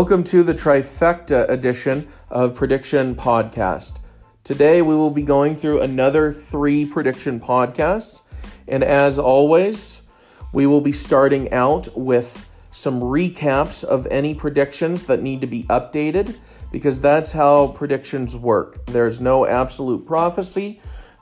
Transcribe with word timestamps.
Welcome 0.00 0.24
to 0.24 0.42
the 0.42 0.54
trifecta 0.54 1.46
edition 1.50 2.08
of 2.30 2.54
Prediction 2.54 3.14
Podcast. 3.14 3.98
Today 4.44 4.80
we 4.80 4.94
will 4.94 5.10
be 5.10 5.22
going 5.22 5.54
through 5.54 5.82
another 5.82 6.32
three 6.32 6.86
prediction 6.86 7.38
podcasts, 7.38 8.22
and 8.66 8.82
as 8.82 9.18
always, 9.18 10.00
we 10.54 10.64
will 10.64 10.80
be 10.80 10.90
starting 10.90 11.52
out 11.52 11.94
with 11.94 12.48
some 12.70 13.02
recaps 13.02 13.84
of 13.84 14.06
any 14.10 14.34
predictions 14.34 15.04
that 15.04 15.20
need 15.20 15.42
to 15.42 15.46
be 15.46 15.64
updated 15.64 16.38
because 16.72 16.98
that's 17.02 17.32
how 17.32 17.66
predictions 17.66 18.34
work. 18.34 18.86
There's 18.86 19.20
no 19.20 19.46
absolute 19.46 20.06
prophecy, 20.06 20.80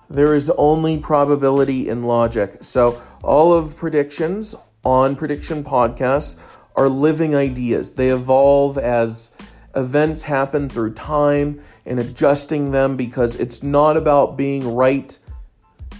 there 0.09 0.37
is 0.37 0.51
only 0.51 0.99
probability 0.99 1.89
in 1.89 2.05
logic. 2.05 2.59
So, 2.61 3.03
all 3.25 3.53
of 3.53 3.75
predictions 3.77 4.55
on 4.85 5.17
prediction 5.17 5.65
podcasts 5.65 6.37
are 6.79 6.89
living 6.89 7.35
ideas. 7.35 7.93
They 7.93 8.09
evolve 8.11 8.79
as 8.79 9.33
events 9.75 10.23
happen 10.23 10.69
through 10.69 10.95
time 10.95 11.61
and 11.85 11.99
adjusting 11.99 12.71
them 12.71 12.97
because 12.97 13.35
it's 13.37 13.65
not 13.65 13.97
about 13.97 14.37
being 14.37 14.75
right, 14.75 15.19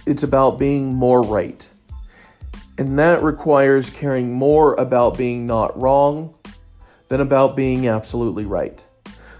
it's 0.07 0.23
about 0.23 0.57
being 0.57 0.93
more 0.93 1.21
right. 1.21 1.67
And 2.77 2.97
that 2.97 3.21
requires 3.21 3.89
caring 3.89 4.33
more 4.33 4.73
about 4.75 5.17
being 5.17 5.45
not 5.45 5.77
wrong 5.79 6.33
than 7.09 7.19
about 7.19 7.57
being 7.57 7.89
absolutely 7.89 8.45
right. 8.45 8.85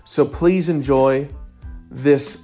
So 0.03 0.25
please 0.25 0.67
enjoy 0.67 1.30
this 1.89 2.38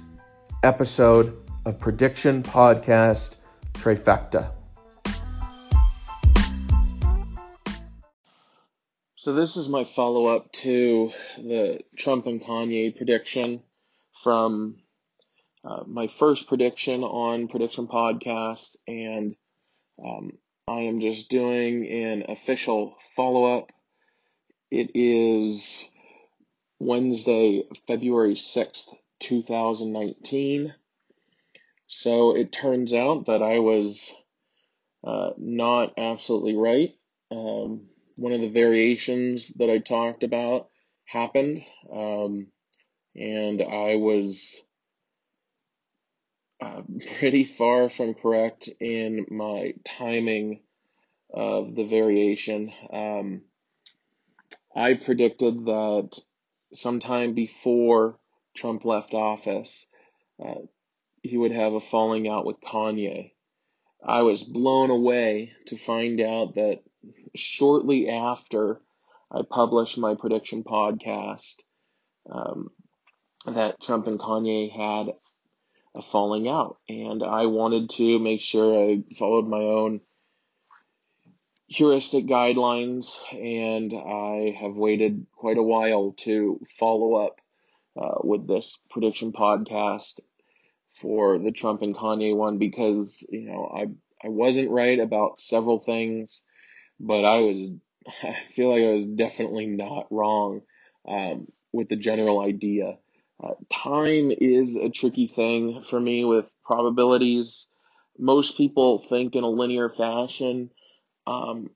episode 0.62 1.36
of 1.66 1.78
Prediction 1.78 2.42
Podcast 2.42 3.36
Trifecta. 3.74 4.55
So, 9.26 9.32
this 9.32 9.56
is 9.56 9.68
my 9.68 9.82
follow 9.82 10.26
up 10.26 10.52
to 10.62 11.10
the 11.36 11.80
Trump 11.96 12.26
and 12.26 12.40
Kanye 12.40 12.96
prediction 12.96 13.60
from 14.22 14.76
uh, 15.64 15.82
my 15.84 16.06
first 16.06 16.46
prediction 16.46 17.02
on 17.02 17.48
Prediction 17.48 17.88
Podcast, 17.88 18.76
and 18.86 19.34
um, 19.98 20.38
I 20.68 20.82
am 20.82 21.00
just 21.00 21.28
doing 21.28 21.88
an 21.88 22.26
official 22.28 22.94
follow 23.16 23.56
up. 23.56 23.72
It 24.70 24.92
is 24.94 25.88
Wednesday, 26.78 27.64
February 27.88 28.36
6th, 28.36 28.94
2019. 29.18 30.72
So, 31.88 32.36
it 32.36 32.52
turns 32.52 32.94
out 32.94 33.26
that 33.26 33.42
I 33.42 33.58
was 33.58 34.14
uh, 35.02 35.30
not 35.36 35.94
absolutely 35.98 36.54
right. 36.54 36.94
Um, 37.32 37.88
one 38.16 38.32
of 38.32 38.40
the 38.40 38.50
variations 38.50 39.48
that 39.56 39.70
I 39.70 39.78
talked 39.78 40.24
about 40.24 40.68
happened, 41.04 41.62
um, 41.92 42.48
and 43.14 43.62
I 43.62 43.96
was 43.96 44.60
uh, 46.60 46.82
pretty 47.18 47.44
far 47.44 47.88
from 47.88 48.14
correct 48.14 48.68
in 48.80 49.26
my 49.30 49.74
timing 49.84 50.60
of 51.32 51.74
the 51.74 51.86
variation. 51.86 52.72
Um, 52.92 53.42
I 54.74 54.94
predicted 54.94 55.66
that 55.66 56.18
sometime 56.72 57.34
before 57.34 58.18
Trump 58.54 58.84
left 58.84 59.14
office, 59.14 59.86
uh, 60.42 60.62
he 61.22 61.36
would 61.36 61.52
have 61.52 61.74
a 61.74 61.80
falling 61.80 62.28
out 62.28 62.46
with 62.46 62.60
Kanye. 62.60 63.32
I 64.04 64.22
was 64.22 64.42
blown 64.42 64.90
away 64.90 65.52
to 65.66 65.76
find 65.76 66.20
out 66.20 66.54
that 66.54 66.82
shortly 67.34 68.08
after 68.08 68.80
I 69.30 69.42
published 69.48 69.98
my 69.98 70.14
prediction 70.14 70.64
podcast 70.64 71.56
um, 72.30 72.70
that 73.46 73.80
Trump 73.80 74.06
and 74.06 74.18
Kanye 74.18 74.70
had 74.70 75.14
a 75.94 76.02
falling 76.02 76.48
out. 76.48 76.78
And 76.88 77.22
I 77.22 77.46
wanted 77.46 77.90
to 77.90 78.18
make 78.18 78.40
sure 78.40 78.78
I 78.78 79.02
followed 79.18 79.48
my 79.48 79.60
own 79.60 80.00
heuristic 81.68 82.26
guidelines, 82.26 83.20
and 83.32 83.92
I 83.92 84.56
have 84.60 84.76
waited 84.76 85.26
quite 85.32 85.58
a 85.58 85.62
while 85.62 86.14
to 86.18 86.60
follow 86.78 87.14
up 87.14 87.40
uh, 88.00 88.18
with 88.22 88.46
this 88.46 88.78
prediction 88.90 89.32
podcast 89.32 90.20
for 91.00 91.38
the 91.38 91.50
Trump 91.50 91.82
and 91.82 91.94
Kanye 91.94 92.36
one 92.36 92.58
because 92.58 93.24
you 93.28 93.42
know 93.42 93.70
I 93.74 93.86
I 94.24 94.28
wasn't 94.28 94.70
right 94.70 94.98
about 94.98 95.40
several 95.40 95.80
things 95.80 96.42
but 96.98 97.24
I 97.24 97.40
was, 97.40 97.70
I 98.22 98.36
feel 98.54 98.70
like 98.70 98.82
I 98.82 98.92
was 98.94 99.06
definitely 99.16 99.66
not 99.66 100.06
wrong 100.10 100.62
um, 101.08 101.48
with 101.72 101.88
the 101.88 101.96
general 101.96 102.40
idea. 102.40 102.98
Uh, 103.42 103.54
time 103.72 104.32
is 104.36 104.76
a 104.76 104.88
tricky 104.88 105.28
thing 105.28 105.84
for 105.88 106.00
me 106.00 106.24
with 106.24 106.46
probabilities. 106.64 107.66
Most 108.18 108.56
people 108.56 108.98
think 108.98 109.36
in 109.36 109.44
a 109.44 109.48
linear 109.48 109.90
fashion. 109.90 110.70
Um, 111.26 111.70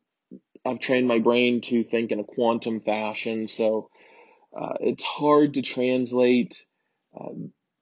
I've 0.65 0.81
trained 0.81 1.09
my 1.09 1.19
brain 1.19 1.61
to 1.63 1.85
think 1.85 2.13
in 2.13 2.21
a 2.21 2.25
quantum 2.25 2.81
fashion, 2.81 3.49
so 3.49 3.91
uh, 4.59 4.75
it's 4.81 5.05
hard 5.05 5.55
to 5.55 5.63
translate 5.63 6.67
uh, 7.19 7.31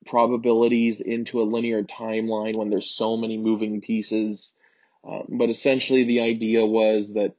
probabilities 0.07 1.01
into 1.01 1.41
a 1.41 1.45
linear 1.45 1.83
timeline 1.83 2.57
when 2.57 2.71
there's 2.71 2.91
so 2.91 3.17
many 3.17 3.37
moving 3.37 3.81
pieces. 3.81 4.53
Uh, 5.09 5.23
but 5.29 5.49
essentially, 5.49 6.05
the 6.05 6.21
idea 6.21 6.67
was 6.67 7.15
that 7.15 7.35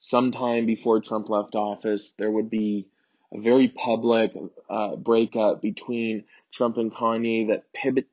sometime 0.00 0.66
before 0.66 1.00
Trump 1.00 1.28
left 1.28 1.54
office, 1.54 2.14
there 2.18 2.30
would 2.30 2.48
be 2.48 2.86
a 3.34 3.40
very 3.40 3.68
public 3.68 4.32
uh, 4.70 4.96
breakup 4.96 5.60
between 5.60 6.24
Trump 6.52 6.76
and 6.76 6.92
Kanye 6.92 7.48
that 7.48 7.64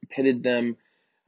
pitted 0.10 0.44
them 0.44 0.78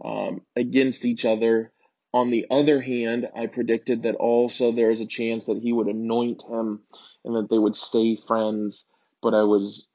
um, 0.04 0.42
against 0.56 1.06
each 1.06 1.26
other. 1.26 1.72
On 2.14 2.32
the 2.32 2.48
other 2.50 2.82
hand, 2.82 3.28
I 3.36 3.46
predicted 3.48 4.04
that 4.04 4.16
also 4.16 4.72
there 4.72 4.92
is 4.92 5.02
a 5.02 5.06
chance 5.06 5.46
that 5.46 5.60
he 5.62 5.72
would 5.72 5.88
anoint 5.88 6.42
him 6.42 6.82
and 7.24 7.36
that 7.36 7.50
they 7.50 7.60
would 7.60 7.76
stay 7.76 8.16
friends. 8.16 8.86
But 9.22 9.36
I 9.36 9.44
was 9.44 9.86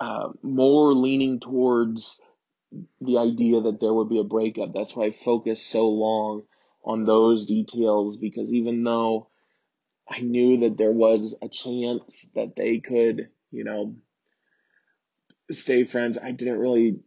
uh, 0.00 0.30
more 0.42 0.92
leaning 0.94 1.40
towards 1.40 2.20
the 3.00 3.18
idea 3.18 3.60
that 3.60 3.80
there 3.80 3.92
would 3.94 4.08
be 4.08 4.18
a 4.18 4.24
breakup. 4.24 4.72
That's 4.74 4.96
why 4.96 5.06
I 5.06 5.10
focused 5.12 5.68
so 5.68 5.88
long 5.88 6.42
on 6.84 7.04
those 7.04 7.46
details 7.46 8.16
because 8.16 8.50
even 8.50 8.84
though 8.84 9.28
I 10.08 10.20
knew 10.20 10.60
that 10.60 10.76
there 10.76 10.92
was 10.92 11.34
a 11.40 11.48
chance 11.48 12.28
that 12.34 12.56
they 12.56 12.78
could, 12.78 13.28
you 13.50 13.64
know, 13.64 13.96
stay 15.52 15.84
friends, 15.84 16.18
I 16.22 16.32
didn't 16.32 16.58
really 16.58 17.00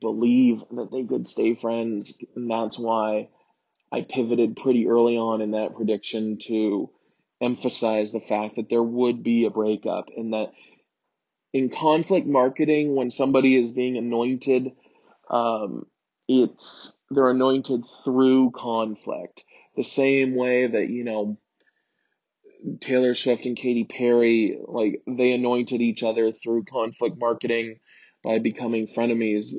believe 0.00 0.60
that 0.70 0.90
they 0.92 1.04
could 1.04 1.28
stay 1.28 1.54
friends. 1.54 2.12
And 2.36 2.50
that's 2.50 2.78
why 2.78 3.28
I 3.90 4.02
pivoted 4.02 4.56
pretty 4.56 4.86
early 4.88 5.16
on 5.16 5.40
in 5.40 5.52
that 5.52 5.74
prediction 5.74 6.38
to 6.46 6.90
emphasize 7.40 8.12
the 8.12 8.20
fact 8.20 8.56
that 8.56 8.68
there 8.68 8.82
would 8.82 9.22
be 9.22 9.44
a 9.44 9.50
breakup 9.50 10.08
and 10.16 10.32
that 10.32 10.52
in 11.52 11.70
conflict 11.70 12.26
marketing, 12.26 12.94
when 12.94 13.10
somebody 13.10 13.56
is 13.56 13.72
being 13.72 13.96
anointed, 13.96 14.72
um, 15.30 15.86
it's 16.28 16.92
they're 17.10 17.30
anointed 17.30 17.84
through 18.04 18.50
conflict. 18.52 19.44
The 19.76 19.84
same 19.84 20.34
way 20.34 20.66
that, 20.66 20.88
you 20.88 21.04
know, 21.04 21.38
Taylor 22.80 23.14
Swift 23.14 23.46
and 23.46 23.56
Katy 23.56 23.84
Perry, 23.84 24.58
like 24.66 25.02
they 25.06 25.32
anointed 25.32 25.80
each 25.80 26.02
other 26.02 26.32
through 26.32 26.64
conflict 26.64 27.16
marketing 27.18 27.78
by 28.24 28.38
becoming 28.38 28.86
frenemies. 28.88 29.54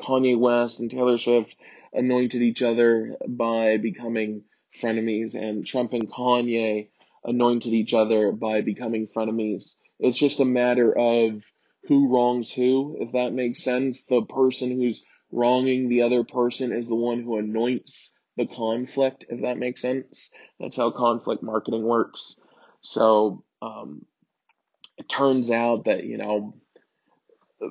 Kanye 0.00 0.38
West 0.38 0.80
and 0.80 0.90
Taylor 0.90 1.16
Swift 1.18 1.56
anointed 1.92 2.42
each 2.42 2.62
other 2.62 3.16
by 3.26 3.78
becoming 3.78 4.42
frenemies, 4.80 5.34
and 5.34 5.66
Trump 5.66 5.94
and 5.94 6.10
Kanye 6.10 6.88
anointed 7.24 7.72
each 7.72 7.94
other 7.94 8.30
by 8.32 8.60
becoming 8.60 9.08
frenemies. 9.08 9.74
It's 9.98 10.18
just 10.18 10.40
a 10.40 10.44
matter 10.44 10.92
of 10.92 11.42
who 11.88 12.14
wrongs 12.14 12.52
who, 12.52 12.98
if 13.00 13.12
that 13.12 13.32
makes 13.32 13.62
sense. 13.62 14.04
The 14.04 14.22
person 14.22 14.70
who's 14.70 15.02
wronging 15.32 15.88
the 15.88 16.02
other 16.02 16.24
person 16.24 16.72
is 16.72 16.86
the 16.86 16.94
one 16.94 17.22
who 17.22 17.38
anoints 17.38 18.12
the 18.36 18.46
conflict, 18.46 19.24
if 19.28 19.42
that 19.42 19.58
makes 19.58 19.80
sense. 19.80 20.30
That's 20.60 20.76
how 20.76 20.90
conflict 20.90 21.42
marketing 21.42 21.82
works. 21.82 22.36
So, 22.82 23.44
um, 23.62 24.04
it 24.98 25.08
turns 25.08 25.50
out 25.50 25.86
that, 25.86 26.04
you 26.04 26.18
know, 26.18 26.54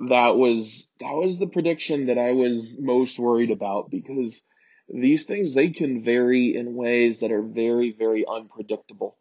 that 0.10 0.36
was, 0.36 0.88
that 1.00 1.13
was 1.13 1.40
the 1.40 1.48
prediction 1.48 2.07
that 2.07 2.18
I 2.18 2.31
was 2.31 2.74
most 2.78 3.18
worried 3.19 3.52
about 3.52 3.90
because 3.90 4.42
these 4.90 5.25
things, 5.25 5.54
they 5.54 5.69
can 5.69 6.04
vary 6.04 6.56
in 6.56 6.75
ways 6.75 7.19
that 7.19 7.31
are 7.31 7.42
very, 7.42 7.92
very 7.92 8.25
unpredictable. 8.28 9.18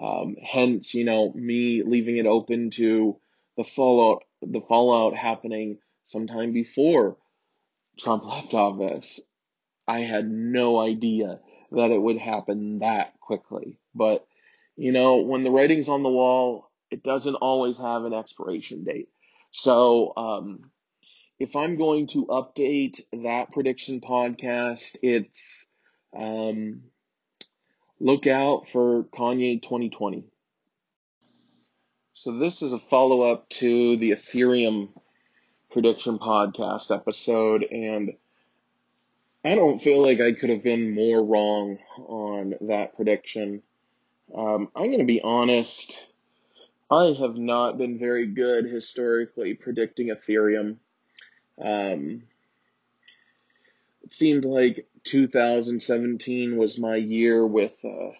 Um, 0.00 0.36
hence, 0.40 0.94
you 0.94 1.04
know, 1.04 1.32
me 1.34 1.82
leaving 1.84 2.18
it 2.18 2.26
open 2.26 2.70
to 2.70 3.18
the 3.56 3.64
fallout, 3.64 4.22
the 4.42 4.60
fallout 4.60 5.16
happening 5.16 5.78
sometime 6.06 6.52
before 6.52 7.16
Trump 7.98 8.24
left 8.24 8.54
office. 8.54 9.20
I 9.86 10.00
had 10.00 10.30
no 10.30 10.78
idea 10.78 11.40
that 11.72 11.90
it 11.90 12.00
would 12.00 12.18
happen 12.18 12.80
that 12.80 13.18
quickly. 13.20 13.78
But, 13.94 14.26
you 14.76 14.92
know, 14.92 15.16
when 15.16 15.44
the 15.44 15.50
writing's 15.50 15.88
on 15.88 16.02
the 16.02 16.08
wall, 16.08 16.70
it 16.90 17.02
doesn't 17.02 17.34
always 17.36 17.78
have 17.78 18.04
an 18.04 18.14
expiration 18.14 18.84
date. 18.84 19.08
So, 19.52 20.12
um, 20.16 20.70
if 21.38 21.56
I'm 21.56 21.76
going 21.76 22.08
to 22.08 22.26
update 22.26 23.00
that 23.12 23.52
prediction 23.52 24.00
podcast, 24.00 24.96
it's 25.02 25.66
um, 26.16 26.82
look 28.00 28.26
out 28.26 28.68
for 28.68 29.04
Kanye 29.04 29.62
2020. 29.62 30.24
So, 32.12 32.38
this 32.38 32.62
is 32.62 32.72
a 32.72 32.78
follow 32.78 33.32
up 33.32 33.48
to 33.50 33.96
the 33.96 34.10
Ethereum 34.10 34.88
prediction 35.70 36.18
podcast 36.18 36.94
episode, 36.94 37.64
and 37.64 38.14
I 39.44 39.54
don't 39.54 39.80
feel 39.80 40.02
like 40.02 40.20
I 40.20 40.32
could 40.32 40.50
have 40.50 40.62
been 40.62 40.94
more 40.94 41.22
wrong 41.22 41.78
on 41.98 42.54
that 42.62 42.96
prediction. 42.96 43.62
Um, 44.34 44.68
I'm 44.74 44.86
going 44.86 44.98
to 44.98 45.04
be 45.04 45.20
honest. 45.22 46.04
I 46.90 47.14
have 47.20 47.36
not 47.36 47.78
been 47.78 47.98
very 47.98 48.26
good 48.26 48.64
historically 48.64 49.54
predicting 49.54 50.08
Ethereum. 50.08 50.76
Um, 51.62 52.22
it 54.02 54.14
seemed 54.14 54.44
like 54.44 54.88
2017 55.04 56.56
was 56.56 56.78
my 56.78 56.96
year 56.96 57.46
with 57.46 57.78
uh, 57.84 58.12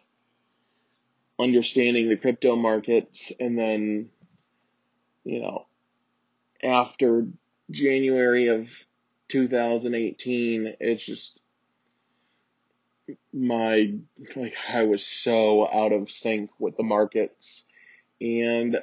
understanding 1.39 2.09
the 2.09 2.17
crypto 2.17 2.57
markets, 2.57 3.33
and 3.41 3.59
then, 3.59 4.11
you 5.25 5.41
know, 5.41 5.67
after 6.63 7.27
January 7.71 8.49
of 8.49 8.69
2018, 9.29 10.75
it's 10.81 11.05
just 11.05 11.41
my 13.33 13.95
like 14.37 14.55
I 14.69 14.85
was 14.85 15.05
so 15.05 15.67
out 15.67 15.93
of 15.93 16.11
sync 16.11 16.51
with 16.59 16.77
the 16.77 16.83
markets 16.83 17.65
and 18.21 18.83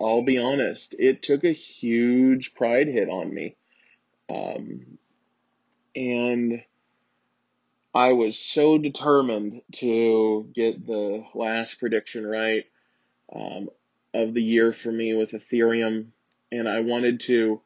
I'll 0.00 0.22
be 0.22 0.38
honest, 0.38 0.94
it 0.98 1.22
took 1.22 1.44
a 1.44 1.52
huge 1.52 2.54
pride 2.54 2.88
hit 2.88 3.08
on 3.08 3.32
me. 3.32 3.56
Um, 4.28 4.98
and 5.94 6.62
I 7.94 8.12
was 8.12 8.36
so 8.36 8.76
determined 8.76 9.62
to 9.76 10.50
get 10.52 10.84
the 10.86 11.24
last 11.34 11.78
prediction 11.78 12.26
right 12.26 12.64
um, 13.34 13.68
of 14.12 14.34
the 14.34 14.42
year 14.42 14.72
for 14.72 14.90
me 14.90 15.14
with 15.14 15.30
Ethereum, 15.30 16.08
and 16.58 16.68
I 16.68 16.80
wanted 16.80 17.20
to 17.20 17.62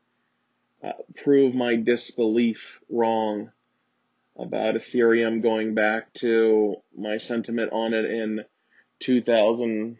uh, 0.82 0.92
prove 1.16 1.54
my 1.54 1.76
disbelief 1.76 2.80
wrong 2.88 3.50
about 4.36 4.74
Ethereum 4.76 5.42
going 5.42 5.74
back 5.74 6.12
to 6.14 6.76
my 6.96 7.18
sentiment 7.18 7.72
on 7.72 7.92
it 7.94 8.04
in 8.04 8.44
2000, 9.00 9.98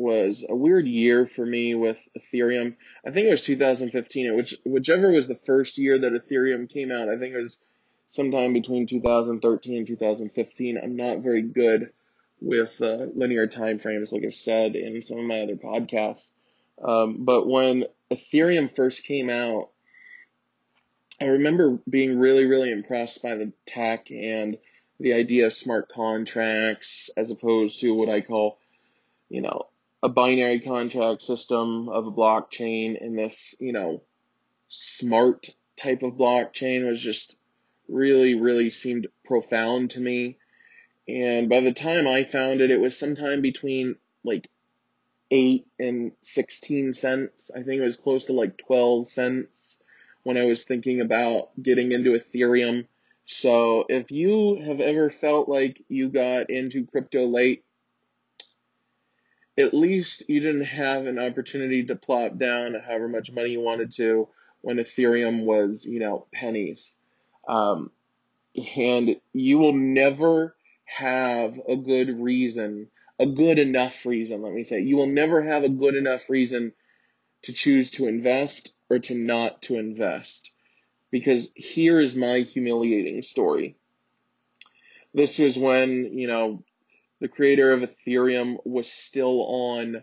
was 0.00 0.47
a 0.49 0.56
weird 0.56 0.87
year 0.87 1.26
for 1.26 1.44
me 1.44 1.75
with 1.75 1.99
Ethereum. 2.19 2.75
I 3.06 3.11
think 3.11 3.26
it 3.26 3.31
was 3.31 3.43
2015, 3.43 4.35
which 4.35 4.56
whichever 4.64 5.12
was 5.12 5.29
the 5.29 5.38
first 5.47 5.76
year 5.76 5.99
that 5.99 6.12
Ethereum 6.12 6.69
came 6.69 6.91
out. 6.91 7.11
I 7.11 7.19
think 7.19 7.35
it 7.35 7.43
was 7.43 7.61
sometime 8.08 8.55
between 8.55 8.87
2013 8.87 9.76
and 9.76 9.87
2015. 9.87 10.81
I'm 10.82 10.97
not 10.97 11.19
very 11.19 11.43
good 11.43 11.91
with 12.41 12.81
uh, 12.81 13.06
linear 13.14 13.47
time 13.47 13.79
frames, 13.79 14.11
like 14.11 14.25
I've 14.25 14.35
said 14.35 14.75
in 14.75 15.02
some 15.02 15.19
of 15.19 15.25
my 15.25 15.43
other 15.43 15.56
podcasts. 15.56 16.31
Um, 16.82 17.26
but 17.26 17.47
when 17.47 17.85
Ethereum 18.11 18.75
first 18.75 19.05
came 19.05 19.29
out, 19.29 19.69
I 21.20 21.26
remember 21.26 21.79
being 21.88 22.19
really, 22.19 22.47
really 22.47 22.73
impressed 22.73 23.23
by 23.23 23.35
the 23.35 23.52
tech 23.67 24.11
and 24.11 24.56
the 24.99 25.12
idea 25.12 25.47
of 25.47 25.52
smart 25.52 25.91
contracts 25.93 27.11
as 27.19 27.31
opposed 27.31 27.81
to 27.81 27.93
what 27.93 28.08
I 28.08 28.23
call, 28.23 28.58
you 29.29 29.43
know, 29.43 29.67
a 30.02 30.08
binary 30.08 30.61
contract 30.61 31.23
system 31.23 31.88
of 31.88 32.06
a 32.06 32.12
blockchain 32.12 33.00
and 33.00 33.19
this, 33.19 33.55
you 33.58 33.73
know, 33.73 34.02
smart 34.69 35.50
type 35.76 36.02
of 36.02 36.14
blockchain 36.14 36.88
was 36.88 37.00
just 37.00 37.37
really, 37.88 38.35
really 38.35 38.70
seemed 38.70 39.08
profound 39.25 39.91
to 39.91 40.00
me. 40.00 40.37
And 41.08 41.49
by 41.49 41.61
the 41.61 41.73
time 41.73 42.06
I 42.06 42.25
found 42.25 42.61
it, 42.61 42.70
it 42.70 42.81
was 42.81 42.97
sometime 42.97 43.43
between 43.43 43.97
like 44.25 44.49
8 45.31 45.67
and 45.79 46.12
16 46.23 46.94
cents. 46.94 47.50
I 47.50 47.62
think 47.62 47.81
it 47.81 47.85
was 47.85 47.97
close 47.97 48.25
to 48.26 48.32
like 48.32 48.58
12 48.58 49.08
cents 49.08 49.79
when 50.23 50.37
I 50.37 50.44
was 50.44 50.64
thinking 50.64 51.00
about 51.00 51.50
getting 51.61 51.93
into 51.93 52.11
Ethereum. 52.11 52.87
So 53.26 53.85
if 53.88 54.11
you 54.11 54.61
have 54.64 54.81
ever 54.81 55.11
felt 55.11 55.49
like 55.49 55.82
you 55.88 56.08
got 56.08 56.50
into 56.50 56.87
crypto 56.87 57.26
late, 57.26 57.64
at 59.61 59.75
least 59.75 60.29
you 60.29 60.41
didn't 60.41 60.65
have 60.65 61.07
an 61.07 61.19
opportunity 61.19 61.85
to 61.85 61.97
plop 61.97 62.37
down 62.37 62.75
however 62.75 63.09
much 63.09 63.31
money 63.31 63.51
you 63.51 63.61
wanted 63.61 63.93
to 63.93 64.29
when 64.61 64.77
Ethereum 64.77 65.45
was, 65.45 65.85
you 65.85 66.01
know, 66.01 66.27
pennies. 66.33 66.95
Um, 67.47 67.91
and 68.77 69.17
you 69.33 69.59
will 69.59 69.73
never 69.73 70.57
have 70.85 71.59
a 71.69 71.77
good 71.77 72.21
reason, 72.21 72.89
a 73.19 73.27
good 73.27 73.59
enough 73.59 74.05
reason, 74.05 74.43
let 74.43 74.53
me 74.53 74.65
say. 74.65 74.81
You 74.81 74.97
will 74.97 75.07
never 75.07 75.43
have 75.43 75.65
a 75.65 75.69
good 75.69 75.95
enough 75.95 76.29
reason 76.29 76.73
to 77.43 77.53
choose 77.53 77.91
to 77.91 78.07
invest 78.07 78.73
or 78.91 78.99
to 78.99 79.15
not 79.15 79.62
to 79.62 79.79
invest. 79.79 80.51
Because 81.11 81.51
here 81.55 82.01
is 82.01 82.15
my 82.15 82.41
humiliating 82.41 83.23
story. 83.23 83.77
This 85.12 85.39
was 85.39 85.59
when, 85.59 86.17
you 86.17 86.29
know, 86.29 86.62
the 87.20 87.28
creator 87.28 87.72
of 87.72 87.82
Ethereum 87.82 88.56
was 88.64 88.90
still 88.90 89.43
on 89.43 90.02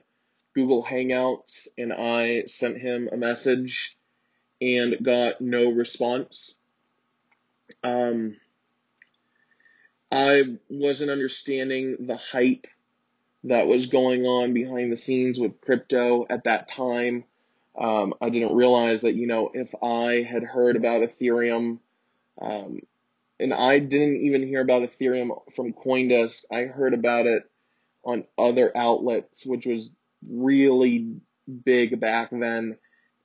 Google 0.54 0.84
Hangouts 0.84 1.68
and 1.78 1.92
I 1.94 2.44
sent 2.48 2.78
him 2.78 3.10
a 3.12 3.18
message 3.18 3.98
and 4.62 4.98
got 5.04 5.42
no 5.42 5.70
response. 5.70 6.56
Um, 7.84 8.38
I 10.12 10.58
wasn't 10.70 11.12
understanding 11.12 12.08
the 12.08 12.18
hype 12.18 12.68
that 13.44 13.68
was 13.68 13.88
going 13.88 14.26
on 14.26 14.54
behind 14.54 14.92
the 14.92 14.98
scenes 14.98 15.40
with 15.40 15.62
crypto 15.62 16.26
at 16.30 16.46
that 16.46 16.68
time. 16.70 17.24
Um, 17.78 18.14
I 18.22 18.30
didn't 18.30 18.56
realize 18.56 19.02
that, 19.02 19.16
you 19.16 19.28
know, 19.28 19.52
if 19.54 19.74
I 19.84 20.26
had 20.28 20.44
heard 20.44 20.76
about 20.76 21.02
Ethereum, 21.02 21.80
um, 22.42 22.82
and 23.40 23.54
I 23.54 23.80
didn't 23.80 24.18
even 24.18 24.44
hear 24.44 24.62
about 24.62 24.84
Ethereum 24.84 25.30
from 25.56 25.74
Coindesk, 25.74 26.44
I 26.52 26.62
heard 26.64 26.94
about 26.94 27.26
it 27.26 27.44
on 28.04 28.26
other 28.38 28.76
outlets, 28.76 29.46
which 29.46 29.66
was 29.66 29.92
really 30.28 31.18
big 31.64 32.00
back 32.00 32.30
then. 32.32 32.78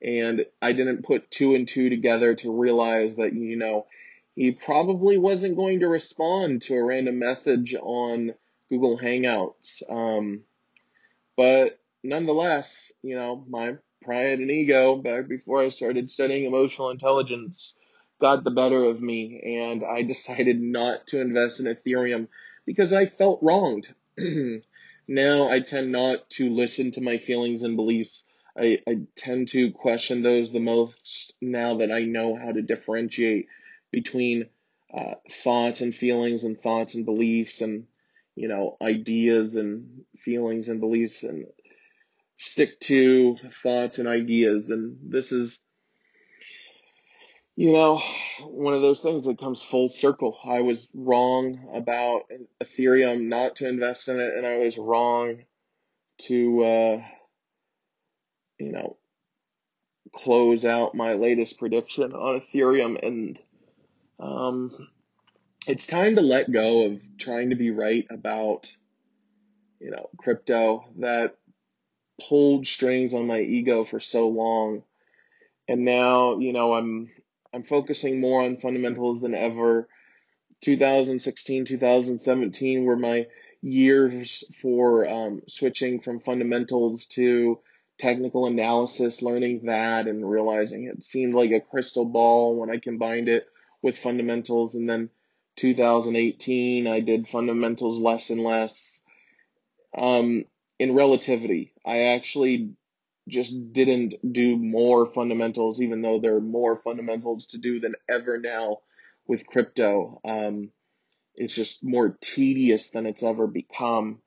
And 0.02 0.44
I 0.60 0.72
didn't 0.72 1.04
put 1.04 1.30
two 1.30 1.54
and 1.54 1.66
two 1.66 1.88
together 1.88 2.34
to 2.36 2.52
realize 2.52 3.16
that, 3.16 3.32
you 3.32 3.56
know, 3.56 3.86
he 4.34 4.50
probably 4.50 5.16
wasn't 5.16 5.56
going 5.56 5.80
to 5.80 5.88
respond 5.88 6.62
to 6.62 6.74
a 6.74 6.84
random 6.84 7.18
message 7.18 7.74
on 7.80 8.34
Google 8.68 8.98
Hangouts. 8.98 9.82
Um, 9.88 10.40
but 11.36 11.78
nonetheless, 12.02 12.92
you 13.02 13.14
know, 13.14 13.44
my 13.48 13.76
pride 14.02 14.40
and 14.40 14.50
ego 14.50 14.96
back 14.96 15.28
before 15.28 15.62
I 15.62 15.70
started 15.70 16.10
studying 16.10 16.44
emotional 16.44 16.90
intelligence 16.90 17.76
got 18.22 18.44
the 18.44 18.50
better 18.52 18.84
of 18.84 19.02
me 19.02 19.42
and 19.60 19.84
I 19.84 20.02
decided 20.14 20.62
not 20.62 21.08
to 21.08 21.20
invest 21.20 21.60
in 21.60 21.66
Ethereum 21.66 22.28
because 22.64 22.92
I 22.94 23.06
felt 23.06 23.40
wronged. 23.42 23.92
now 25.08 25.50
I 25.50 25.60
tend 25.60 25.92
not 25.92 26.30
to 26.30 26.48
listen 26.48 26.92
to 26.92 27.00
my 27.02 27.18
feelings 27.18 27.64
and 27.64 27.76
beliefs. 27.76 28.24
I, 28.56 28.78
I 28.88 28.98
tend 29.16 29.48
to 29.48 29.72
question 29.72 30.22
those 30.22 30.52
the 30.52 30.60
most 30.60 31.34
now 31.40 31.78
that 31.78 31.90
I 31.90 32.02
know 32.04 32.36
how 32.36 32.52
to 32.52 32.62
differentiate 32.62 33.48
between 33.90 34.46
uh, 34.96 35.14
thoughts 35.30 35.80
and 35.80 35.94
feelings 35.94 36.44
and 36.44 36.60
thoughts 36.60 36.94
and 36.94 37.04
beliefs 37.04 37.60
and 37.60 37.86
you 38.34 38.46
know 38.46 38.76
ideas 38.80 39.56
and 39.56 40.04
feelings 40.22 40.68
and 40.68 40.80
beliefs 40.80 41.22
and 41.22 41.46
stick 42.38 42.78
to 42.80 43.36
thoughts 43.62 43.98
and 43.98 44.06
ideas 44.06 44.68
and 44.70 44.98
this 45.02 45.32
is 45.32 45.60
you 47.56 47.72
know 47.72 48.02
one 48.40 48.74
of 48.74 48.82
those 48.82 49.00
things 49.00 49.26
that 49.26 49.38
comes 49.38 49.62
full 49.62 49.88
circle. 49.88 50.38
I 50.44 50.60
was 50.62 50.88
wrong 50.94 51.70
about 51.74 52.22
ethereum 52.62 53.28
not 53.28 53.56
to 53.56 53.68
invest 53.68 54.08
in 54.08 54.18
it 54.20 54.34
and 54.36 54.46
i 54.46 54.58
was 54.58 54.78
wrong 54.78 55.44
to 56.18 56.64
uh 56.64 57.02
you 58.58 58.72
know 58.72 58.96
close 60.12 60.64
out 60.64 60.94
my 60.94 61.14
latest 61.14 61.58
prediction 61.58 62.12
on 62.12 62.40
ethereum. 62.40 63.02
And 63.04 63.38
um, 64.20 64.88
it's 65.66 65.86
time 65.86 66.16
to 66.16 66.22
let 66.22 66.52
go 66.52 66.86
of 66.86 67.00
trying 67.18 67.50
to 67.50 67.56
be 67.56 67.70
right 67.70 68.06
about, 68.10 68.70
you 69.80 69.90
know, 69.90 70.08
crypto. 70.18 70.84
That 70.98 71.36
pulled 72.28 72.66
strings 72.66 73.14
on 73.14 73.26
my 73.26 73.40
ego 73.40 73.84
for 73.84 74.00
so 74.00 74.28
long. 74.28 74.82
and 75.68 75.84
now 75.84 76.38
you 76.38 76.52
know 76.52 76.74
I'm 76.74 77.10
I'm 77.52 77.64
focusing 77.64 78.20
more 78.20 78.42
on 78.42 78.56
fundamentals 78.58 79.20
than 79.20 79.34
ever. 79.34 79.88
2016, 80.62 81.64
2017 81.66 82.84
were 82.84 82.96
my 82.96 83.26
years 83.60 84.44
for 84.60 85.08
um, 85.08 85.42
switching 85.46 86.00
from 86.00 86.20
fundamentals 86.20 87.06
to 87.06 87.58
technical 87.98 88.46
analysis, 88.46 89.22
learning 89.22 89.66
that 89.66 90.06
and 90.06 90.28
realizing 90.28 90.84
it 90.84 91.04
seemed 91.04 91.34
like 91.34 91.50
a 91.50 91.60
crystal 91.60 92.04
ball 92.04 92.56
when 92.56 92.70
I 92.70 92.78
combined 92.78 93.28
it 93.28 93.46
with 93.82 93.98
fundamentals. 93.98 94.74
And 94.74 94.88
then 94.88 95.10
2018, 95.56 96.86
I 96.86 97.00
did 97.00 97.28
fundamentals 97.28 97.98
less 97.98 98.30
and 98.30 98.42
less. 98.42 99.00
Um, 99.96 100.46
in 100.78 100.94
relativity, 100.94 101.72
I 101.86 102.14
actually 102.14 102.70
just 103.28 103.72
didn't 103.72 104.14
do 104.32 104.56
more 104.56 105.12
fundamentals, 105.12 105.80
even 105.80 106.02
though 106.02 106.20
there 106.20 106.36
are 106.36 106.40
more 106.40 106.80
fundamentals 106.82 107.46
to 107.48 107.58
do 107.58 107.80
than 107.80 107.94
ever 108.08 108.38
now 108.38 108.78
with 109.26 109.46
crypto. 109.46 110.20
Um, 110.24 110.70
it's 111.34 111.54
just 111.54 111.84
more 111.84 112.16
tedious 112.20 112.90
than 112.90 113.06
it's 113.06 113.22
ever 113.22 113.46
become. 113.46 114.20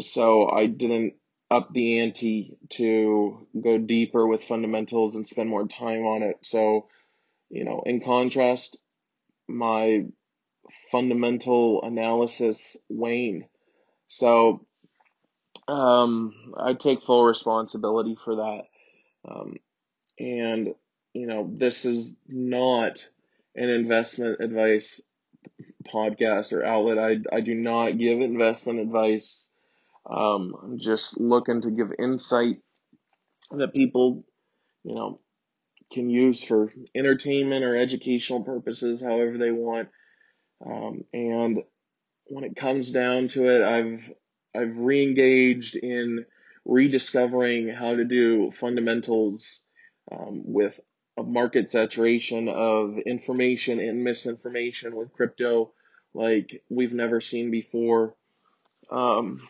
So 0.00 0.48
I 0.48 0.66
didn't 0.66 1.14
up 1.50 1.72
the 1.72 2.00
ante 2.00 2.56
to 2.70 3.46
go 3.60 3.78
deeper 3.78 4.26
with 4.26 4.44
fundamentals 4.44 5.16
and 5.16 5.26
spend 5.26 5.48
more 5.48 5.66
time 5.66 6.04
on 6.04 6.22
it. 6.22 6.36
So, 6.42 6.88
you 7.48 7.64
know, 7.64 7.82
in 7.84 8.00
contrast, 8.00 8.78
my 9.48 10.04
fundamental 10.92 11.82
analysis 11.82 12.76
waned. 12.88 13.44
So, 14.08 14.66
um, 15.68 16.34
I 16.56 16.74
take 16.74 17.02
full 17.02 17.24
responsibility 17.24 18.16
for 18.16 18.36
that. 18.36 18.62
Um, 19.28 19.56
and, 20.18 20.74
you 21.12 21.26
know, 21.26 21.50
this 21.52 21.84
is 21.84 22.14
not 22.28 23.08
an 23.54 23.68
investment 23.68 24.40
advice 24.40 25.00
podcast 25.92 26.52
or 26.52 26.64
outlet. 26.64 26.98
I, 26.98 27.36
I 27.36 27.40
do 27.40 27.54
not 27.54 27.98
give 27.98 28.20
investment 28.20 28.80
advice. 28.80 29.48
Um, 30.08 30.54
I'm 30.62 30.78
just 30.78 31.18
looking 31.20 31.62
to 31.62 31.70
give 31.70 31.92
insight 31.98 32.58
that 33.50 33.74
people, 33.74 34.24
you 34.84 34.94
know, 34.94 35.20
can 35.92 36.08
use 36.08 36.42
for 36.42 36.72
entertainment 36.94 37.64
or 37.64 37.76
educational 37.76 38.42
purposes, 38.42 39.02
however 39.02 39.38
they 39.38 39.50
want. 39.50 39.88
Um, 40.64 41.04
and 41.12 41.62
when 42.26 42.44
it 42.44 42.54
comes 42.54 42.90
down 42.90 43.28
to 43.28 43.48
it, 43.48 43.62
I've 43.62 44.08
I've 44.54 44.76
reengaged 44.76 45.76
in 45.76 46.26
rediscovering 46.64 47.68
how 47.68 47.94
to 47.94 48.04
do 48.04 48.50
fundamentals 48.52 49.60
um, 50.10 50.42
with 50.44 50.78
a 51.16 51.22
market 51.22 51.70
saturation 51.70 52.48
of 52.48 52.98
information 52.98 53.80
and 53.80 54.04
misinformation 54.04 54.96
with 54.96 55.12
crypto 55.12 55.72
like 56.14 56.62
we've 56.68 56.92
never 56.92 57.20
seen 57.20 57.50
before. 57.50 58.14
Um, 58.90 59.40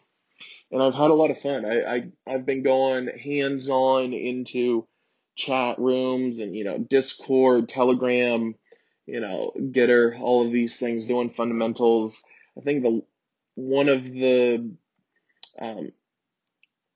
and 0.71 0.83
I've 0.83 0.95
had 0.95 1.11
a 1.11 1.15
lot 1.15 1.31
of 1.31 1.41
fun. 1.41 1.65
I, 1.65 1.83
I 1.83 2.09
I've 2.27 2.47
been 2.47 2.63
going 2.63 3.09
hands 3.09 3.69
on 3.71 4.13
into 4.13 4.87
chat 5.37 5.79
rooms 5.79 6.39
and 6.39 6.55
you 6.55 6.65
know 6.65 6.79
Discord, 6.79 7.69
Telegram, 7.69 8.55
you 9.07 9.21
know 9.21 9.53
Gitter, 9.59 10.19
all 10.21 10.47
of 10.47 10.53
these 10.53 10.77
things 10.77 11.07
doing 11.07 11.31
fundamentals. 11.31 12.23
I 12.57 12.61
think 12.63 12.83
the 12.83 13.03
one 13.55 13.89
of 13.89 14.05
the 14.05 14.71
um, 15.59 15.93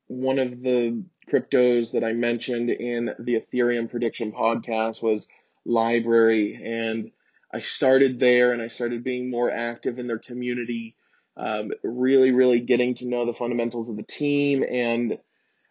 one 0.06 0.38
of 0.38 0.60
the 0.62 1.04
cryptos 1.30 1.92
that 1.92 2.04
I 2.04 2.12
mentioned 2.12 2.70
in 2.70 3.10
the 3.18 3.40
Ethereum 3.40 3.90
prediction 3.90 4.32
podcast 4.32 5.02
was 5.02 5.26
LBRY, 5.66 6.60
and 6.62 7.10
I 7.52 7.60
started 7.60 8.18
there 8.20 8.52
and 8.52 8.60
I 8.60 8.68
started 8.68 9.04
being 9.04 9.30
more 9.30 9.50
active 9.50 9.98
in 9.98 10.06
their 10.06 10.18
community 10.18 10.96
um, 11.36 11.70
really, 11.82 12.30
really 12.32 12.60
getting 12.60 12.94
to 12.96 13.06
know 13.06 13.26
the 13.26 13.34
fundamentals 13.34 13.88
of 13.88 13.96
the 13.96 14.02
team. 14.02 14.64
And, 14.68 15.18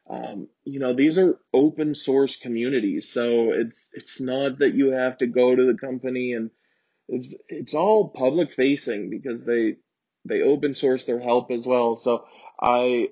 um, 0.10 0.48
you 0.66 0.80
know, 0.80 0.94
these 0.94 1.18
are 1.18 1.40
open 1.54 1.96
source 1.96 2.38
communities. 2.38 3.10
So 3.12 3.52
it's, 3.52 3.90
it's 3.94 4.20
not 4.20 4.58
that 4.58 4.74
you 4.74 4.92
have 4.92 5.18
to 5.20 5.28
go 5.28 5.56
to 5.56 5.66
the 5.66 5.78
company 5.78 6.34
and 6.34 6.52
it's, 7.08 7.36
it's 7.48 7.74
all 7.74 8.10
public 8.10 8.54
facing 8.54 9.10
because 9.10 9.44
they, 9.46 9.76
they 10.26 10.42
open 10.42 10.74
source 10.74 11.04
their 11.04 11.20
help 11.20 11.52
as 11.52 11.66
well. 11.66 11.96
So 11.96 12.26
I, 12.64 13.10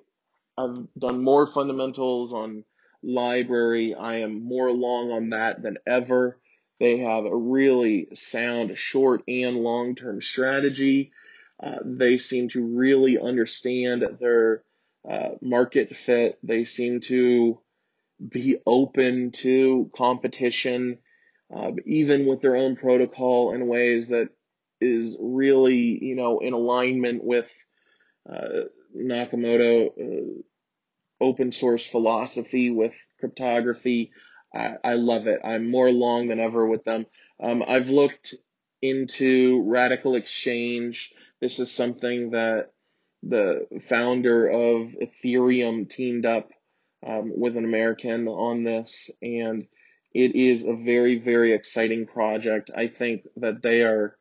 I've 0.57 0.77
done 0.97 1.23
more 1.23 1.45
fundamentals 1.45 2.33
on 2.33 2.63
LBRY. 3.05 3.95
I 3.99 4.21
am 4.21 4.43
more 4.43 4.67
along 4.67 5.11
on 5.11 5.29
that 5.31 5.61
than 5.61 5.77
ever. 5.85 6.39
They 6.79 6.99
have 6.99 7.25
a 7.25 7.35
really 7.35 8.07
sound 8.15 8.77
short 8.77 9.23
and 9.27 9.57
long 9.57 9.95
term 9.95 10.21
strategy. 10.21 11.11
Uh, 11.61 11.77
they 11.83 12.17
seem 12.17 12.49
to 12.49 12.65
really 12.65 13.19
understand 13.19 14.03
their 14.19 14.63
uh, 15.09 15.29
market 15.41 15.95
fit. 15.95 16.39
They 16.41 16.65
seem 16.65 17.01
to 17.01 17.59
be 18.27 18.57
open 18.65 19.31
to 19.31 19.91
competition, 19.95 20.99
uh, 21.55 21.71
even 21.85 22.25
with 22.25 22.41
their 22.41 22.55
own 22.55 22.75
protocol 22.75 23.53
in 23.53 23.67
ways 23.67 24.09
that 24.09 24.29
is 24.79 25.15
really, 25.19 26.03
you 26.03 26.15
know, 26.15 26.39
in 26.39 26.53
alignment 26.53 27.23
with 27.23 27.47
uh, 28.31 28.65
Nakamoto 28.95 29.87
uh, 29.87 30.41
open 31.19 31.51
source 31.51 31.85
philosophy 31.85 32.69
with 32.71 32.95
cryptography. 33.19 34.11
I, 34.53 34.73
I 34.83 34.93
love 34.95 35.27
it. 35.27 35.39
I'm 35.43 35.69
more 35.69 35.87
along 35.87 36.27
than 36.27 36.39
ever 36.39 36.65
with 36.65 36.83
them. 36.83 37.05
Um, 37.41 37.63
I've 37.65 37.89
looked 37.89 38.33
into 38.81 39.63
RadicalxChange. 39.63 41.09
This 41.39 41.59
is 41.59 41.71
something 41.71 42.31
that 42.31 42.71
the 43.23 43.67
founder 43.87 44.47
of 44.47 44.95
Ethereum 45.01 45.89
teamed 45.89 46.25
up 46.25 46.49
um, 47.05 47.31
with 47.35 47.55
an 47.57 47.65
American 47.65 48.27
on 48.27 48.63
this, 48.63 49.09
and 49.21 49.67
it 50.13 50.35
is 50.35 50.63
a 50.63 50.73
very, 50.73 51.19
very 51.19 51.53
exciting 51.53 52.05
project. 52.05 52.71
I 52.75 52.87
think 52.87 53.27
that 53.37 53.61
they 53.61 53.81
are 53.81 54.17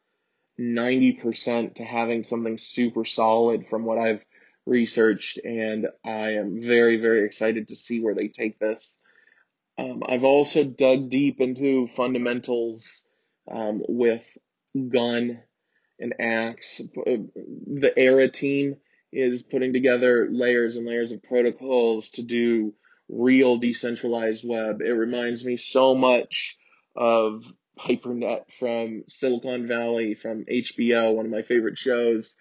90% 0.59 1.77
to 1.77 1.85
having 1.85 2.25
something 2.25 2.59
super 2.59 3.05
solid 3.05 3.67
from 3.69 3.85
what 3.85 3.99
I've 3.99 4.25
researched, 4.71 5.39
and 5.45 5.89
I 6.05 6.35
am 6.35 6.62
very, 6.62 6.97
very 6.97 7.27
excited 7.27 7.69
to 7.69 7.77
see 7.77 8.00
where 8.00 8.15
they 8.15 8.29
take 8.29 8.59
this. 8.59 8.97
Um, 9.77 10.03
I've 10.07 10.25
also 10.25 10.65
dug 10.65 11.11
deep 11.11 11.41
into 11.41 11.89
fundamentals 11.89 13.05
um, 13.50 13.83
with 13.89 14.23
Gun 14.75 15.41
and 15.99 16.15
Axe. 16.21 16.81
The 16.95 17.93
Era 17.97 18.29
team 18.29 18.77
is 19.12 19.43
putting 19.43 19.73
together 19.73 20.29
layers 20.31 20.77
and 20.77 20.87
layers 20.87 21.11
of 21.11 21.23
protocols 21.25 22.11
to 22.11 22.23
do 22.23 22.73
real 23.09 23.57
decentralized 23.57 24.45
web. 24.47 24.81
It 24.83 24.93
reminds 24.93 25.45
me 25.45 25.57
so 25.57 25.97
much 25.97 26.57
of 26.95 27.45
HyperNet 27.79 28.45
from 28.59 29.05
Silicon 29.09 29.67
Valley, 29.67 30.15
from 30.15 30.45
HBO, 30.45 31.15
one 31.15 31.27
of 31.27 31.33
my 31.33 31.43
favorite 31.43 31.77
shows. 31.77 32.37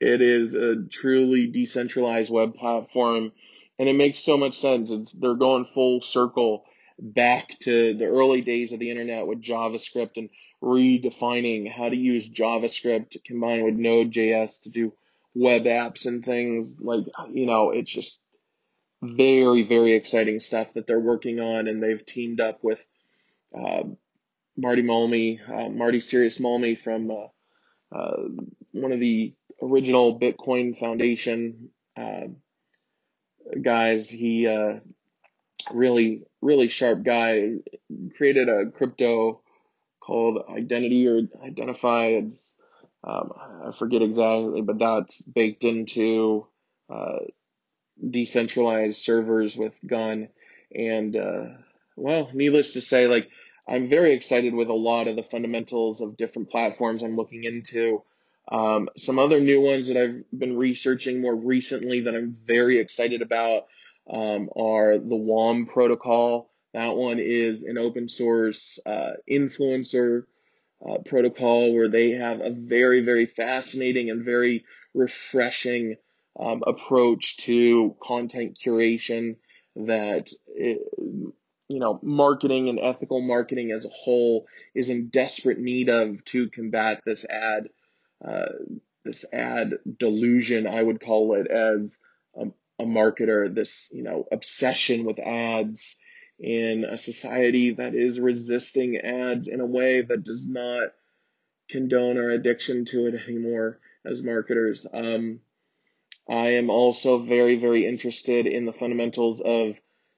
It 0.00 0.22
is 0.22 0.54
a 0.54 0.76
truly 0.76 1.46
decentralized 1.46 2.30
web 2.30 2.54
platform, 2.54 3.32
and 3.78 3.88
it 3.88 3.96
makes 3.96 4.20
so 4.20 4.38
much 4.38 4.58
sense. 4.58 4.90
It's, 4.90 5.12
they're 5.12 5.34
going 5.34 5.66
full 5.66 6.00
circle 6.00 6.64
back 6.98 7.58
to 7.60 7.94
the 7.94 8.06
early 8.06 8.40
days 8.40 8.72
of 8.72 8.78
the 8.78 8.90
internet 8.90 9.26
with 9.26 9.42
JavaScript 9.42 10.16
and 10.16 10.30
redefining 10.62 11.70
how 11.70 11.88
to 11.88 11.96
use 11.96 12.28
JavaScript 12.28 13.22
combined 13.24 13.64
with 13.64 13.74
Node.js 13.74 14.62
to 14.62 14.70
do 14.70 14.92
web 15.34 15.64
apps 15.64 16.06
and 16.06 16.24
things 16.24 16.74
like, 16.78 17.04
you 17.30 17.46
know, 17.46 17.70
it's 17.70 17.90
just 17.90 18.20
very, 19.02 19.62
very 19.62 19.92
exciting 19.92 20.40
stuff 20.40 20.68
that 20.74 20.86
they're 20.86 20.98
working 20.98 21.40
on. 21.40 21.68
And 21.68 21.82
they've 21.82 22.04
teamed 22.04 22.40
up 22.40 22.58
with, 22.62 22.80
uh, 23.54 23.84
Martti 24.58 24.82
Malmi, 24.82 25.40
uh, 25.48 25.70
Martti 25.70 26.02
Sirius 26.02 26.38
Malmi 26.38 26.78
from, 26.78 27.10
uh, 27.10 27.96
uh, 27.96 28.28
one 28.72 28.92
of 28.92 29.00
the 29.00 29.34
original 29.62 30.18
Bitcoin 30.18 30.78
Foundation, 30.78 31.70
uh, 31.96 32.28
guys. 33.62 34.08
He, 34.08 34.46
uh, 34.46 34.80
really, 35.72 36.22
really 36.40 36.68
sharp 36.68 37.02
guy 37.02 37.56
created 38.16 38.48
a 38.48 38.70
crypto 38.70 39.40
called 40.00 40.44
Identity 40.48 41.06
or 41.08 41.22
Identifi. 41.22 42.32
Um, 43.02 43.32
I 43.36 43.72
forget 43.78 44.02
exactly, 44.02 44.62
but 44.62 44.78
that's 44.78 45.20
baked 45.22 45.64
into 45.64 46.46
uh, 46.92 47.18
decentralized 48.08 49.00
servers 49.02 49.56
with 49.56 49.72
Gun. 49.86 50.28
And, 50.74 51.16
uh, 51.16 51.44
well, 51.96 52.30
needless 52.32 52.74
to 52.74 52.80
say, 52.80 53.06
like, 53.06 53.28
I'm 53.68 53.88
very 53.88 54.14
excited 54.14 54.54
with 54.54 54.68
a 54.68 54.74
lot 54.74 55.06
of 55.06 55.16
the 55.16 55.22
fundamentals 55.22 56.00
of 56.00 56.16
different 56.16 56.50
platforms 56.50 57.02
I'm 57.02 57.16
looking 57.16 57.44
into. 57.44 58.02
Um, 58.48 58.88
some 58.96 59.18
other 59.18 59.40
new 59.40 59.60
ones 59.60 59.88
that 59.88 59.96
I've 59.96 60.24
been 60.36 60.56
researching 60.56 61.20
more 61.20 61.34
recently 61.34 62.02
that 62.02 62.14
I'm 62.14 62.36
very 62.46 62.78
excited 62.78 63.22
about 63.22 63.66
um, 64.10 64.50
are 64.56 64.98
the 64.98 65.16
WOM 65.16 65.66
protocol. 65.66 66.50
That 66.74 66.96
one 66.96 67.18
is 67.18 67.62
an 67.62 67.78
open 67.78 68.08
source 68.08 68.78
uh, 68.86 69.12
influencer 69.30 70.24
uh, 70.88 70.98
protocol 71.04 71.74
where 71.74 71.88
they 71.88 72.12
have 72.12 72.40
a 72.40 72.50
very, 72.50 73.02
very 73.02 73.26
fascinating 73.26 74.10
and 74.10 74.24
very 74.24 74.64
refreshing 74.94 75.96
um, 76.38 76.62
approach 76.66 77.36
to 77.38 77.96
content 78.02 78.58
curation 78.64 79.36
that, 79.76 80.30
it, 80.48 80.80
you 80.96 81.78
know, 81.78 82.00
marketing 82.02 82.68
and 82.68 82.80
ethical 82.80 83.20
marketing 83.20 83.72
as 83.72 83.84
a 83.84 83.88
whole 83.88 84.46
is 84.74 84.88
in 84.88 85.08
desperate 85.08 85.58
need 85.58 85.88
of 85.88 86.24
to 86.24 86.48
combat 86.50 87.02
this 87.04 87.24
ad, 87.24 87.68
uh, 88.26 88.52
this 89.04 89.24
ad 89.32 89.74
delusion, 89.98 90.66
I 90.66 90.82
would 90.82 91.00
call 91.00 91.34
it 91.34 91.46
as 91.46 91.98
a, 92.34 92.46
a 92.82 92.84
marketer, 92.84 93.52
this, 93.52 93.88
you 93.92 94.02
know, 94.02 94.26
obsession 94.30 95.04
with 95.04 95.18
ads 95.18 95.96
in 96.38 96.84
a 96.90 96.96
society 96.96 97.74
that 97.74 97.94
is 97.94 98.18
resisting 98.18 98.96
ads 98.98 99.48
in 99.48 99.60
a 99.60 99.66
way 99.66 100.02
that 100.02 100.24
does 100.24 100.46
not 100.46 100.92
condone 101.70 102.18
our 102.18 102.30
addiction 102.30 102.84
to 102.86 103.06
it 103.06 103.14
anymore 103.28 103.78
as 104.04 104.22
marketers. 104.22 104.86
Um, 104.92 105.40
I 106.28 106.54
am 106.54 106.70
also 106.70 107.18
very, 107.18 107.56
very 107.56 107.86
interested 107.86 108.46
in 108.46 108.64
the 108.64 108.72
fundamentals 108.72 109.40
of 109.40 109.74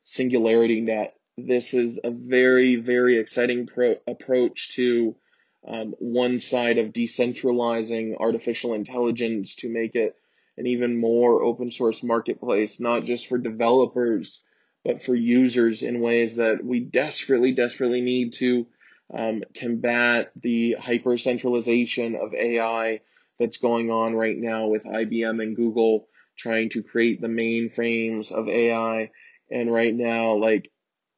SingularityNET. 0.06 1.10
This 1.38 1.74
is 1.74 1.98
a 2.02 2.10
very, 2.10 2.76
very 2.76 3.18
exciting 3.18 3.66
pro- 3.66 3.96
approach 4.06 4.74
to 4.76 5.16
um, 5.66 5.94
one 5.98 6.40
side 6.40 6.78
of 6.78 6.92
decentralizing 6.92 8.16
artificial 8.18 8.74
intelligence 8.74 9.56
to 9.56 9.68
make 9.68 9.94
it 9.94 10.16
an 10.56 10.66
even 10.66 10.98
more 10.98 11.42
open 11.42 11.70
source 11.70 12.02
marketplace, 12.02 12.80
not 12.80 13.04
just 13.04 13.26
for 13.28 13.38
developers, 13.38 14.42
but 14.84 15.02
for 15.02 15.14
users 15.14 15.82
in 15.82 16.00
ways 16.00 16.36
that 16.36 16.64
we 16.64 16.80
desperately, 16.80 17.52
desperately 17.52 18.00
need 18.00 18.34
to 18.34 18.66
um, 19.14 19.42
combat 19.54 20.32
the 20.40 20.72
hyper 20.80 21.16
centralization 21.16 22.16
of 22.16 22.34
AI 22.34 23.00
that's 23.38 23.58
going 23.58 23.90
on 23.90 24.14
right 24.14 24.36
now 24.36 24.66
with 24.66 24.84
IBM 24.84 25.42
and 25.42 25.56
Google 25.56 26.08
trying 26.36 26.70
to 26.70 26.82
create 26.82 27.20
the 27.20 27.28
mainframes 27.28 28.32
of 28.32 28.48
AI. 28.48 29.10
And 29.50 29.72
right 29.72 29.94
now, 29.94 30.34
like, 30.34 30.70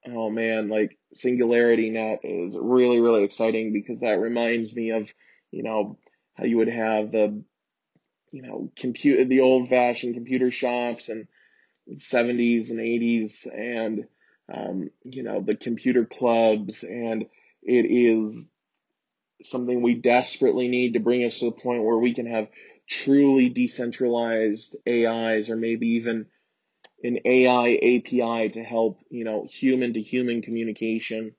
oh 0.06 0.30
man, 0.30 0.68
like 0.68 0.98
SingularityNET 1.14 2.18
is 2.22 2.56
really, 2.58 3.00
really 3.00 3.24
exciting 3.24 3.72
because 3.72 4.00
that 4.00 4.18
reminds 4.18 4.74
me 4.74 4.90
of, 4.90 5.12
you 5.50 5.62
know, 5.62 5.98
how 6.34 6.44
you 6.44 6.58
would 6.58 6.68
have 6.68 7.12
the, 7.12 7.42
you 8.32 8.42
know, 8.42 8.72
compute 8.76 9.28
the 9.28 9.40
old 9.40 9.68
fashioned 9.68 10.14
computer 10.14 10.50
shops 10.50 11.08
and 11.08 11.28
70s 11.92 12.70
and 12.70 12.80
80s 12.80 13.46
and 13.46 14.06
um, 14.52 14.90
you 15.04 15.22
know 15.22 15.40
the 15.40 15.56
computer 15.56 16.04
clubs. 16.04 16.82
And 16.82 17.26
it 17.62 17.86
is 17.86 18.48
something 19.44 19.82
we 19.82 19.94
desperately 19.94 20.68
need 20.68 20.94
to 20.94 21.00
bring 21.00 21.24
us 21.24 21.38
to 21.38 21.46
the 21.46 21.52
point 21.52 21.84
where 21.84 21.98
we 21.98 22.14
can 22.14 22.26
have 22.26 22.48
truly 22.88 23.48
decentralized 23.48 24.76
AIs 24.88 25.50
or 25.50 25.56
maybe 25.56 25.88
even 25.88 26.26
an 27.04 27.20
AI 27.24 27.74
API 27.74 28.48
to 28.50 28.64
help, 28.64 28.98
you 29.10 29.24
know, 29.24 29.46
human 29.48 29.92
to 29.94 30.00
human 30.00 30.42
communication, 30.42 31.34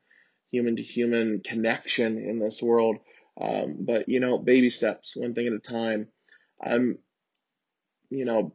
human 0.51 0.75
to 0.75 0.83
human 0.83 1.41
connection 1.43 2.17
in 2.19 2.39
this 2.39 2.61
world. 2.61 2.97
Um, 3.39 3.77
but, 3.79 4.07
you 4.07 4.19
know, 4.19 4.37
baby 4.37 4.69
steps, 4.69 5.15
one 5.15 5.33
thing 5.33 5.47
at 5.47 5.53
a 5.53 5.59
time. 5.59 6.07
I'm, 6.63 6.99
you 8.09 8.25
know, 8.25 8.53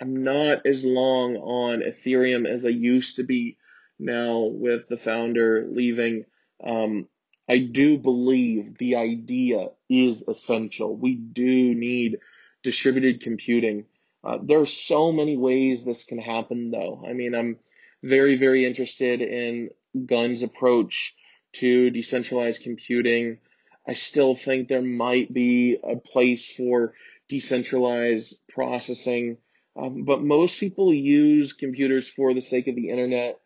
I'm 0.00 0.24
not 0.24 0.66
as 0.66 0.84
long 0.84 1.36
on 1.36 1.82
Ethereum 1.82 2.48
as 2.48 2.64
I 2.64 2.70
used 2.70 3.16
to 3.16 3.22
be 3.22 3.58
now 3.98 4.50
with 4.52 4.88
the 4.88 4.96
founder 4.96 5.66
leaving. 5.70 6.24
Um, 6.64 7.08
I 7.48 7.58
do 7.58 7.98
believe 7.98 8.78
the 8.78 8.96
idea 8.96 9.68
is 9.88 10.24
essential. 10.26 10.96
We 10.96 11.14
do 11.14 11.74
need 11.74 12.18
distributed 12.62 13.20
computing. 13.20 13.84
Uh, 14.26 14.38
there 14.42 14.60
are 14.60 14.66
so 14.66 15.12
many 15.12 15.36
ways 15.36 15.84
this 15.84 16.04
can 16.04 16.18
happen, 16.18 16.70
though. 16.70 17.04
I 17.06 17.12
mean, 17.12 17.34
I'm 17.34 17.58
very, 18.02 18.36
very 18.36 18.66
interested 18.66 19.20
in 19.20 19.70
Gun's 20.06 20.42
approach 20.42 21.14
to 21.54 21.90
decentralized 21.90 22.62
computing. 22.62 23.38
I 23.86 23.94
still 23.94 24.34
think 24.34 24.68
there 24.68 24.82
might 24.82 25.32
be 25.32 25.78
a 25.82 25.96
place 25.96 26.50
for 26.50 26.94
decentralized 27.28 28.36
processing 28.48 29.38
um, 29.76 30.04
but 30.04 30.22
most 30.22 30.58
people 30.58 30.92
use 30.92 31.52
computers 31.52 32.08
for 32.08 32.32
the 32.32 32.40
sake 32.40 32.66
of 32.66 32.74
the 32.74 32.88
internet, 32.88 33.38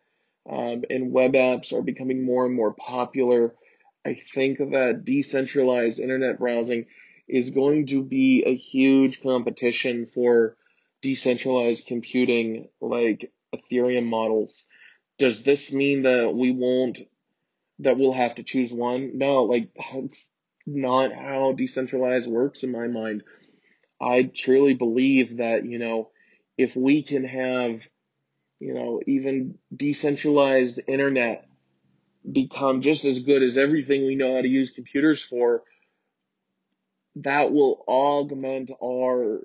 um, 0.49 0.85
and 0.89 1.11
web 1.11 1.33
apps 1.33 1.73
are 1.73 1.81
becoming 1.81 2.23
more 2.23 2.45
and 2.45 2.55
more 2.55 2.73
popular. 2.73 3.53
I 4.05 4.13
think 4.13 4.57
that 4.57 5.03
decentralized 5.03 5.99
internet 5.99 6.39
browsing 6.39 6.85
is 7.27 7.49
going 7.49 7.87
to 7.87 8.01
be 8.01 8.43
a 8.45 8.55
huge 8.55 9.21
competition 9.21 10.07
for 10.13 10.55
decentralized 11.01 11.87
computing 11.87 12.69
like 12.79 13.31
Ethereum 13.55 14.05
models. 14.05 14.65
Does 15.17 15.43
this 15.43 15.71
mean 15.71 16.03
that 16.03 16.33
we 16.33 16.51
won't, 16.51 16.99
that 17.79 17.97
we'll 17.97 18.13
have 18.13 18.35
to 18.35 18.43
choose 18.43 18.71
one? 18.71 19.17
No, 19.17 19.43
like, 19.43 19.69
that's 19.75 20.31
not 20.65 21.13
how 21.13 21.53
decentralized 21.53 22.27
works 22.27 22.63
in 22.63 22.71
my 22.71 22.87
mind. 22.87 23.23
I 24.01 24.23
truly 24.23 24.73
believe 24.73 25.37
that, 25.37 25.65
you 25.65 25.79
know, 25.79 26.09
if 26.57 26.75
we 26.75 27.03
can 27.03 27.23
have, 27.23 27.81
you 28.59 28.73
know, 28.73 29.01
even 29.07 29.55
decentralized 29.75 30.79
internet 30.87 31.47
become 32.29 32.81
just 32.81 33.05
as 33.05 33.23
good 33.23 33.41
as 33.41 33.57
everything 33.57 34.05
we 34.05 34.15
know 34.15 34.35
how 34.35 34.41
to 34.41 34.47
use 34.47 34.71
computers 34.71 35.21
for, 35.21 35.63
that 37.15 37.51
will 37.51 37.83
augment 37.87 38.71
our 38.83 39.41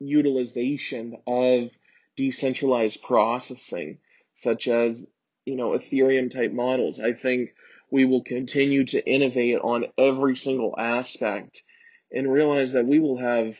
utilization 0.00 1.16
of 1.26 1.70
decentralized 2.16 3.02
processing, 3.02 3.98
such 4.36 4.68
as, 4.68 5.04
you 5.44 5.56
know, 5.56 5.70
Ethereum 5.70 6.30
type 6.30 6.52
models. 6.52 7.00
I 7.00 7.12
think 7.12 7.50
we 7.90 8.04
will 8.04 8.22
continue 8.22 8.84
to 8.84 9.04
innovate 9.04 9.58
on 9.58 9.86
every 9.96 10.36
single 10.36 10.74
aspect 10.78 11.62
and 12.12 12.30
realize 12.30 12.72
that 12.72 12.86
we 12.86 12.98
will 12.98 13.18
have 13.18 13.56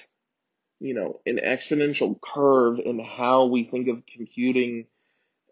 you 0.80 0.94
know, 0.94 1.20
an 1.26 1.40
exponential 1.44 2.20
curve 2.20 2.78
in 2.78 2.98
how 3.00 3.46
we 3.46 3.64
think 3.64 3.88
of 3.88 4.06
computing, 4.06 4.86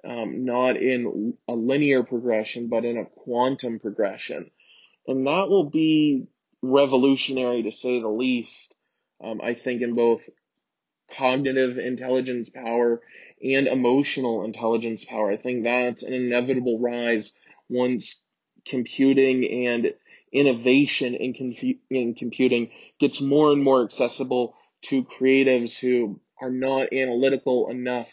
um, 0.05 0.45
not 0.45 0.77
in 0.77 1.35
a 1.49 1.53
linear 1.53 2.05
progression, 2.05 2.69
but 2.69 2.85
in 2.85 2.97
a 2.97 3.07
quantum 3.07 3.81
progression. 3.81 4.51
And 5.07 5.27
that 5.27 5.49
will 5.49 5.69
be 5.69 6.27
revolutionary 6.63 7.65
to 7.65 7.73
say 7.73 8.01
the 8.01 8.09
least. 8.09 8.73
Um, 9.23 9.41
I 9.43 9.55
think 9.55 9.83
in 9.83 9.95
both 9.95 10.21
cognitive 11.17 11.79
intelligence 11.79 12.51
power 12.51 13.01
and 13.43 13.67
emotional 13.67 14.45
intelligence 14.45 15.05
power. 15.05 15.31
I 15.31 15.37
think 15.37 15.65
that's 15.65 16.03
an 16.03 16.13
inevitable 16.13 16.79
rise 16.79 17.33
once 17.69 18.23
computing 18.65 19.67
and 19.67 19.95
innovation 20.33 21.15
in, 21.15 21.35
confu- 21.35 21.79
in 21.91 22.15
computing 22.15 22.71
gets 22.99 23.21
more 23.21 23.53
and 23.53 23.63
more 23.63 23.85
accessible 23.85 24.55
to 24.83 25.05
creatives 25.05 25.79
who 25.79 26.21
are 26.41 26.51
not 26.51 26.93
analytical 26.93 27.69
enough 27.71 28.11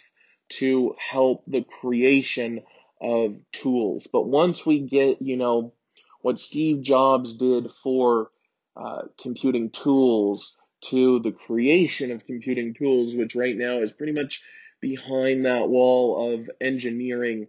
to 0.50 0.96
help 0.98 1.44
the 1.48 1.64
creation 1.64 2.62
of 3.02 3.36
tools. 3.52 4.08
But 4.12 4.28
once 4.28 4.66
we 4.66 4.80
get, 4.80 5.22
you 5.22 5.36
know, 5.38 5.74
what 6.22 6.40
Steve 6.40 6.82
Jobs 6.82 7.36
did 7.36 7.70
for 7.72 8.30
uh, 8.76 9.04
computing 9.22 9.70
tools 9.70 10.56
to 10.90 11.20
the 11.20 11.32
creation 11.32 12.12
of 12.12 12.26
computing 12.26 12.74
tools, 12.74 13.16
which 13.16 13.36
right 13.36 13.56
now 13.56 13.80
is 13.80 13.92
pretty 13.92 14.14
much 14.14 14.44
behind 14.82 15.46
that 15.46 15.70
wall 15.70 16.34
of 16.34 16.50
engineering 16.60 17.48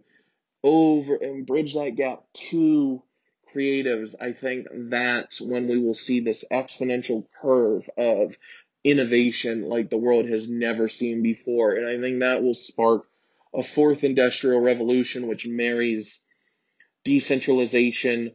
over 0.63 1.15
and 1.15 1.45
bridge 1.45 1.73
that 1.73 1.95
gap 1.95 2.23
to 2.33 3.03
creatives, 3.53 4.15
I 4.19 4.33
think 4.33 4.67
that's 4.71 5.39
when 5.39 5.67
we 5.67 5.79
will 5.79 5.95
see 5.95 6.19
this 6.19 6.43
exponential 6.51 7.25
curve 7.41 7.89
of 7.97 8.35
innovation 8.83 9.63
like 9.69 9.89
the 9.89 9.97
world 9.97 10.27
has 10.29 10.47
never 10.47 10.89
seen 10.89 11.23
before. 11.23 11.73
And 11.73 11.87
I 11.87 11.99
think 11.99 12.19
that 12.19 12.43
will 12.43 12.55
spark 12.55 13.05
a 13.53 13.63
fourth 13.63 14.03
industrial 14.03 14.59
revolution, 14.59 15.27
which 15.27 15.47
marries 15.47 16.21
decentralization, 17.03 18.31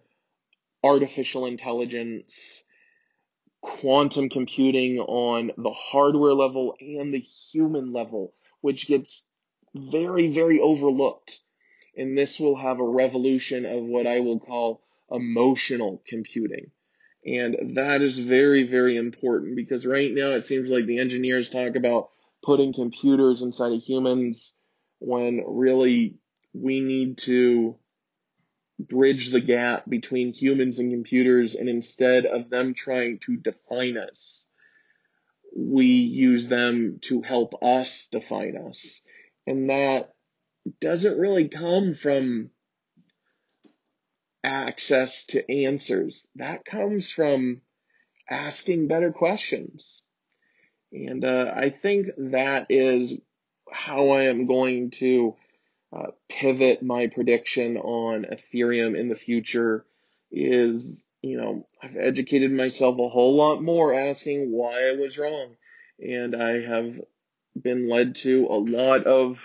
artificial 0.83 1.47
intelligence, 1.47 2.60
quantum 3.61 4.29
computing 4.29 4.99
on 4.99 5.51
the 5.57 5.73
hardware 5.73 6.35
level 6.35 6.75
and 6.81 7.13
the 7.13 7.21
human 7.21 7.93
level, 7.93 8.33
which 8.61 8.87
gets 8.87 9.25
very, 9.75 10.33
very 10.33 10.61
overlooked. 10.61 11.41
And 11.97 12.17
this 12.17 12.39
will 12.39 12.57
have 12.57 12.81
a 12.81 12.85
revolution 12.85 13.67
of 13.67 13.85
what 13.85 14.07
I 14.07 14.21
will 14.21 14.41
call 14.41 14.83
emotional 15.11 16.03
computing. 16.07 16.71
And 17.27 17.77
that 17.77 18.01
is 18.01 18.19
very, 18.19 18.63
very 18.63 18.97
important 18.97 19.57
because 19.57 19.85
right 19.85 20.13
now 20.13 20.31
it 20.31 20.45
seems 20.45 20.71
like 20.71 20.87
the 20.87 20.99
engineers 20.99 21.51
talk 21.51 21.77
about 21.77 22.11
putting 22.43 22.73
computers 22.73 23.43
inside 23.43 23.73
of 23.73 23.83
humans 23.83 24.55
when 25.01 25.43
really 25.47 26.17
we 26.55 26.81
need 26.81 27.19
to 27.19 27.77
bridge 28.89 29.31
the 29.31 29.41
gap 29.41 29.89
between 29.89 30.33
humans 30.33 30.79
and 30.79 30.93
computers, 30.93 31.55
and 31.55 31.69
instead 31.69 32.27
of 32.27 32.51
them 32.51 32.75
trying 32.75 33.19
to 33.21 33.37
define 33.37 33.97
us, 33.97 34.47
we 35.57 35.87
use 35.87 36.47
them 36.47 36.99
to 37.03 37.23
help 37.23 37.63
us 37.63 38.09
define 38.11 38.57
us. 38.57 39.01
And 39.47 39.71
that 39.71 40.13
doesn't 40.81 41.19
really 41.19 41.49
come 41.49 41.95
from 41.95 42.51
access 44.45 45.27
to 45.27 45.51
answers. 45.51 46.27
That 46.37 46.65
comes 46.65 47.11
from 47.11 47.61
asking 48.29 48.89
better 48.89 49.13
questions. 49.13 50.03
And 50.93 51.25
uh, 51.25 51.53
I 51.55 51.71
think 51.71 52.09
that 52.17 52.67
is 52.71 53.15
how 53.71 54.11
I 54.11 54.25
am 54.25 54.47
going 54.47 54.91
to 54.93 55.37
uh, 55.93 56.13
pivot 56.29 56.83
my 56.83 57.09
prediction 57.09 57.77
on 57.77 58.25
Ethereum 58.25 58.97
in 58.97 59.09
the 59.09 59.17
future 59.17 59.85
is, 60.31 61.03
you 61.21 61.37
know, 61.37 61.67
I've 61.83 61.97
educated 61.97 62.53
myself 62.53 62.99
a 62.99 63.09
whole 63.09 63.37
lot 63.37 63.63
more 63.63 63.93
asking 63.95 64.53
why 64.53 64.89
I 64.89 64.97
was 64.97 65.19
wrong. 65.19 65.57
And 65.99 66.35
I 66.35 66.63
have 66.63 67.01
been 67.61 67.89
led 67.89 68.17
to 68.17 68.47
a 68.49 68.59
lot 68.59 69.05
of 69.05 69.39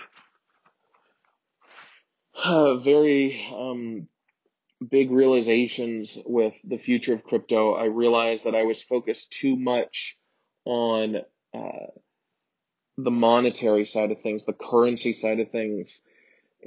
uh, 2.44 2.76
very 2.76 3.44
um, 3.52 4.08
big 4.88 5.10
realizations 5.10 6.18
with 6.24 6.58
the 6.64 6.78
future 6.78 7.14
of 7.14 7.24
crypto. 7.24 7.74
I 7.74 7.86
realized 7.86 8.44
that 8.44 8.54
I 8.54 8.64
was 8.64 8.82
focused 8.82 9.32
too 9.32 9.56
much 9.56 10.16
on 10.64 11.16
uh, 11.54 11.86
the 12.98 13.10
monetary 13.10 13.84
side 13.84 14.10
of 14.12 14.20
things, 14.20 14.44
the 14.44 14.52
currency 14.52 15.12
side 15.12 15.40
of 15.40 15.50
things, 15.50 16.00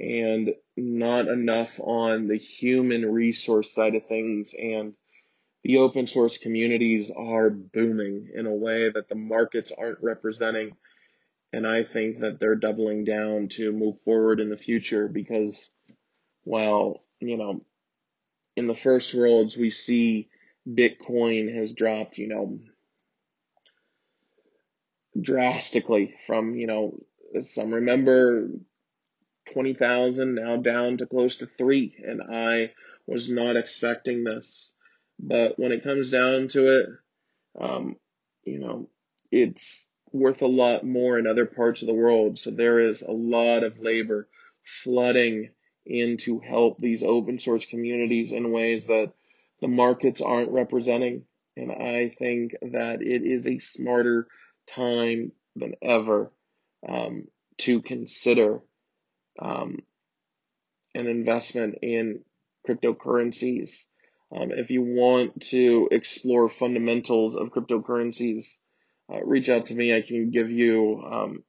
and 0.00 0.54
not 0.76 1.28
enough 1.28 1.78
on 1.78 2.26
the 2.26 2.38
human 2.38 3.10
resource 3.10 3.72
side 3.72 3.94
of 3.94 4.06
things. 4.06 4.54
And 4.58 4.94
the 5.62 5.78
open 5.78 6.06
source 6.06 6.38
communities 6.38 7.10
are 7.14 7.50
booming 7.50 8.30
in 8.34 8.46
a 8.46 8.54
way 8.54 8.88
that 8.88 9.08
the 9.08 9.14
markets 9.14 9.70
aren't 9.76 10.02
representing. 10.02 10.76
And 11.52 11.66
I 11.66 11.84
think 11.84 12.20
that 12.20 12.40
they're 12.40 12.56
doubling 12.56 13.04
down 13.04 13.48
to 13.50 13.72
move 13.72 14.00
forward 14.00 14.40
in 14.40 14.48
the 14.48 14.56
future 14.56 15.06
because, 15.06 15.68
well, 16.44 17.02
you 17.18 17.36
know, 17.36 17.62
in 18.56 18.66
the 18.66 18.74
first 18.74 19.12
worlds, 19.14 19.56
we 19.56 19.70
see 19.70 20.28
Bitcoin 20.66 21.54
has 21.54 21.72
dropped, 21.72 22.18
you 22.18 22.28
know, 22.28 22.58
drastically 25.20 26.14
from, 26.26 26.54
you 26.54 26.66
know, 26.66 26.98
some 27.42 27.72
remember 27.72 28.48
20,000 29.52 30.34
now 30.34 30.56
down 30.56 30.98
to 30.98 31.06
close 31.06 31.36
to 31.36 31.46
three. 31.58 31.94
And 32.04 32.22
I 32.22 32.72
was 33.06 33.30
not 33.30 33.56
expecting 33.56 34.24
this. 34.24 34.72
But 35.18 35.58
when 35.58 35.72
it 35.72 35.84
comes 35.84 36.10
down 36.10 36.48
to 36.48 36.80
it, 36.80 36.86
um, 37.60 37.96
you 38.44 38.58
know, 38.58 38.88
it's 39.30 39.88
worth 40.12 40.42
a 40.42 40.46
lot 40.46 40.84
more 40.84 41.18
in 41.18 41.26
other 41.26 41.46
parts 41.46 41.82
of 41.82 41.88
the 41.88 41.94
world. 41.94 42.38
So 42.38 42.50
there 42.50 42.80
is 42.80 43.02
a 43.02 43.12
lot 43.12 43.62
of 43.62 43.78
labor 43.78 44.28
flooding 44.82 45.50
in 45.86 46.16
to 46.18 46.38
help 46.40 46.78
these 46.78 47.02
open 47.02 47.38
source 47.38 47.66
communities 47.66 48.32
in 48.32 48.52
ways 48.52 48.86
that 48.86 49.12
the 49.60 49.68
markets 49.68 50.20
aren't 50.20 50.50
representing. 50.50 51.24
And 51.56 51.70
I 51.72 52.14
think 52.18 52.52
that 52.62 53.02
it 53.02 53.22
is 53.24 53.46
a 53.46 53.58
smarter 53.58 54.26
time 54.68 55.32
than 55.56 55.74
ever 55.82 56.32
um, 56.88 57.28
to 57.58 57.82
consider 57.82 58.60
um, 59.40 59.78
an 60.94 61.06
investment 61.06 61.76
in 61.82 62.20
cryptocurrencies. 62.68 63.84
Um, 64.34 64.50
if 64.52 64.70
you 64.70 64.82
want 64.82 65.42
to 65.48 65.88
explore 65.90 66.48
fundamentals 66.48 67.34
of 67.34 67.48
cryptocurrencies, 67.48 68.46
uh, 69.12 69.20
reach 69.24 69.48
out 69.48 69.66
to 69.66 69.74
me. 69.74 69.94
I 69.94 70.02
can 70.02 70.30
give 70.30 70.50
you 70.50 71.02
um, 71.04 71.44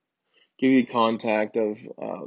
give 0.60 0.72
you 0.72 0.86
contact 0.86 1.58
of 1.58 1.78
uh, 2.02 2.26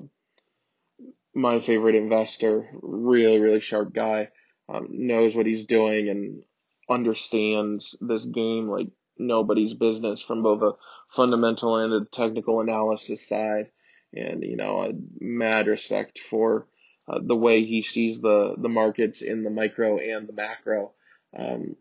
my 1.35 1.61
favorite 1.61 1.97
investor. 1.97 2.69
Really, 2.83 3.41
really 3.41 3.61
sharp 3.61 3.93
guy. 3.93 4.29
Um, 4.69 4.89
knows 4.91 5.35
what 5.35 5.47
he's 5.47 5.67
doing 5.67 6.09
and 6.09 6.43
understands 6.89 7.97
this 8.01 8.25
game 8.25 8.69
like 8.69 8.89
nobody's 9.19 9.75
business 9.75 10.23
from 10.23 10.43
both 10.43 10.63
a 10.63 10.73
fundamental 11.15 11.77
and 11.77 11.93
a 11.93 12.05
technical 12.11 12.61
analysis 12.61 13.29
side 13.29 13.71
and 14.17 14.43
you 14.43 14.57
know 14.57 14.83
a 14.83 14.93
mad 15.21 15.67
respect 15.67 16.19
for 16.19 16.67
uh, 17.09 17.21
the 17.23 17.37
way 17.37 17.65
he 17.65 17.83
sees 17.83 18.21
the 18.21 18.55
the 18.59 18.69
markets 18.69 19.23
in 19.23 19.45
the 19.45 19.51
micro 19.51 19.99
and 19.99 20.29
the 20.29 20.33
macro. 20.33 20.93
Um, 21.37 21.77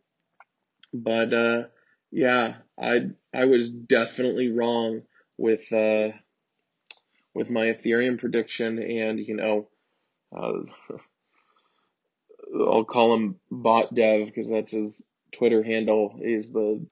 but 0.94 1.34
uh, 1.34 1.64
yeah, 2.12 2.56
I 2.80 3.10
I 3.34 3.46
was 3.46 3.70
definitely 3.70 4.50
wrong 4.50 5.04
with 5.38 5.72
uh, 5.72 6.10
with 7.34 7.50
my 7.50 7.68
Ethereum 7.68 8.20
prediction, 8.20 8.80
and 8.80 9.20
you 9.20 9.36
know, 9.36 9.68
uh, 10.36 10.62
I'll 12.60 12.86
call 12.86 13.14
him 13.16 13.40
Bot 13.50 13.96
Dev 13.96 14.28
because 14.28 14.50
that's 14.50 14.74
his 14.74 15.04
Twitter 15.32 15.64
handle. 15.64 16.20
Is 16.22 16.52
the 16.52 16.86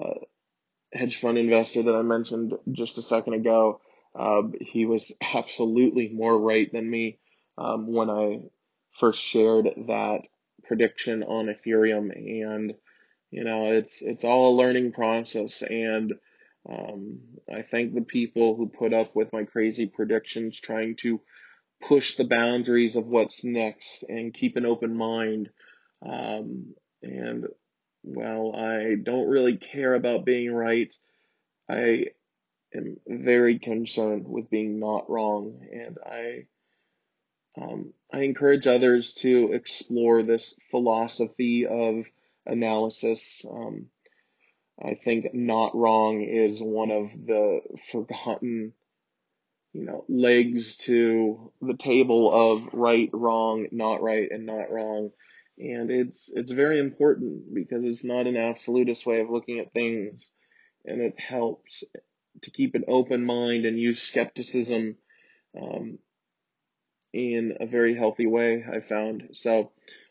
uh, 0.00 0.20
hedge 0.92 1.20
fund 1.20 1.38
investor 1.38 1.82
that 1.82 1.94
I 1.94 2.02
mentioned 2.02 2.54
just 2.72 2.98
a 2.98 3.02
second 3.02 3.34
ago. 3.34 3.80
Um, 4.14 4.54
he 4.60 4.86
was 4.86 5.12
absolutely 5.34 6.08
more 6.08 6.38
right 6.40 6.70
than 6.72 6.88
me 6.88 7.18
um, 7.58 7.92
when 7.92 8.10
I 8.10 8.42
first 8.98 9.20
shared 9.20 9.68
that 9.86 10.20
prediction 10.64 11.22
on 11.22 11.46
Ethereum, 11.46 12.10
and 12.14 12.74
you 13.30 13.44
know 13.44 13.72
it's 13.72 14.02
it's 14.02 14.24
all 14.24 14.54
a 14.54 14.58
learning 14.58 14.92
process, 14.92 15.62
and 15.62 16.14
um, 16.68 17.20
I 17.52 17.62
thank 17.62 17.94
the 17.94 18.02
people 18.02 18.56
who 18.56 18.66
put 18.68 18.92
up 18.92 19.14
with 19.14 19.32
my 19.32 19.44
crazy 19.44 19.86
predictions, 19.86 20.58
trying 20.58 20.96
to 20.96 21.20
push 21.86 22.16
the 22.16 22.24
boundaries 22.24 22.96
of 22.96 23.06
what's 23.06 23.44
next 23.44 24.04
and 24.08 24.32
keep 24.32 24.56
an 24.56 24.64
open 24.64 24.96
mind. 24.96 25.50
Um, 26.04 26.74
and 27.02 27.46
well, 28.02 28.54
I 28.56 28.94
don't 29.02 29.28
really 29.28 29.56
care 29.56 29.94
about 29.94 30.24
being 30.24 30.52
right. 30.52 30.94
I 31.68 32.06
am 32.74 32.96
very 33.06 33.58
concerned 33.58 34.26
with 34.28 34.50
being 34.50 34.78
not 34.78 35.08
wrong, 35.08 35.66
and 35.72 35.98
I 36.04 36.46
um, 37.60 37.92
I 38.12 38.22
encourage 38.22 38.66
others 38.66 39.14
to 39.14 39.52
explore 39.52 40.22
this 40.22 40.54
philosophy 40.70 41.66
of 41.66 42.04
analysis. 42.46 43.44
Um, 43.48 43.86
I 44.82 44.94
think 44.94 45.32
not 45.34 45.76
wrong 45.76 46.22
is 46.22 46.60
one 46.60 46.90
of 46.90 47.12
the 47.12 47.60
forgotten, 47.92 48.72
you 49.72 49.84
know, 49.84 50.04
legs 50.08 50.76
to 50.78 51.52
the 51.62 51.76
table 51.76 52.32
of 52.32 52.68
right, 52.72 53.08
wrong, 53.12 53.68
not 53.70 54.02
right, 54.02 54.28
and 54.30 54.46
not 54.46 54.70
wrong. 54.70 55.10
And 55.56 55.90
it's 55.92 56.28
it's 56.34 56.50
very 56.50 56.80
important 56.80 57.54
because 57.54 57.84
it's 57.84 58.02
not 58.02 58.26
an 58.26 58.36
absolutist 58.36 59.06
way 59.06 59.20
of 59.20 59.30
looking 59.30 59.60
at 59.60 59.72
things, 59.72 60.32
and 60.84 61.00
it 61.00 61.14
helps 61.20 61.84
to 62.42 62.50
keep 62.50 62.74
an 62.74 62.84
open 62.88 63.24
mind 63.24 63.64
and 63.64 63.78
use 63.78 64.02
skepticism 64.02 64.96
um, 65.60 65.98
in 67.12 67.56
a 67.60 67.66
very 67.66 67.94
healthy 67.96 68.26
way, 68.26 68.64
I 68.70 68.80
found. 68.80 69.28
So, 69.32 69.70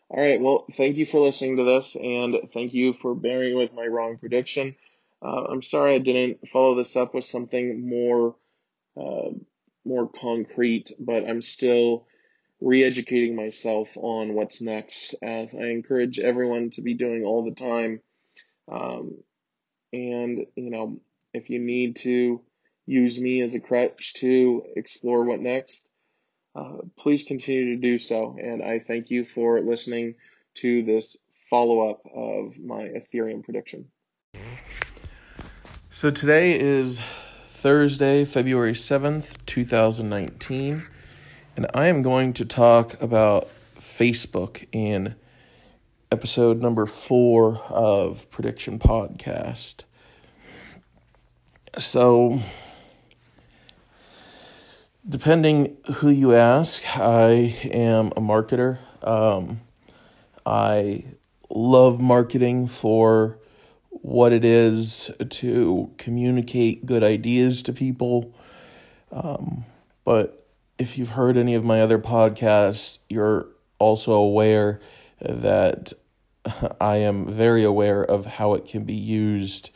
all 0.09 0.23
right, 0.23 0.39
well, 0.39 0.65
thank 0.75 0.97
you 0.97 1.05
for 1.05 1.19
listening 1.19 1.57
to 1.57 1.63
this, 1.63 1.95
and 1.95 2.35
thank 2.53 2.73
you 2.73 2.93
for 2.93 3.13
bearing 3.13 3.55
with 3.55 3.73
my 3.73 3.85
wrong 3.85 4.17
prediction. 4.17 4.75
Uh, 5.21 5.43
I'm 5.49 5.61
sorry 5.63 5.95
I 5.95 5.99
didn't 5.99 6.49
follow 6.51 6.75
this 6.75 6.95
up 6.95 7.13
with 7.13 7.25
something 7.25 7.87
more, 7.87 8.35
uh, 8.99 9.31
more 9.85 10.09
concrete, 10.09 10.91
but 10.99 11.27
I'm 11.27 11.41
still 11.41 12.05
re-educating 12.61 13.35
myself 13.35 13.89
on 13.95 14.33
what's 14.33 14.61
next, 14.61 15.15
as 15.21 15.53
I 15.53 15.65
encourage 15.65 16.19
everyone 16.19 16.69
to 16.71 16.81
be 16.81 16.93
doing 16.93 17.23
all 17.25 17.43
the 17.43 17.55
time. 17.55 17.99
Um, 18.71 19.17
and 19.91 20.45
you 20.55 20.69
know, 20.69 20.99
if 21.33 21.49
you 21.49 21.59
need 21.59 21.95
to 21.97 22.41
use 22.85 23.19
me 23.19 23.41
as 23.41 23.55
a 23.55 23.59
crutch 23.59 24.13
to 24.15 24.63
explore 24.75 25.25
what 25.25 25.39
next, 25.39 25.83
uh, 26.55 26.77
please 26.97 27.23
continue 27.23 27.75
to 27.75 27.81
do 27.81 27.97
so. 27.97 28.37
And 28.39 28.61
I 28.61 28.79
thank 28.79 29.09
you 29.09 29.25
for 29.25 29.59
listening 29.61 30.15
to 30.55 30.83
this 30.83 31.17
follow 31.49 31.89
up 31.89 32.01
of 32.13 32.57
my 32.57 32.83
Ethereum 32.83 33.43
prediction. 33.43 33.85
So 35.89 36.11
today 36.11 36.59
is 36.59 37.01
Thursday, 37.47 38.25
February 38.25 38.73
7th, 38.73 39.35
2019, 39.45 40.83
and 41.55 41.67
I 41.73 41.87
am 41.87 42.01
going 42.01 42.33
to 42.33 42.45
talk 42.45 42.99
about 43.01 43.47
Facebook 43.79 44.65
in 44.71 45.15
episode 46.11 46.61
number 46.61 46.85
four 46.85 47.57
of 47.69 48.29
Prediction 48.29 48.79
Podcast. 48.79 49.83
So, 51.79 52.39
depending 55.09 55.77
who 55.95 56.09
you 56.09 56.35
ask, 56.35 56.83
I 56.99 57.57
am 57.63 58.07
a 58.09 58.21
marketer. 58.21 58.77
Um, 59.01 59.61
I 60.45 61.03
love 61.49 61.99
marketing 61.99 62.67
for 62.67 63.39
what 63.89 64.33
it 64.33 64.45
is 64.45 65.09
to 65.29 65.89
communicate 65.97 66.85
good 66.85 67.03
ideas 67.03 67.63
to 67.63 67.73
people. 67.73 68.35
Um, 69.11 69.65
but 70.05 70.47
if 70.77 70.99
you've 70.99 71.09
heard 71.09 71.37
any 71.37 71.55
of 71.55 71.63
my 71.63 71.81
other 71.81 71.97
podcasts, 71.97 72.99
you're 73.09 73.47
also 73.79 74.11
aware 74.11 74.79
that 75.19 75.91
I 76.79 76.97
am 76.97 77.27
very 77.27 77.63
aware 77.63 78.03
of 78.03 78.27
how 78.27 78.53
it 78.53 78.65
can 78.65 78.83
be 78.83 78.93
used 78.93 79.71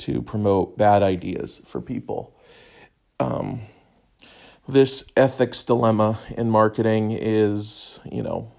to 0.00 0.22
promote 0.22 0.76
bad 0.76 1.02
ideas 1.02 1.60
for 1.64 1.80
people. 1.80 2.36
Um, 3.18 3.62
this 4.66 5.04
ethics 5.16 5.64
dilemma 5.64 6.18
in 6.36 6.50
marketing 6.50 7.10
is, 7.12 8.00
you 8.10 8.22
know, 8.22 8.52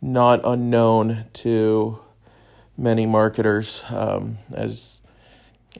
not 0.00 0.40
unknown 0.44 1.26
to 1.34 1.98
many 2.76 3.06
marketers. 3.06 3.84
Um, 3.88 4.38
as 4.52 5.00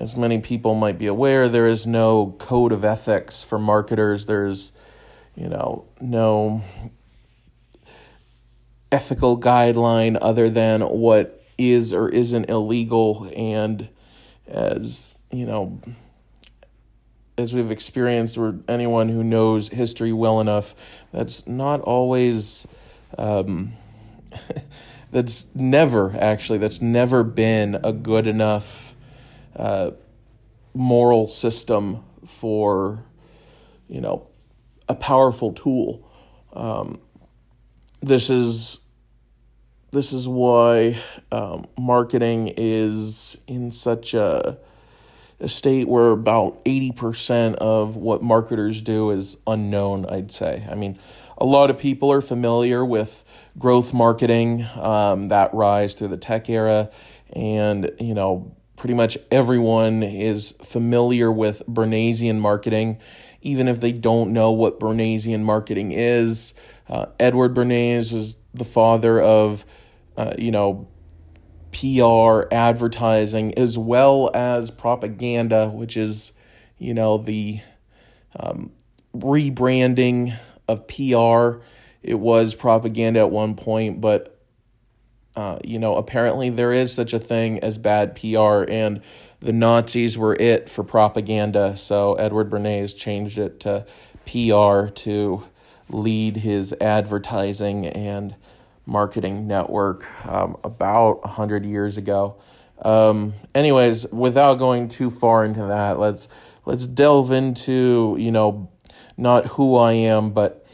as 0.00 0.16
many 0.16 0.38
people 0.38 0.74
might 0.74 0.98
be 0.98 1.06
aware, 1.06 1.48
there 1.48 1.66
is 1.66 1.86
no 1.86 2.34
code 2.38 2.72
of 2.72 2.84
ethics 2.84 3.42
for 3.42 3.58
marketers. 3.58 4.24
There's, 4.26 4.72
you 5.34 5.48
know, 5.48 5.86
no 6.00 6.62
ethical 8.90 9.38
guideline 9.38 10.16
other 10.20 10.48
than 10.48 10.82
what 10.82 11.44
is 11.58 11.92
or 11.92 12.08
isn't 12.08 12.48
illegal. 12.48 13.30
And 13.36 13.88
as 14.46 15.08
you 15.30 15.46
know, 15.46 15.80
as 17.38 17.52
we've 17.52 17.70
experienced, 17.70 18.36
or 18.36 18.58
anyone 18.68 19.08
who 19.08 19.24
knows 19.24 19.68
history 19.68 20.12
well 20.12 20.40
enough, 20.40 20.74
that's 21.12 21.46
not 21.46 21.80
always. 21.80 22.66
Um, 23.18 23.74
that's 25.12 25.54
never 25.54 26.16
actually 26.18 26.58
that's 26.58 26.80
never 26.80 27.22
been 27.22 27.78
a 27.84 27.92
good 27.92 28.26
enough 28.26 28.94
uh, 29.54 29.90
moral 30.74 31.28
system 31.28 32.02
for 32.26 33.04
you 33.88 34.00
know 34.00 34.26
a 34.88 34.94
powerful 34.94 35.52
tool. 35.52 36.08
Um, 36.54 37.00
this 38.00 38.30
is 38.30 38.78
this 39.92 40.12
is 40.12 40.26
why 40.26 40.98
um, 41.30 41.66
marketing 41.78 42.52
is 42.56 43.36
in 43.46 43.70
such 43.70 44.14
a, 44.14 44.58
a 45.38 45.48
state 45.48 45.86
where 45.86 46.10
about 46.10 46.64
80% 46.64 47.54
of 47.56 47.96
what 47.96 48.22
marketers 48.22 48.80
do 48.80 49.10
is 49.10 49.36
unknown, 49.46 50.06
I'd 50.06 50.32
say. 50.32 50.66
I 50.70 50.74
mean, 50.74 50.98
a 51.36 51.44
lot 51.44 51.68
of 51.68 51.78
people 51.78 52.10
are 52.10 52.22
familiar 52.22 52.84
with 52.84 53.22
growth 53.58 53.92
marketing, 53.92 54.66
um, 54.76 55.28
that 55.28 55.52
rise 55.52 55.94
through 55.94 56.08
the 56.08 56.16
tech 56.16 56.48
era, 56.48 56.90
and 57.34 57.90
you 57.98 58.14
know 58.14 58.54
pretty 58.76 58.94
much 58.94 59.16
everyone 59.30 60.02
is 60.02 60.52
familiar 60.62 61.30
with 61.30 61.62
Bernaysian 61.68 62.40
marketing, 62.40 62.98
even 63.40 63.68
if 63.68 63.80
they 63.80 63.92
don't 63.92 64.32
know 64.32 64.50
what 64.50 64.80
Bernaysian 64.80 65.44
marketing 65.44 65.92
is. 65.92 66.54
Uh, 66.88 67.06
Edward 67.20 67.54
Bernays 67.54 68.12
was 68.12 68.36
the 68.52 68.64
father 68.64 69.20
of, 69.20 69.64
uh, 70.16 70.34
you 70.38 70.50
know, 70.50 70.88
PR, 71.72 72.46
advertising, 72.54 73.56
as 73.58 73.78
well 73.78 74.30
as 74.34 74.70
propaganda, 74.70 75.68
which 75.68 75.96
is, 75.96 76.32
you 76.78 76.94
know, 76.94 77.18
the 77.18 77.60
um, 78.38 78.72
rebranding 79.14 80.36
of 80.68 80.86
PR 80.86 81.62
it 82.02 82.18
was 82.18 82.54
propaganda 82.54 83.20
at 83.20 83.30
one 83.30 83.54
point, 83.54 84.00
but 84.00 84.38
uh, 85.34 85.58
you 85.64 85.78
know, 85.78 85.96
apparently 85.96 86.50
there 86.50 86.72
is 86.72 86.92
such 86.92 87.14
a 87.14 87.18
thing 87.18 87.58
as 87.60 87.78
bad 87.78 88.14
PR, 88.14 88.64
and 88.68 89.00
the 89.40 89.52
Nazis 89.52 90.18
were 90.18 90.34
it 90.34 90.68
for 90.68 90.84
propaganda. 90.84 91.76
So 91.76 92.14
Edward 92.14 92.50
Bernays 92.50 92.94
changed 92.94 93.38
it 93.38 93.60
to 93.60 93.86
PR 94.26 94.90
to 94.90 95.44
lead 95.88 96.38
his 96.38 96.74
advertising 96.80 97.86
and 97.86 98.34
marketing 98.86 99.46
network 99.46 100.06
um, 100.26 100.56
about 100.64 101.22
100 101.22 101.64
years 101.64 101.98
ago. 101.98 102.36
Um, 102.82 103.34
anyways, 103.54 104.06
without 104.08 104.54
going 104.54 104.88
too 104.88 105.10
far 105.10 105.44
into 105.44 105.64
that, 105.66 105.98
let's 105.98 106.28
let's 106.64 106.86
delve 106.86 107.30
into, 107.30 108.16
you 108.18 108.32
know, 108.32 108.68
not 109.16 109.46
who 109.46 109.76
I 109.76 109.92
am, 109.92 110.30
but 110.30 110.66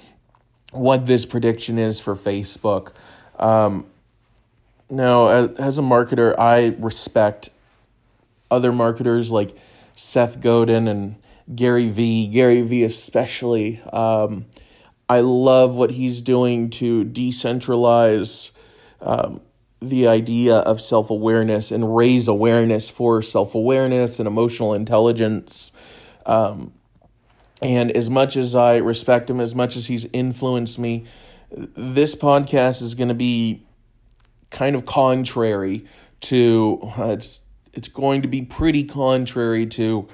what 0.72 1.06
this 1.06 1.26
prediction 1.26 1.78
is 1.78 2.00
for 2.00 2.14
Facebook. 2.14 2.92
Um, 3.38 3.86
now, 4.90 5.28
as, 5.28 5.48
as 5.58 5.78
a 5.78 5.82
marketer, 5.82 6.34
I 6.38 6.74
respect 6.78 7.50
other 8.50 8.72
marketers 8.72 9.30
like 9.30 9.56
Seth 9.96 10.40
Godin 10.40 10.88
and 10.88 11.16
Gary 11.54 11.88
Vee, 11.88 12.28
Gary 12.28 12.62
Vee 12.62 12.84
especially. 12.84 13.82
Um, 13.92 14.46
I 15.08 15.20
love 15.20 15.76
what 15.76 15.92
he's 15.92 16.20
doing 16.20 16.70
to 16.70 17.04
decentralize 17.04 18.50
um, 19.00 19.40
the 19.80 20.08
idea 20.08 20.56
of 20.56 20.80
self 20.80 21.10
awareness 21.10 21.70
and 21.70 21.96
raise 21.96 22.28
awareness 22.28 22.88
for 22.88 23.22
self 23.22 23.54
awareness 23.54 24.18
and 24.18 24.26
emotional 24.26 24.74
intelligence. 24.74 25.72
Um, 26.26 26.72
and 27.62 27.90
as 27.92 28.08
much 28.08 28.36
as 28.36 28.54
I 28.54 28.76
respect 28.76 29.30
him, 29.30 29.40
as 29.40 29.54
much 29.54 29.76
as 29.76 29.86
he's 29.86 30.06
influenced 30.12 30.78
me, 30.78 31.06
this 31.50 32.14
podcast 32.14 32.82
is 32.82 32.94
going 32.94 33.08
to 33.08 33.14
be 33.14 33.66
kind 34.50 34.76
of 34.76 34.86
contrary 34.86 35.86
to 36.20 36.80
uh, 36.98 37.10
it's 37.10 37.42
it's 37.72 37.88
going 37.88 38.22
to 38.22 38.28
be 38.28 38.42
pretty 38.42 38.84
contrary 38.84 39.66
to 39.66 40.08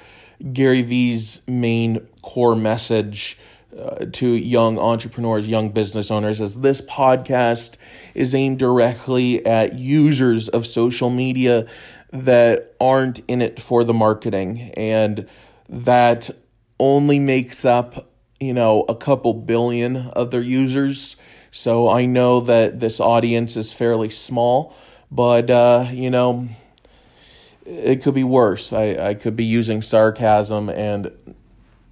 Gary 0.53 0.83
Vee's 0.83 1.41
main 1.47 2.07
core 2.23 2.57
message 2.57 3.39
uh, 3.79 4.07
to 4.13 4.29
young 4.29 4.79
entrepreneurs, 4.79 5.49
young 5.49 5.71
business 5.71 6.11
owners, 6.11 6.41
as 6.41 6.57
this 6.57 6.81
podcast 6.83 7.77
is 8.15 8.35
aimed 8.35 8.59
directly 8.59 9.45
at 9.45 9.79
users 9.79 10.49
of 10.49 10.67
social 10.67 11.11
media 11.11 11.67
that 12.13 12.75
aren't 12.81 13.21
in 13.27 13.43
it 13.43 13.61
for 13.61 13.83
the 13.83 13.95
marketing 13.95 14.71
and 14.77 15.29
that 15.69 16.31
only 16.79 17.19
makes 17.19 17.65
up, 17.65 18.11
you 18.39 18.55
know, 18.55 18.85
a 18.89 18.95
couple 18.95 19.35
billion 19.35 19.97
of 19.97 20.31
their 20.31 20.41
users. 20.41 21.17
So 21.51 21.89
I 21.89 22.07
know 22.07 22.41
that 22.41 22.81
this 22.81 23.01
audience 23.01 23.57
is 23.57 23.73
fairly 23.73 24.11
small, 24.11 24.75
but, 25.11 25.51
uh, 25.51 25.89
you 25.91 26.11
know, 26.11 26.49
it 27.67 28.03
could 28.03 28.15
be 28.15 28.25
worse. 28.25 28.73
I, 28.73 28.97
I 29.09 29.15
could 29.15 29.37
be 29.37 29.45
using 29.45 29.83
sarcasm 29.83 30.69
and 30.69 31.11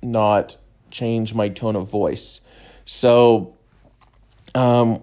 not 0.02 0.56
change 0.92 1.34
my 1.34 1.48
tone 1.48 1.74
of 1.74 1.90
voice. 1.90 2.40
So 2.84 3.56
um, 4.54 5.02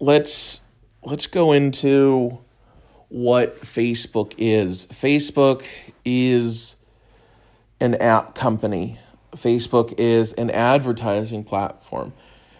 let's 0.00 0.60
let's 1.02 1.26
go 1.26 1.52
into 1.52 2.38
what 3.08 3.62
Facebook 3.62 4.34
is. 4.36 4.86
Facebook 4.86 5.64
is 6.04 6.76
an 7.80 7.94
app 7.94 8.34
company. 8.34 8.98
Facebook 9.36 9.94
is 9.98 10.32
an 10.34 10.50
advertising 10.50 11.44
platform. 11.44 12.12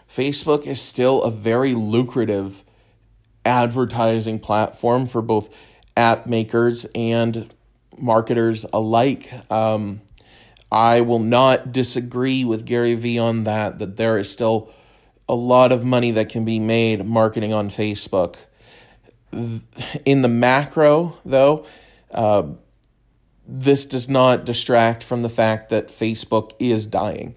Facebook 0.08 0.66
is 0.66 0.80
still 0.80 1.22
a 1.22 1.30
very 1.30 1.74
lucrative 1.74 2.64
advertising 3.44 4.38
platform 4.38 5.06
for 5.06 5.22
both 5.22 5.50
app 5.96 6.26
makers 6.26 6.86
and 6.94 7.52
marketers 7.98 8.64
alike. 8.72 9.30
Um, 9.50 10.00
I 10.72 11.02
will 11.02 11.18
not 11.18 11.70
disagree 11.70 12.46
with 12.46 12.64
Gary 12.64 12.94
Vee 12.94 13.18
on 13.18 13.44
that, 13.44 13.78
that 13.78 13.98
there 13.98 14.18
is 14.18 14.30
still 14.30 14.72
a 15.28 15.34
lot 15.34 15.70
of 15.70 15.84
money 15.84 16.12
that 16.12 16.30
can 16.30 16.46
be 16.46 16.58
made 16.58 17.04
marketing 17.04 17.52
on 17.52 17.68
Facebook. 17.68 18.36
In 20.06 20.22
the 20.22 20.28
macro, 20.28 21.18
though, 21.26 21.66
uh, 22.10 22.44
this 23.46 23.84
does 23.84 24.08
not 24.08 24.46
distract 24.46 25.02
from 25.02 25.20
the 25.20 25.28
fact 25.28 25.68
that 25.68 25.88
Facebook 25.88 26.52
is 26.58 26.86
dying. 26.86 27.34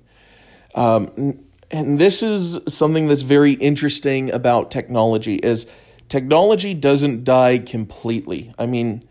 Um, 0.74 1.44
and 1.70 2.00
this 2.00 2.24
is 2.24 2.60
something 2.70 3.08
that's 3.08 3.24
very 3.24 3.54
interesting 3.54 4.32
about 4.32 4.72
technology 4.72 5.36
is 5.36 5.68
technology 6.08 6.74
doesn't 6.74 7.26
die 7.26 7.58
completely. 7.58 8.54
I 8.58 8.66
mean, 8.66 9.04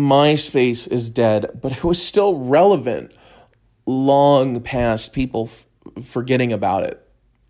MySpace 0.00 0.90
is 0.90 1.10
dead, 1.10 1.60
but 1.60 1.72
it 1.72 1.84
was 1.84 2.04
still 2.04 2.34
relevant 2.34 3.12
long 3.86 4.60
past 4.60 5.12
people 5.12 5.44
f- 5.44 5.66
forgetting 6.04 6.52
about 6.52 6.84
it 6.84 7.06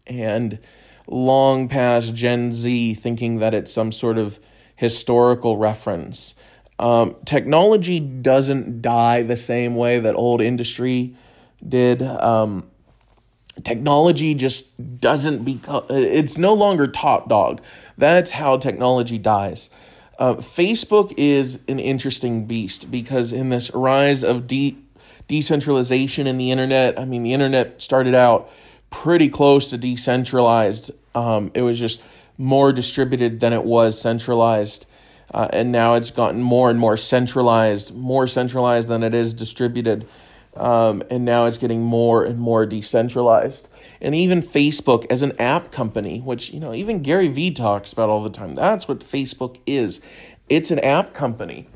and 0.07 0.59
long 1.07 1.69
past 1.69 2.15
Gen 2.15 2.55
Z 2.55 2.95
thinking 2.95 3.39
that 3.39 3.55
it's 3.55 3.73
some 3.73 3.93
sort 3.93 4.19
of 4.19 4.39
historical 4.77 5.57
reference. 5.57 6.35
Um, 6.79 7.17
technology 7.27 8.01
doesn't 8.01 8.81
die 8.81 9.23
the 9.23 9.37
same 9.37 9.75
way 9.75 10.01
that 10.01 10.15
old 10.15 10.41
industry 10.41 11.15
did. 11.67 12.03
Um, 12.03 12.71
technology 13.65 14.35
just 14.35 14.67
doesn't 15.01 15.45
become 15.45 15.85
it's 15.91 16.39
no 16.39 16.55
longer 16.55 16.87
top 16.87 17.29
dog 17.29 17.61
that's 17.99 18.31
how 18.31 18.57
technology 18.57 19.19
dies 19.19 19.69
uh, 20.21 20.35
facebook 20.35 21.13
is 21.17 21.59
an 21.67 21.81
interesting 21.81 22.47
beast 22.47 22.91
because 22.91 23.33
in 23.33 23.49
this 23.49 23.73
rise 23.75 24.23
of 24.23 24.47
de- 24.47 24.79
decentralization 25.27 26.29
in 26.29 26.39
the 26.39 26.53
internet 26.53 26.99
i 26.99 27.05
mean 27.05 27.25
the 27.25 27.33
internet 27.33 27.83
started 27.83 28.15
out 28.15 28.49
pretty 28.91 29.29
close 29.29 29.71
to 29.71 29.79
decentralized. 29.79 30.91
Um, 31.15 31.51
it 31.55 31.63
was 31.63 31.79
just 31.79 32.03
more 32.37 32.73
distributed 32.73 33.41
than 33.41 33.53
it 33.53 33.65
was 33.65 34.01
centralized. 34.01 34.87
Uh, 35.33 35.49
and 35.53 35.71
now 35.71 35.95
it's 35.95 36.11
gotten 36.11 36.43
more 36.43 36.71
and 36.71 36.79
more 36.81 36.97
centralized 36.97 37.95
more 37.95 38.27
centralized 38.27 38.89
than 38.89 39.05
it 39.05 39.15
is 39.15 39.33
distributed 39.33 40.05
um, 40.57 41.03
and 41.11 41.25
now 41.25 41.45
it's 41.45 41.59
getting 41.59 41.83
more 41.83 42.25
and 42.25 42.39
more 42.39 42.67
decentralized. 42.67 43.69
And 44.01 44.15
even 44.15 44.41
Facebook 44.41 45.07
as 45.11 45.23
an 45.23 45.33
app 45.39 45.71
company, 45.71 46.21
which, 46.21 46.53
you 46.53 46.61
know, 46.61 46.75
even 46.75 47.03
Gary 47.03 47.29
Vee 47.29 47.51
talks 47.51 47.93
about 47.93 48.09
all 48.09 48.23
the 48.23 48.31
time, 48.31 48.55
that's 48.55 48.89
what 48.89 49.01
Facebook 49.01 49.59
is. 49.67 50.01
It's 50.49 50.71
an 50.71 50.79
app 50.81 51.13
company. 51.13 51.69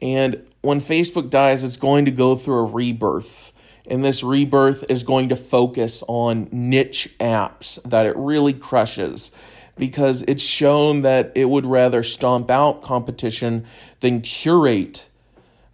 And 0.00 0.44
when 0.62 0.80
Facebook 0.80 1.30
dies, 1.30 1.62
it's 1.62 1.76
going 1.76 2.04
to 2.06 2.10
go 2.10 2.34
through 2.34 2.58
a 2.58 2.64
rebirth. 2.64 3.52
And 3.86 4.04
this 4.04 4.22
rebirth 4.22 4.84
is 4.88 5.04
going 5.04 5.28
to 5.28 5.36
focus 5.36 6.02
on 6.08 6.48
niche 6.50 7.14
apps 7.20 7.80
that 7.82 8.06
it 8.06 8.16
really 8.16 8.52
crushes 8.52 9.30
because 9.76 10.22
it's 10.28 10.42
shown 10.42 11.02
that 11.02 11.32
it 11.34 11.46
would 11.46 11.66
rather 11.66 12.02
stomp 12.02 12.50
out 12.50 12.82
competition 12.82 13.64
than 14.00 14.20
curate 14.20 15.06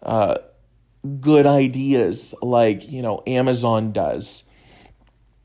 uh, 0.03 0.37
good 1.21 1.47
ideas 1.47 2.35
like, 2.43 2.91
you 2.91 3.03
know, 3.03 3.23
Amazon 3.27 3.93
does. 3.93 4.45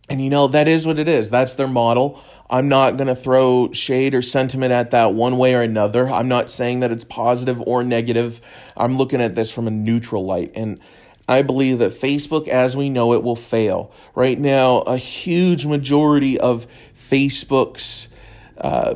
And 0.09 0.21
you 0.21 0.29
know, 0.29 0.47
that 0.47 0.67
is 0.67 0.85
what 0.85 0.99
it 0.99 1.07
is. 1.07 1.29
That's 1.29 1.53
their 1.53 1.67
model. 1.67 2.21
I'm 2.49 2.67
not 2.67 2.97
going 2.97 3.07
to 3.07 3.15
throw 3.15 3.71
shade 3.71 4.13
or 4.13 4.21
sentiment 4.21 4.71
at 4.71 4.91
that 4.91 5.13
one 5.13 5.37
way 5.37 5.55
or 5.55 5.61
another. 5.61 6.07
I'm 6.07 6.27
not 6.27 6.51
saying 6.51 6.81
that 6.81 6.91
it's 6.91 7.03
positive 7.03 7.61
or 7.61 7.83
negative. 7.83 8.41
I'm 8.77 8.97
looking 8.97 9.21
at 9.21 9.33
this 9.33 9.49
from 9.49 9.67
a 9.67 9.71
neutral 9.71 10.23
light. 10.23 10.51
And 10.53 10.79
I 11.27 11.41
believe 11.41 11.79
that 11.79 11.93
Facebook, 11.93 12.47
as 12.47 12.75
we 12.75 12.89
know 12.89 13.13
it, 13.13 13.23
will 13.23 13.35
fail. 13.35 13.91
Right 14.13 14.37
now, 14.37 14.79
a 14.79 14.97
huge 14.97 15.65
majority 15.65 16.39
of 16.39 16.67
Facebook's 16.95 18.09
uh, 18.57 18.95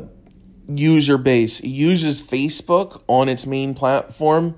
user 0.67 1.17
base 1.17 1.61
uses 1.63 2.21
Facebook 2.21 3.01
on 3.07 3.29
its 3.29 3.47
main 3.47 3.73
platform 3.73 4.55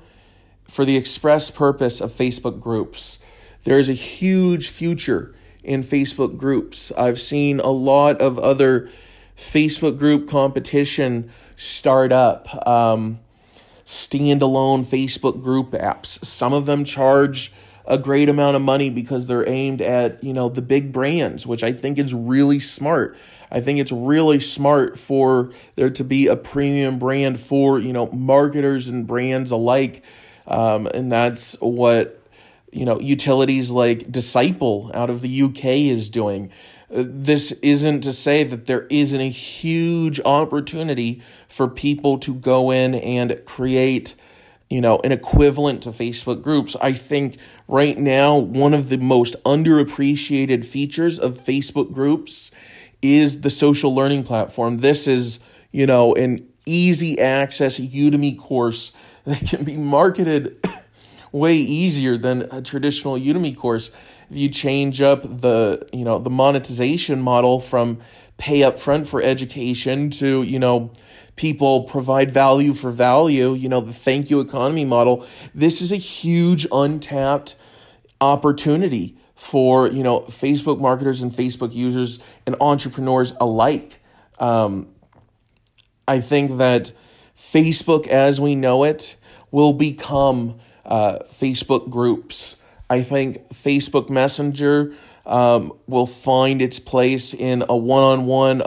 for 0.70 0.86
the 0.86 0.96
express 0.96 1.52
purpose 1.52 2.00
of 2.00 2.12
Facebook 2.12 2.62
groups. 2.62 3.20
There 3.64 3.80
is 3.80 3.90
a 3.90 3.94
huge 3.94 4.70
future 4.70 5.36
in 5.64 5.84
Facebook 5.84 6.38
groups. 6.38 6.92
I've 6.98 7.20
seen 7.20 7.60
a 7.60 7.72
lot 7.72 8.22
of 8.22 8.40
other 8.40 8.90
Facebook 9.36 9.98
group 9.98 10.30
competition 10.30 11.32
start 11.56 12.12
up, 12.12 12.68
um, 12.68 13.20
standalone 13.86 14.86
Facebook 14.86 15.44
group 15.44 15.72
apps. 15.72 16.24
Some 16.24 16.54
of 16.54 16.66
them 16.66 16.84
charge 16.84 17.52
a 17.86 17.98
great 17.98 18.30
amount 18.30 18.56
of 18.56 18.62
money 18.62 18.90
because 18.90 19.28
they're 19.28 19.48
aimed 19.50 19.82
at 19.82 20.24
you 20.24 20.32
know 20.32 20.48
the 20.48 20.62
big 20.62 20.94
brands, 20.94 21.48
which 21.48 21.64
I 21.64 21.74
think 21.74 21.98
is 21.98 22.14
really 22.14 22.60
smart. 22.60 23.18
I 23.52 23.62
think 23.62 23.80
it's 23.80 23.92
really 23.92 24.40
smart 24.40 25.00
for 25.00 25.52
there 25.76 25.90
to 25.90 26.04
be 26.04 26.28
a 26.28 26.36
premium 26.36 27.00
brand 27.00 27.40
for 27.40 27.80
you 27.80 27.92
know 27.92 28.08
marketers 28.12 28.88
and 28.88 29.08
brands 29.08 29.52
alike 29.52 30.04
um, 30.50 30.88
and 30.88 31.12
that's 31.12 31.54
what 31.62 32.22
you 32.72 32.86
know 32.86 33.00
utilities 33.00 33.72
like 33.72 34.12
Disciple 34.12 34.92
out 34.94 35.10
of 35.10 35.22
the 35.22 35.44
UK 35.44 35.66
is 35.66 36.10
doing. 36.10 36.52
Uh, 36.94 37.04
this 37.06 37.52
isn't 37.62 38.02
to 38.02 38.12
say 38.12 38.44
that 38.44 38.66
there 38.66 38.88
isn't 38.90 39.22
a 39.22 39.30
huge 39.30 40.20
opportunity 40.26 41.22
for 41.48 41.68
people 41.68 42.18
to 42.20 42.34
go 42.34 42.72
in 42.72 42.96
and 42.96 43.40
create 43.46 44.16
you 44.70 44.82
know 44.82 45.00
an 45.04 45.12
equivalent 45.12 45.84
to 45.84 45.90
Facebook 45.90 46.42
groups. 46.42 46.76
I 46.82 46.94
think 46.94 47.38
right 47.68 47.98
now 47.98 48.38
one 48.38 48.74
of 48.74 48.90
the 48.90 48.98
most 48.98 49.36
underappreciated 49.44 50.66
features 50.66 51.20
of 51.20 51.38
Facebook 51.38 51.94
groups 51.94 52.52
is 53.02 53.42
the 53.42 53.50
social 53.50 53.94
learning 53.96 54.24
platform. 54.24 54.80
This 54.80 55.08
is, 55.08 55.40
you 55.72 55.86
know, 55.86 56.14
an 56.16 56.48
easy 56.66 57.20
access 57.20 57.80
Udemy 57.80 58.38
course 58.38 58.92
that 59.40 59.48
can 59.48 59.64
be 59.64 59.78
marketed 59.78 60.58
way 61.32 61.56
easier 61.56 62.18
than 62.18 62.48
a 62.52 62.64
traditional 62.64 63.14
Udemy 63.14 63.56
course. 63.56 63.92
If 64.32 64.38
you 64.38 64.50
change 64.50 65.02
up 65.02 65.22
the, 65.22 65.88
you 65.94 66.04
know, 66.04 66.18
the 66.18 66.32
monetization 66.32 67.22
model 67.22 67.60
from 67.60 68.00
pay 68.38 68.64
up 68.64 68.80
front 68.80 69.08
for 69.08 69.22
education 69.22 70.10
to, 70.12 70.42
you 70.42 70.58
know, 70.58 70.92
people 71.36 71.84
provide 71.84 72.32
value 72.32 72.74
for 72.74 72.90
value, 72.90 73.54
you 73.54 73.70
know, 73.70 73.82
the 73.82 73.94
thank 73.94 74.32
you 74.32 74.40
economy 74.40 74.84
model, 74.84 75.28
this 75.54 75.80
is 75.80 75.92
a 75.92 75.98
huge 75.98 76.66
untapped 76.72 77.56
opportunity 78.20 79.16
for, 79.36 79.88
you 79.88 80.02
know, 80.02 80.22
Facebook 80.22 80.82
marketers 80.82 81.22
and 81.22 81.32
Facebook 81.32 81.74
users 81.76 82.20
and 82.48 82.56
entrepreneurs 82.60 83.34
alike. 83.40 84.02
Um, 84.40 84.88
I 86.08 86.20
think 86.20 86.58
that 86.58 86.94
Facebook 87.38 88.08
as 88.08 88.42
we 88.42 88.56
know 88.56 88.84
it 88.84 89.16
will 89.52 89.74
become 89.74 90.60
uh, 90.86 91.20
Facebook 91.32 91.90
groups. 91.90 92.56
I 92.90 93.02
think 93.02 93.50
Facebook 93.50 94.10
Messenger 94.10 94.94
um, 95.26 95.74
will 95.88 96.08
find 96.08 96.62
its 96.62 96.80
place 96.80 97.34
in 97.34 97.64
a 97.70 97.78
one 97.78 98.04
on 98.04 98.26
one, 98.26 98.62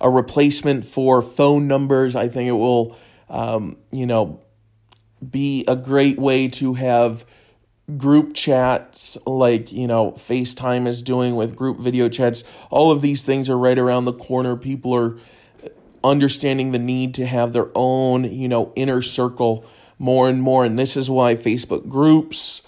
a 0.00 0.10
replacement 0.10 0.84
for 0.84 1.22
phone 1.22 1.66
numbers. 1.66 2.14
I 2.14 2.28
think 2.28 2.48
it 2.48 2.52
will, 2.52 2.96
um, 3.28 3.76
you 3.90 4.06
know, 4.06 4.40
be 5.28 5.64
a 5.66 5.74
great 5.74 6.18
way 6.18 6.48
to 6.48 6.74
have 6.74 7.24
group 7.96 8.34
chats 8.34 9.16
like 9.26 9.70
you 9.70 9.86
know 9.86 10.10
FaceTime 10.12 10.88
is 10.88 11.02
doing 11.02 11.36
with 11.36 11.56
group 11.56 11.78
video 11.78 12.08
chats. 12.08 12.44
All 12.70 12.90
of 12.90 13.00
these 13.00 13.24
things 13.24 13.48
are 13.48 13.58
right 13.58 13.78
around 13.78 14.04
the 14.04 14.12
corner. 14.12 14.56
People 14.56 14.94
are 14.94 15.18
understanding 16.04 16.72
the 16.72 16.78
need 16.78 17.14
to 17.14 17.26
have 17.26 17.52
their 17.52 17.68
own, 17.74 18.24
you 18.24 18.48
know, 18.48 18.72
inner 18.76 19.02
circle 19.02 19.64
more 19.98 20.28
and 20.28 20.42
more. 20.42 20.64
And 20.64 20.78
this 20.78 20.96
is 20.96 21.08
why 21.08 21.34
Facebook 21.34 21.88
groups 21.88 22.62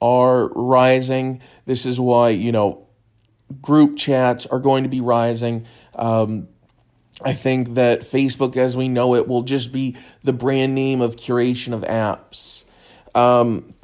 are 0.00 0.48
rising. 0.48 1.40
This 1.66 1.86
is 1.86 1.98
why, 1.98 2.30
you 2.30 2.52
know, 2.52 2.86
group 3.60 3.96
chats 3.96 4.46
are 4.46 4.58
going 4.58 4.84
to 4.84 4.88
be 4.88 5.00
rising. 5.00 5.66
Um, 5.94 6.48
I 7.22 7.32
think 7.32 7.74
that 7.74 8.02
Facebook, 8.02 8.56
as 8.56 8.76
we 8.76 8.88
know 8.88 9.14
it, 9.14 9.26
will 9.26 9.42
just 9.42 9.72
be 9.72 9.96
the 10.22 10.32
brand 10.32 10.74
name 10.74 11.00
of 11.00 11.16
curation 11.16 11.72
of 11.72 11.82
apps. 11.82 12.64
Um, 13.14 13.74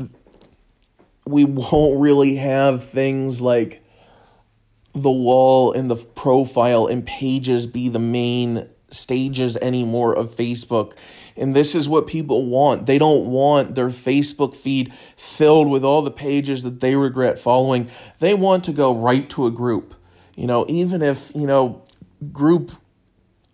we 1.26 1.44
won't 1.44 2.00
really 2.00 2.36
have 2.36 2.84
things 2.84 3.40
like 3.40 3.82
the 4.94 5.10
wall 5.10 5.72
and 5.72 5.90
the 5.90 5.96
profile 5.96 6.86
and 6.86 7.04
pages 7.04 7.66
be 7.66 7.88
the 7.88 7.98
main 7.98 8.68
stages 8.94 9.56
anymore 9.58 10.14
of 10.14 10.30
Facebook. 10.30 10.94
And 11.36 11.54
this 11.54 11.74
is 11.74 11.88
what 11.88 12.06
people 12.06 12.46
want. 12.46 12.86
They 12.86 12.98
don't 12.98 13.26
want 13.26 13.74
their 13.74 13.88
Facebook 13.88 14.54
feed 14.54 14.92
filled 15.16 15.68
with 15.68 15.84
all 15.84 16.02
the 16.02 16.10
pages 16.10 16.62
that 16.62 16.80
they 16.80 16.94
regret 16.94 17.38
following. 17.38 17.90
They 18.20 18.34
want 18.34 18.64
to 18.64 18.72
go 18.72 18.94
right 18.94 19.28
to 19.30 19.46
a 19.46 19.50
group. 19.50 19.94
You 20.36 20.46
know, 20.46 20.64
even 20.68 21.02
if, 21.02 21.32
you 21.34 21.46
know, 21.46 21.82
group 22.32 22.72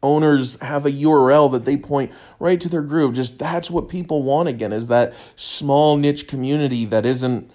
owners 0.03 0.59
have 0.63 0.87
a 0.87 0.91
URL 0.91 1.51
that 1.53 1.65
they 1.65 1.77
point 1.77 2.13
right 2.39 2.61
to 2.61 2.69
their 2.69 2.83
group, 2.83 3.15
just 3.15 3.39
that's 3.39 3.71
what 3.71 3.89
people 3.89 4.23
want 4.23 4.49
again 4.49 4.73
is 4.73 4.89
that 4.89 5.15
small 5.37 5.97
niche 5.97 6.27
community 6.27 6.85
that 6.87 7.05
isn't, 7.05 7.51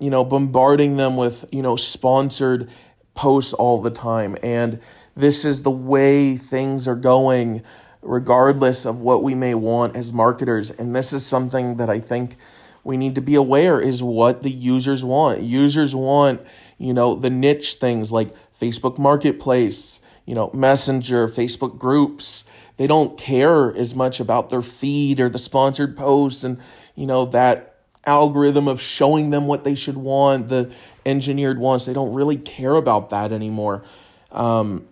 you 0.00 0.10
know, 0.10 0.24
bombarding 0.24 0.96
them 0.96 1.16
with, 1.16 1.44
you 1.52 1.62
know, 1.62 1.76
sponsored 1.76 2.68
posts 3.14 3.52
all 3.52 3.80
the 3.80 3.90
time. 3.90 4.36
And 4.42 4.80
this 5.16 5.44
is 5.44 5.62
the 5.62 5.70
way 5.70 6.36
things 6.36 6.86
are 6.86 6.94
going, 6.94 7.62
regardless 8.02 8.84
of 8.84 9.00
what 9.00 9.22
we 9.22 9.34
may 9.34 9.54
want 9.54 9.96
as 9.96 10.12
marketers. 10.12 10.70
And 10.70 10.94
this 10.94 11.12
is 11.12 11.24
something 11.24 11.78
that 11.78 11.88
I 11.88 12.00
think 12.00 12.36
we 12.84 12.96
need 12.96 13.14
to 13.14 13.22
be 13.22 13.34
aware 13.34 13.80
is 13.80 14.02
what 14.02 14.42
the 14.42 14.50
users 14.50 15.04
want. 15.04 15.40
Users 15.40 15.94
want, 15.94 16.42
you 16.78 16.92
know, 16.92 17.16
the 17.16 17.30
niche 17.30 17.74
things 17.74 18.12
like 18.12 18.32
Facebook 18.58 18.98
Marketplace, 18.98 20.00
you 20.26 20.34
know, 20.34 20.50
Messenger, 20.52 21.28
Facebook 21.28 21.78
groups. 21.78 22.44
They 22.76 22.86
don't 22.86 23.18
care 23.18 23.74
as 23.74 23.94
much 23.94 24.20
about 24.20 24.50
their 24.50 24.62
feed 24.62 25.18
or 25.18 25.30
the 25.30 25.38
sponsored 25.38 25.96
posts 25.96 26.44
and, 26.44 26.58
you 26.94 27.06
know, 27.06 27.24
that 27.26 27.76
algorithm 28.04 28.68
of 28.68 28.80
showing 28.80 29.30
them 29.30 29.46
what 29.46 29.64
they 29.64 29.74
should 29.74 29.96
want, 29.96 30.48
the 30.48 30.70
engineered 31.04 31.58
wants. 31.58 31.86
They 31.86 31.94
don't 31.94 32.12
really 32.12 32.36
care 32.36 32.74
about 32.74 33.08
that 33.08 33.32
anymore. 33.32 33.82
Um, 34.30 34.86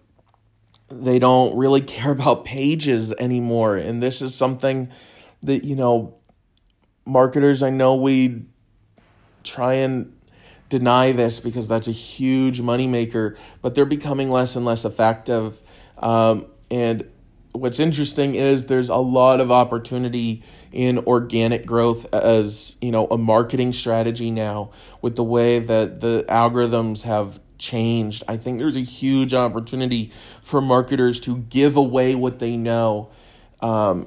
they 1.02 1.18
don't 1.18 1.56
really 1.56 1.80
care 1.96 2.12
about 2.12 2.44
pages 2.44 3.12
anymore. 3.14 3.76
And 3.76 4.02
this 4.02 4.22
is 4.22 4.34
something 4.34 4.90
that, 5.42 5.64
you 5.64 5.76
know, 5.76 6.14
marketers, 7.06 7.62
I 7.62 7.70
know 7.70 7.94
we 7.96 8.46
try 9.42 9.74
and 9.74 10.14
deny 10.68 11.12
this 11.12 11.40
because 11.40 11.68
that's 11.68 11.88
a 11.88 11.92
huge 11.92 12.60
moneymaker, 12.60 13.36
but 13.62 13.74
they're 13.74 13.84
becoming 13.84 14.30
less 14.30 14.56
and 14.56 14.64
less 14.64 14.84
effective. 14.84 15.60
Um, 15.98 16.46
and 16.70 17.08
what's 17.52 17.78
interesting 17.78 18.34
is 18.34 18.66
there's 18.66 18.88
a 18.88 18.96
lot 18.96 19.40
of 19.40 19.52
opportunity 19.52 20.42
in 20.72 20.98
organic 20.98 21.64
growth 21.64 22.12
as 22.12 22.74
you 22.80 22.90
know 22.90 23.06
a 23.06 23.16
marketing 23.16 23.72
strategy 23.72 24.28
now 24.32 24.70
with 25.00 25.14
the 25.14 25.22
way 25.22 25.60
that 25.60 26.00
the 26.00 26.24
algorithms 26.28 27.02
have 27.02 27.38
changed. 27.64 28.22
I 28.28 28.36
think 28.36 28.58
there's 28.58 28.76
a 28.76 28.84
huge 28.84 29.34
opportunity 29.34 30.12
for 30.42 30.60
marketers 30.60 31.18
to 31.20 31.38
give 31.38 31.76
away 31.76 32.14
what 32.14 32.38
they 32.38 32.56
know 32.56 33.10
um, 33.60 34.06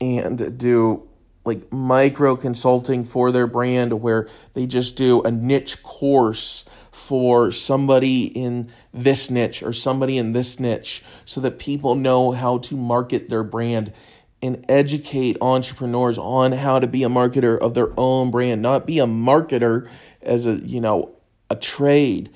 and 0.00 0.56
do 0.56 1.08
like 1.44 1.72
micro 1.72 2.36
consulting 2.36 3.02
for 3.02 3.32
their 3.32 3.48
brand 3.48 4.00
where 4.00 4.28
they 4.54 4.64
just 4.64 4.94
do 4.94 5.22
a 5.22 5.30
niche 5.30 5.82
course 5.82 6.64
for 6.92 7.50
somebody 7.50 8.26
in 8.26 8.70
this 8.94 9.28
niche 9.28 9.60
or 9.62 9.72
somebody 9.72 10.16
in 10.16 10.32
this 10.32 10.60
niche 10.60 11.02
so 11.24 11.40
that 11.40 11.58
people 11.58 11.96
know 11.96 12.30
how 12.30 12.58
to 12.58 12.76
market 12.76 13.28
their 13.28 13.42
brand 13.42 13.92
and 14.40 14.64
educate 14.68 15.36
entrepreneurs 15.40 16.16
on 16.16 16.52
how 16.52 16.78
to 16.78 16.86
be 16.86 17.02
a 17.02 17.08
marketer 17.08 17.58
of 17.58 17.74
their 17.74 17.88
own 17.98 18.30
brand 18.30 18.62
not 18.62 18.86
be 18.86 19.00
a 19.00 19.06
marketer 19.06 19.88
as 20.20 20.46
a 20.46 20.54
you 20.60 20.80
know 20.80 21.10
a 21.50 21.56
trade 21.56 22.30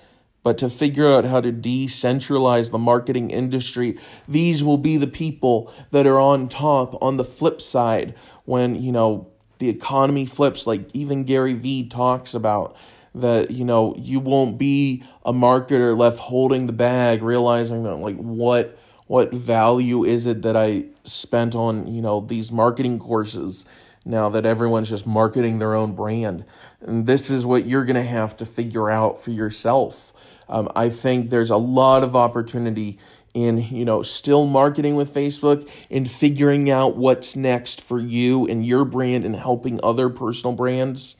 but 0.46 0.58
to 0.58 0.70
figure 0.70 1.10
out 1.10 1.24
how 1.24 1.40
to 1.40 1.50
decentralize 1.50 2.70
the 2.70 2.78
marketing 2.78 3.32
industry 3.32 3.98
these 4.28 4.62
will 4.62 4.78
be 4.78 4.96
the 4.96 5.08
people 5.08 5.74
that 5.90 6.06
are 6.06 6.20
on 6.20 6.48
top 6.48 6.96
on 7.02 7.16
the 7.16 7.24
flip 7.24 7.60
side 7.60 8.14
when 8.44 8.80
you 8.80 8.92
know 8.92 9.26
the 9.58 9.68
economy 9.68 10.24
flips 10.24 10.64
like 10.64 10.88
even 10.94 11.24
Gary 11.24 11.52
Vee 11.52 11.88
talks 11.88 12.32
about 12.32 12.76
that 13.12 13.50
you 13.50 13.64
know 13.64 13.92
you 13.98 14.20
won't 14.20 14.56
be 14.56 15.02
a 15.24 15.32
marketer 15.32 15.98
left 15.98 16.20
holding 16.20 16.66
the 16.66 16.72
bag 16.72 17.24
realizing 17.24 17.82
that 17.82 17.96
like 17.96 18.16
what 18.16 18.78
what 19.08 19.34
value 19.34 20.04
is 20.04 20.26
it 20.26 20.42
that 20.42 20.56
I 20.56 20.84
spent 21.02 21.56
on 21.56 21.88
you 21.88 22.00
know 22.00 22.20
these 22.20 22.52
marketing 22.52 23.00
courses 23.00 23.64
now 24.04 24.28
that 24.28 24.46
everyone's 24.46 24.90
just 24.90 25.08
marketing 25.08 25.58
their 25.58 25.74
own 25.74 25.96
brand? 25.96 26.44
And 26.80 27.04
this 27.04 27.30
is 27.30 27.44
what 27.44 27.66
you're 27.66 27.84
going 27.84 27.96
to 27.96 28.02
have 28.04 28.36
to 28.36 28.46
figure 28.46 28.88
out 28.88 29.20
for 29.20 29.32
yourself 29.32 30.12
um, 30.48 30.70
I 30.76 30.90
think 30.90 31.30
there's 31.30 31.50
a 31.50 31.56
lot 31.56 32.04
of 32.04 32.14
opportunity 32.14 32.98
in 33.34 33.58
you 33.58 33.84
know 33.84 34.02
still 34.02 34.46
marketing 34.46 34.96
with 34.96 35.12
Facebook 35.12 35.68
and 35.90 36.10
figuring 36.10 36.70
out 36.70 36.96
what's 36.96 37.36
next 37.36 37.82
for 37.82 38.00
you 38.00 38.46
and 38.46 38.64
your 38.64 38.84
brand 38.84 39.24
and 39.24 39.36
helping 39.36 39.78
other 39.82 40.08
personal 40.08 40.54
brands. 40.54 41.16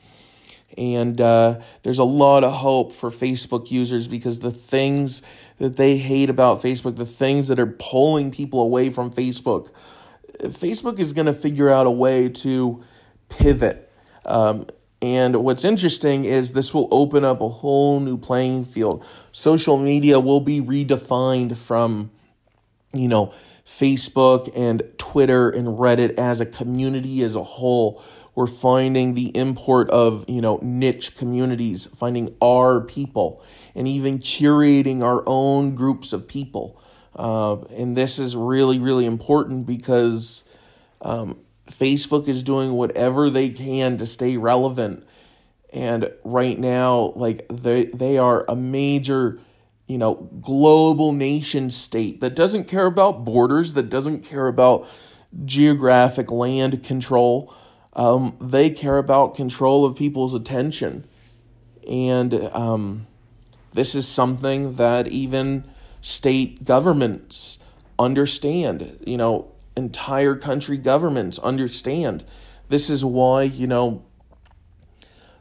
And 0.79 1.21
uh, 1.21 1.61
there's 1.83 1.99
a 1.99 2.05
lot 2.05 2.45
of 2.45 2.53
hope 2.53 2.93
for 2.93 3.11
Facebook 3.11 3.71
users 3.71 4.09
because 4.09 4.41
the 4.41 4.51
things 4.51 5.23
that 5.59 5.77
they 5.77 5.97
hate 5.97 6.29
about 6.29 6.61
Facebook, 6.61 6.97
the 6.97 7.07
things 7.07 7.49
that 7.49 7.59
are 7.59 7.67
pulling 7.79 8.31
people 8.31 8.61
away 8.61 8.91
from 8.91 9.11
Facebook, 9.11 9.71
Facebook 10.43 10.99
is 10.99 11.13
going 11.13 11.27
to 11.27 11.33
figure 11.33 11.71
out 11.71 11.87
a 11.87 11.91
way 11.91 12.29
to 12.29 12.83
pivot. 13.29 13.91
Um, 14.25 14.67
and 15.07 15.45
what's 15.45 15.65
interesting 15.65 16.25
is 16.25 16.53
this 16.53 16.75
will 16.75 16.89
open 16.91 17.25
up 17.25 17.41
a 17.41 17.49
whole 17.49 18.01
new 18.01 18.17
playing 18.17 18.65
field. 18.65 19.05
Social 19.31 19.77
media 19.77 20.19
will 20.19 20.41
be 20.41 20.61
redefined 20.61 21.57
from, 21.57 22.11
you 22.93 23.07
know, 23.07 23.33
Facebook 23.65 24.51
and 24.57 24.83
Twitter 24.99 25.49
and 25.49 25.69
Reddit 25.69 26.19
as 26.19 26.41
a 26.41 26.47
community 26.47 27.23
as 27.23 27.37
a 27.37 27.45
whole. 27.45 28.03
We're 28.35 28.49
finding 28.49 29.15
the 29.15 29.29
import 29.37 29.89
of, 29.91 30.25
you 30.29 30.41
know, 30.41 30.59
niche 30.61 31.17
communities, 31.17 31.87
finding 31.95 32.35
our 32.43 32.81
people, 32.81 33.41
and 33.77 33.87
even 33.87 34.19
curating 34.19 35.03
our 35.03 35.23
own 35.25 35.77
groups 35.77 36.13
of 36.13 36.27
people. 36.27 36.83
Uh, 37.15 37.59
and 37.77 37.97
this 37.97 38.19
is 38.19 38.35
really, 38.35 38.81
really 38.81 39.07
important 39.07 39.67
because 39.67 40.43
um, 41.01 41.39
Facebook 41.67 42.29
is 42.29 42.43
doing 42.43 42.73
whatever 42.73 43.31
they 43.31 43.49
can 43.49 43.99
to 43.99 44.07
stay 44.07 44.37
relevant. 44.37 45.07
And 45.73 46.13
right 46.25 46.59
now, 46.59 47.13
like 47.17 47.47
they 47.49 47.87
they 47.87 48.19
are 48.19 48.45
a 48.49 48.57
major, 48.57 49.41
you 49.87 49.99
know, 49.99 50.15
global 50.41 51.13
nation 51.13 51.71
state 51.71 52.21
that 52.21 52.35
doesn't 52.35 52.65
care 52.65 52.87
about 52.87 53.25
borders, 53.25 53.73
that 53.75 53.91
doesn't 53.91 54.25
care 54.25 54.47
about 54.47 54.89
geographic 55.45 56.31
land 56.31 56.83
control. 56.83 57.53
Um, 57.95 58.37
they 58.41 58.71
care 58.71 58.99
about 58.99 59.35
control 59.35 59.85
of 59.85 59.97
people's 59.97 60.35
attention. 60.35 61.07
And 61.89 62.35
um, 62.53 63.07
this 63.73 63.95
is 63.95 64.07
something 64.07 64.77
that 64.77 65.09
even 65.09 65.65
state 66.01 66.65
governments 66.65 67.59
understand. 67.99 68.99
You 69.07 69.17
know, 69.17 69.53
entire 69.77 70.35
country 70.35 70.77
governments 70.77 71.39
understand. 71.39 72.25
This 72.69 72.91
is 72.91 73.05
why, 73.05 73.43
you 73.43 73.67
know, 73.67 74.05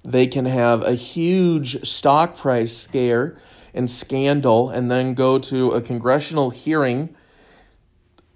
they 0.04 0.28
can 0.28 0.46
have 0.46 0.84
a 0.84 0.94
huge 0.94 1.86
stock 1.88 2.38
price 2.38 2.76
scare 2.76 3.38
and 3.74 3.90
scandal 3.90 4.70
and 4.70 4.92
then 4.92 5.14
go 5.14 5.40
to 5.40 5.72
a 5.72 5.82
congressional 5.82 6.52
hearing. 6.52 7.16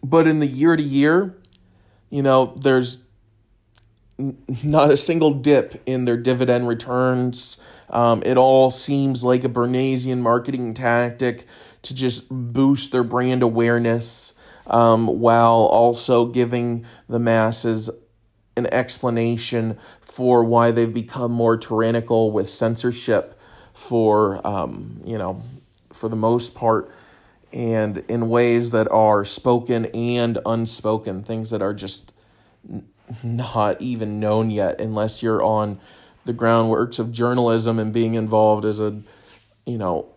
But 0.03 0.27
in 0.27 0.39
the 0.39 0.47
year 0.47 0.75
to 0.75 0.83
year, 0.83 1.37
you 2.09 2.23
know, 2.23 2.57
there's 2.61 2.99
not 4.63 4.91
a 4.91 4.97
single 4.97 5.33
dip 5.33 5.81
in 5.85 6.05
their 6.05 6.17
dividend 6.17 6.67
returns. 6.67 7.57
Um, 7.89 8.23
it 8.25 8.37
all 8.37 8.69
seems 8.71 9.23
like 9.23 9.43
a 9.43 9.49
Bernaysian 9.49 10.21
marketing 10.21 10.73
tactic 10.73 11.45
to 11.83 11.93
just 11.93 12.27
boost 12.29 12.91
their 12.91 13.03
brand 13.03 13.43
awareness 13.43 14.33
um, 14.69 15.07
while 15.07 15.67
also 15.71 16.25
giving 16.25 16.85
the 17.07 17.19
masses 17.19 17.89
an 18.55 18.67
explanation 18.73 19.77
for 20.01 20.43
why 20.43 20.71
they've 20.71 20.93
become 20.93 21.31
more 21.31 21.57
tyrannical 21.57 22.31
with 22.31 22.49
censorship 22.49 23.39
for, 23.73 24.45
um, 24.45 25.01
you 25.05 25.17
know, 25.17 25.41
for 25.93 26.09
the 26.09 26.15
most 26.15 26.53
part, 26.53 26.91
and 27.51 27.99
in 28.09 28.29
ways 28.29 28.71
that 28.71 28.89
are 28.91 29.25
spoken 29.25 29.85
and 29.87 30.37
unspoken, 30.45 31.23
things 31.23 31.49
that 31.49 31.61
are 31.61 31.73
just 31.73 32.13
not 33.23 33.81
even 33.81 34.19
known 34.19 34.51
yet 34.51 34.79
unless 34.79 35.23
you're 35.23 35.41
on 35.41 35.79
the 36.25 36.33
groundworks 36.33 36.99
of 36.99 37.11
journalism 37.11 37.79
and 37.79 37.91
being 37.91 38.13
involved 38.13 38.65
as 38.65 38.79
a, 38.79 39.01
you 39.65 39.77
know, 39.77 40.13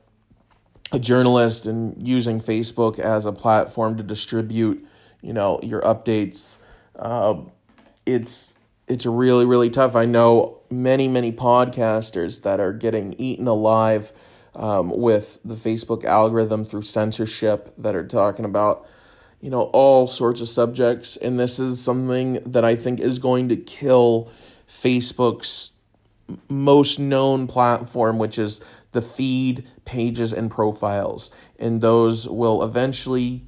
a 0.93 0.99
journalist 0.99 1.67
and 1.67 2.07
using 2.07 2.41
Facebook 2.41 2.99
as 2.99 3.25
a 3.25 3.33
platform 3.33 3.97
to 3.97 4.03
distribute, 4.03 4.87
you 5.23 5.33
know, 5.33 5.59
your 5.63 5.81
updates, 5.83 6.57
uh, 6.97 7.35
it's 8.05 8.53
it's 8.87 9.07
really 9.07 9.47
really 9.47 9.71
tough. 9.71 9.97
I 9.97 10.05
know 10.05 10.61
many 10.71 11.09
many 11.09 11.33
podcasters 11.33 12.43
that 12.43 12.61
are 12.61 12.73
getting 12.73 13.15
eaten 13.15 13.49
alive 13.49 14.13
um, 14.55 14.91
with 14.91 15.39
the 15.45 15.55
Facebook 15.55 16.05
algorithm 16.05 16.65
through 16.65 16.83
censorship 16.83 17.73
that 17.79 17.97
are 17.97 18.07
talking 18.07 18.45
about, 18.45 18.87
you 19.41 19.49
know, 19.49 19.63
all 19.73 20.07
sorts 20.09 20.43
of 20.43 20.49
subjects, 20.49 21.17
and 21.17 21.41
this 21.41 21.59
is 21.59 21.81
something 21.81 22.35
that 22.45 22.65
I 22.65 22.77
think 22.77 23.01
is 23.01 23.19
going 23.19 23.49
to 23.49 23.57
kill 23.57 24.31
Facebook's 24.69 25.73
most 26.49 26.99
known 26.99 27.47
platform, 27.47 28.19
which 28.19 28.39
is 28.39 28.61
the 28.93 29.03
feed 29.03 29.69
pages 29.85 30.33
and 30.33 30.51
profiles. 30.51 31.31
And 31.59 31.81
those 31.81 32.29
will 32.29 32.63
eventually 32.63 33.47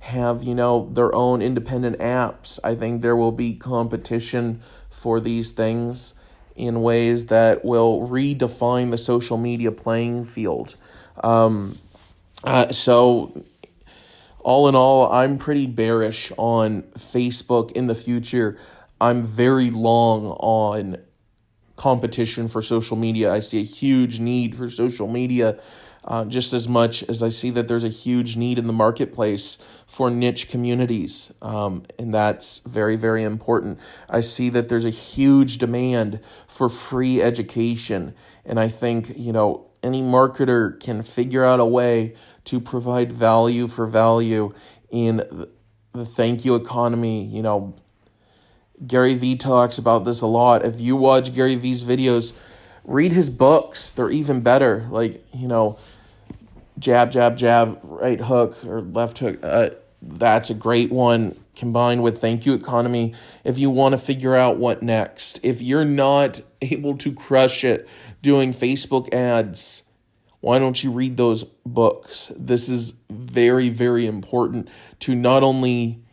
have 0.00 0.44
you 0.44 0.54
know 0.54 0.88
their 0.92 1.14
own 1.14 1.42
independent 1.42 1.98
apps. 1.98 2.58
I 2.62 2.74
think 2.74 3.02
there 3.02 3.16
will 3.16 3.32
be 3.32 3.54
competition 3.54 4.62
for 4.88 5.20
these 5.20 5.50
things 5.50 6.14
in 6.54 6.80
ways 6.82 7.26
that 7.26 7.64
will 7.64 8.08
redefine 8.08 8.90
the 8.90 8.98
social 8.98 9.36
media 9.36 9.72
playing 9.72 10.24
field. 10.24 10.76
Um, 11.22 11.78
uh, 12.44 12.72
so 12.72 13.44
all 14.40 14.68
in 14.68 14.76
all 14.76 15.10
i'm 15.10 15.38
pretty 15.38 15.66
bearish 15.66 16.30
on 16.36 16.82
facebook 16.96 17.72
in 17.72 17.88
the 17.88 17.94
future. 17.94 18.56
I'm 19.00 19.24
very 19.24 19.70
long 19.70 20.26
on 20.26 20.98
competition 21.76 22.48
for 22.48 22.62
social 22.62 22.96
media. 22.96 23.32
I 23.32 23.40
see 23.40 23.60
a 23.60 23.64
huge 23.64 24.18
need 24.18 24.56
for 24.56 24.70
social 24.70 25.06
media 25.06 25.58
uh, 26.06 26.24
just 26.24 26.52
as 26.52 26.68
much 26.68 27.02
as 27.04 27.22
I 27.22 27.30
see 27.30 27.50
that 27.50 27.68
there's 27.68 27.84
a 27.84 27.88
huge 27.88 28.36
need 28.36 28.58
in 28.58 28.66
the 28.66 28.72
marketplace 28.72 29.58
for 29.86 30.08
niche 30.08 30.48
communities. 30.48 31.32
Um, 31.42 31.82
and 31.98 32.14
that's 32.14 32.60
very, 32.60 32.96
very 32.96 33.24
important. 33.24 33.80
I 34.08 34.20
see 34.20 34.48
that 34.50 34.68
there's 34.68 34.84
a 34.84 34.90
huge 34.90 35.58
demand 35.58 36.20
for 36.46 36.68
free 36.68 37.20
education. 37.20 38.14
And 38.44 38.60
I 38.60 38.68
think, 38.68 39.18
you 39.18 39.32
know, 39.32 39.66
any 39.82 40.00
marketer 40.00 40.78
can 40.80 41.02
figure 41.02 41.44
out 41.44 41.60
a 41.60 41.64
way 41.64 42.14
to 42.44 42.60
provide 42.60 43.12
value 43.12 43.66
for 43.66 43.86
value 43.86 44.54
in 44.90 45.46
the 45.92 46.06
thank 46.06 46.44
you 46.44 46.54
economy, 46.54 47.24
you 47.24 47.42
know, 47.42 47.74
Gary 48.84 49.14
Vee 49.14 49.36
talks 49.36 49.78
about 49.78 50.04
this 50.04 50.20
a 50.20 50.26
lot. 50.26 50.64
If 50.64 50.80
you 50.80 50.96
watch 50.96 51.32
Gary 51.32 51.54
Vee's 51.54 51.84
videos, 51.84 52.32
read 52.84 53.12
his 53.12 53.30
books. 53.30 53.90
They're 53.90 54.10
even 54.10 54.40
better. 54.40 54.86
Like, 54.90 55.24
you 55.34 55.48
know, 55.48 55.78
jab, 56.78 57.10
jab, 57.10 57.36
jab, 57.36 57.78
right 57.82 58.20
hook 58.20 58.64
or 58.64 58.80
left 58.80 59.18
hook. 59.18 59.38
Uh, 59.42 59.70
that's 60.02 60.50
a 60.50 60.54
great 60.54 60.92
one 60.92 61.38
combined 61.54 62.02
with 62.02 62.20
Thank 62.20 62.44
You 62.44 62.54
Economy. 62.54 63.14
If 63.44 63.58
you 63.58 63.70
want 63.70 63.94
to 63.94 63.98
figure 63.98 64.36
out 64.36 64.58
what 64.58 64.82
next, 64.82 65.40
if 65.42 65.62
you're 65.62 65.86
not 65.86 66.40
able 66.60 66.96
to 66.98 67.12
crush 67.12 67.64
it 67.64 67.88
doing 68.22 68.52
Facebook 68.52 69.12
ads, 69.12 69.82
why 70.40 70.58
don't 70.58 70.84
you 70.84 70.92
read 70.92 71.16
those 71.16 71.44
books? 71.64 72.30
This 72.36 72.68
is 72.68 72.92
very, 73.10 73.68
very 73.70 74.06
important 74.06 74.68
to 75.00 75.14
not 75.14 75.42
only 75.42 76.04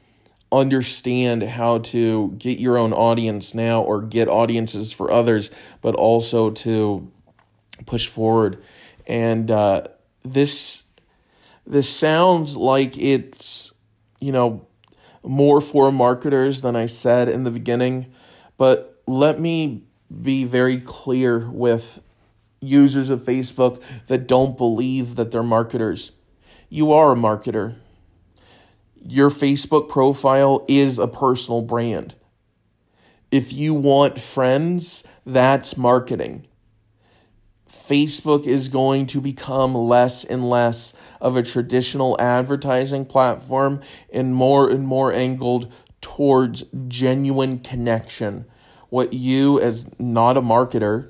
understand 0.54 1.44
how 1.44 1.80
to 1.80 2.34
get 2.38 2.60
your 2.60 2.78
own 2.78 2.94
audience 2.94 3.54
now 3.54 3.82
or 3.82 4.02
get 4.02 4.28
audiences 4.28 4.94
for 4.94 5.12
others, 5.12 5.52
but 5.82 5.96
also 5.96 6.52
to 6.52 7.12
push 7.86 8.08
forward. 8.08 8.64
And 9.08 9.50
uh, 9.50 9.88
this 10.24 10.84
this 11.66 11.90
sounds 11.90 12.56
like 12.56 12.98
it's 12.98 13.72
you 14.20 14.32
know 14.32 14.68
more 15.24 15.62
for 15.62 15.92
marketers 15.92 16.62
than 16.62 16.76
I 16.76 16.86
said 16.86 17.30
in 17.30 17.44
the 17.44 17.52
beginning, 17.52 18.14
but 18.58 19.02
let 19.08 19.40
me 19.40 19.84
be 20.22 20.44
very 20.44 20.80
clear 20.80 21.50
with 21.50 22.02
users 22.60 23.10
of 23.10 23.22
Facebook 23.22 23.82
that 24.08 24.28
don't 24.28 24.58
believe 24.58 25.16
that 25.16 25.32
they're 25.32 25.44
marketers. 25.44 26.12
You 26.70 26.92
are 26.92 27.12
a 27.12 27.16
marketer 27.16 27.76
your 29.06 29.30
Facebook 29.30 29.90
profile 29.90 30.66
is 30.68 30.98
a 30.98 31.08
personal 31.08 31.62
brand. 31.62 32.16
If 33.32 33.52
you 33.52 33.74
want 33.74 34.20
friends, 34.20 35.04
that's 35.26 35.78
marketing. 35.78 36.48
Facebook 37.70 38.46
is 38.46 38.68
going 38.68 39.08
to 39.08 39.20
become 39.20 39.76
less 39.76 40.24
and 40.24 40.48
less 40.48 40.94
of 41.20 41.36
a 41.36 41.44
traditional 41.44 42.16
advertising 42.22 43.06
platform 43.06 43.82
and 44.12 44.36
more 44.36 44.70
and 44.70 44.86
more 44.86 45.12
angled 45.12 45.72
towards 46.00 46.64
genuine 46.88 47.60
connection. 47.60 48.46
What 48.90 49.14
you, 49.14 49.60
as 49.60 49.90
not 50.00 50.38
a 50.38 50.42
marketer, 50.42 51.10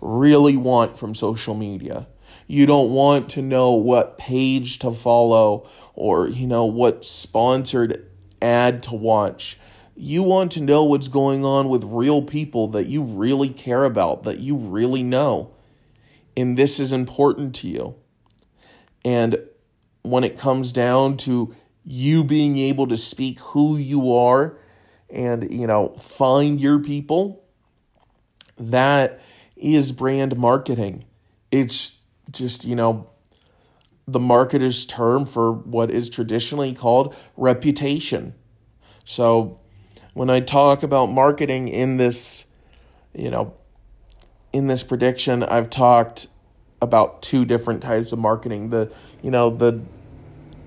really 0.00 0.56
want 0.56 0.98
from 0.98 1.14
social 1.14 1.54
media. 1.54 2.06
You 2.46 2.66
don't 2.66 2.90
want 2.90 3.30
to 3.30 3.42
know 3.42 3.72
what 3.72 4.18
page 4.18 4.78
to 4.80 4.92
follow 4.92 5.68
or, 5.96 6.28
you 6.28 6.46
know, 6.46 6.64
what 6.64 7.04
sponsored 7.04 8.06
ad 8.40 8.82
to 8.84 8.94
watch. 8.94 9.58
You 9.96 10.22
want 10.22 10.52
to 10.52 10.60
know 10.60 10.84
what's 10.84 11.08
going 11.08 11.44
on 11.44 11.68
with 11.68 11.82
real 11.82 12.22
people 12.22 12.68
that 12.68 12.86
you 12.86 13.02
really 13.02 13.48
care 13.48 13.84
about, 13.84 14.24
that 14.24 14.38
you 14.38 14.54
really 14.54 15.02
know. 15.02 15.52
And 16.36 16.56
this 16.56 16.78
is 16.78 16.92
important 16.92 17.54
to 17.56 17.68
you. 17.68 17.94
And 19.04 19.38
when 20.02 20.22
it 20.22 20.38
comes 20.38 20.70
down 20.70 21.16
to 21.18 21.54
you 21.82 22.22
being 22.22 22.58
able 22.58 22.86
to 22.88 22.96
speak 22.98 23.40
who 23.40 23.76
you 23.76 24.12
are 24.14 24.58
and, 25.08 25.50
you 25.50 25.66
know, 25.66 25.94
find 25.98 26.60
your 26.60 26.78
people, 26.78 27.42
that 28.58 29.20
is 29.56 29.92
brand 29.92 30.36
marketing. 30.36 31.04
It's 31.50 31.96
just, 32.30 32.64
you 32.64 32.74
know, 32.74 33.08
the 34.08 34.20
marketer's 34.20 34.86
term 34.86 35.26
for 35.26 35.52
what 35.52 35.90
is 35.90 36.08
traditionally 36.08 36.72
called 36.72 37.14
reputation. 37.36 38.34
So 39.04 39.60
when 40.14 40.30
I 40.30 40.40
talk 40.40 40.82
about 40.82 41.06
marketing 41.06 41.68
in 41.68 41.96
this, 41.96 42.44
you 43.12 43.30
know, 43.30 43.54
in 44.52 44.68
this 44.68 44.82
prediction, 44.82 45.42
I've 45.42 45.70
talked 45.70 46.28
about 46.80 47.20
two 47.22 47.44
different 47.44 47.82
types 47.82 48.12
of 48.12 48.18
marketing. 48.18 48.70
The, 48.70 48.92
you 49.22 49.30
know, 49.30 49.50
the 49.50 49.80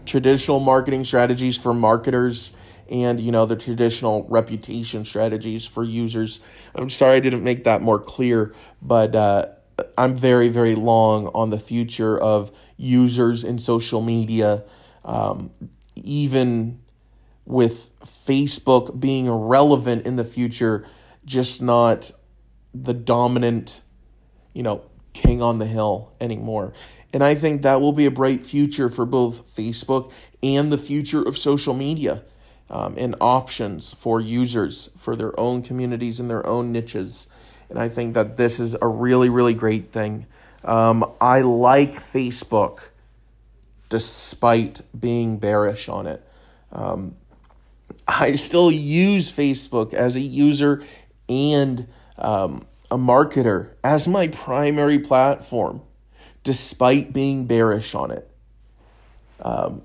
traditional 0.06 0.60
marketing 0.60 1.06
strategies 1.06 1.58
for 1.58 1.74
marketers 1.74 2.52
and, 2.90 3.20
you 3.20 3.32
know, 3.32 3.46
the 3.46 3.56
traditional 3.56 4.26
reputation 4.28 5.06
strategies 5.06 5.66
for 5.66 5.84
users. 5.84 6.42
I'm 6.76 6.90
sorry 6.90 7.18
I 7.18 7.20
didn't 7.20 7.44
make 7.44 7.64
that 7.64 7.82
more 7.82 8.00
clear, 8.00 8.54
but 8.82 9.16
uh, 9.16 9.46
I'm 9.98 10.16
very, 10.16 10.50
very 10.50 10.76
long 10.76 11.28
on 11.28 11.52
the 11.52 11.60
future 11.60 12.20
of 12.20 12.52
users 12.80 13.44
in 13.44 13.60
social 13.60 14.02
media, 14.02 14.64
um, 15.04 15.52
even 15.96 16.80
with 17.46 17.92
Facebook 18.02 19.00
being 19.00 19.30
relevant 19.30 20.06
in 20.06 20.16
the 20.16 20.24
future, 20.24 20.86
just 21.26 21.62
not 21.62 22.12
the 22.74 22.94
dominant, 22.94 23.82
you 24.54 24.64
know, 24.64 24.82
king 25.14 25.42
on 25.42 25.60
the 25.60 25.66
hill 25.66 26.14
anymore. 26.22 26.74
And 27.12 27.24
I 27.24 27.36
think 27.36 27.64
that 27.64 27.82
will 27.82 27.92
be 27.92 28.06
a 28.06 28.12
bright 28.12 28.46
future 28.46 28.88
for 28.88 29.06
both 29.06 29.54
Facebook 29.54 30.12
and 30.42 30.72
the 30.72 30.78
future 30.78 31.22
of 31.22 31.38
social 31.38 31.74
media 31.74 32.24
um, 32.70 32.96
and 32.98 33.16
options 33.20 33.92
for 33.92 34.22
users 34.22 34.90
for 34.96 35.16
their 35.16 35.38
own 35.40 35.64
communities 35.64 36.20
and 36.20 36.30
their 36.30 36.46
own 36.46 36.72
niches. 36.72 37.28
And 37.70 37.78
I 37.78 37.90
think 37.90 38.14
that 38.14 38.38
this 38.38 38.60
is 38.60 38.76
a 38.82 38.88
really, 38.88 39.28
really 39.28 39.56
great 39.56 39.92
thing. 39.92 40.28
Um, 40.64 41.10
I 41.22 41.42
like 41.42 41.94
Facebook 41.94 42.80
despite 43.90 44.82
being 44.98 45.38
bearish 45.38 45.90
on 45.90 46.06
it. 46.06 46.24
Um, 46.72 47.16
I 48.08 48.34
still 48.34 48.70
use 48.70 49.32
Facebook 49.32 49.94
as 49.94 50.16
a 50.16 50.20
user 50.20 50.84
and 51.28 51.88
um, 52.18 52.68
a 52.92 52.98
marketer 52.98 53.72
as 53.84 54.08
my 54.08 54.28
primary 54.28 55.00
platform, 55.00 55.82
despite 56.44 57.14
being 57.14 57.46
bearish 57.46 57.96
on 57.96 58.12
it. 58.12 58.30
Um, 59.42 59.82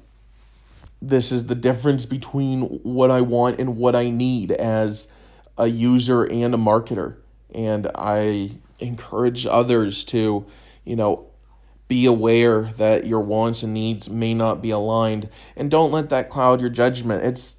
this 1.01 1.33
is 1.33 1.47
the 1.47 1.55
difference 1.55 2.07
between 2.07 2.62
what 2.83 3.11
I 3.11 3.20
want 3.20 3.61
and 3.61 3.77
what 3.77 3.95
I 3.95 4.11
need 4.11 4.53
as 4.53 5.07
a 5.57 5.66
user 5.66 6.25
and 6.25 6.55
a 6.55 6.59
marketer 6.59 7.16
and 7.55 7.91
I 7.95 8.51
encourage 8.81 9.47
others 9.47 10.05
to, 10.07 10.45
you 10.85 10.97
know, 10.97 11.26
be 11.89 12.07
aware 12.07 12.64
that 12.76 13.07
your 13.07 13.20
wants 13.20 13.62
and 13.62 13.74
needs 13.74 14.09
may 14.09 14.35
not 14.35 14.62
be 14.62 14.70
aligned 14.70 15.28
and 15.57 15.70
don't 15.70 15.93
let 15.93 16.09
that 16.11 16.30
cloud 16.30 16.61
your 16.61 16.70
judgment. 16.70 17.24
It's 17.24 17.59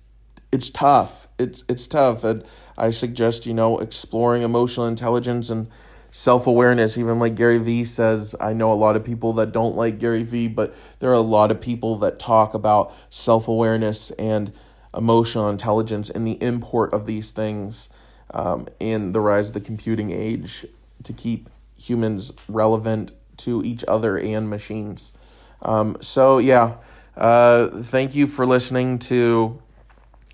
it's 0.51 0.69
tough. 0.69 1.27
It's 1.37 1.63
it's 1.69 1.87
tough. 1.87 2.23
And 2.23 2.43
I 2.77 2.89
suggest, 2.89 3.45
you 3.45 3.53
know, 3.53 3.79
exploring 3.79 4.41
emotional 4.41 4.87
intelligence 4.87 5.49
and 5.49 5.67
self-awareness 6.11 6.97
even 6.97 7.19
like 7.19 7.35
Gary 7.35 7.57
Vee 7.57 7.83
says 7.83 8.37
I 8.39 8.53
know 8.53 8.71
a 8.71 8.73
lot 8.73 8.95
of 8.95 9.03
people 9.03 9.33
that 9.33 9.51
don't 9.51 9.75
like 9.75 9.99
Gary 9.99 10.23
Vee 10.23 10.47
but 10.47 10.73
there 10.99 11.09
are 11.09 11.13
a 11.13 11.19
lot 11.19 11.51
of 11.51 11.59
people 11.59 11.97
that 11.97 12.19
talk 12.19 12.53
about 12.53 12.93
self-awareness 13.09 14.11
and 14.11 14.53
emotional 14.95 15.49
intelligence 15.49 16.09
and 16.09 16.25
the 16.25 16.41
import 16.41 16.93
of 16.93 17.05
these 17.05 17.31
things 17.31 17.89
um, 18.33 18.65
in 18.79 19.11
the 19.11 19.19
rise 19.19 19.49
of 19.49 19.53
the 19.53 19.59
computing 19.59 20.09
age 20.09 20.65
to 21.03 21.11
keep 21.11 21.49
humans 21.85 22.31
relevant 22.47 23.11
to 23.37 23.63
each 23.63 23.83
other 23.87 24.17
and 24.17 24.49
machines. 24.49 25.13
Um, 25.61 25.97
so, 26.01 26.39
yeah, 26.39 26.77
uh, 27.15 27.83
thank 27.83 28.15
you 28.15 28.27
for 28.27 28.45
listening 28.45 28.99
to 28.99 29.61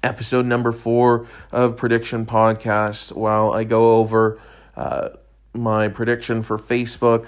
episode 0.03 0.45
number 0.45 0.71
four 0.71 1.27
of 1.51 1.77
Prediction 1.77 2.25
Podcast. 2.25 3.11
While 3.11 3.53
I 3.53 3.65
go 3.65 3.97
over 3.97 4.39
uh, 4.75 5.09
my 5.53 5.89
prediction 5.89 6.41
for 6.41 6.57
Facebook, 6.57 7.27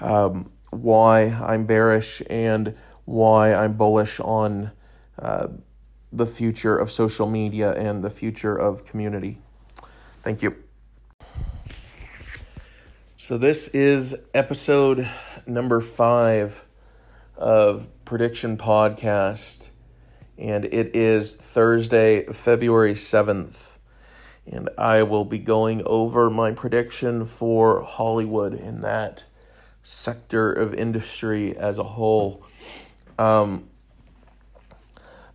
um, 0.00 0.50
why 0.70 1.26
I'm 1.26 1.64
bearish, 1.66 2.22
and 2.28 2.74
why 3.04 3.54
I'm 3.54 3.74
bullish 3.74 4.20
on 4.20 4.72
uh, 5.18 5.48
the 6.12 6.26
future 6.26 6.76
of 6.76 6.90
social 6.90 7.28
media 7.28 7.72
and 7.74 8.02
the 8.02 8.10
future 8.10 8.56
of 8.56 8.84
community. 8.84 9.38
Thank 10.22 10.42
you. 10.42 10.56
So, 13.32 13.38
this 13.38 13.68
is 13.68 14.14
episode 14.34 15.08
number 15.46 15.80
five 15.80 16.66
of 17.38 17.88
Prediction 18.04 18.58
Podcast, 18.58 19.70
and 20.36 20.66
it 20.66 20.94
is 20.94 21.32
Thursday, 21.32 22.26
February 22.26 22.92
7th. 22.92 23.78
And 24.46 24.68
I 24.76 25.04
will 25.04 25.24
be 25.24 25.38
going 25.38 25.82
over 25.86 26.28
my 26.28 26.50
prediction 26.50 27.24
for 27.24 27.80
Hollywood 27.80 28.52
in 28.52 28.82
that 28.82 29.24
sector 29.82 30.52
of 30.52 30.74
industry 30.74 31.56
as 31.56 31.78
a 31.78 31.84
whole. 31.84 32.44
Um, 33.18 33.70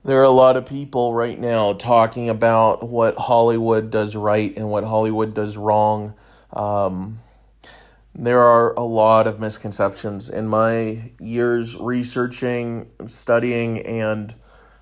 there 0.05 0.19
are 0.19 0.23
a 0.23 0.29
lot 0.29 0.55
of 0.55 0.67
people 0.67 1.15
right 1.15 1.39
now 1.39 1.73
talking 1.73 2.29
about 2.29 2.87
what 2.87 3.15
Hollywood 3.17 3.89
does 3.89 4.15
right 4.15 4.55
and 4.55 4.69
what 4.69 4.83
Hollywood 4.83 5.33
does 5.33 5.57
wrong. 5.57 6.13
Um, 6.53 7.21
there 8.17 8.41
are 8.41 8.73
a 8.73 8.83
lot 8.83 9.27
of 9.27 9.39
misconceptions 9.39 10.27
in 10.27 10.47
my 10.47 11.11
years 11.19 11.77
researching, 11.77 12.89
studying, 13.05 13.85
and 13.85 14.33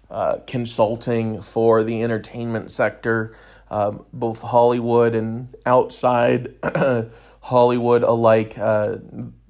uh, 0.10 0.38
consulting 0.48 1.42
for 1.42 1.84
the 1.84 2.02
entertainment 2.02 2.72
sector, 2.72 3.36
um, 3.70 4.06
both 4.14 4.42
Hollywood 4.42 5.16
and 5.16 5.54
outside 5.66 6.56
Hollywood 7.42 8.04
alike, 8.04 8.58
uh, 8.58 8.98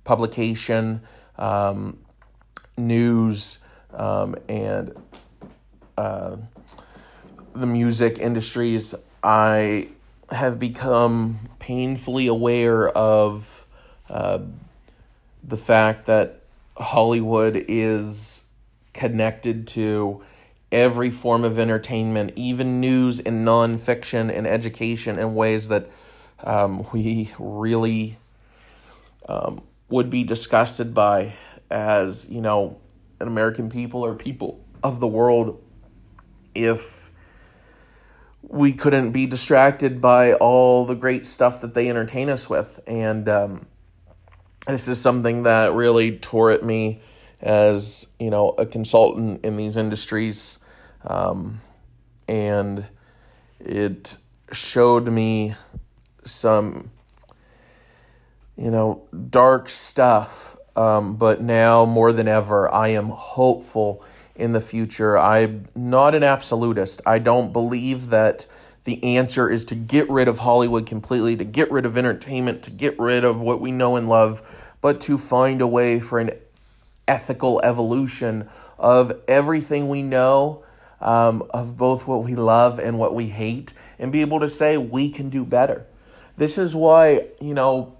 publication, 0.03 1.01
um, 1.37 1.99
news, 2.77 3.59
um, 3.93 4.35
and 4.49 4.93
uh, 5.95 6.37
the 7.53 7.67
music 7.67 8.17
industries. 8.17 8.95
I 9.23 9.89
have 10.31 10.57
become 10.57 11.49
painfully 11.59 12.25
aware 12.25 12.89
of 12.89 13.54
uh, 14.09 14.39
the 15.43 15.57
fact 15.57 16.05
that 16.05 16.41
Hollywood 16.77 17.65
is 17.67 18.45
connected 18.93 19.67
to 19.67 20.23
every 20.71 21.09
form 21.09 21.43
of 21.43 21.59
entertainment, 21.59 22.33
even 22.35 22.79
news 22.79 23.19
and 23.19 23.47
nonfiction 23.47 24.35
and 24.35 24.47
education 24.47 25.19
in 25.19 25.35
ways 25.35 25.67
that 25.69 25.89
um, 26.43 26.85
we 26.91 27.31
really 27.39 28.17
um, 29.29 29.63
would 29.89 30.09
be 30.09 30.23
disgusted 30.23 30.93
by 30.93 31.33
as, 31.69 32.27
you 32.29 32.41
know, 32.41 32.77
an 33.19 33.27
American 33.27 33.69
people 33.69 34.03
or 34.03 34.15
people 34.15 34.63
of 34.83 34.99
the 34.99 35.07
world 35.07 35.61
if 36.53 37.09
we 38.41 38.73
couldn't 38.73 39.11
be 39.11 39.25
distracted 39.25 39.99
by 39.99 40.33
all 40.33 40.85
the 40.85 40.95
great 40.95 41.25
stuff 41.25 41.61
that 41.61 41.73
they 41.73 41.89
entertain 41.89 42.29
us 42.29 42.49
with. 42.49 42.79
And 42.85 43.27
um, 43.27 43.65
this 44.67 44.87
is 44.87 44.99
something 44.99 45.43
that 45.43 45.73
really 45.73 46.17
tore 46.17 46.51
at 46.51 46.63
me 46.63 47.01
as, 47.41 48.07
you 48.19 48.29
know, 48.29 48.49
a 48.49 48.65
consultant 48.65 49.45
in 49.45 49.57
these 49.57 49.77
industries. 49.77 50.57
Um, 51.05 51.61
and 52.27 52.85
it 53.59 54.17
showed 54.51 55.07
me 55.07 55.53
some, 56.23 56.91
you 58.57 58.71
know, 58.71 59.07
dark 59.29 59.69
stuff. 59.69 60.57
Um, 60.75 61.15
but 61.15 61.41
now 61.41 61.85
more 61.85 62.11
than 62.11 62.27
ever, 62.27 62.73
I 62.73 62.89
am 62.89 63.09
hopeful 63.09 64.03
in 64.35 64.51
the 64.51 64.61
future. 64.61 65.17
I'm 65.17 65.67
not 65.75 66.15
an 66.15 66.23
absolutist. 66.23 67.01
I 67.05 67.19
don't 67.19 67.53
believe 67.53 68.09
that 68.09 68.45
the 68.85 69.17
answer 69.17 69.49
is 69.49 69.65
to 69.65 69.75
get 69.75 70.09
rid 70.09 70.27
of 70.27 70.39
Hollywood 70.39 70.85
completely, 70.85 71.35
to 71.35 71.43
get 71.43 71.69
rid 71.71 71.85
of 71.85 71.97
entertainment, 71.97 72.63
to 72.63 72.71
get 72.71 72.97
rid 72.97 73.23
of 73.23 73.41
what 73.41 73.59
we 73.59 73.71
know 73.71 73.95
and 73.95 74.07
love, 74.07 74.41
but 74.81 75.01
to 75.01 75.17
find 75.17 75.61
a 75.61 75.67
way 75.67 75.99
for 75.99 76.19
an 76.19 76.31
ethical 77.07 77.61
evolution 77.63 78.47
of 78.79 79.19
everything 79.27 79.89
we 79.89 80.01
know, 80.01 80.63
um, 81.01 81.43
of 81.51 81.77
both 81.77 82.07
what 82.07 82.23
we 82.23 82.35
love 82.35 82.79
and 82.79 82.97
what 82.97 83.13
we 83.13 83.27
hate, 83.27 83.73
and 83.99 84.11
be 84.11 84.21
able 84.21 84.39
to 84.39 84.49
say 84.49 84.77
we 84.77 85.09
can 85.09 85.29
do 85.29 85.43
better. 85.43 85.85
This 86.37 86.57
is 86.57 86.75
why, 86.75 87.27
you 87.41 87.53
know, 87.53 87.95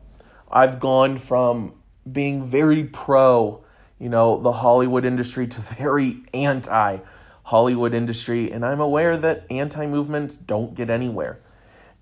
I've 0.51 0.79
gone 0.79 1.17
from 1.17 1.73
being 2.11 2.43
very 2.43 2.83
pro 2.83 3.63
you 3.99 4.09
know, 4.09 4.39
the 4.39 4.51
Hollywood 4.51 5.05
industry 5.05 5.47
to 5.47 5.61
very 5.79 6.17
anti 6.33 6.99
Hollywood 7.45 7.93
industry. 7.93 8.51
And 8.51 8.65
I'm 8.65 8.79
aware 8.79 9.15
that 9.17 9.45
anti 9.49 9.85
movements 9.85 10.35
don't 10.35 10.75
get 10.75 10.89
anywhere. 10.89 11.39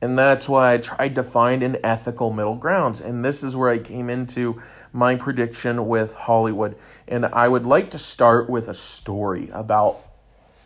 And 0.01 0.17
that's 0.19 0.49
why 0.49 0.73
I 0.73 0.77
tried 0.79 1.15
to 1.15 1.23
find 1.23 1.63
an 1.63 1.77
ethical 1.83 2.31
middle 2.31 2.55
ground. 2.55 3.01
And 3.01 3.23
this 3.23 3.43
is 3.43 3.55
where 3.55 3.69
I 3.69 3.77
came 3.77 4.09
into 4.09 4.61
my 4.91 5.15
prediction 5.15 5.87
with 5.87 6.13
Hollywood. 6.13 6.75
And 7.07 7.25
I 7.25 7.47
would 7.47 7.65
like 7.65 7.91
to 7.91 7.97
start 7.97 8.49
with 8.49 8.67
a 8.67 8.73
story 8.73 9.49
about 9.53 10.01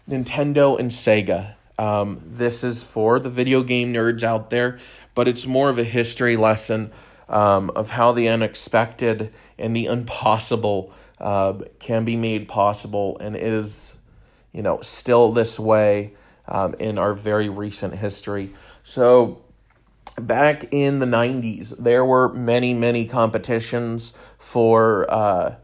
Nintendo 0.10 0.80
and 0.80 0.90
Sega. 0.90 1.54
Um, 1.78 2.22
this 2.26 2.64
is 2.64 2.84
for 2.84 3.20
the 3.20 3.30
video 3.30 3.62
game 3.62 3.94
nerds 3.94 4.24
out 4.24 4.50
there, 4.50 4.80
but 5.14 5.28
it's 5.28 5.46
more 5.46 5.70
of 5.70 5.78
a 5.78 5.84
history 5.84 6.36
lesson 6.36 6.92
um, 7.30 7.70
of 7.72 7.92
how 7.92 8.12
the 8.12 8.30
unexpected 8.30 9.34
and 9.60 9.76
the 9.76 9.86
impossible 9.86 10.94
uh, 11.20 11.54
can 11.80 12.06
be 12.06 12.16
made 12.16 12.48
possible 12.48 13.18
and 13.20 13.36
is, 13.36 13.94
you 14.58 14.64
know, 14.64 14.82
still 14.82 15.32
this 15.32 15.60
way 15.60 16.14
um, 16.48 16.74
in 16.80 16.98
our 16.98 17.14
very 17.14 17.48
recent 17.48 17.94
history. 17.94 18.52
So, 18.82 19.44
back 20.20 20.74
in 20.74 20.98
the 20.98 21.06
90s, 21.06 21.78
there 21.78 22.04
were 22.04 22.34
many, 22.34 22.74
many 22.74 23.06
competitions 23.06 24.14
for 24.40 25.06
uh, 25.14 25.56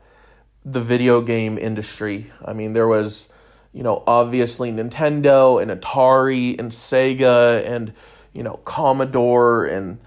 the 0.64 0.80
video 0.80 1.22
game 1.22 1.58
industry. 1.58 2.32
I 2.46 2.54
mean, 2.54 2.74
there 2.74 2.88
was, 2.88 3.30
you 3.74 3.82
know, 3.82 4.04
obviously 4.06 4.72
Nintendo 4.72 5.60
and 5.60 5.72
Atari 5.72 6.60
and 6.60 6.72
Sega 6.72 7.66
and, 7.66 7.94
you 8.32 8.44
know, 8.44 8.60
Commodore 8.64 9.66
and 9.66 9.98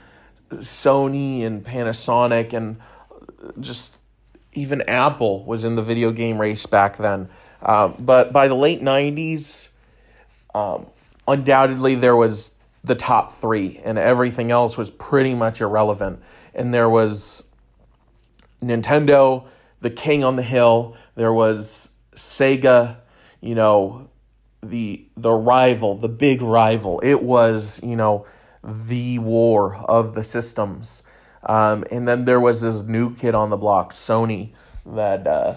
Sony 0.50 1.44
and 1.44 1.64
Panasonic 1.64 2.52
and 2.52 2.76
just 3.58 3.98
even 4.52 4.80
Apple 4.82 5.44
was 5.44 5.64
in 5.64 5.74
the 5.74 5.82
video 5.82 6.12
game 6.12 6.40
race 6.40 6.66
back 6.66 6.98
then. 6.98 7.28
Uh, 7.62 7.88
but 7.88 8.32
by 8.32 8.48
the 8.48 8.54
late 8.54 8.80
90s, 8.80 9.68
um, 10.54 10.86
undoubtedly 11.26 11.94
there 11.94 12.16
was 12.16 12.52
the 12.84 12.94
top 12.94 13.32
three, 13.32 13.80
and 13.84 13.98
everything 13.98 14.50
else 14.50 14.78
was 14.78 14.90
pretty 14.90 15.34
much 15.34 15.60
irrelevant. 15.60 16.20
And 16.54 16.72
there 16.72 16.88
was 16.88 17.42
Nintendo, 18.62 19.46
the 19.80 19.90
king 19.90 20.24
on 20.24 20.36
the 20.36 20.42
hill. 20.42 20.96
There 21.16 21.32
was 21.32 21.90
Sega, 22.14 22.96
you 23.40 23.54
know, 23.54 24.08
the 24.62 25.06
the 25.16 25.32
rival, 25.32 25.96
the 25.96 26.08
big 26.08 26.42
rival. 26.42 27.00
It 27.00 27.22
was, 27.22 27.80
you 27.82 27.96
know, 27.96 28.26
the 28.62 29.18
war 29.18 29.76
of 29.76 30.14
the 30.14 30.24
systems. 30.24 31.02
Um, 31.42 31.84
and 31.90 32.08
then 32.08 32.24
there 32.24 32.40
was 32.40 32.60
this 32.60 32.82
new 32.82 33.14
kid 33.14 33.34
on 33.34 33.50
the 33.50 33.56
block, 33.56 33.92
Sony, 33.92 34.50
that 34.84 35.26
uh, 35.26 35.54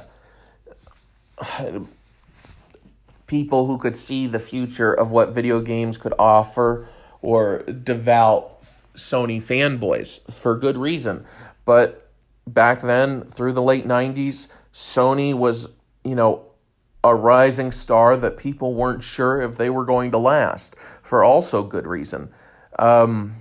people 3.27 3.67
who 3.67 3.77
could 3.77 3.95
see 3.95 4.27
the 4.27 4.39
future 4.39 4.93
of 4.93 5.11
what 5.11 5.29
video 5.29 5.61
games 5.61 5.97
could 5.97 6.13
offer 6.17 6.87
or 7.21 7.59
devout 7.63 8.61
Sony 8.95 9.41
fanboys 9.41 10.19
for 10.33 10.57
good 10.57 10.77
reason. 10.77 11.25
But 11.65 12.09
back 12.47 12.81
then, 12.81 13.21
through 13.21 13.53
the 13.53 13.61
late 13.61 13.85
90s, 13.85 14.47
Sony 14.73 15.33
was, 15.33 15.69
you 16.03 16.15
know, 16.15 16.45
a 17.03 17.15
rising 17.15 17.71
star 17.71 18.17
that 18.17 18.35
people 18.37 18.73
weren't 18.73 19.03
sure 19.03 19.41
if 19.41 19.55
they 19.55 19.69
were 19.69 19.85
going 19.85 20.11
to 20.11 20.17
last 20.17 20.75
for 21.01 21.23
also 21.23 21.63
good 21.63 21.87
reason. 21.87 22.29
Um, 22.77 23.35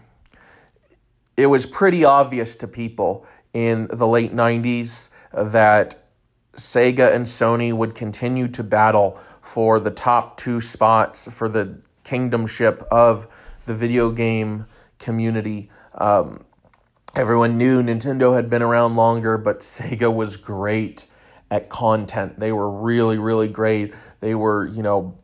it 1.37 1.47
was 1.47 1.67
pretty 1.67 2.05
obvious 2.05 2.57
to 2.57 2.69
people 2.69 3.27
in 3.53 3.89
the 3.93 4.07
late 4.07 4.35
90s 4.35 5.09
that 5.33 5.97
Sega 6.59 7.15
and 7.15 7.27
Sony 7.27 7.73
would 7.73 7.95
continue 7.95 8.49
to 8.49 8.63
battle 8.63 9.19
for 9.41 9.79
the 9.81 9.91
top 9.91 10.37
two 10.37 10.61
spots 10.61 11.33
for 11.33 11.49
the 11.49 11.81
kingdomship 12.05 12.87
of 12.89 13.27
the 13.67 13.75
video 13.75 14.11
game 14.11 14.67
community. 14.99 15.71
Um, 15.95 16.45
everyone 17.15 17.59
knew 17.59 17.83
Nintendo 17.83 18.35
had 18.35 18.51
been 18.51 18.63
around 18.63 18.97
longer, 18.97 19.39
but 19.39 19.61
Sega 19.61 20.13
was 20.13 20.37
great 20.37 21.07
at 21.51 21.69
content. 21.69 22.39
They 22.41 22.53
were 22.53 22.71
really, 22.71 23.19
really 23.19 23.49
great. 23.49 23.95
They 24.21 24.35
were, 24.35 24.67
you 24.67 24.83
know, 24.83 25.19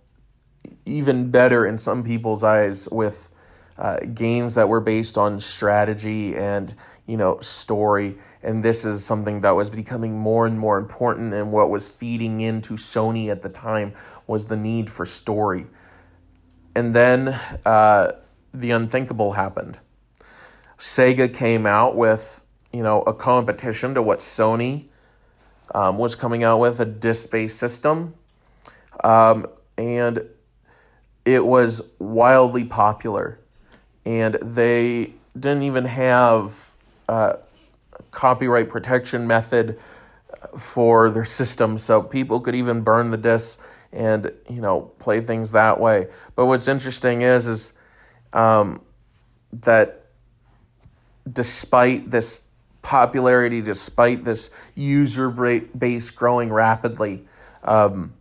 even 0.87 1.31
better 1.31 1.67
in 1.67 1.79
some 1.79 2.05
people's 2.05 2.43
eyes 2.43 2.89
with 2.91 3.31
uh, 3.77 3.99
games 4.15 4.55
that 4.55 4.69
were 4.69 4.81
based 4.81 5.19
on 5.19 5.41
strategy 5.41 6.37
and 6.37 6.75
you 7.07 7.17
know 7.17 7.39
story. 7.41 8.17
And 8.43 8.65
this 8.65 8.85
is 8.85 9.05
something 9.05 9.41
that 9.43 9.53
was 9.53 9.71
becoming 9.71 10.19
more 10.19 10.47
and 10.47 10.59
more 10.59 10.79
important. 10.79 11.33
And 11.33 11.53
what 11.53 11.71
was 11.71 11.89
feeding 11.89 12.41
into 12.41 12.75
sony 12.75 13.29
at 13.29 13.43
the 13.43 13.49
time 13.49 13.95
was 14.27 14.47
the 14.47 14.57
need 14.57 14.91
for 14.91 15.07
story. 15.07 15.67
And 16.77 16.95
then 16.95 17.29
uh, 17.65 18.13
the 18.53 18.71
unthinkable 18.73 19.33
happened. 19.33 19.79
Sega 20.79 21.33
came 21.33 21.67
out 21.67 21.97
with 21.97 22.45
you 22.73 22.83
know 22.83 23.03
a 23.03 23.15
competition 23.15 23.95
to 23.95 24.03
what 24.03 24.19
sony 24.19 24.89
um, 25.75 25.99
was 25.99 26.15
coming 26.15 26.45
out 26.45 26.59
with 26.59 26.81
a 26.81 26.85
disc-based 26.85 27.59
system. 27.59 28.15
Um, 29.03 29.47
and 29.77 30.25
it 31.25 31.45
was 31.45 31.83
wildly 31.99 32.65
popular. 32.65 33.41
And 34.05 34.35
they 34.35 35.15
didn't 35.35 35.63
even 35.63 35.87
have 35.87 36.64
a 37.09 37.39
copyright 38.11 38.69
protection 38.69 39.27
method 39.27 39.79
for 40.59 41.11
their 41.11 41.25
system, 41.25 41.79
so 41.79 42.03
people 42.03 42.41
could 42.41 42.55
even 42.55 42.83
burn 42.83 43.11
the 43.11 43.17
discs 43.17 43.59
and 43.93 44.33
you 44.51 44.61
know 44.61 44.93
play 44.99 45.21
things 45.21 45.53
that 45.53 45.81
way. 45.81 46.09
But 46.35 46.47
what's 46.47 46.69
interesting 46.69 47.23
is 47.23 47.47
is 47.47 47.73
um, 48.33 48.83
that 49.53 50.07
despite 51.31 52.11
this 52.11 52.43
popularity, 52.83 53.63
despite 53.63 54.25
this 54.25 54.51
user 54.75 55.31
base 55.31 56.11
growing 56.11 56.53
rapidly, 56.53 57.25
um, 57.63 58.13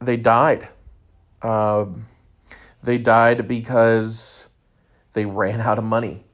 they 0.00 0.16
died. 0.16 0.68
Um, 1.42 2.06
they 2.82 2.98
died 2.98 3.46
because 3.46 4.48
they 5.12 5.24
ran 5.24 5.60
out 5.60 5.78
of 5.78 5.84
money. 5.84 6.24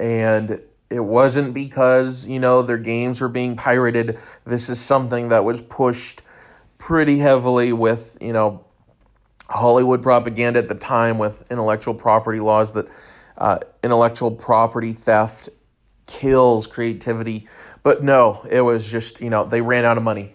And 0.00 0.60
it 0.90 1.00
wasn't 1.00 1.54
because, 1.54 2.26
you 2.26 2.38
know, 2.38 2.62
their 2.62 2.78
games 2.78 3.20
were 3.20 3.28
being 3.28 3.56
pirated. 3.56 4.18
This 4.44 4.68
is 4.68 4.80
something 4.80 5.28
that 5.28 5.44
was 5.44 5.60
pushed 5.60 6.22
pretty 6.78 7.18
heavily 7.18 7.72
with, 7.72 8.16
you 8.20 8.32
know, 8.32 8.64
Hollywood 9.48 10.02
propaganda 10.02 10.60
at 10.60 10.68
the 10.68 10.74
time 10.74 11.18
with 11.18 11.44
intellectual 11.50 11.94
property 11.94 12.40
laws 12.40 12.72
that 12.74 12.86
uh, 13.36 13.58
intellectual 13.82 14.30
property 14.30 14.92
theft 14.92 15.48
kills 16.06 16.66
creativity. 16.66 17.46
But 17.82 18.02
no, 18.02 18.46
it 18.50 18.62
was 18.62 18.90
just, 18.90 19.20
you 19.20 19.30
know, 19.30 19.44
they 19.44 19.60
ran 19.60 19.84
out 19.84 19.96
of 19.96 20.02
money, 20.02 20.34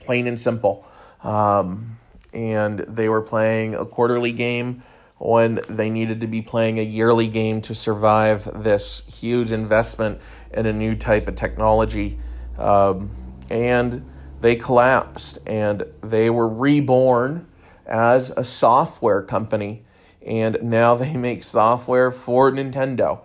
plain 0.00 0.26
and 0.26 0.38
simple. 0.38 0.86
Um, 1.22 1.98
and 2.32 2.80
they 2.80 3.08
were 3.08 3.20
playing 3.20 3.74
a 3.74 3.84
quarterly 3.84 4.32
game 4.32 4.82
when 5.22 5.60
they 5.68 5.88
needed 5.88 6.20
to 6.20 6.26
be 6.26 6.42
playing 6.42 6.80
a 6.80 6.82
yearly 6.82 7.28
game 7.28 7.60
to 7.62 7.72
survive 7.76 8.64
this 8.64 9.04
huge 9.20 9.52
investment 9.52 10.20
in 10.52 10.66
a 10.66 10.72
new 10.72 10.96
type 10.96 11.28
of 11.28 11.36
technology. 11.36 12.18
Um, 12.58 13.08
and 13.48 14.04
they 14.40 14.56
collapsed 14.56 15.38
and 15.46 15.84
they 16.02 16.28
were 16.28 16.48
reborn 16.48 17.46
as 17.86 18.30
a 18.30 18.42
software 18.42 19.22
company. 19.22 19.84
And 20.26 20.58
now 20.60 20.94
they 20.96 21.16
make 21.16 21.44
software 21.44 22.10
for 22.10 22.50
Nintendo. 22.50 23.20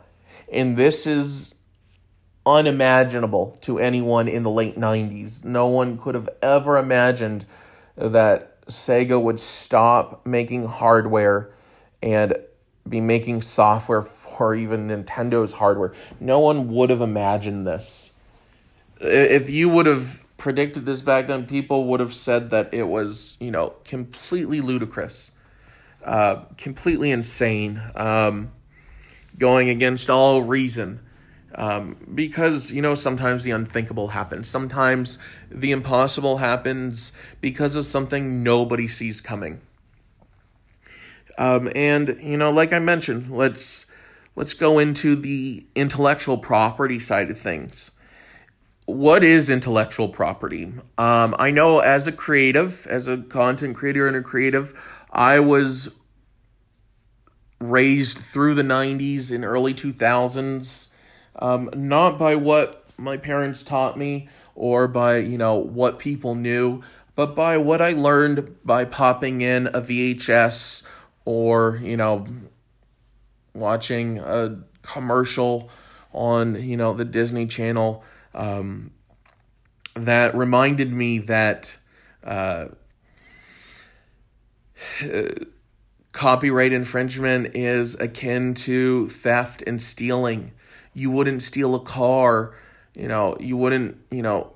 And 0.54 0.78
this 0.78 1.08
is 1.08 1.56
unimaginable 2.46 3.58
to 3.62 3.80
anyone 3.80 4.28
in 4.28 4.44
the 4.44 4.52
late 4.52 4.78
90s. 4.78 5.44
No 5.44 5.66
one 5.66 5.98
could 5.98 6.14
have 6.14 6.30
ever 6.44 6.78
imagined 6.78 7.48
that 7.96 8.64
Sega 8.68 9.20
would 9.20 9.40
stop 9.40 10.28
making 10.28 10.64
hardware 10.64 11.54
and 12.02 12.36
be 12.88 13.02
making 13.02 13.42
software 13.42 14.02
for 14.02 14.56
even 14.56 14.88
Nintendo's 14.88 15.54
hardware. 15.54 15.94
No 16.20 16.40
one 16.40 16.70
would 16.70 16.90
have 16.90 17.02
imagined 17.02 17.68
this. 17.68 18.12
If 19.00 19.50
you 19.50 19.70
would 19.70 19.86
have 19.86 20.24
predicted 20.38 20.86
this 20.86 21.02
back 21.02 21.28
then, 21.28 21.46
people 21.46 21.86
would 21.86 22.00
have 22.00 22.14
said 22.14 22.50
that 22.52 22.74
it 22.74 22.84
was, 22.84 23.38
you 23.40 23.52
know, 23.52 23.74
completely 23.84 24.62
ludicrous, 24.62 25.32
uh, 26.04 26.44
completely 26.58 27.12
insane, 27.12 27.82
um, 27.96 28.52
going 29.38 29.70
against 29.70 30.10
all 30.10 30.42
reason. 30.42 31.02
Um, 31.56 31.98
because, 32.14 32.72
you 32.72 32.82
know, 32.82 32.94
sometimes 32.94 33.44
the 33.44 33.52
unthinkable 33.52 34.10
happens. 34.10 34.48
Sometimes 34.48 35.18
the 35.50 35.72
impossible 35.72 36.38
happens 36.38 37.14
because 37.42 37.76
of 37.76 37.86
something 37.86 38.44
nobody 38.44 38.88
sees 38.88 39.22
coming. 39.22 39.62
Um, 41.38 41.72
and, 41.76 42.18
you 42.22 42.38
know, 42.38 42.52
like 42.52 42.74
I 42.74 42.80
mentioned, 42.80 43.30
let's 43.30 43.86
let's 44.36 44.54
go 44.54 44.80
into 44.80 45.16
the 45.16 45.66
intellectual 45.76 46.38
property 46.38 47.00
side 47.00 47.30
of 47.30 47.40
things. 47.40 47.92
What 48.86 49.24
is 49.24 49.50
intellectual 49.50 50.10
property? 50.10 50.72
Um, 50.98 51.36
I 51.38 51.52
know 51.52 51.80
as 51.80 52.08
a 52.08 52.12
creative, 52.12 52.88
as 52.88 53.08
a 53.08 53.18
content 53.18 53.76
creator 53.76 54.08
and 54.08 54.16
a 54.16 54.22
creative, 54.22 54.74
I 55.12 55.40
was 55.40 55.90
raised 57.60 58.20
through 58.20 58.54
the 58.54 58.64
90s 58.64 59.32
and 59.32 59.44
early 59.44 59.74
2000s 59.74 60.88
um, 61.40 61.70
not 61.76 62.18
by 62.18 62.36
what 62.36 62.86
my 62.98 63.18
parents 63.18 63.64
taught 63.64 63.98
me 63.98 64.30
or 64.56 64.88
by 64.88 65.18
you 65.18 65.38
know 65.38 65.56
what 65.56 66.00
people 66.00 66.36
knew, 66.36 66.82
but 67.16 67.36
by 67.36 67.58
what 67.58 67.82
I 67.82 67.92
learned 67.92 68.58
by 68.66 68.86
popping 68.86 69.42
in 69.42 69.68
a 69.68 69.82
VHS 69.82 70.82
or 71.28 71.80
you 71.84 71.98
know 71.98 72.26
watching 73.54 74.20
a 74.20 74.60
commercial 74.82 75.70
on 76.14 76.62
you 76.62 76.78
know 76.78 76.94
the 76.94 77.06
Disney 77.06 77.46
Channel 77.46 78.04
um, 78.34 78.92
that 79.96 80.36
reminded 80.36 80.92
me 80.92 81.20
that. 81.20 81.78
Uh, 82.24 82.66
copyright 86.12 86.72
infringement 86.72 87.56
is 87.56 87.96
akin 87.96 88.54
to 88.54 89.08
theft 89.10 89.64
and 89.66 89.82
stealing 89.82 90.52
you 90.98 91.12
wouldn't 91.12 91.44
steal 91.44 91.76
a 91.76 91.80
car, 91.80 92.56
you 92.96 93.08
know, 93.08 93.38
you 93.40 93.56
wouldn't, 93.56 93.98
you 94.10 94.24
know, 94.24 94.52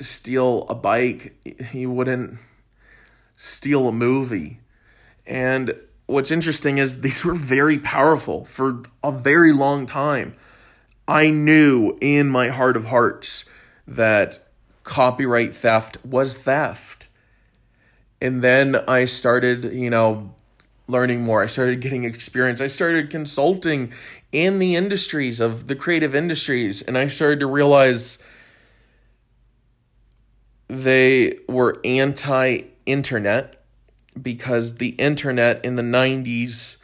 steal 0.00 0.66
a 0.68 0.74
bike, 0.76 1.34
you 1.72 1.90
wouldn't 1.90 2.38
steal 3.36 3.88
a 3.88 3.92
movie. 3.92 4.59
And 5.30 5.76
what's 6.06 6.32
interesting 6.32 6.78
is 6.78 7.00
these 7.00 7.24
were 7.24 7.34
very 7.34 7.78
powerful 7.78 8.44
for 8.44 8.82
a 9.02 9.12
very 9.12 9.52
long 9.52 9.86
time. 9.86 10.34
I 11.06 11.30
knew 11.30 11.96
in 12.00 12.28
my 12.28 12.48
heart 12.48 12.76
of 12.76 12.86
hearts 12.86 13.44
that 13.86 14.44
copyright 14.82 15.54
theft 15.54 16.04
was 16.04 16.34
theft. 16.34 17.06
And 18.20 18.42
then 18.42 18.76
I 18.88 19.04
started, 19.04 19.72
you 19.72 19.88
know, 19.88 20.34
learning 20.88 21.22
more. 21.22 21.42
I 21.44 21.46
started 21.46 21.80
getting 21.80 22.04
experience. 22.04 22.60
I 22.60 22.66
started 22.66 23.08
consulting 23.08 23.92
in 24.32 24.58
the 24.58 24.74
industries 24.74 25.38
of 25.38 25.68
the 25.68 25.76
creative 25.76 26.14
industries, 26.14 26.82
and 26.82 26.98
I 26.98 27.06
started 27.06 27.40
to 27.40 27.46
realize 27.46 28.18
they 30.68 31.38
were 31.48 31.80
anti 31.84 32.62
internet 32.84 33.59
because 34.20 34.76
the 34.76 34.90
internet 34.90 35.64
in 35.64 35.76
the 35.76 35.82
90s 35.82 36.76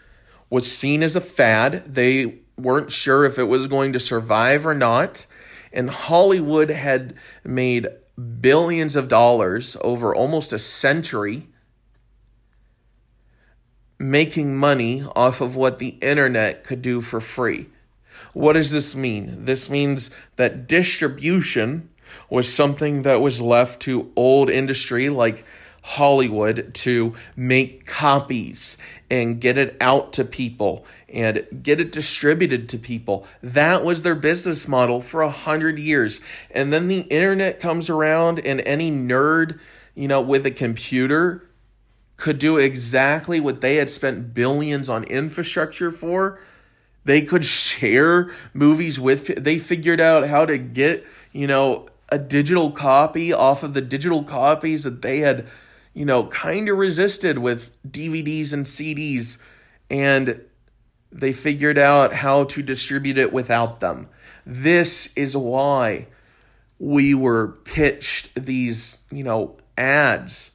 was 0.51 0.71
seen 0.71 1.03
as 1.03 1.17
a 1.17 1.21
fad. 1.21 1.95
They 1.95 2.41
weren't 2.57 2.93
sure 2.93 3.25
if 3.25 3.39
it 3.39 3.45
was 3.45 3.67
going 3.67 3.93
to 3.93 4.01
survive 4.01 4.67
or 4.67 4.75
not. 4.75 5.27
And 5.73 5.91
Hollywood 5.91 6.71
had 6.71 7.15
made 7.45 7.89
billions 8.41 8.97
of 8.97 9.09
dollars 9.09 9.77
over 9.83 10.15
almost 10.15 10.53
a 10.53 10.59
century 10.59 11.49
making 13.99 14.57
money 14.57 15.05
off 15.15 15.41
of 15.41 15.57
what 15.57 15.79
the 15.79 15.89
internet 16.01 16.65
could 16.65 16.83
do 16.83 17.01
for 17.01 17.21
free. 17.21 17.67
What 18.33 18.55
does 18.55 18.71
this 18.71 18.95
mean? 18.95 19.45
This 19.45 19.71
means 19.71 20.11
that 20.37 20.67
distribution 20.67 21.89
was 22.31 22.53
something 22.53 23.03
that 23.03 23.21
was 23.21 23.41
left 23.41 23.81
to 23.83 24.13
old 24.17 24.51
industry 24.51 25.09
like 25.09 25.45
Hollywood 25.87 26.75
to 26.75 27.15
make 27.37 27.87
copies 27.87 28.77
and 29.09 29.41
get 29.41 29.57
it 29.57 29.77
out 29.81 30.15
to 30.15 30.25
people 30.25 30.85
and 31.09 31.47
get 31.63 31.81
it 31.81 31.93
distributed 31.93 32.69
to 32.71 32.77
people. 32.77 33.25
That 33.41 33.85
was 33.85 34.03
their 34.03 34.17
business 34.17 34.67
model 34.67 35.01
for 35.01 35.23
a 35.23 35.31
hundred 35.31 35.79
years. 35.79 36.21
And 36.51 36.73
then 36.73 36.89
the 36.89 37.03
internet 37.03 37.61
comes 37.61 37.89
around 37.89 38.41
and 38.41 38.61
any 38.63 38.91
nerd, 38.91 39.61
you 39.95 40.09
know, 40.09 40.21
with 40.21 40.45
a 40.45 40.51
computer 40.51 41.49
could 42.17 42.41
do 42.41 42.57
exactly 42.57 43.39
what 43.39 43.61
they 43.61 43.77
had 43.77 43.89
spent 43.89 44.35
billions 44.35 44.89
on 44.89 45.05
infrastructure 45.05 45.93
for. 45.93 46.41
They 47.05 47.23
could 47.23 47.45
share 47.47 48.35
movies 48.53 48.99
with 48.99 49.43
they 49.43 49.61
figured 49.61 50.01
out 50.01 50.27
how 50.27 50.47
to 50.47 50.59
get, 50.59 51.07
you 51.33 51.47
know, 51.47 51.87
a 52.09 52.19
digital 52.19 52.73
copy 52.73 53.33
off 53.33 53.63
of 53.63 53.75
the 53.75 53.81
digital 53.81 54.25
copies 54.25 54.85
that 54.85 55.03
they 55.03 55.19
had, 55.19 55.47
you 55.97 56.05
know, 56.05 56.27
kind 56.27 56.69
of 56.69 56.77
resisted 56.77 57.39
with 57.39 57.71
DVDs 57.91 58.53
and 58.53 58.67
CDs 58.67 59.39
and 59.89 60.43
they 61.11 61.33
figured 61.33 61.79
out 61.79 62.13
how 62.13 62.45
to 62.45 62.63
distribute 62.63 63.17
it 63.17 63.33
without 63.33 63.81
them. 63.81 64.07
This 64.45 65.11
is 65.17 65.35
why 65.35 66.09
we 66.79 67.15
were 67.15 67.49
pitched 67.65 68.29
these, 68.35 68.99
you 69.11 69.25
know, 69.25 69.57
ads 69.79 70.51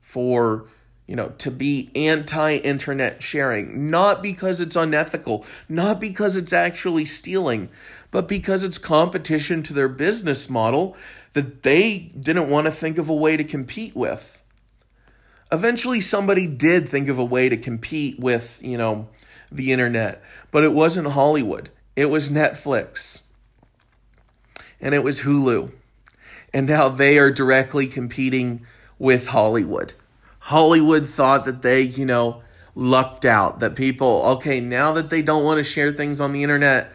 for 0.00 0.66
you 1.06 1.14
know, 1.14 1.28
to 1.38 1.50
be 1.50 1.90
anti 1.94 2.56
internet 2.56 3.22
sharing, 3.22 3.90
not 3.90 4.22
because 4.22 4.60
it's 4.60 4.76
unethical, 4.76 5.44
not 5.68 6.00
because 6.00 6.36
it's 6.36 6.54
actually 6.54 7.04
stealing, 7.04 7.68
but 8.10 8.26
because 8.26 8.64
it's 8.64 8.78
competition 8.78 9.62
to 9.62 9.74
their 9.74 9.88
business 9.88 10.48
model 10.48 10.96
that 11.34 11.62
they 11.62 11.98
didn't 11.98 12.48
want 12.48 12.64
to 12.64 12.72
think 12.72 12.96
of 12.98 13.10
a 13.10 13.14
way 13.14 13.36
to 13.36 13.44
compete 13.44 13.94
with. 13.94 14.42
Eventually, 15.52 16.00
somebody 16.00 16.46
did 16.46 16.88
think 16.88 17.08
of 17.08 17.18
a 17.18 17.24
way 17.24 17.48
to 17.48 17.56
compete 17.56 18.18
with, 18.18 18.60
you 18.62 18.76
know, 18.76 19.08
the 19.50 19.72
internet, 19.72 20.22
but 20.50 20.64
it 20.64 20.72
wasn't 20.72 21.08
Hollywood, 21.08 21.70
it 21.94 22.06
was 22.06 22.30
Netflix, 22.30 23.22
and 24.80 24.94
it 24.94 25.04
was 25.04 25.22
Hulu. 25.22 25.70
And 26.52 26.66
now 26.66 26.88
they 26.88 27.18
are 27.18 27.30
directly 27.30 27.86
competing 27.86 28.66
with 28.98 29.28
Hollywood. 29.28 29.94
Hollywood 30.40 31.08
thought 31.08 31.44
that 31.44 31.62
they, 31.62 31.82
you 31.82 32.06
know, 32.06 32.42
lucked 32.74 33.24
out. 33.24 33.60
That 33.60 33.74
people, 33.74 34.22
okay, 34.24 34.60
now 34.60 34.92
that 34.92 35.10
they 35.10 35.22
don't 35.22 35.44
want 35.44 35.58
to 35.58 35.64
share 35.64 35.92
things 35.92 36.20
on 36.20 36.32
the 36.32 36.42
internet, 36.42 36.92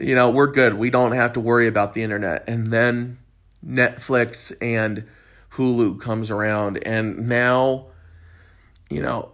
you 0.00 0.14
know, 0.14 0.30
we're 0.30 0.50
good. 0.50 0.74
We 0.74 0.90
don't 0.90 1.12
have 1.12 1.34
to 1.34 1.40
worry 1.40 1.66
about 1.66 1.94
the 1.94 2.02
internet. 2.02 2.48
And 2.48 2.72
then 2.72 3.18
Netflix 3.64 4.52
and 4.60 5.06
Hulu 5.52 6.00
comes 6.00 6.30
around. 6.30 6.86
And 6.86 7.28
now, 7.28 7.86
you 8.88 9.02
know, 9.02 9.32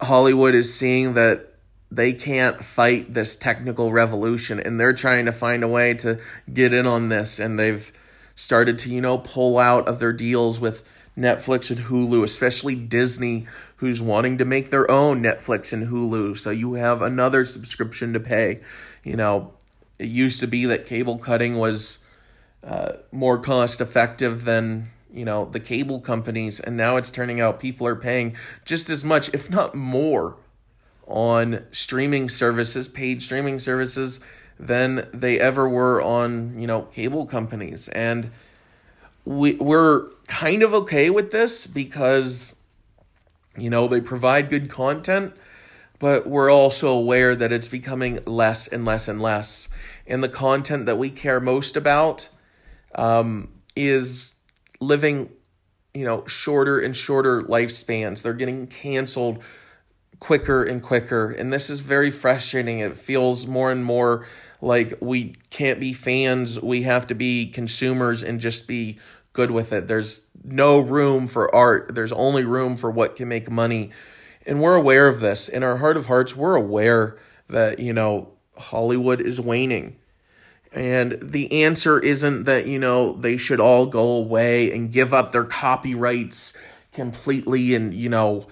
Hollywood 0.00 0.54
is 0.54 0.74
seeing 0.74 1.14
that 1.14 1.54
they 1.90 2.12
can't 2.12 2.64
fight 2.64 3.14
this 3.14 3.36
technical 3.36 3.92
revolution 3.92 4.58
and 4.58 4.80
they're 4.80 4.92
trying 4.92 5.26
to 5.26 5.32
find 5.32 5.62
a 5.62 5.68
way 5.68 5.94
to 5.94 6.18
get 6.52 6.72
in 6.72 6.86
on 6.86 7.08
this. 7.08 7.38
And 7.38 7.58
they've 7.58 7.92
started 8.36 8.78
to 8.80 8.90
you 8.90 9.00
know 9.00 9.18
pull 9.18 9.58
out 9.58 9.86
of 9.88 9.98
their 9.98 10.12
deals 10.12 10.58
with 10.58 10.84
Netflix 11.16 11.70
and 11.70 11.86
Hulu 11.86 12.24
especially 12.24 12.74
Disney 12.74 13.46
who's 13.76 14.00
wanting 14.00 14.38
to 14.38 14.44
make 14.44 14.70
their 14.70 14.90
own 14.90 15.22
Netflix 15.22 15.72
and 15.72 15.88
Hulu. 15.88 16.38
So 16.38 16.50
you 16.50 16.74
have 16.74 17.02
another 17.02 17.44
subscription 17.44 18.12
to 18.12 18.20
pay. 18.20 18.60
You 19.02 19.16
know 19.16 19.52
it 19.98 20.08
used 20.08 20.40
to 20.40 20.46
be 20.46 20.66
that 20.66 20.86
cable 20.86 21.18
cutting 21.18 21.56
was 21.56 21.98
uh, 22.64 22.94
more 23.12 23.38
cost 23.38 23.80
effective 23.80 24.44
than 24.44 24.90
you 25.14 25.24
know 25.24 25.46
the 25.46 25.60
cable 25.60 26.00
companies 26.00 26.60
and 26.60 26.76
now 26.76 26.96
it's 26.96 27.10
turning 27.10 27.40
out 27.40 27.60
people 27.60 27.86
are 27.86 27.96
paying 27.96 28.36
just 28.64 28.90
as 28.90 29.04
much 29.04 29.32
if 29.32 29.50
not 29.50 29.74
more 29.74 30.36
on 31.06 31.64
streaming 31.72 32.28
services, 32.28 32.88
paid 32.88 33.22
streaming 33.22 33.58
services, 33.58 34.20
than 34.58 35.08
they 35.12 35.38
ever 35.40 35.68
were 35.68 36.00
on, 36.00 36.58
you 36.58 36.66
know, 36.66 36.82
cable 36.82 37.26
companies. 37.26 37.88
And 37.88 38.30
we 39.24 39.54
we're 39.54 40.10
kind 40.26 40.62
of 40.62 40.74
okay 40.74 41.10
with 41.10 41.30
this 41.30 41.66
because 41.66 42.56
you 43.56 43.70
know, 43.70 43.86
they 43.86 44.00
provide 44.00 44.50
good 44.50 44.68
content, 44.68 45.32
but 46.00 46.26
we're 46.26 46.50
also 46.50 46.88
aware 46.88 47.36
that 47.36 47.52
it's 47.52 47.68
becoming 47.68 48.18
less 48.26 48.66
and 48.66 48.84
less 48.84 49.06
and 49.06 49.22
less. 49.22 49.68
And 50.08 50.24
the 50.24 50.28
content 50.28 50.86
that 50.86 50.96
we 50.96 51.08
care 51.08 51.38
most 51.38 51.76
about 51.76 52.28
um, 52.96 53.48
is 53.76 54.33
living, 54.86 55.30
you 55.92 56.04
know, 56.04 56.26
shorter 56.26 56.78
and 56.78 56.96
shorter 56.96 57.42
lifespans. 57.42 58.22
They're 58.22 58.34
getting 58.34 58.66
canceled 58.66 59.42
quicker 60.20 60.62
and 60.62 60.82
quicker. 60.82 61.32
And 61.32 61.52
this 61.52 61.70
is 61.70 61.80
very 61.80 62.10
frustrating. 62.10 62.78
It 62.78 62.96
feels 62.96 63.46
more 63.46 63.70
and 63.70 63.84
more 63.84 64.26
like 64.60 64.96
we 65.00 65.34
can't 65.50 65.78
be 65.78 65.92
fans, 65.92 66.60
we 66.60 66.82
have 66.82 67.06
to 67.08 67.14
be 67.14 67.48
consumers 67.48 68.22
and 68.22 68.40
just 68.40 68.66
be 68.66 68.98
good 69.34 69.50
with 69.50 69.72
it. 69.72 69.88
There's 69.88 70.22
no 70.42 70.78
room 70.78 71.26
for 71.26 71.54
art, 71.54 71.94
there's 71.94 72.12
only 72.12 72.44
room 72.44 72.76
for 72.76 72.90
what 72.90 73.16
can 73.16 73.28
make 73.28 73.50
money. 73.50 73.90
And 74.46 74.60
we're 74.60 74.74
aware 74.74 75.08
of 75.08 75.20
this. 75.20 75.48
In 75.48 75.62
our 75.62 75.76
heart 75.76 75.96
of 75.96 76.06
hearts, 76.06 76.34
we're 76.34 76.54
aware 76.54 77.18
that, 77.48 77.78
you 77.78 77.92
know, 77.92 78.32
Hollywood 78.56 79.20
is 79.20 79.40
waning. 79.40 79.96
And 80.74 81.18
the 81.22 81.64
answer 81.64 82.00
isn't 82.00 82.44
that, 82.44 82.66
you 82.66 82.80
know, 82.80 83.12
they 83.12 83.36
should 83.36 83.60
all 83.60 83.86
go 83.86 84.12
away 84.12 84.72
and 84.72 84.90
give 84.90 85.14
up 85.14 85.30
their 85.30 85.44
copyrights 85.44 86.52
completely 86.92 87.74
and, 87.74 87.94
you 87.94 88.08
know, 88.08 88.48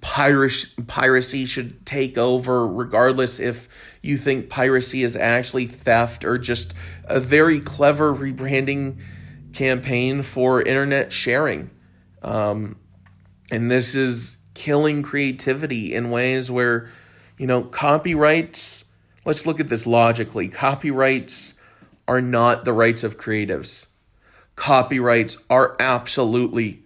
piracy 0.00 0.70
piracy 0.88 1.44
should 1.44 1.86
take 1.86 2.18
over 2.18 2.66
regardless 2.66 3.38
if 3.38 3.68
you 4.02 4.16
think 4.16 4.50
piracy 4.50 5.04
is 5.04 5.14
actually 5.14 5.66
theft 5.66 6.24
or 6.24 6.36
just 6.36 6.74
a 7.04 7.20
very 7.20 7.60
clever 7.60 8.12
rebranding 8.12 8.98
campaign 9.52 10.22
for 10.22 10.60
internet 10.62 11.12
sharing. 11.12 11.70
Um, 12.22 12.76
and 13.52 13.70
this 13.70 13.94
is 13.94 14.36
killing 14.54 15.02
creativity 15.02 15.94
in 15.94 16.10
ways 16.10 16.50
where 16.50 16.90
you 17.38 17.46
know 17.46 17.62
copyrights 17.62 18.84
let's 19.24 19.46
look 19.46 19.60
at 19.60 19.68
this 19.68 19.86
logically. 19.86 20.48
Copyrights 20.48 21.54
are 22.08 22.20
not 22.20 22.64
the 22.64 22.72
rights 22.72 23.04
of 23.04 23.16
creatives 23.16 23.86
copyrights 24.58 25.38
are 25.48 25.76
absolutely 25.78 26.82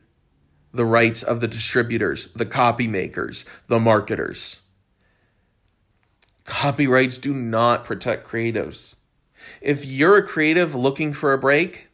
the 0.74 0.84
rights 0.84 1.22
of 1.22 1.40
the 1.40 1.48
distributors, 1.48 2.28
the 2.36 2.44
copy 2.44 2.86
makers, 2.86 3.46
the 3.66 3.80
marketers. 3.80 4.60
Copyrights 6.44 7.16
do 7.16 7.32
not 7.32 7.84
protect 7.84 8.26
creatives. 8.26 8.94
If 9.62 9.86
you're 9.86 10.18
a 10.18 10.22
creative 10.22 10.74
looking 10.74 11.14
for 11.14 11.32
a 11.32 11.38
break, 11.38 11.88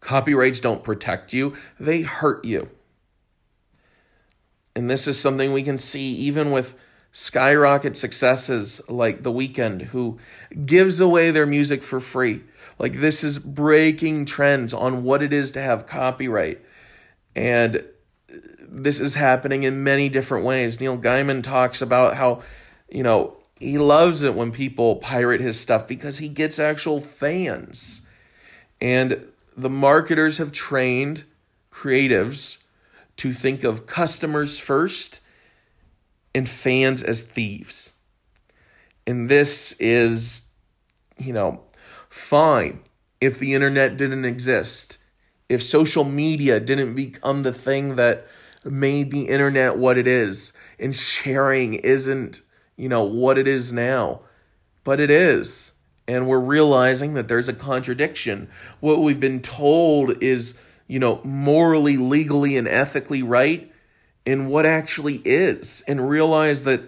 copyrights 0.00 0.58
don't 0.58 0.82
protect 0.82 1.32
you, 1.32 1.54
they 1.78 2.02
hurt 2.02 2.44
you. 2.44 2.68
And 4.74 4.90
this 4.90 5.06
is 5.06 5.18
something 5.18 5.52
we 5.52 5.62
can 5.62 5.78
see 5.78 6.12
even 6.12 6.50
with 6.50 6.76
skyrocket 7.12 7.96
successes 7.96 8.80
like 8.88 9.22
The 9.22 9.32
Weeknd, 9.32 9.82
who 9.82 10.18
gives 10.64 11.00
away 11.00 11.30
their 11.30 11.46
music 11.46 11.82
for 11.82 12.00
free. 12.00 12.42
Like, 12.78 13.00
this 13.00 13.24
is 13.24 13.38
breaking 13.38 14.26
trends 14.26 14.72
on 14.72 15.02
what 15.02 15.22
it 15.22 15.32
is 15.32 15.52
to 15.52 15.60
have 15.60 15.86
copyright. 15.86 16.60
And 17.34 17.84
this 18.60 19.00
is 19.00 19.14
happening 19.14 19.62
in 19.62 19.84
many 19.84 20.08
different 20.08 20.44
ways. 20.44 20.80
Neil 20.80 20.98
Gaiman 20.98 21.42
talks 21.42 21.80
about 21.82 22.16
how, 22.16 22.42
you 22.88 23.02
know, 23.02 23.36
he 23.58 23.78
loves 23.78 24.22
it 24.22 24.34
when 24.34 24.52
people 24.52 24.96
pirate 24.96 25.40
his 25.40 25.58
stuff 25.58 25.86
because 25.86 26.18
he 26.18 26.28
gets 26.28 26.58
actual 26.58 27.00
fans. 27.00 28.02
And 28.80 29.26
the 29.56 29.70
marketers 29.70 30.38
have 30.38 30.52
trained 30.52 31.24
creatives 31.72 32.58
to 33.16 33.32
think 33.32 33.64
of 33.64 33.86
customers 33.86 34.58
first 34.58 35.20
and 36.34 36.48
fans 36.48 37.02
as 37.02 37.22
thieves. 37.22 37.92
And 39.06 39.28
this 39.28 39.72
is, 39.78 40.42
you 41.18 41.32
know, 41.32 41.62
fine 42.08 42.80
if 43.20 43.38
the 43.38 43.54
internet 43.54 43.96
didn't 43.96 44.24
exist 44.24 44.98
if 45.48 45.62
social 45.62 46.04
media 46.04 46.58
didn't 46.60 46.94
become 46.94 47.42
the 47.42 47.52
thing 47.52 47.96
that 47.96 48.26
made 48.64 49.10
the 49.10 49.28
internet 49.28 49.76
what 49.76 49.96
it 49.96 50.06
is 50.06 50.52
and 50.78 50.94
sharing 50.94 51.74
isn't, 51.74 52.40
you 52.76 52.88
know, 52.88 53.04
what 53.04 53.38
it 53.38 53.46
is 53.46 53.72
now, 53.72 54.20
but 54.84 54.98
it 54.98 55.10
is. 55.10 55.72
And 56.08 56.28
we're 56.28 56.40
realizing 56.40 57.14
that 57.14 57.28
there's 57.28 57.48
a 57.48 57.52
contradiction. 57.52 58.48
What 58.80 59.00
we've 59.00 59.20
been 59.20 59.40
told 59.40 60.22
is, 60.22 60.54
you 60.86 60.98
know, 60.98 61.20
morally, 61.24 61.96
legally, 61.96 62.56
and 62.56 62.68
ethically 62.68 63.22
right, 63.22 63.72
and 64.24 64.48
what 64.48 64.66
actually 64.66 65.16
is, 65.24 65.82
and 65.88 66.08
realize 66.08 66.64
that, 66.64 66.80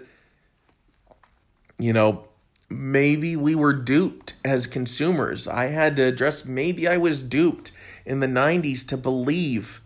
you 1.77 1.91
know, 1.91 2.28
maybe 2.69 3.35
we 3.35 3.55
were 3.55 3.73
duped 3.73 4.33
as 4.45 4.67
consumers. 4.67 5.47
I 5.47 5.65
had 5.65 5.95
to 5.95 6.03
address 6.03 6.45
maybe 6.45 6.87
I 6.87 6.97
was 6.97 7.23
duped 7.23 7.71
in 8.05 8.19
the 8.19 8.27
90s 8.27 8.87
to 8.87 8.97
believe 8.97 9.81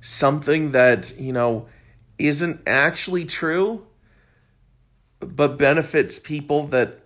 something 0.00 0.72
that, 0.72 1.18
you 1.18 1.32
know, 1.32 1.66
isn't 2.18 2.60
actually 2.66 3.24
true, 3.24 3.86
but 5.20 5.58
benefits 5.58 6.18
people 6.18 6.66
that 6.68 7.00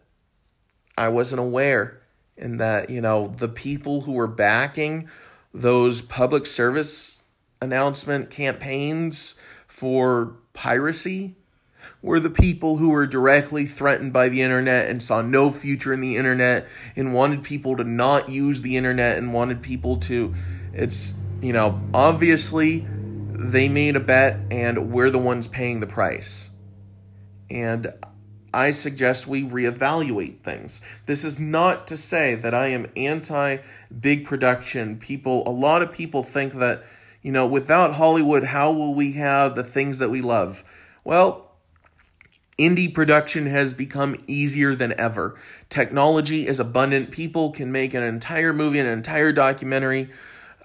I 0.97 1.09
wasn't 1.09 1.41
aware. 1.41 2.01
And 2.37 2.59
that, 2.59 2.91
you 2.91 3.01
know, 3.01 3.29
the 3.29 3.49
people 3.49 4.03
who 4.03 4.13
were 4.13 4.27
backing 4.27 5.09
those 5.53 6.03
public 6.03 6.47
service 6.47 7.21
announcement 7.61 8.29
campaigns 8.29 9.37
for 9.69 10.37
piracy 10.53 11.37
were 12.03 12.21
the 12.21 12.31
people 12.31 12.77
who 12.77 12.91
were 12.91 13.07
directly 13.07 13.67
threatened 13.67 14.13
by 14.13 14.29
the 14.29 14.43
internet 14.43 14.89
and 14.89 15.03
saw 15.03 15.21
no 15.21 15.51
future 15.51 15.93
in 15.93 16.01
the 16.01 16.17
internet 16.17 16.67
and 16.97 17.15
wanted 17.15 17.43
people 17.43 17.77
to 17.77 17.85
not 17.85 18.29
use 18.29 18.63
the 18.63 18.77
internet 18.77 19.19
and 19.19 19.33
wanted 19.33 19.63
people 19.63 19.99
to 19.99 20.35
it's 20.73 21.15
you 21.41 21.53
know 21.53 21.81
obviously 21.93 22.87
they 23.33 23.69
made 23.69 23.97
a 23.97 24.01
bet 24.01 24.39
and 24.51 24.91
we're 24.93 25.11
the 25.11 25.19
ones 25.19 25.49
paying 25.49 25.81
the 25.81 25.87
price 25.87 26.51
and 27.51 27.93
I 28.55 28.71
suggest 28.71 29.27
we 29.27 29.43
reevaluate 29.43 30.41
things. 30.43 30.81
This 31.07 31.25
is 31.25 31.41
not 31.41 31.89
to 31.89 31.97
say 31.97 32.37
that 32.37 32.55
I 32.55 32.69
am 32.69 32.91
anti 32.97 33.59
big 34.01 34.25
production. 34.25 34.97
People, 34.97 35.43
a 35.47 35.51
lot 35.51 35.83
of 35.83 35.93
people 35.93 36.23
think 36.23 36.55
that, 36.55 36.85
you 37.21 37.33
know, 37.33 37.47
without 37.47 37.95
Hollywood, 37.95 38.45
how 38.45 38.71
will 38.71 38.95
we 38.95 39.13
have 39.13 39.57
the 39.57 39.65
things 39.65 39.99
that 39.99 40.11
we 40.11 40.21
love? 40.21 40.63
Well, 41.03 41.44
Indie 42.59 42.93
production 42.93 43.47
has 43.47 43.75
become 43.75 44.17
easier 44.27 44.75
than 44.75 44.99
ever. 44.99 45.39
Technology 45.69 46.47
is 46.47 46.61
abundant. 46.61 47.11
People 47.11 47.51
can 47.51 47.73
make 47.73 47.95
an 47.95 48.03
entire 48.03 48.53
movie, 48.53 48.79
an 48.79 48.87
entire 48.87 49.33
documentary 49.33 50.11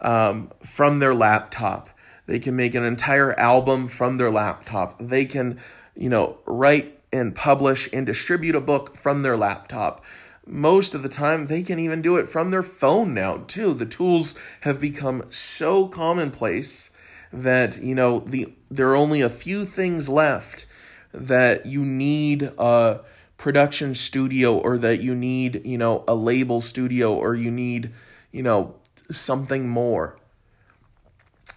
um, 0.01 0.51
from 0.63 0.99
their 0.99 1.15
laptop. 1.15 1.89
They 2.27 2.39
can 2.39 2.55
make 2.55 2.75
an 2.75 2.83
entire 2.83 3.37
album 3.39 3.87
from 3.87 4.17
their 4.17 4.29
laptop. 4.29 4.97
They 4.99 5.25
can, 5.25 5.59
you 5.95 6.09
know, 6.09 6.37
write 6.45 6.99
and 7.11 7.35
publish 7.35 7.89
and 7.91 8.05
distribute 8.05 8.55
a 8.55 8.61
book 8.61 8.95
from 8.95 9.23
their 9.23 9.35
laptop. 9.35 10.03
Most 10.45 10.93
of 10.93 11.01
the 11.01 11.09
time, 11.09 11.47
they 11.47 11.63
can 11.63 11.79
even 11.79 12.03
do 12.03 12.17
it 12.17 12.29
from 12.29 12.51
their 12.51 12.63
phone 12.63 13.15
now, 13.15 13.43
too. 13.47 13.73
The 13.73 13.85
tools 13.87 14.35
have 14.61 14.79
become 14.79 15.23
so 15.29 15.87
commonplace 15.87 16.91
that, 17.33 17.81
you 17.81 17.95
know, 17.95 18.19
the 18.19 18.53
there 18.69 18.89
are 18.89 18.95
only 18.95 19.21
a 19.21 19.29
few 19.29 19.65
things 19.65 20.07
left 20.07 20.67
that 21.13 21.65
you 21.65 21.83
need 21.83 22.43
a 22.57 23.01
production 23.37 23.95
studio 23.95 24.57
or 24.57 24.77
that 24.77 25.01
you 25.01 25.15
need, 25.15 25.65
you 25.65 25.77
know, 25.77 26.03
a 26.07 26.15
label 26.15 26.61
studio 26.61 27.13
or 27.13 27.35
you 27.35 27.49
need, 27.49 27.91
you 28.31 28.43
know, 28.43 28.75
something 29.11 29.67
more. 29.67 30.17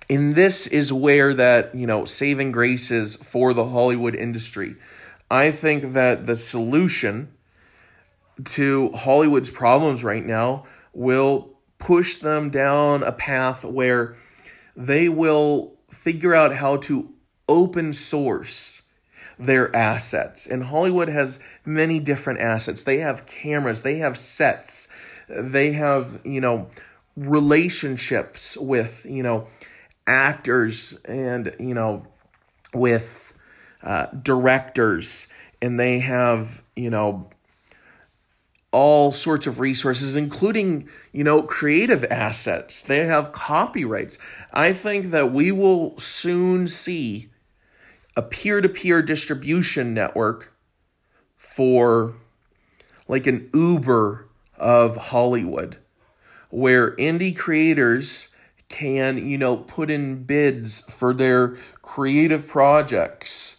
and 0.08 0.34
this 0.36 0.66
is 0.66 0.92
where 0.92 1.32
that, 1.34 1.74
you 1.74 1.86
know, 1.86 2.04
saving 2.04 2.52
grace 2.52 2.90
is 2.90 3.16
for 3.16 3.54
the 3.54 3.64
Hollywood 3.66 4.14
industry. 4.14 4.76
I 5.30 5.50
think 5.50 5.94
that 5.94 6.26
the 6.26 6.36
solution 6.36 7.32
to 8.44 8.90
Hollywood's 8.92 9.50
problems 9.50 10.04
right 10.04 10.24
now 10.24 10.66
will 10.92 11.58
push 11.78 12.16
them 12.16 12.50
down 12.50 13.02
a 13.02 13.12
path 13.12 13.64
where 13.64 14.16
they 14.76 15.08
will 15.08 15.78
figure 15.90 16.34
out 16.34 16.54
how 16.54 16.76
to 16.76 17.12
open 17.48 17.92
source 17.92 18.81
their 19.46 19.74
assets. 19.74 20.46
And 20.46 20.64
Hollywood 20.64 21.08
has 21.08 21.38
many 21.64 21.98
different 21.98 22.40
assets. 22.40 22.84
They 22.84 22.98
have 22.98 23.26
cameras, 23.26 23.82
they 23.82 23.98
have 23.98 24.18
sets, 24.18 24.88
they 25.28 25.72
have, 25.72 26.20
you 26.24 26.40
know, 26.40 26.68
relationships 27.16 28.56
with, 28.56 29.04
you 29.08 29.22
know, 29.22 29.46
actors 30.06 30.98
and, 31.04 31.54
you 31.58 31.74
know, 31.74 32.06
with 32.74 33.34
uh, 33.82 34.06
directors, 34.06 35.28
and 35.60 35.78
they 35.78 35.98
have, 35.98 36.62
you 36.74 36.90
know, 36.90 37.28
all 38.72 39.12
sorts 39.12 39.46
of 39.46 39.60
resources, 39.60 40.16
including, 40.16 40.88
you 41.12 41.22
know, 41.22 41.42
creative 41.42 42.04
assets. 42.06 42.82
They 42.82 43.04
have 43.04 43.32
copyrights. 43.32 44.18
I 44.52 44.72
think 44.72 45.10
that 45.10 45.30
we 45.30 45.52
will 45.52 45.98
soon 45.98 46.68
see 46.68 47.28
a 48.16 48.22
peer 48.22 48.60
to 48.60 48.68
peer 48.68 49.02
distribution 49.02 49.94
network 49.94 50.52
for 51.36 52.14
like 53.08 53.26
an 53.26 53.50
Uber 53.52 54.28
of 54.56 54.96
Hollywood, 54.96 55.78
where 56.50 56.94
indie 56.96 57.36
creators 57.36 58.28
can, 58.68 59.28
you 59.28 59.36
know, 59.36 59.56
put 59.56 59.90
in 59.90 60.24
bids 60.24 60.80
for 60.82 61.12
their 61.12 61.56
creative 61.82 62.46
projects 62.46 63.58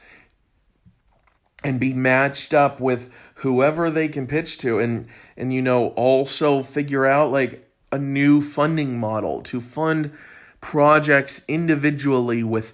and 1.63 1.79
be 1.79 1.93
matched 1.93 2.53
up 2.53 2.79
with 2.79 3.09
whoever 3.35 3.89
they 3.89 4.07
can 4.07 4.27
pitch 4.27 4.57
to 4.57 4.79
and 4.79 5.07
and 5.37 5.53
you 5.53 5.61
know 5.61 5.89
also 5.89 6.61
figure 6.61 7.05
out 7.05 7.31
like 7.31 7.69
a 7.91 7.97
new 7.97 8.41
funding 8.41 8.99
model 8.99 9.41
to 9.41 9.61
fund 9.61 10.11
projects 10.59 11.41
individually 11.47 12.43
with 12.43 12.73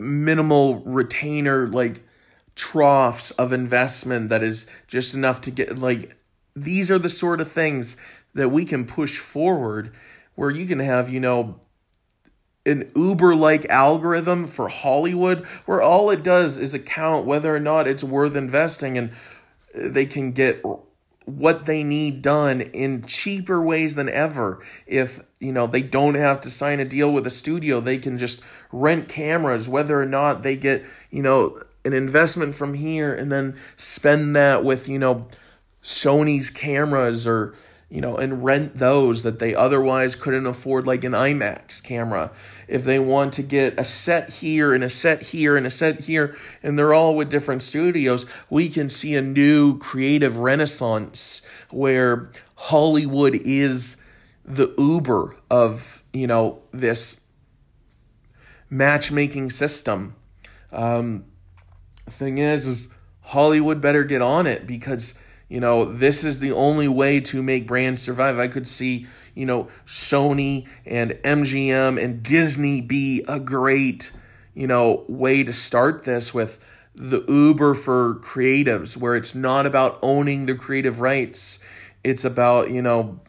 minimal 0.00 0.80
retainer 0.80 1.66
like 1.68 2.02
troughs 2.54 3.30
of 3.32 3.52
investment 3.52 4.30
that 4.30 4.42
is 4.42 4.66
just 4.86 5.14
enough 5.14 5.40
to 5.42 5.50
get 5.50 5.78
like 5.78 6.16
these 6.54 6.90
are 6.90 6.98
the 6.98 7.10
sort 7.10 7.40
of 7.40 7.50
things 7.50 7.96
that 8.34 8.48
we 8.48 8.64
can 8.64 8.86
push 8.86 9.18
forward 9.18 9.92
where 10.34 10.50
you 10.50 10.66
can 10.66 10.78
have 10.78 11.10
you 11.10 11.20
know 11.20 11.60
an 12.64 12.90
Uber 12.96 13.34
like 13.34 13.64
algorithm 13.66 14.46
for 14.46 14.68
Hollywood 14.68 15.44
where 15.66 15.80
all 15.80 16.10
it 16.10 16.22
does 16.22 16.58
is 16.58 16.74
account 16.74 17.24
whether 17.24 17.54
or 17.54 17.60
not 17.60 17.86
it's 17.86 18.02
worth 18.02 18.34
investing 18.34 18.98
and 18.98 19.12
they 19.74 20.06
can 20.06 20.32
get 20.32 20.62
what 21.26 21.66
they 21.66 21.84
need 21.84 22.22
done 22.22 22.60
in 22.60 23.04
cheaper 23.04 23.60
ways 23.60 23.94
than 23.94 24.08
ever. 24.08 24.64
If, 24.86 25.22
you 25.38 25.52
know, 25.52 25.66
they 25.66 25.82
don't 25.82 26.14
have 26.14 26.40
to 26.42 26.50
sign 26.50 26.80
a 26.80 26.84
deal 26.84 27.12
with 27.12 27.26
a 27.26 27.30
studio, 27.30 27.80
they 27.80 27.98
can 27.98 28.18
just 28.18 28.40
rent 28.72 29.08
cameras 29.08 29.68
whether 29.68 30.00
or 30.00 30.06
not 30.06 30.42
they 30.42 30.56
get, 30.56 30.84
you 31.10 31.22
know, 31.22 31.62
an 31.84 31.92
investment 31.92 32.54
from 32.54 32.74
here 32.74 33.14
and 33.14 33.30
then 33.30 33.56
spend 33.76 34.34
that 34.34 34.64
with, 34.64 34.88
you 34.88 34.98
know, 34.98 35.26
Sony's 35.82 36.50
cameras 36.50 37.26
or 37.26 37.54
you 37.88 38.00
know, 38.00 38.16
and 38.16 38.44
rent 38.44 38.76
those 38.78 39.22
that 39.22 39.38
they 39.38 39.54
otherwise 39.54 40.16
couldn't 40.16 40.46
afford, 40.46 40.86
like 40.86 41.04
an 41.04 41.12
IMAX 41.12 41.80
camera. 41.82 42.32
If 42.66 42.84
they 42.84 42.98
want 42.98 43.32
to 43.34 43.42
get 43.44 43.78
a 43.78 43.84
set 43.84 44.28
here 44.28 44.74
and 44.74 44.82
a 44.82 44.90
set 44.90 45.22
here 45.22 45.56
and 45.56 45.66
a 45.66 45.70
set 45.70 46.00
here, 46.00 46.36
and 46.64 46.76
they're 46.76 46.94
all 46.94 47.14
with 47.14 47.30
different 47.30 47.62
studios, 47.62 48.26
we 48.50 48.68
can 48.68 48.90
see 48.90 49.14
a 49.14 49.22
new 49.22 49.78
creative 49.78 50.36
renaissance 50.36 51.42
where 51.70 52.28
Hollywood 52.56 53.40
is 53.44 53.98
the 54.46 54.74
Uber 54.78 55.36
of, 55.50 56.02
you 56.12 56.26
know, 56.26 56.62
this 56.72 57.20
matchmaking 58.70 59.50
system. 59.50 60.16
Um, 60.72 61.24
thing 62.08 62.38
is, 62.38 62.66
is 62.66 62.88
Hollywood 63.20 63.82
better 63.82 64.04
get 64.04 64.22
on 64.22 64.46
it 64.46 64.66
because 64.66 65.14
you 65.48 65.60
know, 65.60 65.84
this 65.84 66.24
is 66.24 66.40
the 66.40 66.52
only 66.52 66.88
way 66.88 67.20
to 67.20 67.42
make 67.42 67.66
brands 67.66 68.02
survive. 68.02 68.38
I 68.38 68.48
could 68.48 68.66
see, 68.66 69.06
you 69.34 69.46
know, 69.46 69.68
Sony 69.86 70.66
and 70.84 71.12
MGM 71.22 72.02
and 72.02 72.22
Disney 72.22 72.80
be 72.80 73.24
a 73.28 73.38
great, 73.38 74.10
you 74.54 74.66
know, 74.66 75.04
way 75.08 75.44
to 75.44 75.52
start 75.52 76.04
this 76.04 76.34
with 76.34 76.58
the 76.96 77.24
Uber 77.28 77.74
for 77.74 78.16
creatives, 78.16 78.96
where 78.96 79.14
it's 79.14 79.34
not 79.34 79.66
about 79.66 80.00
owning 80.02 80.46
the 80.46 80.54
creative 80.56 81.00
rights. 81.00 81.60
It's 82.02 82.24
about, 82.24 82.70
you 82.70 82.82
know, 82.82 83.20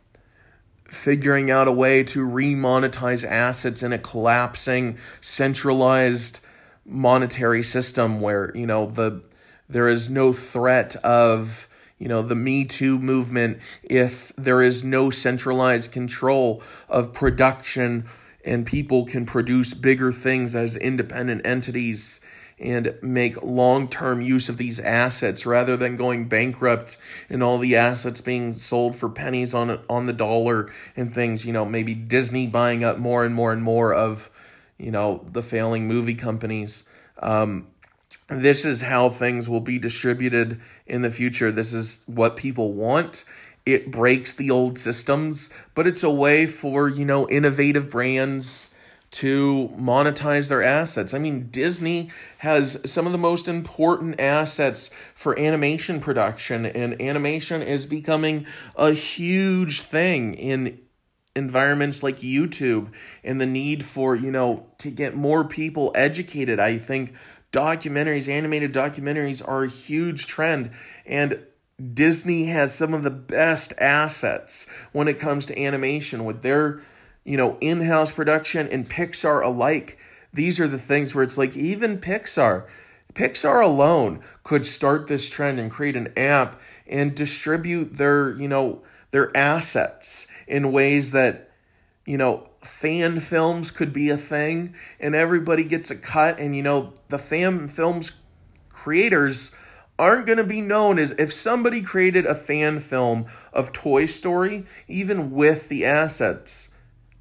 figuring 0.89 1.51
out 1.51 1.67
a 1.67 1.71
way 1.71 2.03
to 2.03 2.27
remonetize 2.27 3.25
assets 3.25 3.83
in 3.83 3.93
a 3.93 3.97
collapsing, 3.97 4.97
centralized 5.21 6.39
monetary 6.85 7.63
system 7.63 8.21
where, 8.21 8.51
you 8.55 8.65
know, 8.65 8.85
the 8.85 9.23
there 9.69 9.89
is 9.89 10.09
no 10.09 10.31
threat 10.31 10.95
of 10.97 11.67
you 11.99 12.07
know, 12.07 12.21
the 12.21 12.35
Me 12.35 12.63
Too 12.63 12.99
movement, 12.99 13.59
if 13.83 14.31
there 14.37 14.61
is 14.61 14.83
no 14.83 15.09
centralized 15.09 15.91
control 15.91 16.61
of 16.87 17.13
production 17.13 18.05
and 18.45 18.65
people 18.65 19.05
can 19.05 19.25
produce 19.25 19.73
bigger 19.73 20.11
things 20.11 20.55
as 20.55 20.75
independent 20.75 21.45
entities 21.45 22.21
and 22.59 22.97
make 23.01 23.41
long 23.43 23.87
term 23.87 24.21
use 24.21 24.49
of 24.49 24.57
these 24.57 24.79
assets 24.79 25.45
rather 25.45 25.77
than 25.77 25.95
going 25.95 26.27
bankrupt 26.27 26.97
and 27.29 27.43
all 27.43 27.57
the 27.57 27.75
assets 27.75 28.21
being 28.21 28.55
sold 28.55 28.95
for 28.95 29.09
pennies 29.09 29.53
on 29.53 29.79
on 29.89 30.05
the 30.05 30.13
dollar 30.13 30.71
and 30.95 31.13
things 31.13 31.45
you 31.45 31.53
know 31.53 31.65
maybe 31.65 31.93
Disney 31.93 32.47
buying 32.47 32.83
up 32.83 32.97
more 32.97 33.23
and 33.23 33.35
more 33.35 33.53
and 33.53 33.61
more 33.61 33.93
of 33.93 34.29
you 34.77 34.91
know 34.91 35.25
the 35.31 35.43
failing 35.43 35.87
movie 35.87 36.15
companies 36.15 36.83
um, 37.19 37.67
this 38.27 38.65
is 38.65 38.81
how 38.81 39.09
things 39.09 39.47
will 39.47 39.61
be 39.61 39.79
distributed 39.79 40.59
in 40.85 41.01
the 41.01 41.09
future. 41.09 41.51
This 41.51 41.73
is 41.73 42.01
what 42.05 42.35
people 42.35 42.73
want. 42.73 43.23
It 43.65 43.91
breaks 43.91 44.33
the 44.33 44.51
old 44.51 44.77
systems, 44.77 45.49
but 45.75 45.87
it's 45.87 46.03
a 46.03 46.09
way 46.09 46.45
for, 46.45 46.87
you 46.89 47.05
know, 47.05 47.27
innovative 47.29 47.89
brands 47.89 48.66
to 49.17 49.71
monetize 49.75 50.47
their 50.47 50.61
assets. 50.61 51.11
I 51.11 51.17
mean, 51.17 51.47
Disney 51.49 52.11
has 52.37 52.79
some 52.85 53.07
of 53.07 53.13
the 53.13 53.17
most 53.17 53.47
important 53.47 54.21
assets 54.21 54.91
for 55.15 55.37
animation 55.39 55.99
production, 55.99 56.67
and 56.67 57.01
animation 57.01 57.63
is 57.63 57.87
becoming 57.87 58.45
a 58.75 58.91
huge 58.91 59.81
thing 59.81 60.35
in 60.35 60.79
environments 61.35 62.03
like 62.03 62.17
YouTube 62.17 62.91
and 63.23 63.41
the 63.41 63.47
need 63.47 63.83
for, 63.83 64.15
you 64.15 64.29
know, 64.29 64.67
to 64.77 64.91
get 64.91 65.15
more 65.15 65.43
people 65.43 65.91
educated. 65.95 66.59
I 66.59 66.77
think 66.77 67.15
documentaries, 67.51 68.29
animated 68.29 68.71
documentaries 68.71 69.41
are 69.47 69.63
a 69.63 69.69
huge 69.69 70.27
trend. 70.27 70.69
And 71.07 71.43
Disney 71.91 72.45
has 72.45 72.75
some 72.75 72.93
of 72.93 73.01
the 73.01 73.09
best 73.09 73.73
assets 73.79 74.67
when 74.91 75.07
it 75.07 75.19
comes 75.19 75.47
to 75.47 75.59
animation 75.59 76.23
with 76.23 76.43
their, 76.43 76.83
you 77.27 77.35
know, 77.35 77.57
in-house 77.59 78.09
production 78.09 78.69
and 78.69 78.89
Pixar 78.89 79.43
alike. 79.43 79.99
These 80.33 80.61
are 80.61 80.67
the 80.67 80.79
things 80.79 81.13
where 81.13 81.25
it's 81.25 81.37
like 81.37 81.57
even 81.57 81.99
Pixar, 81.99 82.65
Pixar 83.13 83.61
alone 83.61 84.21
could 84.43 84.65
start 84.65 85.07
this 85.07 85.29
trend 85.29 85.59
and 85.59 85.69
create 85.69 85.97
an 85.97 86.13
app 86.15 86.59
and 86.87 87.13
distribute 87.13 87.97
their, 87.97 88.31
you 88.37 88.47
know, 88.47 88.81
their 89.11 89.35
assets 89.35 90.25
in 90.47 90.71
ways 90.71 91.11
that, 91.11 91.51
you 92.05 92.17
know, 92.17 92.47
fan 92.63 93.19
films 93.19 93.71
could 93.71 93.91
be 93.91 94.09
a 94.09 94.17
thing 94.17 94.73
and 94.97 95.13
everybody 95.13 95.65
gets 95.65 95.91
a 95.91 95.95
cut 95.95 96.37
and 96.39 96.55
you 96.55 96.61
know 96.61 96.93
the 97.07 97.17
fan 97.17 97.67
films 97.67 98.11
creators 98.69 99.55
aren't 99.97 100.25
going 100.25 100.37
to 100.37 100.43
be 100.43 100.59
known 100.59 100.99
as 100.99 101.13
if 101.13 101.31
somebody 101.31 101.81
created 101.81 102.25
a 102.25 102.35
fan 102.35 102.79
film 102.79 103.25
of 103.53 103.71
Toy 103.71 104.05
Story 104.05 104.65
even 104.87 105.31
with 105.31 105.69
the 105.69 105.85
assets 105.85 106.69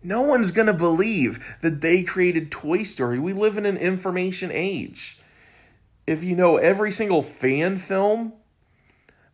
no 0.06 0.22
one's 0.22 0.52
going 0.52 0.68
to 0.68 0.72
believe 0.72 1.44
that 1.62 1.80
they 1.80 2.02
created 2.02 2.50
Toy 2.50 2.84
Story. 2.84 3.18
We 3.18 3.32
live 3.32 3.58
in 3.58 3.66
an 3.66 3.76
information 3.76 4.50
age. 4.52 5.18
If 6.06 6.22
you 6.22 6.36
know 6.36 6.56
every 6.56 6.92
single 6.92 7.22
fan 7.22 7.76
film 7.76 8.32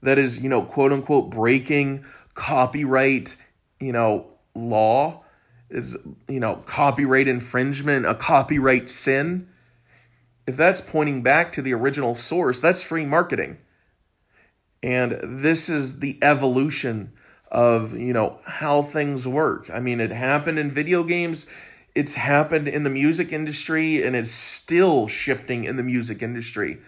that 0.03 0.19
is 0.19 0.41
you 0.41 0.49
know 0.49 0.63
quote 0.63 0.93
unquote 0.93 1.31
breaking 1.31 2.05
copyright 2.35 3.37
you 3.79 3.93
know 3.93 4.27
law 4.55 5.23
is 5.69 5.97
you 6.29 6.41
know 6.41 6.57
copyright 6.67 7.29
infringement 7.29 8.07
a 8.07 8.15
copyright 8.15 8.89
sin 8.89 9.49
if 10.47 10.57
that's 10.57 10.81
pointing 10.81 11.23
back 11.23 11.53
to 11.53 11.63
the 11.63 11.75
original 11.75 12.15
source 12.15 12.61
that's 12.61 12.83
free 12.83 13.05
marketing. 13.05 13.59
And 14.83 15.21
this 15.23 15.69
is 15.69 16.01
the 16.01 16.19
evolution 16.23 17.13
of 17.53 17.95
you 17.95 18.13
know 18.13 18.39
how 18.45 18.83
things 18.83 19.29
work 19.29 19.71
i 19.71 19.79
mean 19.79 20.01
it 20.01 20.11
happened 20.11 20.59
in 20.59 20.71
video 20.71 21.05
games 21.05 21.47
it's 21.95 22.15
happened 22.15 22.69
in 22.69 22.85
the 22.85 22.91
music 22.91 23.33
industry 23.33 24.03
and 24.03 24.17
it's 24.17 24.31
still 24.31 25.09
shifting 25.09 25.65
in 25.65 25.77
the 25.77 25.83
music 25.83 26.23
industry. 26.23 26.79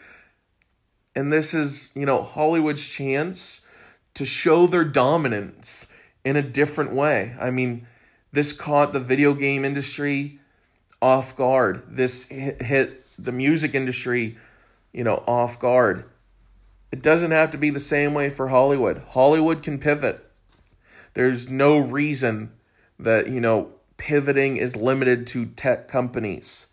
And 1.14 1.32
this 1.32 1.52
is, 1.52 1.90
you 1.94 2.06
know, 2.06 2.22
Hollywood's 2.22 2.86
chance 2.86 3.60
to 4.14 4.24
show 4.24 4.66
their 4.66 4.84
dominance 4.84 5.88
in 6.24 6.36
a 6.36 6.42
different 6.42 6.92
way. 6.92 7.36
I 7.38 7.50
mean, 7.50 7.86
this 8.32 8.52
caught 8.52 8.92
the 8.92 9.00
video 9.00 9.34
game 9.34 9.64
industry 9.64 10.40
off 11.02 11.36
guard. 11.36 11.82
This 11.88 12.24
hit 12.24 13.02
the 13.18 13.32
music 13.32 13.74
industry, 13.74 14.38
you 14.92 15.04
know, 15.04 15.22
off 15.26 15.60
guard. 15.60 16.04
It 16.90 17.02
doesn't 17.02 17.32
have 17.32 17.50
to 17.50 17.58
be 17.58 17.70
the 17.70 17.80
same 17.80 18.14
way 18.14 18.30
for 18.30 18.48
Hollywood. 18.48 19.02
Hollywood 19.10 19.62
can 19.62 19.78
pivot. 19.78 20.23
There's 21.14 21.48
no 21.48 21.78
reason 21.78 22.52
that, 22.98 23.28
you 23.28 23.40
know, 23.40 23.72
pivoting 23.96 24.56
is 24.56 24.76
limited 24.76 25.26
to 25.28 25.46
tech 25.46 25.88
companies. 25.88 26.66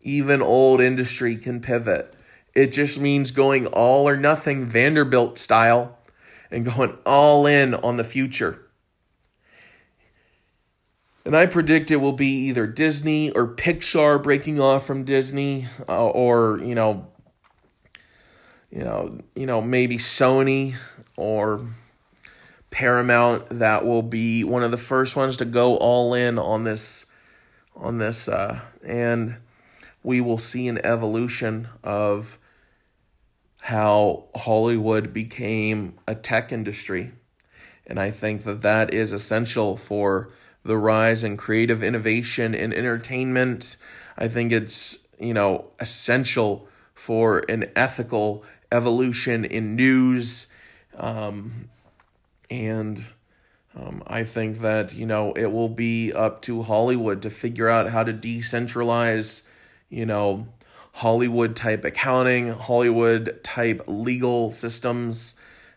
Even 0.00 0.40
old 0.40 0.80
industry 0.80 1.36
can 1.36 1.60
pivot. 1.60 2.14
It 2.54 2.72
just 2.72 2.98
means 2.98 3.30
going 3.30 3.66
all 3.66 4.08
or 4.08 4.16
nothing 4.16 4.64
Vanderbilt 4.64 5.38
style 5.38 5.98
and 6.50 6.64
going 6.64 6.96
all 7.04 7.46
in 7.46 7.74
on 7.74 7.96
the 7.96 8.04
future. 8.04 8.64
And 11.24 11.36
I 11.36 11.46
predict 11.46 11.90
it 11.90 11.96
will 11.96 12.14
be 12.14 12.46
either 12.48 12.66
Disney 12.66 13.30
or 13.32 13.54
Pixar 13.54 14.22
breaking 14.22 14.60
off 14.60 14.86
from 14.86 15.04
Disney, 15.04 15.66
uh, 15.86 16.06
or 16.06 16.58
you 16.62 16.74
know, 16.74 17.08
you 18.70 18.82
know, 18.82 19.18
you 19.34 19.44
know, 19.44 19.60
maybe 19.60 19.98
Sony 19.98 20.74
or 21.16 21.66
Paramount 22.70 23.46
that 23.58 23.84
will 23.86 24.02
be 24.02 24.44
one 24.44 24.62
of 24.62 24.70
the 24.70 24.76
first 24.76 25.16
ones 25.16 25.36
to 25.38 25.44
go 25.44 25.76
all 25.76 26.14
in 26.14 26.38
on 26.38 26.64
this, 26.64 27.06
on 27.74 27.98
this, 27.98 28.28
uh, 28.28 28.60
and 28.84 29.36
we 30.02 30.20
will 30.20 30.38
see 30.38 30.68
an 30.68 30.84
evolution 30.84 31.68
of 31.82 32.38
how 33.60 34.24
Hollywood 34.36 35.12
became 35.12 35.98
a 36.06 36.14
tech 36.14 36.52
industry, 36.52 37.12
and 37.86 37.98
I 37.98 38.10
think 38.10 38.44
that 38.44 38.62
that 38.62 38.94
is 38.94 39.12
essential 39.12 39.76
for 39.76 40.30
the 40.62 40.76
rise 40.76 41.24
in 41.24 41.36
creative 41.36 41.82
innovation 41.82 42.54
in 42.54 42.72
entertainment. 42.72 43.76
I 44.16 44.28
think 44.28 44.52
it's, 44.52 44.98
you 45.18 45.32
know, 45.32 45.70
essential 45.80 46.68
for 46.94 47.44
an 47.48 47.70
ethical 47.74 48.44
evolution 48.70 49.44
in 49.44 49.76
news. 49.76 50.48
Um, 50.96 51.70
and 52.50 53.02
um, 53.76 54.02
I 54.06 54.24
think 54.24 54.60
that, 54.60 54.94
you 54.94 55.06
know, 55.06 55.32
it 55.32 55.46
will 55.46 55.68
be 55.68 56.12
up 56.12 56.42
to 56.42 56.62
Hollywood 56.62 57.22
to 57.22 57.30
figure 57.30 57.68
out 57.68 57.88
how 57.88 58.02
to 58.02 58.12
decentralize, 58.12 59.42
you 59.88 60.06
know, 60.06 60.48
Hollywood 60.92 61.54
type 61.54 61.84
accounting, 61.84 62.50
Hollywood 62.50 63.40
type 63.44 63.82
legal 63.86 64.50
systems. 64.50 65.34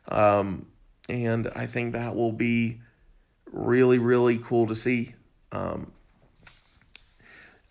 Um, 0.08 0.68
and 1.08 1.52
I 1.56 1.68
think 1.68 1.94
that 1.94 2.16
will 2.16 2.32
be 2.32 2.82
really, 3.52 4.00
really 4.00 4.40
cool 4.40 4.68
to 4.68 4.76
see. 4.76 5.14
Um, 5.52 5.92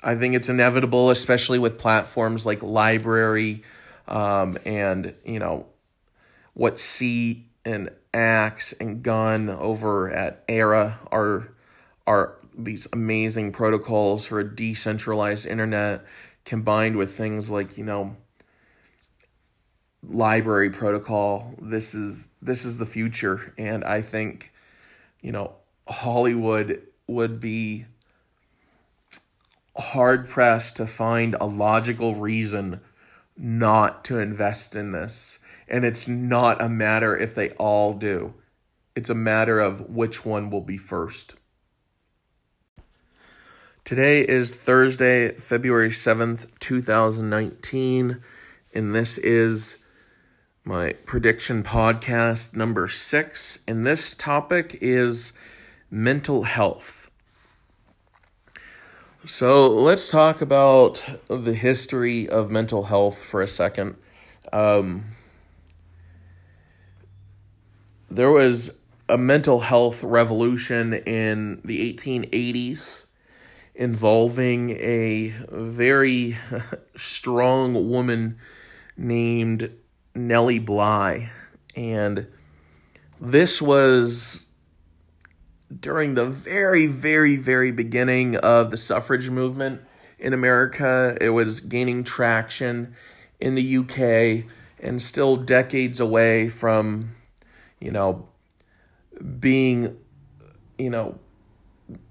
I 0.03 0.14
think 0.14 0.34
it's 0.34 0.48
inevitable, 0.48 1.11
especially 1.11 1.59
with 1.59 1.78
platforms 1.78 2.46
like 2.46 2.61
LBRY 2.61 3.62
um, 4.07 4.59
and, 4.64 5.14
you 5.24 5.38
know, 5.38 5.66
what 6.55 6.78
C 6.78 7.49
and 7.64 7.90
Axe 8.12 8.72
and 8.72 9.02
Gun 9.02 9.48
over 9.48 10.11
at 10.11 10.44
Era 10.48 10.98
are 11.11 11.52
are 12.06 12.36
these 12.56 12.88
amazing 12.92 13.52
protocols 13.52 14.26
for 14.26 14.40
a 14.40 14.56
decentralized 14.56 15.46
internet 15.46 16.04
combined 16.44 16.96
with 16.96 17.14
things 17.14 17.50
like, 17.50 17.78
you 17.78 17.84
know, 17.84 18.16
LBRY 20.08 20.72
protocol. 20.72 21.54
This 21.61 21.94
is 21.94 22.28
this 22.40 22.64
is 22.64 22.78
the 22.78 22.86
future 22.86 23.54
and 23.58 23.84
I 23.84 24.02
think, 24.02 24.52
you 25.20 25.32
know, 25.32 25.54
Hollywood 25.86 26.82
would 27.06 27.40
be 27.40 27.86
hard 29.76 30.28
pressed 30.28 30.76
to 30.76 30.86
find 30.86 31.36
a 31.40 31.46
logical 31.46 32.14
reason 32.14 32.80
not 33.36 34.04
to 34.04 34.18
invest 34.18 34.76
in 34.76 34.92
this. 34.92 35.38
And 35.70 35.84
it's 35.84 36.08
not 36.08 36.60
a 36.60 36.68
matter 36.68 37.16
if 37.16 37.34
they 37.34 37.50
all 37.50 37.94
do, 37.94 38.34
it's 38.96 39.08
a 39.08 39.14
matter 39.14 39.60
of 39.60 39.88
which 39.88 40.24
one 40.24 40.50
will 40.50 40.60
be 40.60 40.76
first. 40.76 41.36
Today 43.84 44.20
is 44.20 44.50
Thursday, 44.50 45.32
February 45.32 45.90
7th, 45.90 46.48
2019, 46.60 48.20
and 48.74 48.94
this 48.94 49.16
is 49.18 49.78
my 50.64 50.92
prediction 51.06 51.62
podcast 51.62 52.54
number 52.54 52.86
six. 52.88 53.60
And 53.66 53.86
this 53.86 54.14
topic 54.14 54.78
is 54.80 55.32
mental 55.90 56.42
health. 56.42 57.10
So 59.26 59.68
let's 59.68 60.10
talk 60.10 60.40
about 60.40 61.04
the 61.28 61.54
history 61.54 62.28
of 62.28 62.50
mental 62.50 62.84
health 62.84 63.22
for 63.22 63.42
a 63.42 63.48
second. 63.48 63.96
Um, 64.52 65.04
there 68.11 68.30
was 68.30 68.70
a 69.08 69.16
mental 69.16 69.61
health 69.61 70.02
revolution 70.02 70.94
in 70.94 71.61
the 71.64 71.94
1880s 71.94 73.04
involving 73.74 74.70
a 74.70 75.32
very 75.50 76.36
strong 76.96 77.88
woman 77.88 78.38
named 78.96 79.70
Nellie 80.14 80.58
Bly. 80.58 81.30
And 81.74 82.26
this 83.20 83.62
was 83.62 84.44
during 85.78 86.14
the 86.14 86.26
very, 86.26 86.86
very, 86.86 87.36
very 87.36 87.70
beginning 87.70 88.36
of 88.36 88.70
the 88.70 88.76
suffrage 88.76 89.30
movement 89.30 89.80
in 90.18 90.32
America. 90.32 91.16
It 91.20 91.30
was 91.30 91.61
gaining 91.61 92.04
traction 92.04 92.94
in 93.38 93.54
the 93.54 93.76
UK 93.78 94.50
and 94.82 95.00
still 95.00 95.37
decades 95.37 96.00
away 96.00 96.49
from, 96.49 97.14
you 97.80 97.90
know, 97.90 98.28
being, 99.38 99.96
you 100.78 100.90
know, 100.90 101.18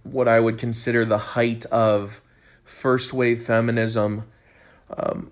what 0.04 0.28
I 0.28 0.40
would 0.40 0.58
consider 0.58 1.06
the 1.06 1.18
height 1.18 1.66
of 1.66 2.22
first 2.64 3.14
wave 3.14 3.44
feminism 3.44 4.26
um, 4.96 5.32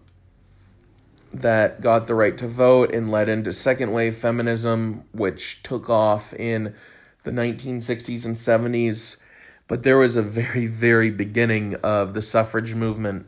that 1.33 1.81
got 1.81 2.07
the 2.07 2.15
right 2.15 2.37
to 2.37 2.47
vote 2.47 2.93
and 2.93 3.11
led 3.11 3.29
into 3.29 3.53
second 3.53 3.91
wave 3.91 4.17
feminism, 4.17 5.03
which 5.11 5.61
took 5.63 5.89
off 5.89 6.33
in 6.33 6.73
the 7.23 7.31
1960s 7.31 8.25
and 8.25 8.35
70s, 8.35 9.17
but 9.67 9.83
there 9.83 9.97
was 9.97 10.15
a 10.15 10.21
very, 10.21 10.67
very 10.67 11.09
beginning 11.09 11.75
of 11.75 12.13
the 12.13 12.21
suffrage 12.21 12.73
movement. 12.73 13.27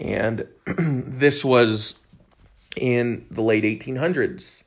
And 0.00 0.46
this 0.66 1.44
was 1.44 1.96
in 2.76 3.26
the 3.30 3.42
late 3.42 3.64
1800s. 3.64 4.64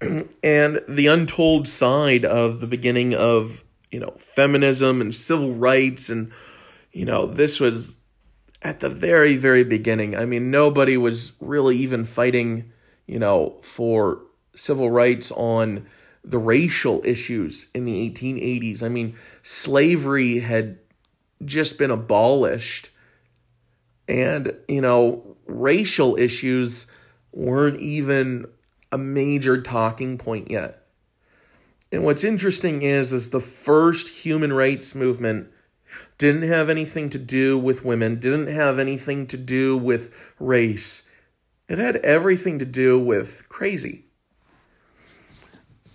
And 0.00 0.80
the 0.88 1.06
untold 1.08 1.66
side 1.66 2.24
of 2.24 2.60
the 2.60 2.66
beginning 2.66 3.14
of, 3.14 3.64
you 3.90 4.00
know, 4.00 4.14
feminism 4.18 5.00
and 5.00 5.14
civil 5.14 5.54
rights. 5.54 6.08
And, 6.08 6.32
you 6.92 7.04
know, 7.04 7.26
this 7.26 7.58
was 7.60 7.98
at 8.62 8.80
the 8.80 8.90
very, 8.90 9.36
very 9.36 9.64
beginning. 9.64 10.16
I 10.16 10.24
mean, 10.24 10.50
nobody 10.50 10.96
was 10.96 11.32
really 11.40 11.76
even 11.76 12.04
fighting, 12.04 12.72
you 13.06 13.18
know, 13.18 13.58
for 13.62 14.22
civil 14.54 14.90
rights 14.90 15.30
on 15.32 15.86
the 16.24 16.38
racial 16.38 17.00
issues 17.04 17.68
in 17.74 17.84
the 17.84 18.10
1880s. 18.10 18.82
I 18.82 18.88
mean, 18.88 19.16
slavery 19.42 20.40
had 20.40 20.78
just 21.44 21.78
been 21.78 21.90
abolished. 21.90 22.90
And, 24.08 24.54
you 24.68 24.80
know, 24.80 25.36
racial 25.46 26.16
issues 26.16 26.86
weren't 27.32 27.80
even 27.80 28.46
a 28.92 28.98
major 28.98 29.60
talking 29.60 30.18
point 30.18 30.50
yet. 30.50 30.86
And 31.90 32.04
what's 32.04 32.24
interesting 32.24 32.82
is 32.82 33.12
is 33.12 33.30
the 33.30 33.40
first 33.40 34.08
human 34.24 34.52
rights 34.52 34.94
movement 34.94 35.48
didn't 36.18 36.42
have 36.42 36.68
anything 36.68 37.08
to 37.10 37.18
do 37.18 37.58
with 37.58 37.84
women, 37.84 38.20
didn't 38.20 38.48
have 38.48 38.78
anything 38.78 39.26
to 39.28 39.36
do 39.36 39.76
with 39.76 40.12
race. 40.38 41.04
It 41.68 41.78
had 41.78 41.96
everything 41.96 42.58
to 42.58 42.64
do 42.64 42.98
with 42.98 43.48
crazy. 43.48 44.04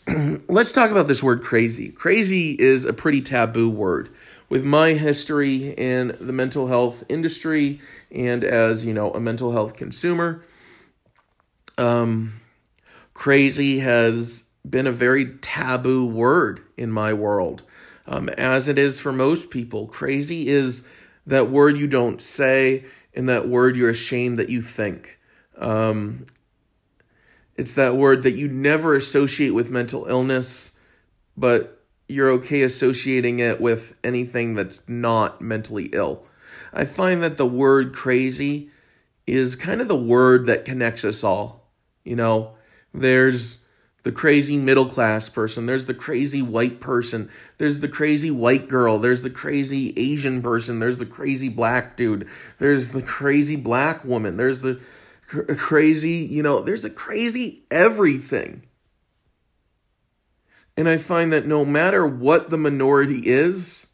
let's 0.47 0.71
talk 0.71 0.91
about 0.91 1.07
this 1.07 1.23
word 1.23 1.41
crazy. 1.41 1.89
Crazy 1.89 2.51
is 2.51 2.85
a 2.85 2.93
pretty 2.93 3.21
taboo 3.21 3.69
word. 3.69 4.09
With 4.49 4.63
my 4.63 4.93
history 4.93 5.69
in 5.69 6.15
the 6.19 6.33
mental 6.33 6.67
health 6.67 7.03
industry 7.09 7.79
and 8.11 8.43
as, 8.43 8.85
you 8.85 8.93
know, 8.93 9.11
a 9.11 9.19
mental 9.19 9.51
health 9.51 9.75
consumer, 9.75 10.43
um, 11.77 12.39
crazy 13.23 13.79
has 13.79 14.43
been 14.69 14.85
a 14.85 14.91
very 14.91 15.25
taboo 15.37 16.05
word 16.05 16.59
in 16.75 16.91
my 16.91 17.13
world. 17.13 17.63
Um, 18.05 18.27
as 18.27 18.67
it 18.67 18.77
is 18.77 18.99
for 18.99 19.13
most 19.13 19.49
people, 19.49 19.87
crazy 19.87 20.49
is 20.49 20.85
that 21.25 21.49
word 21.49 21.77
you 21.77 21.87
don't 21.87 22.21
say, 22.21 22.83
and 23.13 23.29
that 23.29 23.47
word 23.47 23.77
you're 23.77 23.89
ashamed 23.89 24.37
that 24.39 24.49
you 24.49 24.61
think. 24.61 25.19
Um, 25.57 26.25
it's 27.55 27.73
that 27.75 27.95
word 27.95 28.23
that 28.23 28.33
you 28.33 28.49
never 28.49 28.93
associate 28.93 29.51
with 29.51 29.69
mental 29.69 30.05
illness, 30.07 30.71
but 31.37 31.81
you're 32.09 32.29
okay 32.31 32.61
associating 32.61 33.39
it 33.39 33.61
with 33.61 33.95
anything 34.03 34.55
that's 34.55 34.81
not 34.85 35.39
mentally 35.39 35.89
ill. 35.93 36.27
I 36.73 36.83
find 36.83 37.23
that 37.23 37.37
the 37.37 37.45
word 37.45 37.93
crazy 37.93 38.69
is 39.25 39.55
kind 39.55 39.79
of 39.79 39.87
the 39.87 39.95
word 39.95 40.45
that 40.47 40.65
connects 40.65 41.05
us 41.05 41.23
all. 41.23 41.69
You 42.03 42.17
know, 42.17 42.55
there's 42.93 43.59
the 44.03 44.11
crazy 44.11 44.57
middle 44.57 44.85
class 44.85 45.29
person, 45.29 45.65
there's 45.65 45.85
the 45.85 45.93
crazy 45.93 46.41
white 46.41 46.81
person, 46.81 47.29
there's 47.57 47.79
the 47.79 47.87
crazy 47.87 48.29
white 48.29 48.67
girl, 48.67 48.99
there's 48.99 49.23
the 49.23 49.29
crazy 49.29 49.93
Asian 49.95 50.41
person, 50.41 50.79
there's 50.79 50.97
the 50.97 51.05
crazy 51.05 51.47
black 51.47 51.95
dude, 51.95 52.27
there's 52.59 52.89
the 52.89 53.01
crazy 53.01 53.55
black 53.55 54.03
woman, 54.03 54.35
there's 54.35 54.59
the 54.59 54.81
cr- 55.27 55.53
crazy, 55.55 56.11
you 56.11 56.43
know, 56.43 56.61
there's 56.61 56.83
a 56.83 56.89
crazy 56.89 57.63
everything. 57.71 58.63
And 60.75 60.89
I 60.89 60.97
find 60.97 61.31
that 61.31 61.45
no 61.45 61.63
matter 61.63 62.05
what 62.05 62.49
the 62.49 62.57
minority 62.57 63.21
is, 63.25 63.87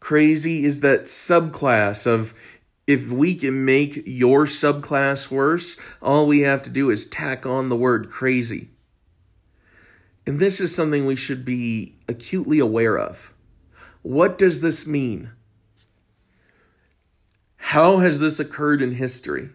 crazy 0.00 0.64
is 0.64 0.80
that 0.80 1.04
subclass 1.04 2.06
of 2.06 2.34
if 2.88 3.12
we 3.12 3.34
can 3.34 3.66
make 3.66 4.02
your 4.06 4.46
subclass 4.46 5.30
worse, 5.30 5.76
all 6.00 6.26
we 6.26 6.40
have 6.40 6.62
to 6.62 6.70
do 6.70 6.88
is 6.88 7.06
tack 7.06 7.44
on 7.44 7.68
the 7.68 7.76
word 7.76 8.08
crazy. 8.08 8.70
And 10.26 10.38
this 10.40 10.58
is 10.58 10.74
something 10.74 11.04
we 11.04 11.14
should 11.14 11.44
be 11.44 11.96
acutely 12.08 12.58
aware 12.58 12.98
of. 12.98 13.34
What 14.00 14.38
does 14.38 14.62
this 14.62 14.86
mean? 14.86 15.30
How 17.56 17.98
has 17.98 18.20
this 18.20 18.40
occurred 18.40 18.80
in 18.80 18.92
history? 18.92 19.50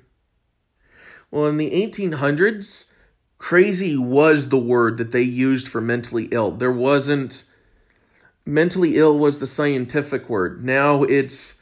Well, 1.31 1.47
in 1.47 1.57
the 1.57 1.71
1800s, 1.71 2.85
crazy 3.39 3.97
was 3.97 4.49
the 4.49 4.59
word 4.59 4.99
that 4.99 5.11
they 5.11 5.23
used 5.23 5.67
for 5.67 5.81
mentally 5.81 6.25
ill. 6.31 6.51
There 6.51 6.71
wasn't, 6.71 7.45
mentally 8.45 8.97
ill 8.97 9.17
was 9.17 9.39
the 9.39 9.47
scientific 9.47 10.29
word. 10.29 10.63
Now 10.63 11.01
it's 11.01 11.59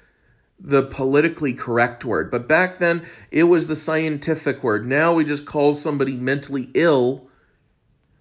the 0.64 0.84
politically 0.84 1.54
correct 1.54 2.06
word. 2.06 2.30
But 2.30 2.48
back 2.48 2.78
then, 2.78 3.04
it 3.32 3.46
was 3.46 3.68
the 3.68 3.76
scientific 3.76 4.64
word. 4.64 4.86
Now 4.86 5.14
we 5.14 5.26
just 5.26 5.46
call 5.46 5.74
somebody 5.74 6.16
mentally 6.16 6.70
ill 6.76 7.28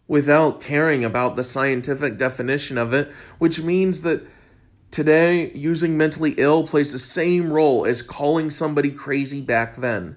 without 0.09 0.61
caring 0.61 1.05
about 1.05 1.37
the 1.37 1.45
scientific 1.45 2.17
definition 2.17 2.79
of 2.79 2.95
it, 2.95 3.12
which 3.39 3.62
means 3.62 4.03
that 4.03 4.27
today, 4.91 5.53
using 5.53 5.97
mentally 5.97 6.35
ill 6.39 6.67
plays 6.67 6.93
the 6.93 6.99
same 6.99 7.53
role 7.53 7.85
as 7.85 8.03
calling 8.03 8.49
somebody 8.51 8.91
crazy 8.91 9.41
back 9.41 9.77
then. 9.77 10.17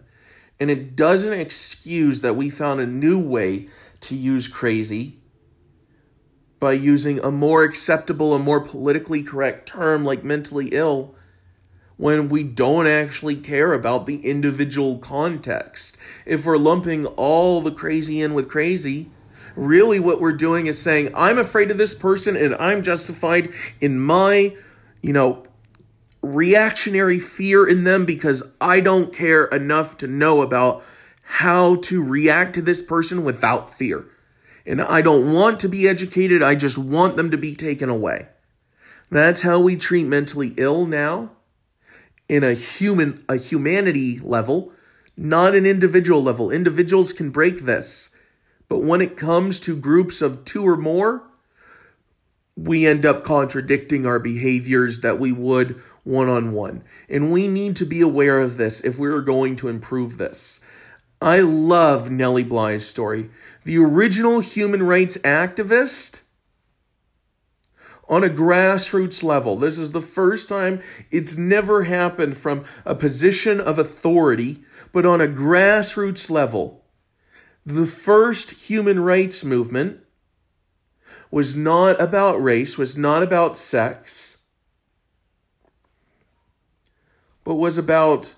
And 0.59 0.71
it 0.71 0.95
doesn't 0.95 1.33
excuse 1.33 2.21
that 2.21 2.35
we 2.35 2.49
found 2.49 2.79
a 2.79 2.87
new 2.87 3.19
way 3.19 3.67
to 3.99 4.15
use 4.15 4.47
crazy 4.47 5.19
by 6.59 6.71
using 6.71 7.19
a 7.19 7.29
more 7.29 7.63
acceptable, 7.63 8.33
a 8.33 8.39
more 8.39 8.61
politically 8.61 9.21
correct 9.21 9.67
term 9.67 10.05
like 10.05 10.23
mentally 10.23 10.69
ill 10.71 11.15
when 11.97 12.29
we 12.29 12.43
don't 12.43 12.87
actually 12.87 13.35
care 13.35 13.73
about 13.73 14.05
the 14.05 14.25
individual 14.27 14.97
context. 14.97 15.97
If 16.25 16.45
we're 16.45 16.57
lumping 16.57 17.05
all 17.05 17.61
the 17.61 17.71
crazy 17.71 18.21
in 18.21 18.33
with 18.33 18.49
crazy, 18.49 19.09
really 19.55 19.99
what 19.99 20.19
we're 20.19 20.33
doing 20.33 20.67
is 20.67 20.81
saying, 20.81 21.11
I'm 21.15 21.37
afraid 21.37 21.71
of 21.71 21.77
this 21.77 21.93
person 21.93 22.35
and 22.35 22.55
I'm 22.55 22.83
justified 22.83 23.49
in 23.79 23.99
my, 23.99 24.55
you 25.01 25.13
know, 25.13 25.43
reactionary 26.21 27.19
fear 27.19 27.67
in 27.67 27.83
them 27.83 28.05
because 28.05 28.43
I 28.59 28.79
don't 28.79 29.13
care 29.13 29.45
enough 29.45 29.97
to 29.97 30.07
know 30.07 30.41
about 30.41 30.83
how 31.23 31.75
to 31.75 32.03
react 32.03 32.55
to 32.55 32.61
this 32.61 32.81
person 32.81 33.23
without 33.23 33.73
fear. 33.73 34.05
And 34.65 34.81
I 34.81 35.01
don't 35.01 35.33
want 35.33 35.59
to 35.59 35.69
be 35.69 35.87
educated, 35.87 36.41
I 36.41 36.55
just 36.55 36.77
want 36.77 37.17
them 37.17 37.29
to 37.31 37.37
be 37.37 37.53
taken 37.53 37.89
away. 37.89 38.27
That's 39.11 39.41
how 39.41 39.59
we 39.59 39.75
treat 39.75 40.05
mentally 40.05 40.53
ill 40.57 40.85
now 40.85 41.31
in 42.29 42.43
a 42.43 42.53
human 42.53 43.23
a 43.29 43.37
humanity 43.37 44.19
level, 44.19 44.71
not 45.17 45.55
an 45.55 45.65
individual 45.65 46.23
level. 46.23 46.51
Individuals 46.51 47.13
can 47.13 47.29
break 47.29 47.61
this. 47.61 48.09
But 48.69 48.79
when 48.79 49.01
it 49.01 49.17
comes 49.17 49.59
to 49.61 49.75
groups 49.75 50.21
of 50.21 50.45
two 50.45 50.67
or 50.67 50.77
more, 50.77 51.23
we 52.55 52.87
end 52.87 53.05
up 53.05 53.23
contradicting 53.23 54.05
our 54.05 54.19
behaviors 54.19 55.01
that 55.01 55.19
we 55.19 55.31
would 55.31 55.81
one 56.03 56.29
on 56.29 56.53
one. 56.53 56.83
And 57.09 57.31
we 57.31 57.47
need 57.47 57.75
to 57.77 57.85
be 57.85 58.01
aware 58.01 58.39
of 58.39 58.57
this 58.57 58.81
if 58.81 58.97
we're 58.97 59.21
going 59.21 59.55
to 59.57 59.67
improve 59.67 60.17
this. 60.17 60.59
I 61.21 61.39
love 61.39 62.11
Nellie 62.11 62.43
Bly's 62.43 62.85
story. 62.85 63.29
The 63.63 63.77
original 63.77 64.39
human 64.39 64.83
rights 64.83 65.17
activist 65.17 66.22
on 68.09 68.23
a 68.23 68.29
grassroots 68.29 69.23
level. 69.23 69.55
This 69.55 69.77
is 69.77 69.91
the 69.91 70.01
first 70.01 70.49
time 70.49 70.81
it's 71.11 71.37
never 71.37 71.83
happened 71.83 72.37
from 72.37 72.65
a 72.85 72.95
position 72.95 73.59
of 73.59 73.79
authority, 73.79 74.63
but 74.91 75.05
on 75.05 75.21
a 75.21 75.27
grassroots 75.27 76.29
level. 76.29 76.85
The 77.65 77.85
first 77.85 78.69
human 78.69 78.99
rights 78.99 79.43
movement 79.43 80.01
was 81.31 81.55
not 81.55 81.99
about 82.01 82.43
race, 82.43 82.77
was 82.77 82.97
not 82.97 83.23
about 83.23 83.57
sex, 83.57 84.39
but 87.43 87.55
was 87.55 87.77
about 87.77 88.35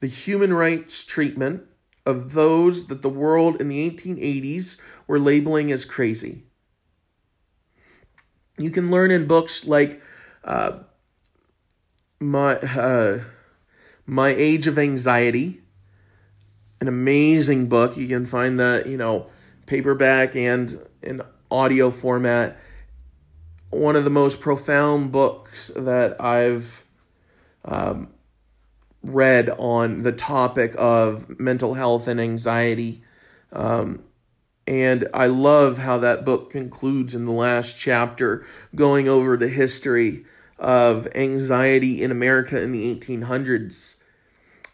the 0.00 0.06
human 0.06 0.52
rights 0.52 1.04
treatment 1.04 1.64
of 2.04 2.34
those 2.34 2.86
that 2.86 3.02
the 3.02 3.08
world 3.08 3.60
in 3.60 3.68
the 3.68 3.90
1880s 3.90 4.76
were 5.06 5.18
labeling 5.18 5.72
as 5.72 5.84
crazy. 5.84 6.45
You 8.58 8.70
can 8.70 8.90
learn 8.90 9.10
in 9.10 9.26
books 9.26 9.66
like 9.66 10.00
uh, 10.44 10.78
my 12.20 12.54
uh, 12.56 13.20
my 14.06 14.28
Age 14.28 14.66
of 14.66 14.78
Anxiety, 14.78 15.60
an 16.80 16.88
amazing 16.88 17.68
book. 17.68 17.96
You 17.96 18.08
can 18.08 18.24
find 18.24 18.58
that 18.58 18.86
you 18.86 18.96
know 18.96 19.26
paperback 19.66 20.34
and 20.34 20.80
in 21.02 21.20
audio 21.50 21.90
format. 21.90 22.56
One 23.70 23.96
of 23.96 24.04
the 24.04 24.10
most 24.10 24.40
profound 24.40 25.12
books 25.12 25.70
that 25.76 26.20
I've 26.20 26.84
um, 27.64 28.08
read 29.02 29.50
on 29.50 30.02
the 30.02 30.12
topic 30.12 30.74
of 30.78 31.38
mental 31.38 31.74
health 31.74 32.08
and 32.08 32.20
anxiety. 32.20 33.02
Um, 33.52 34.02
and 34.66 35.08
I 35.14 35.26
love 35.26 35.78
how 35.78 35.98
that 35.98 36.24
book 36.24 36.50
concludes 36.50 37.14
in 37.14 37.24
the 37.24 37.32
last 37.32 37.78
chapter, 37.78 38.44
going 38.74 39.08
over 39.08 39.36
the 39.36 39.48
history 39.48 40.24
of 40.58 41.06
anxiety 41.14 42.02
in 42.02 42.10
America 42.10 42.60
in 42.60 42.72
the 42.72 42.94
1800s. 42.94 43.96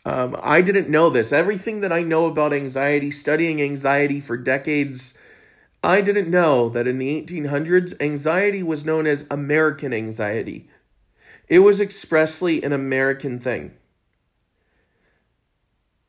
Um, 0.05 0.37
I 0.43 0.63
didn't 0.63 0.89
know 0.89 1.11
this. 1.11 1.33
Everything 1.33 1.81
that 1.81 1.93
I 1.93 2.03
know 2.03 2.27
about 2.27 2.53
anxiety, 2.53 3.11
studying 3.11 3.61
anxiety 3.63 4.21
for 4.21 4.37
decades, 4.37 5.17
I 5.85 6.01
didn't 6.01 6.31
know 6.31 6.69
that 6.71 6.87
in 6.87 6.99
the 6.99 7.23
1800s, 7.23 7.95
anxiety 8.01 8.63
was 8.63 8.85
known 8.85 9.07
as 9.07 9.27
American 9.31 9.93
anxiety. 9.93 10.69
It 11.49 11.61
was 11.61 11.81
expressly 11.81 12.63
an 12.63 12.73
American 12.73 13.39
thing. 13.39 13.75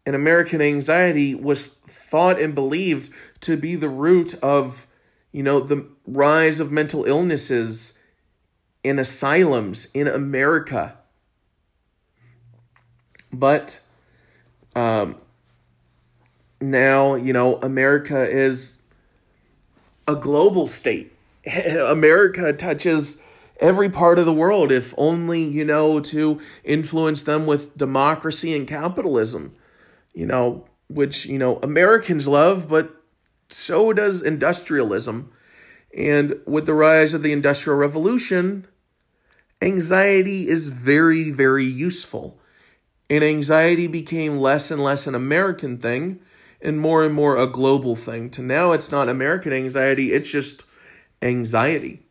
And 0.05 0.15
American 0.15 0.61
anxiety 0.61 1.33
was 1.33 1.65
thought 1.65 2.39
and 2.39 2.53
believed 2.53 3.11
to 3.43 3.57
be 3.57 3.75
the 3.75 3.89
root 3.89 4.33
of, 4.35 4.87
you 5.31 5.43
know, 5.43 5.59
the 5.59 5.87
rise 6.05 6.59
of 6.59 6.71
mental 6.71 7.05
illnesses 7.05 7.93
in 8.83 8.99
asylums 8.99 9.87
in 9.93 10.07
America. 10.07 10.97
But 13.31 13.79
um, 14.75 15.17
now, 16.59 17.15
you 17.15 17.33
know, 17.33 17.57
America 17.57 18.29
is 18.29 18.77
a 20.07 20.15
global 20.15 20.67
state. 20.67 21.13
America 21.87 22.53
touches 22.53 23.21
every 23.59 23.89
part 23.89 24.19
of 24.19 24.25
the 24.25 24.33
world, 24.33 24.71
if 24.71 24.93
only, 24.97 25.43
you 25.43 25.63
know, 25.63 25.99
to 25.99 26.39
influence 26.63 27.23
them 27.23 27.45
with 27.45 27.77
democracy 27.77 28.55
and 28.55 28.67
capitalism 28.67 29.55
you 30.13 30.25
know, 30.25 30.65
which, 30.87 31.25
you 31.25 31.37
know, 31.37 31.57
Americans 31.57 32.27
love, 32.27 32.69
but 32.69 33.02
so 33.49 33.93
does 33.93 34.21
industrialism. 34.21 35.31
And 35.95 36.39
with 36.45 36.65
the 36.65 36.73
rise 36.73 37.13
of 37.13 37.23
the 37.23 37.31
Industrial 37.31 37.77
Revolution, 37.77 38.67
anxiety 39.61 40.47
is 40.47 40.69
very, 40.69 41.29
very 41.31 41.65
useful. 41.65 42.39
And 43.09 43.23
anxiety 43.23 43.87
became 43.87 44.37
less 44.37 44.71
and 44.71 44.83
less 44.83 45.05
an 45.05 45.13
American 45.13 45.77
thing 45.77 46.19
and 46.61 46.79
more 46.79 47.03
and 47.03 47.13
more 47.13 47.37
a 47.37 47.45
global 47.45 47.95
thing. 47.95 48.29
To 48.31 48.41
now, 48.41 48.71
it's 48.71 48.91
not 48.91 49.09
American 49.09 49.53
anxiety, 49.53 50.13
it's 50.13 50.29
just 50.29 50.63
anxiety. 51.21 52.03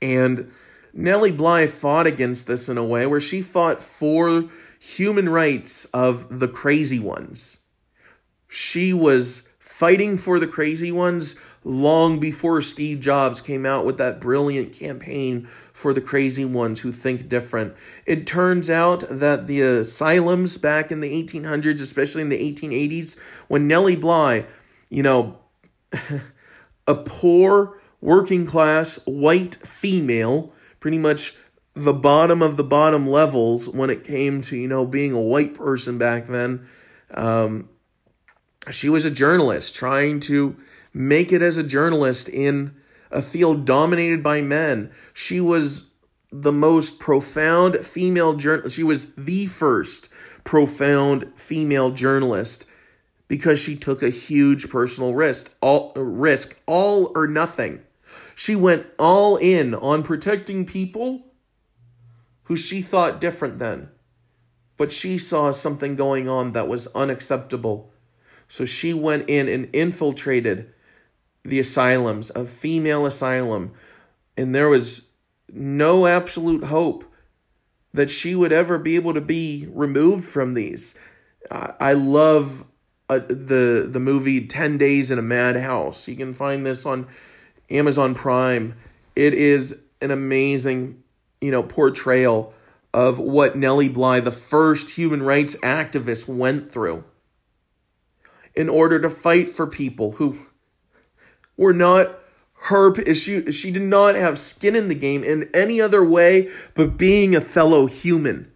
And 0.00 0.52
Nellie 0.92 1.32
Bly 1.32 1.66
fought 1.66 2.06
against 2.06 2.46
this 2.46 2.68
in 2.68 2.78
a 2.78 2.84
way 2.84 3.06
where 3.06 3.20
she 3.20 3.42
fought 3.42 3.80
for 3.80 4.48
human 4.78 5.28
rights 5.28 5.86
of 5.86 6.38
the 6.38 6.48
crazy 6.48 6.98
ones. 6.98 7.58
She 8.46 8.92
was 8.92 9.42
fighting 9.78 10.18
for 10.18 10.40
the 10.40 10.46
crazy 10.48 10.90
ones 10.90 11.36
long 11.62 12.18
before 12.18 12.60
Steve 12.60 12.98
Jobs 12.98 13.40
came 13.40 13.64
out 13.64 13.86
with 13.86 13.96
that 13.96 14.20
brilliant 14.20 14.72
campaign 14.72 15.46
for 15.72 15.94
the 15.94 16.00
crazy 16.00 16.44
ones 16.44 16.80
who 16.80 16.90
think 16.90 17.28
different. 17.28 17.72
It 18.04 18.26
turns 18.26 18.68
out 18.68 19.04
that 19.08 19.46
the 19.46 19.60
asylums 19.60 20.58
back 20.58 20.90
in 20.90 20.98
the 20.98 21.22
1800s, 21.22 21.80
especially 21.80 22.22
in 22.22 22.28
the 22.28 22.52
1880s, 22.52 23.16
when 23.46 23.68
Nellie 23.68 23.94
Bly, 23.94 24.46
you 24.90 25.04
know, 25.04 25.38
a 26.88 26.96
poor 26.96 27.80
working 28.00 28.46
class 28.46 28.98
white 29.06 29.54
female, 29.64 30.52
pretty 30.80 30.98
much 30.98 31.36
the 31.74 31.94
bottom 31.94 32.42
of 32.42 32.56
the 32.56 32.64
bottom 32.64 33.08
levels 33.08 33.68
when 33.68 33.90
it 33.90 34.02
came 34.02 34.42
to, 34.42 34.56
you 34.56 34.66
know, 34.66 34.84
being 34.84 35.12
a 35.12 35.20
white 35.20 35.54
person 35.54 35.98
back 35.98 36.26
then. 36.26 36.66
Um, 37.14 37.68
she 38.70 38.88
was 38.88 39.04
a 39.04 39.10
journalist 39.10 39.74
trying 39.74 40.20
to 40.20 40.56
make 40.92 41.32
it 41.32 41.42
as 41.42 41.56
a 41.56 41.62
journalist 41.62 42.28
in 42.28 42.74
a 43.10 43.22
field 43.22 43.64
dominated 43.64 44.22
by 44.22 44.40
men. 44.40 44.90
She 45.14 45.40
was 45.40 45.86
the 46.30 46.52
most 46.52 46.98
profound 46.98 47.78
female 47.78 48.34
journalist. 48.34 48.76
She 48.76 48.82
was 48.82 49.12
the 49.14 49.46
first 49.46 50.08
profound 50.44 51.32
female 51.36 51.90
journalist 51.90 52.66
because 53.28 53.58
she 53.58 53.76
took 53.76 54.02
a 54.02 54.10
huge 54.10 54.68
personal 54.68 55.14
risk, 55.14 55.54
all 55.60 55.92
risk, 55.94 56.60
all 56.66 57.12
or 57.14 57.26
nothing. 57.26 57.80
She 58.34 58.56
went 58.56 58.86
all 58.98 59.36
in 59.36 59.74
on 59.74 60.02
protecting 60.02 60.64
people 60.64 61.26
who 62.44 62.56
she 62.56 62.80
thought 62.80 63.20
different 63.20 63.58
than. 63.58 63.90
But 64.76 64.92
she 64.92 65.18
saw 65.18 65.50
something 65.50 65.96
going 65.96 66.28
on 66.28 66.52
that 66.52 66.68
was 66.68 66.86
unacceptable. 66.88 67.92
So 68.48 68.64
she 68.64 68.94
went 68.94 69.28
in 69.28 69.48
and 69.48 69.68
infiltrated 69.74 70.72
the 71.44 71.60
asylums, 71.60 72.30
a 72.34 72.44
female 72.46 73.06
asylum, 73.06 73.72
and 74.36 74.54
there 74.54 74.68
was 74.68 75.02
no 75.52 76.06
absolute 76.06 76.64
hope 76.64 77.04
that 77.92 78.10
she 78.10 78.34
would 78.34 78.52
ever 78.52 78.78
be 78.78 78.96
able 78.96 79.14
to 79.14 79.20
be 79.20 79.68
removed 79.70 80.24
from 80.24 80.54
these. 80.54 80.94
I 81.50 81.94
love 81.94 82.64
uh, 83.08 83.20
the 83.20 83.88
the 83.90 84.00
movie 84.00 84.46
10 84.46 84.76
Days 84.76 85.10
in 85.10 85.18
a 85.18 85.22
Madhouse. 85.22 86.06
You 86.08 86.16
can 86.16 86.34
find 86.34 86.66
this 86.66 86.84
on 86.84 87.06
Amazon 87.70 88.14
Prime. 88.14 88.74
It 89.16 89.32
is 89.32 89.78
an 90.02 90.10
amazing, 90.10 91.02
you 91.40 91.50
know, 91.50 91.62
portrayal 91.62 92.54
of 92.92 93.18
what 93.18 93.56
Nellie 93.56 93.88
Bly, 93.88 94.20
the 94.20 94.30
first 94.30 94.90
human 94.90 95.22
rights 95.22 95.56
activist, 95.56 96.28
went 96.28 96.70
through 96.70 97.04
in 98.58 98.68
order 98.68 98.98
to 98.98 99.08
fight 99.08 99.48
for 99.48 99.68
people 99.68 100.12
who 100.12 100.36
were 101.56 101.72
not 101.72 102.18
her 102.62 103.14
she 103.14 103.52
she 103.52 103.70
did 103.70 103.82
not 103.82 104.16
have 104.16 104.36
skin 104.36 104.74
in 104.74 104.88
the 104.88 104.96
game 104.96 105.22
in 105.22 105.48
any 105.54 105.80
other 105.80 106.04
way 106.04 106.50
but 106.74 106.98
being 106.98 107.36
a 107.36 107.40
fellow 107.40 107.86
human. 107.86 108.50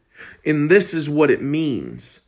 And 0.44 0.68
this 0.68 0.92
is 0.92 1.08
what 1.08 1.30
it 1.30 1.40
means 1.40 2.20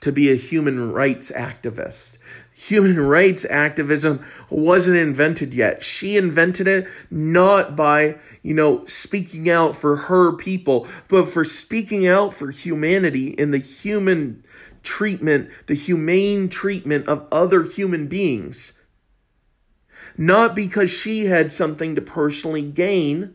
to 0.00 0.10
be 0.10 0.32
a 0.32 0.34
human 0.34 0.90
rights 0.90 1.30
activist. 1.30 2.18
Human 2.52 2.98
rights 2.98 3.46
activism 3.48 4.24
wasn't 4.48 4.96
invented 4.96 5.54
yet. 5.54 5.84
She 5.84 6.16
invented 6.16 6.66
it 6.66 6.88
not 7.12 7.76
by 7.76 8.16
you 8.42 8.54
know 8.54 8.84
speaking 8.86 9.48
out 9.48 9.76
for 9.76 9.94
her 9.94 10.32
people 10.32 10.88
but 11.06 11.28
for 11.28 11.44
speaking 11.44 12.08
out 12.08 12.34
for 12.34 12.50
humanity 12.50 13.28
in 13.28 13.52
the 13.52 13.58
human 13.58 14.42
treatment 14.82 15.50
the 15.66 15.74
humane 15.74 16.48
treatment 16.48 17.06
of 17.08 17.26
other 17.30 17.62
human 17.62 18.06
beings 18.06 18.80
not 20.16 20.54
because 20.54 20.90
she 20.90 21.26
had 21.26 21.52
something 21.52 21.94
to 21.94 22.00
personally 22.00 22.62
gain, 22.62 23.34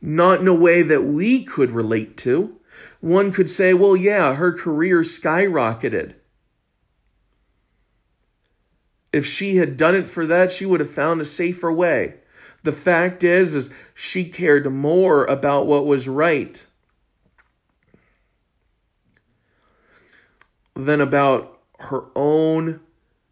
not 0.00 0.40
in 0.40 0.48
a 0.48 0.54
way 0.54 0.82
that 0.82 1.04
we 1.04 1.44
could 1.44 1.70
relate 1.70 2.16
to. 2.18 2.58
One 3.00 3.32
could 3.32 3.48
say, 3.48 3.72
well, 3.72 3.96
yeah, 3.96 4.34
her 4.34 4.52
career 4.52 5.02
skyrocketed. 5.02 6.14
If 9.12 9.24
she 9.24 9.56
had 9.56 9.76
done 9.76 9.94
it 9.94 10.06
for 10.06 10.26
that, 10.26 10.50
she 10.50 10.66
would 10.66 10.80
have 10.80 10.90
found 10.90 11.20
a 11.20 11.24
safer 11.24 11.72
way. 11.72 12.14
The 12.64 12.72
fact 12.72 13.22
is, 13.22 13.54
is 13.54 13.70
she 13.94 14.28
cared 14.28 14.70
more 14.72 15.24
about 15.26 15.66
what 15.66 15.86
was 15.86 16.08
right 16.08 16.66
than 20.74 21.00
about 21.00 21.60
her 21.80 22.04
own 22.14 22.80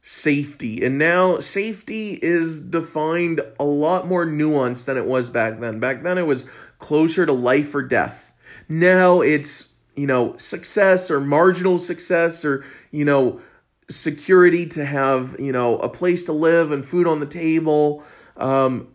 safety. 0.03 0.85
And 0.85 0.99
now 0.99 1.39
safety 1.39 2.19
is 2.23 2.61
defined 2.61 3.41
a 3.59 3.65
lot 3.65 4.07
more 4.07 4.27
nuanced 4.27 4.85
than 4.85 4.97
it 4.97 5.07
was 5.07 5.31
back 5.31 5.61
then. 5.61 5.79
Back 5.79 6.03
then 6.03 6.19
it 6.19 6.27
was 6.27 6.45
closer 6.79 7.25
to 7.25 7.33
life 7.33 7.75
or 7.75 7.83
death. 7.83 8.33
Now 8.69 9.21
it's, 9.21 9.73
you 9.95 10.07
know, 10.07 10.37
success 10.39 11.11
or 11.11 11.21
marginal 11.21 11.79
success 11.79 12.45
or, 12.45 12.65
you 12.91 13.05
know, 13.05 13.41
security 13.89 14.67
to 14.67 14.85
have, 14.85 15.37
you 15.39 15.53
know, 15.53 15.79
a 15.79 15.89
place 15.89 16.25
to 16.25 16.33
live 16.33 16.73
and 16.73 16.85
food 16.85 17.07
on 17.07 17.21
the 17.21 17.27
table. 17.27 18.03
Um, 18.37 18.89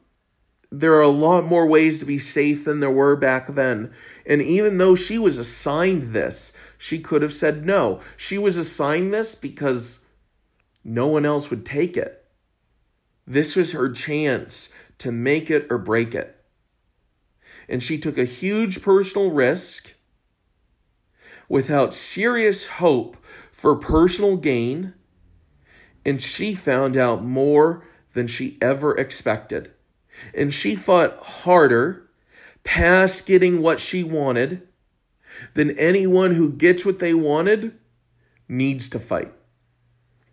there 0.69 0.93
are 0.93 1.01
a 1.01 1.07
lot 1.07 1.45
more 1.45 1.65
ways 1.65 1.99
to 1.99 2.05
be 2.05 2.17
safe 2.17 2.65
than 2.65 2.81
there 2.81 2.91
were 2.91 3.15
back 3.15 3.47
then. 3.47 3.93
And 4.25 4.41
even 4.41 4.77
though 4.77 4.95
she 4.95 5.17
was 5.17 5.37
assigned 5.37 6.13
this, 6.13 6.51
she 6.77 6.99
could 6.99 7.21
have 7.21 7.33
said 7.33 7.65
no. 7.65 7.99
She 8.15 8.37
was 8.37 8.57
assigned 8.57 9.13
this 9.13 9.35
because 9.35 9.99
no 10.83 11.07
one 11.07 11.25
else 11.25 11.49
would 11.49 11.65
take 11.65 11.97
it. 11.97 12.25
This 13.25 13.55
was 13.55 13.73
her 13.73 13.91
chance 13.91 14.69
to 14.99 15.11
make 15.11 15.49
it 15.51 15.67
or 15.69 15.77
break 15.77 16.15
it. 16.15 16.35
And 17.67 17.83
she 17.83 17.97
took 17.97 18.17
a 18.17 18.25
huge 18.25 18.81
personal 18.81 19.31
risk 19.31 19.95
without 21.49 21.93
serious 21.93 22.67
hope 22.67 23.17
for 23.51 23.75
personal 23.75 24.37
gain, 24.37 24.93
and 26.05 26.21
she 26.21 26.53
found 26.53 26.95
out 26.95 27.23
more 27.23 27.83
than 28.13 28.27
she 28.27 28.57
ever 28.61 28.95
expected. 28.97 29.71
And 30.33 30.53
she 30.53 30.75
fought 30.75 31.17
harder 31.17 32.09
past 32.63 33.25
getting 33.25 33.61
what 33.61 33.79
she 33.79 34.03
wanted 34.03 34.67
than 35.53 35.77
anyone 35.77 36.35
who 36.35 36.51
gets 36.51 36.85
what 36.85 36.99
they 36.99 37.13
wanted 37.13 37.77
needs 38.47 38.89
to 38.89 38.99
fight. 38.99 39.33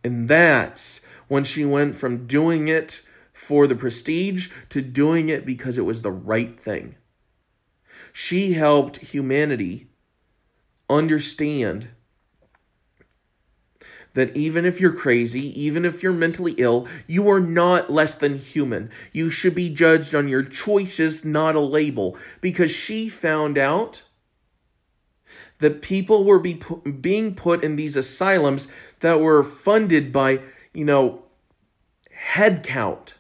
And 0.03 0.29
that's 0.29 1.01
when 1.29 1.45
she 1.45 1.65
went 1.65 1.95
from 1.95 2.27
doing 2.27 2.69
it 2.69 3.03
for 3.33 3.67
the 3.67 3.75
prestige 3.75 4.51
to 4.69 4.81
doing 4.81 5.29
it 5.29 5.45
because 5.45 5.79
it 5.79 5.83
was 5.83 6.03
the 6.03 6.13
right 6.13 6.61
thing. 6.61 6.97
She 8.13 8.53
helped 8.53 8.97
humanity 8.99 9.89
understand 10.89 11.89
that 14.15 14.35
even 14.37 14.65
if 14.65 14.81
you're 14.81 14.93
crazy, 14.93 15.61
even 15.61 15.85
if 15.85 16.03
you're 16.03 16.13
mentally 16.13 16.55
ill, 16.59 16.87
you 17.07 17.29
are 17.29 17.41
not 17.41 17.91
less 17.91 18.15
than 18.15 18.39
human. 18.39 18.91
You 19.13 19.31
should 19.31 19.55
be 19.55 19.69
judged 19.69 20.15
on 20.15 20.29
your 20.29 20.45
choices, 20.45 21.25
not 21.25 21.57
a 21.57 21.61
label. 21.61 22.17
Because 22.41 22.71
she 22.71 23.09
found 23.09 23.59
out 23.59 24.04
that 25.65 25.81
people 25.81 26.25
were 26.25 26.39
be 26.39 26.61
being 27.01 27.35
put 27.35 27.65
in 27.65 27.77
these 27.77 27.97
asylums 27.97 28.69
that 29.01 29.19
were 29.19 29.43
funded 29.43 30.13
by, 30.13 30.41
you 30.75 30.85
know, 30.85 31.23
head 32.13 32.63
count. 32.63 33.15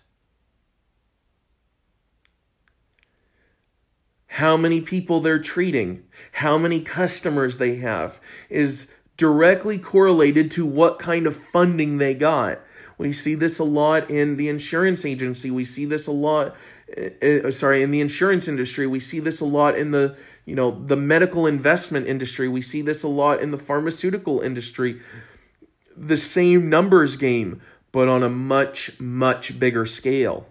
How 4.26 4.58
many 4.58 4.82
people 4.82 5.20
they're 5.20 5.38
treating, 5.38 6.02
how 6.32 6.58
many 6.58 6.82
customers 6.82 7.56
they 7.56 7.76
have 7.76 8.20
is 8.50 8.90
directly 9.16 9.78
correlated 9.78 10.50
to 10.50 10.66
what 10.66 10.98
kind 10.98 11.26
of 11.26 11.34
funding 11.34 11.96
they 11.96 12.14
got. 12.14 12.60
We 12.98 13.14
see 13.14 13.34
this 13.34 13.58
a 13.58 13.64
lot 13.64 14.10
in 14.10 14.36
the 14.36 14.50
insurance 14.50 15.06
agency. 15.06 15.50
We 15.50 15.64
see 15.64 15.86
this 15.86 16.06
a 16.06 16.12
lot, 16.12 16.54
uh, 17.22 17.50
sorry, 17.50 17.82
in 17.82 17.90
the 17.90 18.02
insurance 18.02 18.48
industry. 18.48 18.86
We 18.86 19.00
see 19.00 19.20
this 19.20 19.40
a 19.40 19.46
lot 19.46 19.78
in 19.78 19.92
the 19.92 20.14
you 20.44 20.54
know 20.54 20.70
the 20.70 20.96
medical 20.96 21.46
investment 21.46 22.06
industry 22.06 22.48
we 22.48 22.62
see 22.62 22.82
this 22.82 23.02
a 23.02 23.08
lot 23.08 23.40
in 23.40 23.50
the 23.50 23.58
pharmaceutical 23.58 24.40
industry. 24.40 25.00
The 25.96 26.16
same 26.16 26.68
numbers 26.68 27.16
game 27.16 27.60
but 27.92 28.08
on 28.08 28.24
a 28.24 28.28
much 28.28 28.98
much 29.00 29.58
bigger 29.58 29.86
scale. 29.86 30.48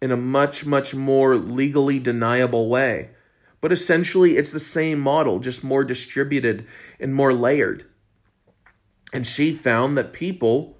In 0.00 0.10
a 0.10 0.16
much 0.16 0.64
much 0.64 0.94
more 0.94 1.36
legally 1.36 1.98
deniable 1.98 2.68
way. 2.68 3.10
But 3.60 3.70
essentially 3.70 4.36
it's 4.36 4.50
the 4.50 4.58
same 4.58 4.98
model 4.98 5.38
just 5.38 5.62
more 5.62 5.84
distributed 5.84 6.66
and 6.98 7.14
more 7.14 7.32
layered. 7.32 7.84
And 9.12 9.26
she 9.26 9.52
found 9.52 9.96
that 9.98 10.12
people 10.12 10.78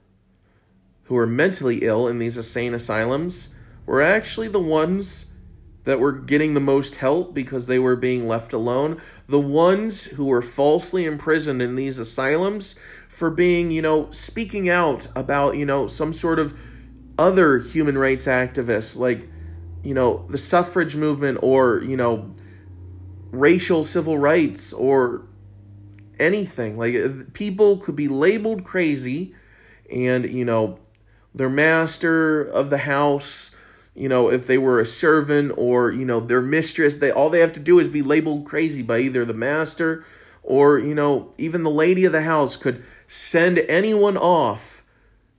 who 1.05 1.15
were 1.15 1.27
mentally 1.27 1.81
ill 1.83 2.09
in 2.09 2.19
these 2.19 2.39
insane 2.39 2.73
asylums 2.73 3.51
were 3.85 4.01
actually 4.01 4.49
the 4.49 4.59
ones 4.59 5.27
that 5.85 5.99
were 5.99 6.13
getting 6.13 6.55
the 6.55 6.61
most 6.61 6.97
help 6.97 7.35
because 7.35 7.67
they 7.67 7.79
were 7.79 7.97
being 7.97 8.29
left 8.29 8.53
alone. 8.53 9.01
The 9.27 9.41
ones 9.41 10.05
who 10.05 10.27
were 10.27 10.43
falsely 10.43 11.05
imprisoned 11.05 11.61
in 11.61 11.75
these 11.75 11.99
asylums 11.99 12.77
for 13.09 13.31
being, 13.31 13.71
you 13.71 13.83
know, 13.83 14.11
speaking 14.11 14.69
out 14.69 15.09
about, 15.17 15.57
you 15.57 15.67
know, 15.67 15.87
some 15.87 16.13
sort 16.13 16.39
of 16.39 16.57
other 17.19 17.59
human 17.59 17.99
rights 17.99 18.27
activists 18.27 18.97
like, 18.97 19.29
you 19.83 19.95
know, 19.95 20.27
the 20.31 20.39
suffrage 20.39 20.95
movement 20.95 21.39
or, 21.43 21.83
you 21.83 21.97
know, 21.97 22.33
racial 23.33 23.83
civil 23.83 24.19
rights 24.19 24.73
or 24.73 25.27
anything. 26.21 26.79
Like 26.79 26.95
uh, 26.95 27.09
people 27.33 27.79
could 27.79 27.97
be 27.97 28.07
labeled 28.07 28.63
crazy 28.65 29.35
and, 29.91 30.31
you 30.31 30.45
know, 30.45 30.79
their 31.35 31.51
master 31.51 32.43
of 32.43 32.71
the 32.71 32.79
house 32.79 33.51
you 33.95 34.09
know, 34.09 34.31
if 34.31 34.47
they 34.47 34.59
were 34.59 34.81
a 34.81 34.87
servant 34.87 35.53
or, 35.57 35.93
you 35.93 36.05
know, 36.05 36.21
their 36.21 36.41
mistress, 36.41 36.97
they 36.97 37.11
all 37.11 37.29
they 37.31 37.41
have 37.41 37.53
to 37.53 37.61
do 37.61 37.79
is 37.79 37.89
be 37.89 38.03
labeled 38.03 38.47
crazy 38.47 38.83
by 38.83 38.99
either 38.99 39.25
the 39.25 39.35
master 39.35 40.05
or, 40.43 40.79
you 40.79 40.95
know, 40.95 41.33
even 41.39 41.63
the 41.63 41.71
lady 41.71 42.05
of 42.05 42.13
the 42.13 42.23
house 42.23 42.57
could 42.57 42.83
send 43.07 43.59
anyone 43.59 44.17
off 44.17 44.83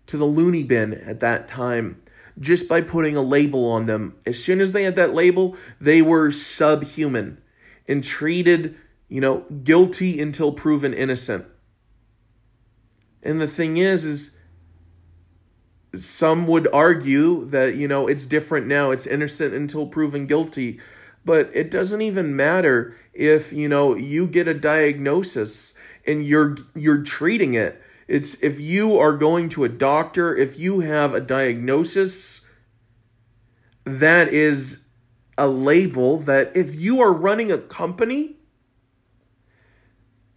to 0.06 0.18
the 0.18 0.26
loony 0.26 0.64
bin 0.64 0.94
at 0.94 1.20
that 1.20 1.48
time 1.48 2.02
just 2.40 2.68
by 2.68 2.82
putting 2.82 3.16
a 3.16 3.22
label 3.22 3.66
on 3.70 3.86
them. 3.86 4.16
As 4.26 4.44
soon 4.44 4.62
as 4.62 4.74
they 4.74 4.84
had 4.84 4.96
that 4.96 5.14
label, 5.14 5.56
they 5.80 6.02
were 6.02 6.32
subhuman 6.32 7.42
and 7.88 8.04
treated, 8.04 8.76
you 9.08 9.22
know, 9.22 9.46
guilty 9.64 10.22
until 10.22 10.52
proven 10.52 10.94
innocent. 10.94 11.46
And 13.22 13.40
the 13.40 13.48
thing 13.48 13.78
is, 13.78 14.04
is 14.04 14.33
some 15.96 16.48
would 16.48 16.68
argue 16.74 17.46
that 17.46 17.76
you 17.76 17.88
know 17.88 18.08
it's 18.08 18.26
different 18.26 18.68
now. 18.68 18.92
It's 18.92 19.08
innocent 19.08 19.54
until 19.54 19.88
proven 19.88 20.26
guilty. 20.26 20.80
But 21.26 21.50
it 21.54 21.72
doesn't 21.72 22.02
even 22.02 22.36
matter 22.36 22.96
if 23.14 23.54
you 23.54 23.70
know 23.70 23.96
you 23.96 24.28
get 24.28 24.48
a 24.48 24.54
diagnosis 24.54 25.74
and 26.06 26.26
you're 26.26 26.58
you're 26.76 27.04
treating 27.04 27.54
it. 27.54 27.82
It's 28.08 28.36
if 28.44 28.60
you 28.60 28.98
are 28.98 29.16
going 29.16 29.50
to 29.50 29.64
a 29.64 29.70
doctor 29.70 30.36
if 30.36 30.60
you 30.60 30.82
have 30.82 31.14
a 31.14 31.22
diagnosis 31.22 32.42
that 33.86 34.28
is 34.28 34.82
a 35.38 35.48
label 35.48 36.18
that 36.18 36.56
if 36.56 36.76
you 36.76 37.02
are 37.02 37.12
running 37.14 37.52
a 37.52 37.58
company 37.58 38.36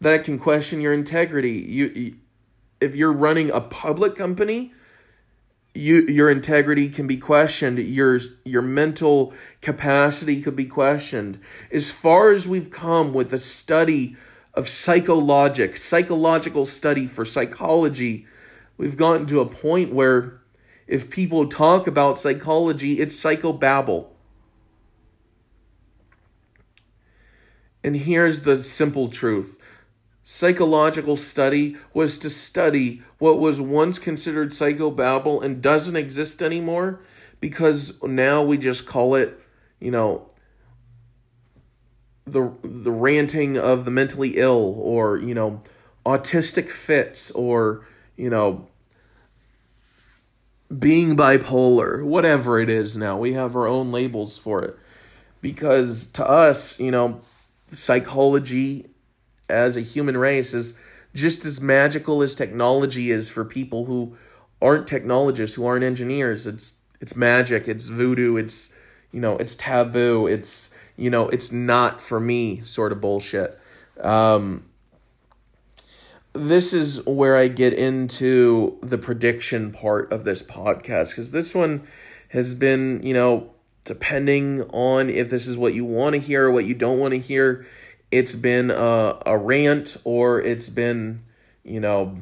that 0.01 0.25
can 0.25 0.39
question 0.39 0.81
your 0.81 0.93
integrity. 0.93 1.53
You 1.53 2.17
if 2.81 2.95
you're 2.95 3.13
running 3.13 3.51
a 3.51 3.61
public 3.61 4.15
company 4.15 4.73
you 5.77 6.07
your 6.07 6.31
integrity 6.31 6.89
can 6.89 7.07
be 7.07 7.17
questioned. 7.17 7.79
Your 7.79 8.19
your 8.45 8.63
mental 8.63 9.35
capacity 9.61 10.41
could 10.41 10.57
be 10.57 10.65
questioned. 10.65 11.41
As 11.71 11.93
far 11.93 12.31
as 12.31 12.49
we've 12.49 12.71
come 12.71 13.13
with 13.13 13.31
the 13.31 13.39
study 13.39 14.17
of 14.55 14.69
psychologic 14.69 15.77
psychological 15.77 16.65
study 16.65 17.07
for 17.07 17.25
psychology 17.25 18.27
we've 18.79 18.97
gotten 18.97 19.27
to 19.27 19.41
a 19.41 19.47
point 19.47 19.93
where 19.93 20.41
if 20.87 21.11
people 21.11 21.47
talk 21.47 21.87
about 21.87 22.17
psychology 22.17 23.01
it's 23.01 23.15
psychobabble. 23.15 24.09
And 27.85 27.97
here's 27.97 28.41
the 28.41 28.57
simple 28.57 29.09
truth 29.09 29.59
Psychological 30.29 31.17
study 31.17 31.77
was 31.95 32.19
to 32.19 32.29
study 32.29 33.01
what 33.19 33.39
was 33.39 33.61
once 33.61 33.97
considered 33.97 34.51
psychobabble 34.51 35.41
and 35.41 35.63
doesn't 35.63 35.95
exist 35.95 36.43
anymore 36.43 36.99
because 37.41 38.03
now 38.03 38.43
we 38.43 38.59
just 38.59 38.89
call 38.89 39.15
it, 39.15 39.41
you 39.79 39.93
know, 39.93 40.29
the 42.27 42.51
the 42.65 42.91
ranting 42.91 43.57
of 43.57 43.85
the 43.85 43.91
mentally 43.93 44.37
ill 44.37 44.75
or, 44.81 45.17
you 45.17 45.33
know, 45.33 45.63
autistic 46.05 46.71
fits 46.71 47.31
or, 47.31 47.87
you 48.17 48.29
know, 48.29 48.67
being 50.77 51.17
bipolar, 51.17 52.05
whatever 52.05 52.59
it 52.59 52.69
is 52.69 52.97
now. 52.97 53.17
We 53.17 53.35
have 53.35 53.55
our 53.55 53.69
own 53.69 53.93
labels 53.93 54.39
for 54.39 54.61
it. 54.65 54.77
Because 55.41 56.09
to 56.09 56.29
us, 56.29 56.81
you 56.81 56.91
know, 56.91 57.21
psychology 57.73 58.87
as 59.49 59.77
a 59.77 59.81
human 59.81 60.17
race 60.17 60.55
is 60.55 60.75
just 61.15 61.45
as 61.45 61.61
magical 61.61 62.23
as 62.23 62.35
technology 62.35 63.11
is 63.11 63.29
for 63.29 63.45
people 63.45 63.87
who 63.87 64.17
aren't 64.61 64.87
technologists, 64.87 65.57
who 65.57 65.67
aren't 65.67 65.85
engineers. 65.85 66.47
It's 66.47 66.75
it's 67.01 67.17
magic, 67.17 67.69
it's 67.69 67.89
voodoo, 67.89 68.37
it's 68.37 68.73
you 69.13 69.21
know, 69.21 69.37
it's 69.37 69.55
taboo, 69.55 70.27
it's 70.27 70.71
you 70.97 71.11
know, 71.11 71.29
it's 71.29 71.53
not 71.53 72.01
for 72.01 72.21
me 72.21 72.63
sort 72.65 72.93
of 72.93 73.01
bullshit. 73.01 73.59
Um, 74.01 74.67
this 76.33 76.73
is 76.73 77.05
where 77.07 77.37
I 77.37 77.49
get 77.49 77.73
into 77.73 78.79
the 78.83 78.99
prediction 78.99 79.73
part 79.73 80.13
of 80.13 80.25
this 80.25 80.43
podcast 80.43 81.11
because 81.11 81.31
this 81.31 81.55
one 81.55 81.87
has 82.29 82.55
been, 82.55 83.01
you 83.03 83.15
know, 83.15 83.51
depending 83.85 84.63
on 84.71 85.09
if 85.09 85.31
this 85.31 85.47
is 85.47 85.57
what 85.57 85.73
you 85.73 85.85
want 85.85 86.15
to 86.15 86.21
hear 86.21 86.47
or 86.47 86.51
what 86.51 86.65
you 86.65 86.75
don't 86.75 86.99
want 86.99 87.15
to 87.15 87.21
hear, 87.21 87.67
it's 88.17 88.35
been 88.35 88.71
a, 88.71 89.19
a 89.27 89.37
rant 89.37 89.97
or 90.05 90.41
it's 90.41 90.69
been, 90.69 91.23
you 91.65 91.81
know, 91.81 92.17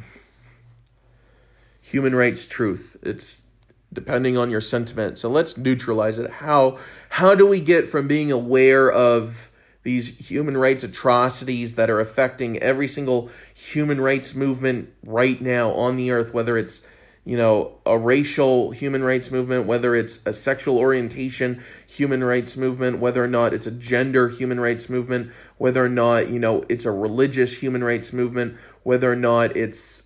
human 1.81 2.15
rights 2.15 2.47
truth. 2.47 2.97
It's 3.03 3.45
depending 3.93 4.37
on 4.37 4.51
your 4.51 4.61
sentiment. 4.61 5.19
So 5.19 5.31
let's 5.31 5.57
neutralize 5.57 6.19
it. 6.19 6.31
How 6.31 6.79
how 7.11 7.35
do 7.35 7.47
we 7.47 7.61
get 7.61 7.89
from 7.89 8.09
being 8.09 8.33
aware 8.33 8.91
of 8.91 9.53
these 9.85 10.29
human 10.31 10.57
rights 10.57 10.83
atrocities 10.83 11.77
that 11.77 11.91
are 11.91 12.01
affecting 12.01 12.59
every 12.59 12.89
single 12.89 13.31
human 13.55 14.01
rights 14.01 14.35
movement 14.35 14.91
right 15.05 15.41
now 15.41 15.71
on 15.73 15.97
the 15.97 16.11
earth, 16.11 16.35
whether 16.35 16.57
it's 16.57 16.85
you 17.25 17.39
know, 17.39 17.79
a 17.87 17.97
racial 17.97 18.71
human 18.71 19.03
rights 19.03 19.31
movement, 19.31 19.67
whether 19.67 19.95
it's 19.95 20.21
a 20.27 20.33
sexual 20.33 20.77
orientation 20.77 21.63
human 21.87 22.23
rights 22.23 22.57
movement, 22.57 22.99
whether 22.99 23.25
or 23.25 23.29
not 23.29 23.55
it's 23.55 23.67
a 23.67 23.71
gender 23.71 24.29
human 24.29 24.61
rights 24.61 24.91
movement, 24.91 25.33
whether 25.57 25.83
or 25.83 25.89
not, 25.89 26.29
you 26.29 26.39
know, 26.39 26.65
it's 26.69 26.85
a 26.85 26.91
religious 26.91 27.57
human 27.57 27.83
rights 27.83 28.13
movement, 28.13 28.57
whether 28.83 29.11
or 29.11 29.17
not 29.17 29.57
it's, 29.57 30.03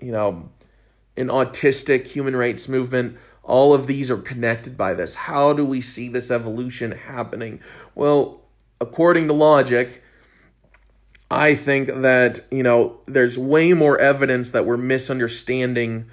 you 0.00 0.12
know, 0.12 0.50
an 1.16 1.28
autistic 1.28 2.06
human 2.06 2.36
rights 2.36 2.68
movement. 2.68 3.16
All 3.42 3.72
of 3.72 3.86
these 3.86 4.10
are 4.10 4.18
connected 4.18 4.76
by 4.76 4.92
this. 4.92 5.14
How 5.14 5.54
do 5.54 5.64
we 5.64 5.80
see 5.80 6.08
this 6.08 6.30
evolution 6.30 6.92
happening? 6.92 7.60
Well, 7.94 8.42
according 8.82 9.28
to 9.28 9.32
logic, 9.32 10.02
I 11.30 11.54
think 11.54 11.88
that, 11.88 12.40
you 12.50 12.62
know, 12.62 13.00
there's 13.06 13.38
way 13.38 13.72
more 13.72 13.98
evidence 13.98 14.50
that 14.50 14.66
we're 14.66 14.76
misunderstanding 14.76 16.10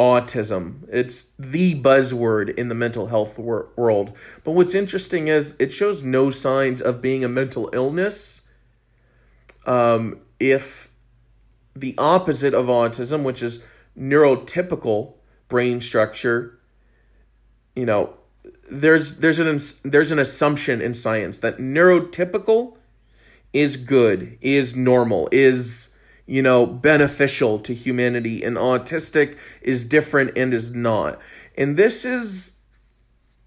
autism. 0.00 0.88
It's 0.90 1.26
the 1.38 1.78
buzzword 1.80 2.56
in 2.56 2.68
the 2.68 2.74
mental 2.74 3.08
health 3.08 3.38
wor- 3.38 3.68
world. 3.76 4.16
But 4.42 4.52
what's 4.52 4.74
interesting 4.74 5.28
is 5.28 5.54
it 5.58 5.70
shows 5.70 6.02
no 6.02 6.30
signs 6.30 6.80
of 6.80 7.02
being 7.02 7.22
a 7.22 7.28
mental 7.28 7.68
illness. 7.74 8.40
Um, 9.66 10.20
if 10.40 10.90
the 11.76 11.94
opposite 11.98 12.54
of 12.54 12.66
autism, 12.66 13.24
which 13.24 13.42
is 13.42 13.62
neurotypical 13.96 15.16
brain 15.48 15.82
structure, 15.82 16.58
you 17.76 17.84
know, 17.84 18.14
there's 18.70 19.16
there's 19.16 19.38
an 19.38 19.60
there's 19.84 20.10
an 20.10 20.18
assumption 20.18 20.80
in 20.80 20.94
science 20.94 21.38
that 21.38 21.58
neurotypical 21.58 22.78
is 23.52 23.76
good, 23.76 24.38
is 24.40 24.74
normal, 24.74 25.28
is 25.30 25.89
you 26.30 26.42
know, 26.42 26.64
beneficial 26.64 27.58
to 27.58 27.74
humanity, 27.74 28.44
and 28.44 28.56
autistic 28.56 29.36
is 29.62 29.84
different 29.84 30.30
and 30.36 30.54
is 30.54 30.70
not. 30.70 31.18
And 31.58 31.76
this 31.76 32.04
is 32.04 32.54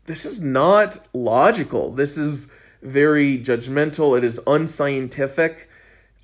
this 0.06 0.26
is 0.26 0.42
not 0.42 1.00
logical. 1.14 1.94
This 1.94 2.18
is 2.18 2.50
very 2.82 3.38
judgmental. 3.38 4.18
It 4.18 4.26
is 4.26 4.38
unscientific. 4.46 5.70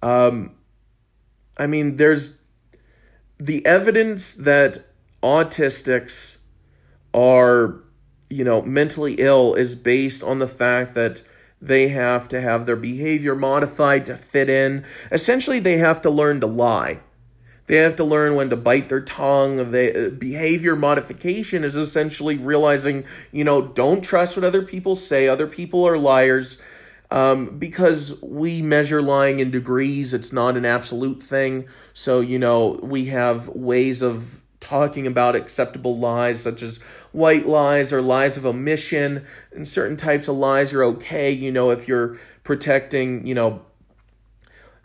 Um, 0.04 0.52
I 1.58 1.66
mean, 1.66 1.96
there's 1.96 2.42
the 3.38 3.66
evidence 3.66 4.34
that 4.34 4.80
autistics 5.24 6.40
are, 7.14 7.80
you 8.30 8.44
know, 8.44 8.62
mentally 8.64 9.16
ill 9.18 9.54
is 9.54 9.76
based 9.76 10.22
on 10.22 10.40
the 10.40 10.48
fact 10.48 10.94
that 10.96 11.22
they 11.62 11.90
have 11.90 12.28
to 12.30 12.42
have 12.42 12.66
their 12.66 12.76
behavior 12.76 13.36
modified 13.36 14.06
to 14.06 14.16
fit 14.16 14.50
in. 14.50 14.86
Essentially, 15.12 15.60
they 15.60 15.78
have 15.78 16.02
to 16.04 16.10
learn 16.10 16.40
to 16.40 16.48
lie. 16.48 17.00
They 17.68 17.76
have 17.76 17.98
to 17.98 18.04
learn 18.04 18.34
when 18.34 18.50
to 18.50 18.56
bite 18.56 18.90
their 18.90 19.02
tongue. 19.02 19.72
The 19.72 20.08
uh, 20.08 20.10
behavior 20.10 20.76
modification 20.76 21.64
is 21.64 21.76
essentially 21.76 22.36
realizing, 22.36 23.06
you 23.32 23.44
know, 23.44 23.62
don't 23.62 24.04
trust 24.04 24.36
what 24.36 24.44
other 24.44 24.64
people 24.64 24.96
say. 24.96 25.28
Other 25.28 25.46
people 25.46 25.88
are 25.88 25.98
liars. 25.98 26.60
Um, 27.12 27.58
because 27.58 28.20
we 28.22 28.62
measure 28.62 29.02
lying 29.02 29.40
in 29.40 29.52
degrees, 29.52 30.14
it's 30.14 30.32
not 30.32 30.58
an 30.58 30.66
absolute 30.66 31.22
thing. 31.22 31.68
So, 31.94 32.22
you 32.22 32.40
know, 32.40 32.80
we 32.82 33.06
have 33.06 33.50
ways 33.50 34.02
of 34.02 34.42
talking 34.60 35.08
about 35.08 35.36
acceptable 35.36 35.98
lies 35.98 36.42
such 36.42 36.62
as 36.62 36.78
white 37.12 37.48
lies 37.48 37.94
or 37.94 38.02
lies 38.02 38.38
of 38.38 38.46
omission, 38.46 39.26
and 39.52 39.68
certain 39.68 39.98
types 39.98 40.28
of 40.28 40.36
lies 40.36 40.74
are 40.74 40.84
okay, 40.84 41.32
you 41.32 41.52
know, 41.52 41.70
if 41.70 41.88
you're 41.88 42.18
protecting, 42.44 43.26
you 43.26 43.34
know, 43.34 43.62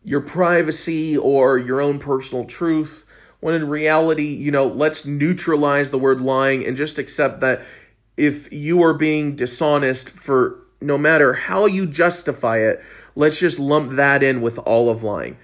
your 0.04 0.20
privacy 0.20 1.16
or 1.16 1.58
your 1.58 1.80
own 1.80 1.98
personal 1.98 2.44
truth. 2.44 3.04
When 3.40 3.54
in 3.54 3.68
reality, 3.68 4.28
you 4.28 4.50
know, 4.50 4.66
let's 4.66 5.04
neutralize 5.04 5.90
the 5.90 5.98
word 5.98 6.20
lying 6.20 6.64
and 6.64 6.76
just 6.76 6.98
accept 6.98 7.40
that 7.40 7.62
if 8.16 8.50
you 8.52 8.82
are 8.82 8.94
being 8.94 9.36
dishonest 9.36 10.08
for 10.08 10.60
no 10.80 10.96
matter 10.96 11.34
how 11.34 11.66
you 11.66 11.86
justify 11.86 12.58
it, 12.58 12.82
let's 13.14 13.40
just 13.40 13.58
lump 13.58 13.92
that 13.92 14.22
in 14.22 14.40
with 14.40 14.58
all 14.58 14.88
of 14.88 15.02
lying. 15.02 15.36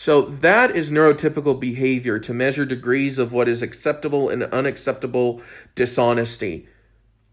So 0.00 0.22
that 0.22 0.76
is 0.76 0.92
neurotypical 0.92 1.58
behavior 1.58 2.20
to 2.20 2.32
measure 2.32 2.64
degrees 2.64 3.18
of 3.18 3.32
what 3.32 3.48
is 3.48 3.62
acceptable 3.62 4.28
and 4.28 4.44
unacceptable 4.44 5.42
dishonesty. 5.74 6.68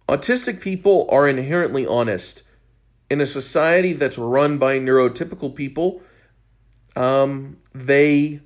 Autistic 0.10 0.62
people 0.62 1.08
are 1.12 1.30
inherently 1.30 1.86
honest. 1.86 2.42
In 3.08 3.22
a 3.22 3.28
society 3.28 3.94
that's 3.94 4.18
run 4.18 4.58
by 4.58 4.80
neurotypical 4.80 5.54
people, 5.54 6.02
um, 6.96 7.58
they 7.72 8.40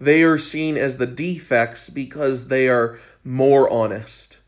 they 0.00 0.22
are 0.22 0.38
seen 0.38 0.78
as 0.78 0.96
the 0.96 1.06
defects 1.06 1.90
because 1.90 2.48
they 2.48 2.66
are 2.66 2.98
more 3.24 3.68
honest. 3.70 4.38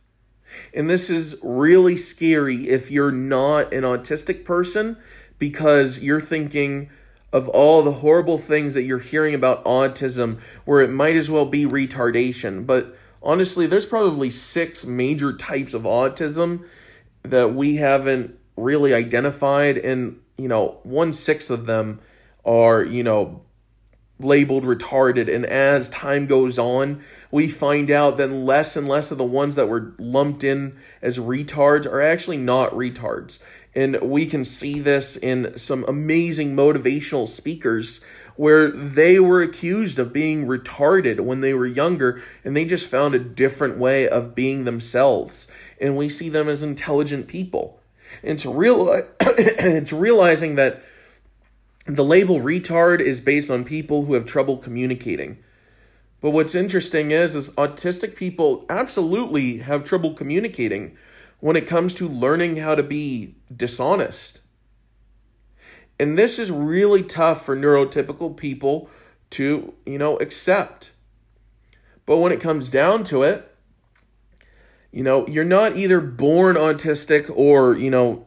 And 0.72 0.88
this 0.88 1.10
is 1.10 1.36
really 1.42 1.98
scary 1.98 2.70
if 2.70 2.90
you're 2.90 3.12
not 3.12 3.74
an 3.74 3.84
autistic 3.84 4.46
person 4.46 4.96
because 5.38 5.98
you're 5.98 6.18
thinking 6.18 6.88
of 7.32 7.48
all 7.48 7.82
the 7.82 7.92
horrible 7.92 8.38
things 8.38 8.74
that 8.74 8.82
you're 8.82 8.98
hearing 8.98 9.34
about 9.34 9.64
autism 9.64 10.38
where 10.64 10.80
it 10.80 10.90
might 10.90 11.16
as 11.16 11.30
well 11.30 11.44
be 11.44 11.66
retardation. 11.66 12.66
But 12.66 12.96
honestly, 13.22 13.66
there's 13.66 13.86
probably 13.86 14.30
six 14.30 14.86
major 14.86 15.32
types 15.32 15.74
of 15.74 15.82
autism 15.82 16.64
that 17.22 17.54
we 17.54 17.76
haven't 17.76 18.38
really 18.56 18.94
identified 18.94 19.76
and 19.76 20.18
you 20.38 20.48
know 20.48 20.78
one 20.82 21.12
sixth 21.12 21.50
of 21.50 21.66
them 21.66 22.00
are 22.44 22.82
you 22.82 23.02
know 23.02 23.42
labeled 24.18 24.64
retarded 24.64 25.32
and 25.32 25.44
as 25.44 25.90
time 25.90 26.26
goes 26.26 26.58
on 26.58 27.02
we 27.30 27.48
find 27.48 27.90
out 27.90 28.16
that 28.16 28.28
less 28.28 28.74
and 28.74 28.88
less 28.88 29.10
of 29.10 29.18
the 29.18 29.24
ones 29.24 29.56
that 29.56 29.68
were 29.68 29.94
lumped 29.98 30.42
in 30.42 30.74
as 31.02 31.18
retards 31.18 31.84
are 31.84 32.00
actually 32.00 32.38
not 32.38 32.70
retards 32.70 33.38
and 33.76 34.00
we 34.00 34.24
can 34.24 34.42
see 34.42 34.80
this 34.80 35.16
in 35.18 35.56
some 35.58 35.84
amazing 35.86 36.56
motivational 36.56 37.28
speakers 37.28 38.00
where 38.34 38.70
they 38.70 39.20
were 39.20 39.42
accused 39.42 39.98
of 39.98 40.14
being 40.14 40.46
retarded 40.46 41.20
when 41.20 41.42
they 41.42 41.52
were 41.52 41.66
younger 41.66 42.22
and 42.42 42.56
they 42.56 42.64
just 42.64 42.86
found 42.86 43.14
a 43.14 43.18
different 43.18 43.76
way 43.76 44.08
of 44.08 44.34
being 44.34 44.64
themselves. 44.64 45.46
And 45.78 45.94
we 45.94 46.08
see 46.08 46.30
them 46.30 46.48
as 46.48 46.62
intelligent 46.62 47.28
people. 47.28 47.78
And 48.22 48.32
it's 48.32 48.46
real 48.46 49.02
it's 49.20 49.92
realizing 49.92 50.54
that 50.54 50.82
the 51.84 52.04
label 52.04 52.40
retard 52.40 53.00
is 53.00 53.20
based 53.20 53.50
on 53.50 53.62
people 53.62 54.06
who 54.06 54.14
have 54.14 54.24
trouble 54.24 54.56
communicating. 54.56 55.38
But 56.22 56.30
what's 56.30 56.54
interesting 56.54 57.10
is 57.10 57.34
is 57.34 57.50
autistic 57.50 58.16
people 58.16 58.64
absolutely 58.70 59.58
have 59.58 59.84
trouble 59.84 60.14
communicating 60.14 60.96
when 61.40 61.56
it 61.56 61.66
comes 61.66 61.94
to 61.94 62.08
learning 62.08 62.56
how 62.56 62.74
to 62.74 62.82
be 62.82 63.34
dishonest. 63.54 64.40
And 65.98 66.18
this 66.18 66.38
is 66.38 66.50
really 66.50 67.02
tough 67.02 67.44
for 67.44 67.56
neurotypical 67.56 68.36
people 68.36 68.90
to, 69.30 69.74
you 69.84 69.98
know, 69.98 70.16
accept. 70.18 70.92
But 72.04 72.18
when 72.18 72.32
it 72.32 72.40
comes 72.40 72.68
down 72.68 73.04
to 73.04 73.22
it, 73.22 73.52
you 74.92 75.02
know, 75.02 75.26
you're 75.26 75.44
not 75.44 75.76
either 75.76 76.00
born 76.00 76.56
autistic 76.56 77.30
or, 77.34 77.76
you 77.76 77.90
know, 77.90 78.26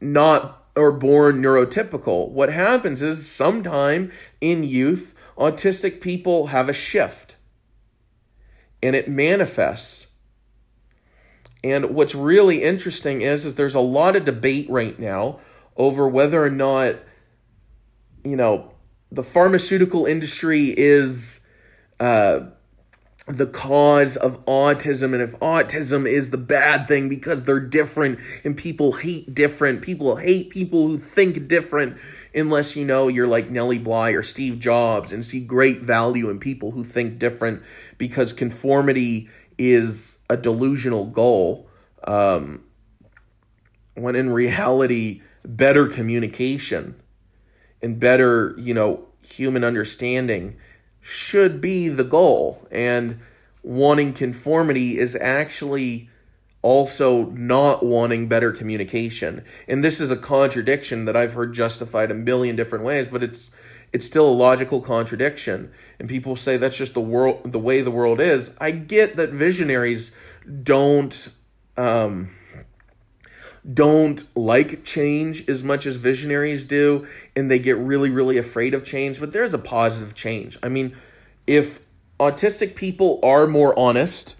not 0.00 0.66
or 0.76 0.92
born 0.92 1.42
neurotypical. 1.42 2.30
What 2.30 2.52
happens 2.52 3.02
is 3.02 3.30
sometime 3.30 4.12
in 4.40 4.62
youth, 4.62 5.14
autistic 5.38 6.00
people 6.00 6.48
have 6.48 6.68
a 6.68 6.72
shift 6.72 7.36
and 8.82 8.94
it 8.94 9.08
manifests. 9.08 10.05
And 11.64 11.94
what's 11.94 12.14
really 12.14 12.62
interesting 12.62 13.22
is, 13.22 13.44
is 13.44 13.54
there's 13.54 13.74
a 13.74 13.80
lot 13.80 14.16
of 14.16 14.24
debate 14.24 14.68
right 14.70 14.98
now 14.98 15.40
over 15.76 16.08
whether 16.08 16.42
or 16.42 16.50
not, 16.50 16.96
you 18.24 18.36
know, 18.36 18.72
the 19.10 19.22
pharmaceutical 19.22 20.06
industry 20.06 20.74
is 20.76 21.40
uh, 22.00 22.40
the 23.26 23.46
cause 23.46 24.16
of 24.16 24.44
autism. 24.46 25.12
And 25.12 25.22
if 25.22 25.32
autism 25.40 26.06
is 26.06 26.30
the 26.30 26.38
bad 26.38 26.86
thing 26.86 27.08
because 27.08 27.42
they're 27.42 27.60
different 27.60 28.20
and 28.44 28.56
people 28.56 28.92
hate 28.92 29.34
different 29.34 29.82
people 29.82 30.16
hate 30.16 30.50
people 30.50 30.86
who 30.86 30.98
think 30.98 31.48
different 31.48 31.98
unless 32.34 32.76
you 32.76 32.84
know 32.84 33.08
you're 33.08 33.26
like 33.26 33.50
Nellie 33.50 33.78
Bly 33.78 34.10
or 34.10 34.22
Steve 34.22 34.58
Jobs 34.58 35.12
and 35.12 35.24
see 35.24 35.40
great 35.40 35.80
value 35.80 36.30
in 36.30 36.38
people 36.38 36.70
who 36.70 36.84
think 36.84 37.18
different 37.18 37.62
because 37.98 38.32
conformity 38.32 39.28
is 39.58 40.18
a 40.28 40.36
delusional 40.36 41.06
goal 41.06 41.68
um, 42.04 42.64
when 43.94 44.14
in 44.14 44.30
reality 44.30 45.22
better 45.44 45.86
communication 45.86 47.00
and 47.82 47.98
better 48.00 48.54
you 48.58 48.74
know 48.74 49.06
human 49.22 49.64
understanding 49.64 50.56
should 51.00 51.60
be 51.60 51.88
the 51.88 52.04
goal. 52.04 52.66
And 52.70 53.20
wanting 53.62 54.12
conformity 54.12 54.98
is 54.98 55.16
actually 55.20 56.08
also 56.62 57.26
not 57.26 57.84
wanting 57.84 58.26
better 58.26 58.52
communication. 58.52 59.44
And 59.68 59.84
this 59.84 60.00
is 60.00 60.10
a 60.10 60.16
contradiction 60.16 61.04
that 61.04 61.16
I've 61.16 61.34
heard 61.34 61.54
justified 61.54 62.10
a 62.10 62.14
million 62.14 62.56
different 62.56 62.84
ways, 62.84 63.06
but 63.06 63.22
it's 63.22 63.50
it's 63.96 64.04
still 64.04 64.28
a 64.28 64.30
logical 64.30 64.82
contradiction. 64.82 65.72
And 65.98 66.06
people 66.06 66.36
say 66.36 66.58
that's 66.58 66.76
just 66.76 66.92
the 66.92 67.00
world 67.00 67.50
the 67.50 67.58
way 67.58 67.80
the 67.80 67.90
world 67.90 68.20
is. 68.20 68.54
I 68.60 68.70
get 68.70 69.16
that 69.16 69.30
visionaries 69.30 70.12
don't 70.62 71.32
um 71.78 72.28
don't 73.72 74.22
like 74.36 74.84
change 74.84 75.48
as 75.48 75.64
much 75.64 75.86
as 75.86 75.96
visionaries 75.96 76.66
do 76.66 77.06
and 77.34 77.50
they 77.50 77.58
get 77.58 77.78
really 77.78 78.10
really 78.10 78.36
afraid 78.38 78.74
of 78.74 78.84
change 78.84 79.18
but 79.18 79.32
there's 79.32 79.52
a 79.52 79.58
positive 79.58 80.14
change 80.14 80.56
i 80.62 80.68
mean 80.68 80.94
if 81.48 81.80
autistic 82.20 82.76
people 82.76 83.18
are 83.24 83.48
more 83.48 83.76
honest 83.76 84.36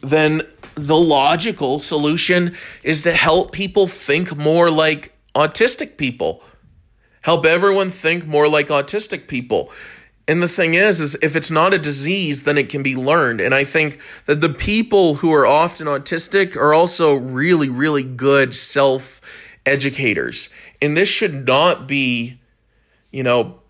then 0.00 0.40
the 0.76 0.96
logical 0.96 1.78
solution 1.78 2.56
is 2.82 3.02
to 3.02 3.12
help 3.12 3.52
people 3.52 3.86
think 3.86 4.34
more 4.34 4.70
like 4.70 5.12
autistic 5.34 5.98
people 5.98 6.42
help 7.22 7.46
everyone 7.46 7.90
think 7.90 8.26
more 8.26 8.48
like 8.48 8.68
autistic 8.68 9.28
people 9.28 9.70
and 10.28 10.42
the 10.42 10.48
thing 10.48 10.74
is, 10.74 11.00
is 11.00 11.16
if 11.22 11.34
it's 11.34 11.50
not 11.50 11.72
a 11.72 11.78
disease, 11.78 12.42
then 12.42 12.58
it 12.58 12.68
can 12.68 12.82
be 12.82 12.94
learned. 12.94 13.40
And 13.40 13.54
I 13.54 13.64
think 13.64 13.98
that 14.26 14.42
the 14.42 14.50
people 14.50 15.14
who 15.14 15.32
are 15.32 15.46
often 15.46 15.86
autistic 15.86 16.54
are 16.54 16.74
also 16.74 17.14
really, 17.14 17.70
really 17.70 18.04
good 18.04 18.54
self 18.54 19.22
educators. 19.64 20.50
And 20.82 20.94
this 20.94 21.08
should 21.08 21.46
not 21.46 21.88
be, 21.88 22.38
you 23.10 23.22
know, 23.22 23.62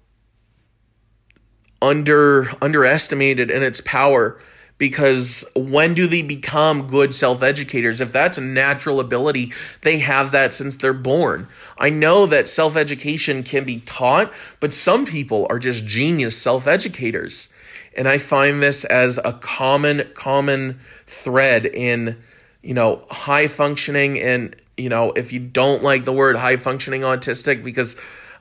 under 1.80 2.50
underestimated 2.60 3.52
in 3.52 3.62
its 3.62 3.80
power 3.80 4.40
because 4.78 5.44
when 5.54 5.92
do 5.92 6.06
they 6.06 6.22
become 6.22 6.86
good 6.86 7.12
self 7.12 7.42
educators? 7.42 8.00
If 8.00 8.12
that's 8.12 8.38
a 8.38 8.42
natural 8.42 9.00
ability, 9.00 9.52
they 9.82 9.98
have 9.98 10.30
that 10.30 10.54
since 10.54 10.76
they're 10.76 10.92
born. 10.92 11.48
I 11.76 11.90
know 11.90 12.26
that 12.26 12.48
self 12.48 12.76
education 12.76 13.42
can 13.42 13.64
be 13.64 13.80
taught, 13.80 14.32
but 14.60 14.72
some 14.72 15.04
people 15.04 15.46
are 15.50 15.58
just 15.58 15.84
genius 15.84 16.40
self 16.40 16.66
educators. 16.66 17.48
And 17.96 18.06
I 18.06 18.18
find 18.18 18.62
this 18.62 18.84
as 18.84 19.18
a 19.24 19.32
common, 19.32 20.08
common 20.14 20.78
thread 21.06 21.66
in, 21.66 22.16
you 22.62 22.74
know, 22.74 23.04
high 23.10 23.48
functioning. 23.48 24.20
And, 24.20 24.54
you 24.76 24.88
know, 24.88 25.12
if 25.12 25.32
you 25.32 25.40
don't 25.40 25.82
like 25.82 26.04
the 26.04 26.12
word 26.12 26.36
high 26.36 26.56
functioning 26.56 27.00
autistic, 27.00 27.64
because 27.64 27.96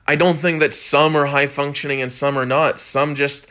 I 0.06 0.14
don't 0.14 0.38
think 0.38 0.60
that 0.60 0.72
some 0.72 1.16
are 1.16 1.26
high 1.26 1.46
functioning 1.46 2.00
and 2.00 2.12
some 2.12 2.38
are 2.38 2.46
not. 2.46 2.78
Some 2.78 3.16
just, 3.16 3.48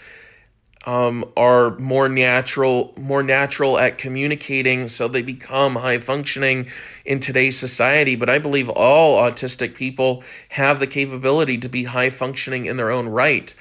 um, 0.87 1.25
are 1.35 1.77
more 1.77 2.07
natural, 2.07 2.93
more 2.97 3.21
natural 3.21 3.77
at 3.77 3.97
communicating, 3.97 4.87
so 4.87 5.09
they 5.09 5.21
become 5.21 5.75
high 5.75 5.99
functioning 5.99 6.67
in 7.03 7.19
today's 7.19 7.59
society. 7.59 8.15
But 8.15 8.29
I 8.29 8.39
believe 8.39 8.69
all 8.69 9.21
autistic 9.21 9.75
people 9.75 10.23
have 10.49 10.79
the 10.79 10.87
capability 10.87 11.57
to 11.57 11.67
be 11.67 11.83
high 11.83 12.09
functioning 12.09 12.67
in 12.67 12.77
their 12.77 12.89
own 12.89 13.09
right, 13.09 13.53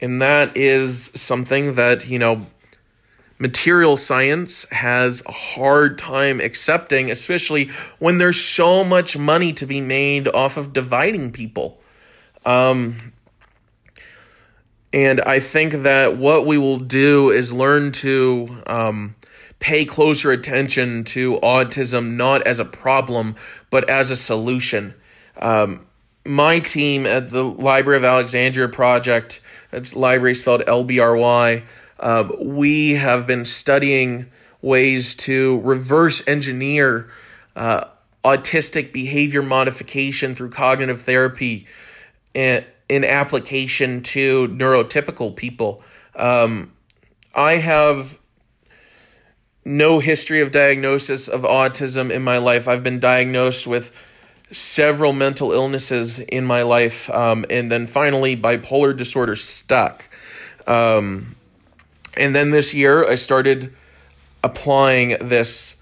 and 0.00 0.22
that 0.22 0.56
is 0.56 1.10
something 1.16 1.72
that 1.74 2.08
you 2.08 2.20
know 2.20 2.46
material 3.40 3.96
science 3.96 4.64
has 4.70 5.20
a 5.26 5.32
hard 5.32 5.98
time 5.98 6.40
accepting, 6.40 7.10
especially 7.10 7.70
when 7.98 8.18
there's 8.18 8.40
so 8.40 8.84
much 8.84 9.18
money 9.18 9.52
to 9.54 9.66
be 9.66 9.80
made 9.80 10.28
off 10.28 10.56
of 10.56 10.72
dividing 10.72 11.32
people. 11.32 11.80
Um, 12.46 13.12
And 14.92 15.20
I 15.20 15.40
think 15.40 15.72
that 15.72 16.16
what 16.16 16.46
we 16.46 16.56
will 16.56 16.78
do 16.78 17.30
is 17.30 17.52
learn 17.52 17.92
to 17.92 18.62
um, 18.66 19.16
pay 19.58 19.84
closer 19.84 20.30
attention 20.30 21.04
to 21.04 21.38
autism 21.40 22.16
not 22.16 22.46
as 22.46 22.58
a 22.58 22.64
problem, 22.64 23.36
but 23.70 23.90
as 23.90 24.10
a 24.10 24.16
solution. 24.16 24.94
Um, 25.40 25.86
my 26.24 26.58
team 26.60 27.06
at 27.06 27.30
the 27.30 27.44
Library 27.44 27.98
of 27.98 28.04
Alexandria 28.04 28.68
Project, 28.68 29.40
that's 29.70 29.94
library 29.94 30.34
spelled 30.34 30.62
L 30.66 30.84
B 30.84 31.00
R 31.00 31.16
Y, 31.16 31.62
uh, 32.00 32.28
we 32.40 32.92
have 32.92 33.26
been 33.26 33.44
studying 33.44 34.26
ways 34.62 35.14
to 35.16 35.60
reverse 35.60 36.26
engineer 36.26 37.08
uh, 37.56 37.84
autistic 38.24 38.92
behavior 38.92 39.42
modification 39.42 40.34
through 40.34 40.50
cognitive 40.50 41.00
therapy 41.00 41.66
in, 42.34 42.64
in 42.88 43.04
application 43.04 44.02
to 44.02 44.48
neurotypical 44.48 45.34
people. 45.34 45.82
Um, 46.16 46.72
I 47.34 47.54
have 47.54 48.18
no 49.64 49.98
history 49.98 50.40
of 50.40 50.50
diagnosis 50.50 51.28
of 51.28 51.42
autism 51.42 52.10
in 52.10 52.22
my 52.22 52.38
life. 52.38 52.66
I've 52.66 52.82
been 52.82 53.00
diagnosed 53.00 53.66
with 53.66 53.94
several 54.50 55.12
mental 55.12 55.52
illnesses 55.52 56.20
in 56.20 56.44
my 56.44 56.62
life, 56.62 57.10
um, 57.10 57.44
and 57.50 57.70
then 57.70 57.86
finally 57.86 58.36
bipolar 58.36 58.96
disorder 58.96 59.36
stuck. 59.36 60.04
Um, 60.66 61.36
and 62.16 62.34
then 62.34 62.50
this 62.50 62.74
year, 62.74 63.06
I 63.06 63.16
started 63.16 63.74
applying 64.42 65.16
this, 65.20 65.76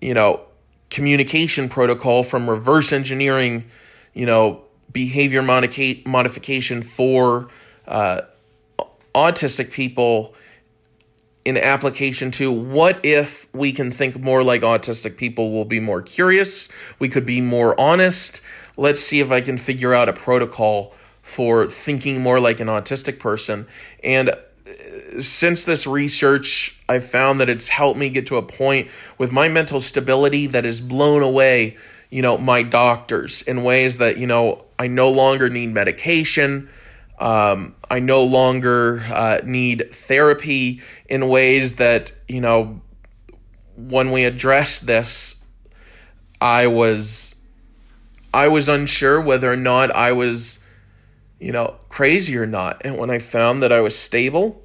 you 0.00 0.12
know, 0.12 0.42
communication 0.90 1.68
protocol 1.68 2.22
from 2.22 2.48
reverse 2.48 2.92
engineering, 2.92 3.64
you 4.12 4.26
know, 4.26 4.64
behavior 4.92 5.42
modica- 5.42 6.04
modification 6.06 6.82
for 6.82 7.48
uh, 7.86 8.22
autistic 9.14 9.72
people 9.72 10.34
in 11.44 11.56
application 11.56 12.30
to 12.30 12.52
what 12.52 13.00
if 13.04 13.46
we 13.54 13.72
can 13.72 13.90
think 13.90 14.18
more 14.18 14.42
like 14.42 14.62
autistic 14.62 15.16
people 15.16 15.50
will 15.50 15.64
be 15.64 15.80
more 15.80 16.02
curious 16.02 16.68
we 16.98 17.08
could 17.08 17.24
be 17.24 17.40
more 17.40 17.78
honest. 17.80 18.42
Let's 18.76 19.00
see 19.00 19.20
if 19.20 19.30
i 19.30 19.40
can 19.40 19.56
figure 19.56 19.94
out 19.94 20.08
a 20.08 20.12
protocol 20.12 20.94
for 21.22 21.66
thinking 21.66 22.22
more 22.22 22.40
like 22.40 22.58
an 22.60 22.68
autistic 22.68 23.18
person. 23.18 23.66
And 24.02 24.30
since 25.20 25.64
this 25.64 25.86
research, 25.86 26.80
I 26.88 27.00
found 27.00 27.40
that 27.40 27.48
it's 27.48 27.68
helped 27.68 27.98
me 27.98 28.08
get 28.08 28.26
to 28.28 28.36
a 28.36 28.42
point 28.42 28.88
with 29.18 29.32
my 29.32 29.48
mental 29.48 29.80
stability 29.80 30.46
that 30.48 30.64
is 30.64 30.80
blown 30.80 31.22
away, 31.22 31.76
you 32.10 32.22
know, 32.22 32.38
my 32.38 32.62
doctors 32.62 33.42
in 33.42 33.62
ways 33.62 33.98
that, 33.98 34.16
you 34.16 34.26
know, 34.26 34.64
I 34.78 34.86
no 34.86 35.10
longer 35.10 35.48
need 35.50 35.72
medication. 35.74 36.68
Um, 37.18 37.74
I 37.90 37.98
no 37.98 38.24
longer 38.24 39.02
uh, 39.08 39.40
need 39.44 39.90
therapy 39.92 40.80
in 41.08 41.28
ways 41.28 41.76
that, 41.76 42.12
you 42.28 42.40
know, 42.40 42.80
when 43.76 44.10
we 44.10 44.24
addressed 44.24 44.86
this, 44.86 45.36
I 46.40 46.68
was 46.68 47.34
I 48.32 48.48
was 48.48 48.68
unsure 48.68 49.20
whether 49.20 49.50
or 49.50 49.56
not 49.56 49.90
I 49.94 50.12
was, 50.12 50.58
you 51.40 51.52
know, 51.52 51.76
crazy 51.88 52.36
or 52.36 52.46
not. 52.46 52.82
And 52.84 52.96
when 52.98 53.10
I 53.10 53.18
found 53.18 53.62
that 53.62 53.72
I 53.72 53.80
was 53.80 53.98
stable, 53.98 54.62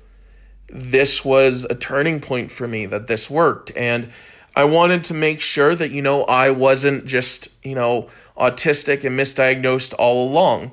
this 0.69 1.23
was 1.23 1.65
a 1.69 1.75
turning 1.75 2.19
point 2.19 2.51
for 2.51 2.67
me 2.67 2.85
that 2.87 3.07
this 3.07 3.29
worked 3.29 3.71
and 3.75 4.09
I 4.55 4.65
wanted 4.65 5.05
to 5.05 5.13
make 5.13 5.41
sure 5.41 5.73
that 5.73 5.91
you 5.91 6.01
know 6.01 6.23
I 6.23 6.51
wasn't 6.51 7.05
just, 7.05 7.49
you 7.63 7.75
know, 7.75 8.09
autistic 8.37 9.03
and 9.03 9.19
misdiagnosed 9.19 9.95
all 9.97 10.27
along. 10.29 10.71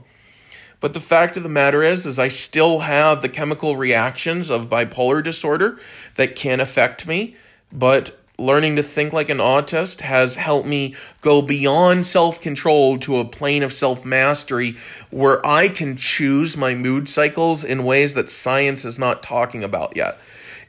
But 0.81 0.95
the 0.95 1.01
fact 1.01 1.37
of 1.37 1.43
the 1.43 1.49
matter 1.49 1.83
is 1.83 2.07
is 2.07 2.19
I 2.19 2.29
still 2.29 2.81
have 2.81 3.23
the 3.23 3.29
chemical 3.29 3.77
reactions 3.77 4.51
of 4.51 4.69
bipolar 4.69 5.23
disorder 5.23 5.79
that 6.17 6.37
can 6.37 6.61
affect 6.61 7.07
me, 7.07 7.37
but 7.73 8.17
learning 8.39 8.77
to 8.77 8.83
think 8.83 9.13
like 9.13 9.29
an 9.29 9.39
autist 9.39 10.01
has 10.01 10.37
helped 10.37 10.67
me 10.67 10.95
go 11.21 11.43
beyond 11.43 12.07
self 12.07 12.41
control 12.41 12.99
to 12.99 13.19
a 13.19 13.25
plane 13.25 13.63
of 13.63 13.73
self 13.73 14.05
mastery 14.05 14.77
where 15.11 15.47
I 15.47 15.69
can 15.69 15.97
choose 15.97 16.57
my 16.57 16.75
mood 16.75 17.09
cycles 17.09 17.65
in 17.65 17.85
ways 17.85 18.15
that 18.15 18.31
science 18.31 18.85
is 18.85 18.99
not 18.99 19.23
talking 19.23 19.63
about 19.63 19.97
yet. 19.97 20.19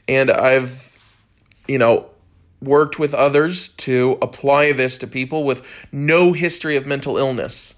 And 0.08 0.30
I've, 0.30 0.98
you 1.66 1.78
know, 1.78 2.11
worked 2.62 2.98
with 2.98 3.14
others 3.14 3.68
to 3.68 4.18
apply 4.22 4.72
this 4.72 4.98
to 4.98 5.06
people 5.06 5.44
with 5.44 5.86
no 5.90 6.32
history 6.32 6.76
of 6.76 6.86
mental 6.86 7.16
illness. 7.16 7.74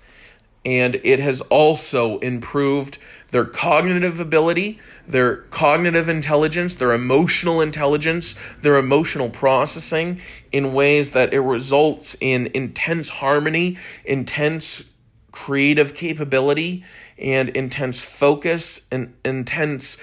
And 0.67 0.95
it 1.05 1.21
has 1.21 1.43
also 1.43 2.19
improved 2.21 2.99
their 3.31 3.45
cognitive 3.45 4.19
ability, 4.21 4.79
their 5.07 5.37
cognitive 5.37 6.09
intelligence, 6.09 6.77
their 6.77 6.93
emotional 6.93 7.61
intelligence, 7.61 8.35
their 8.61 8.77
emotional 8.77 9.29
processing 9.29 10.21
in 10.53 10.73
ways 10.73 11.11
that 11.11 11.35
it 11.35 11.41
results 11.41 12.17
in 12.21 12.51
intense 12.55 13.09
harmony, 13.11 13.77
intense 14.05 14.85
creative 15.33 15.95
capability, 15.95 16.85
and 17.19 17.51
intense 17.51 18.05
focus 18.05 18.87
and 18.91 19.15
intense, 19.25 19.99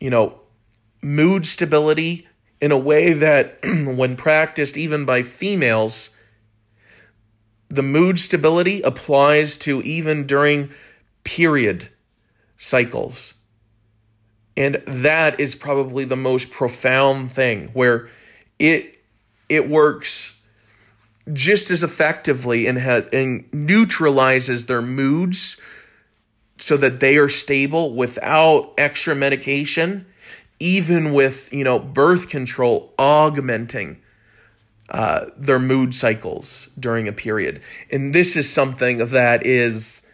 you 0.00 0.08
know, 0.08 0.40
mood 1.02 1.44
stability 1.44 2.26
in 2.60 2.72
a 2.72 2.78
way 2.78 3.12
that 3.12 3.58
when 3.64 4.16
practiced 4.16 4.76
even 4.76 5.04
by 5.04 5.22
females 5.22 6.10
the 7.68 7.82
mood 7.82 8.18
stability 8.18 8.80
applies 8.82 9.58
to 9.58 9.82
even 9.82 10.26
during 10.26 10.70
period 11.24 11.88
cycles. 12.56 13.34
And 14.56 14.76
that 14.86 15.38
is 15.40 15.54
probably 15.54 16.04
the 16.04 16.16
most 16.16 16.50
profound 16.50 17.32
thing 17.32 17.68
where 17.72 18.08
it 18.58 18.98
it 19.48 19.68
works 19.68 20.40
just 21.32 21.70
as 21.70 21.82
effectively 21.82 22.66
and 22.66 22.78
ha- 22.78 23.08
and 23.12 23.44
neutralizes 23.52 24.66
their 24.66 24.80
moods 24.80 25.60
so 26.58 26.76
that 26.76 27.00
they 27.00 27.18
are 27.18 27.28
stable 27.28 27.94
without 27.94 28.72
extra 28.78 29.14
medication 29.14 30.06
even 30.58 31.12
with 31.12 31.52
you 31.52 31.64
know 31.64 31.78
birth 31.78 32.28
control 32.28 32.92
augmenting 32.98 34.00
uh, 34.88 35.26
their 35.36 35.58
mood 35.58 35.94
cycles 35.94 36.68
during 36.78 37.08
a 37.08 37.12
period 37.12 37.60
and 37.90 38.14
this 38.14 38.36
is 38.36 38.48
something 38.48 38.98
that 38.98 39.44
is 39.44 40.06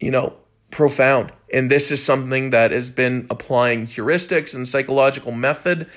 you 0.00 0.10
know 0.10 0.34
profound. 0.74 1.32
And 1.52 1.70
this 1.70 1.90
is 1.90 2.04
something 2.04 2.50
that 2.50 2.72
has 2.72 2.90
been 2.90 3.26
applying 3.30 3.84
heuristics 3.84 4.54
and 4.54 4.68
psychological 4.68 5.32
method. 5.32 5.88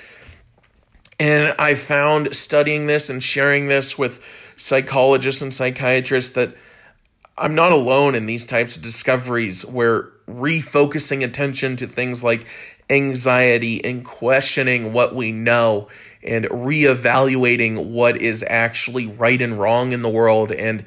And 1.20 1.54
I 1.58 1.74
found 1.74 2.36
studying 2.36 2.86
this 2.86 3.10
and 3.10 3.22
sharing 3.22 3.68
this 3.68 3.98
with 3.98 4.24
psychologists 4.56 5.42
and 5.42 5.54
psychiatrists 5.54 6.32
that 6.34 6.56
I'm 7.40 7.56
not 7.56 7.72
alone 7.72 8.14
in 8.14 8.28
these 8.28 8.46
types 8.46 8.78
of 8.78 8.84
discoveries 8.84 9.66
where 9.66 10.12
refocusing 10.28 11.24
attention 11.24 11.76
to 11.78 11.88
things 11.88 12.24
like 12.24 12.46
anxiety 12.90 13.84
and 13.84 14.06
questioning 14.06 14.94
what 14.94 15.14
we 15.14 15.32
know 15.32 15.88
and 16.24 16.46
reevaluating 16.46 17.86
what 17.92 18.22
is 18.22 18.44
actually 18.48 19.08
right 19.08 19.42
and 19.42 19.60
wrong 19.60 19.92
in 19.92 20.02
the 20.02 20.10
world 20.10 20.52
and 20.52 20.86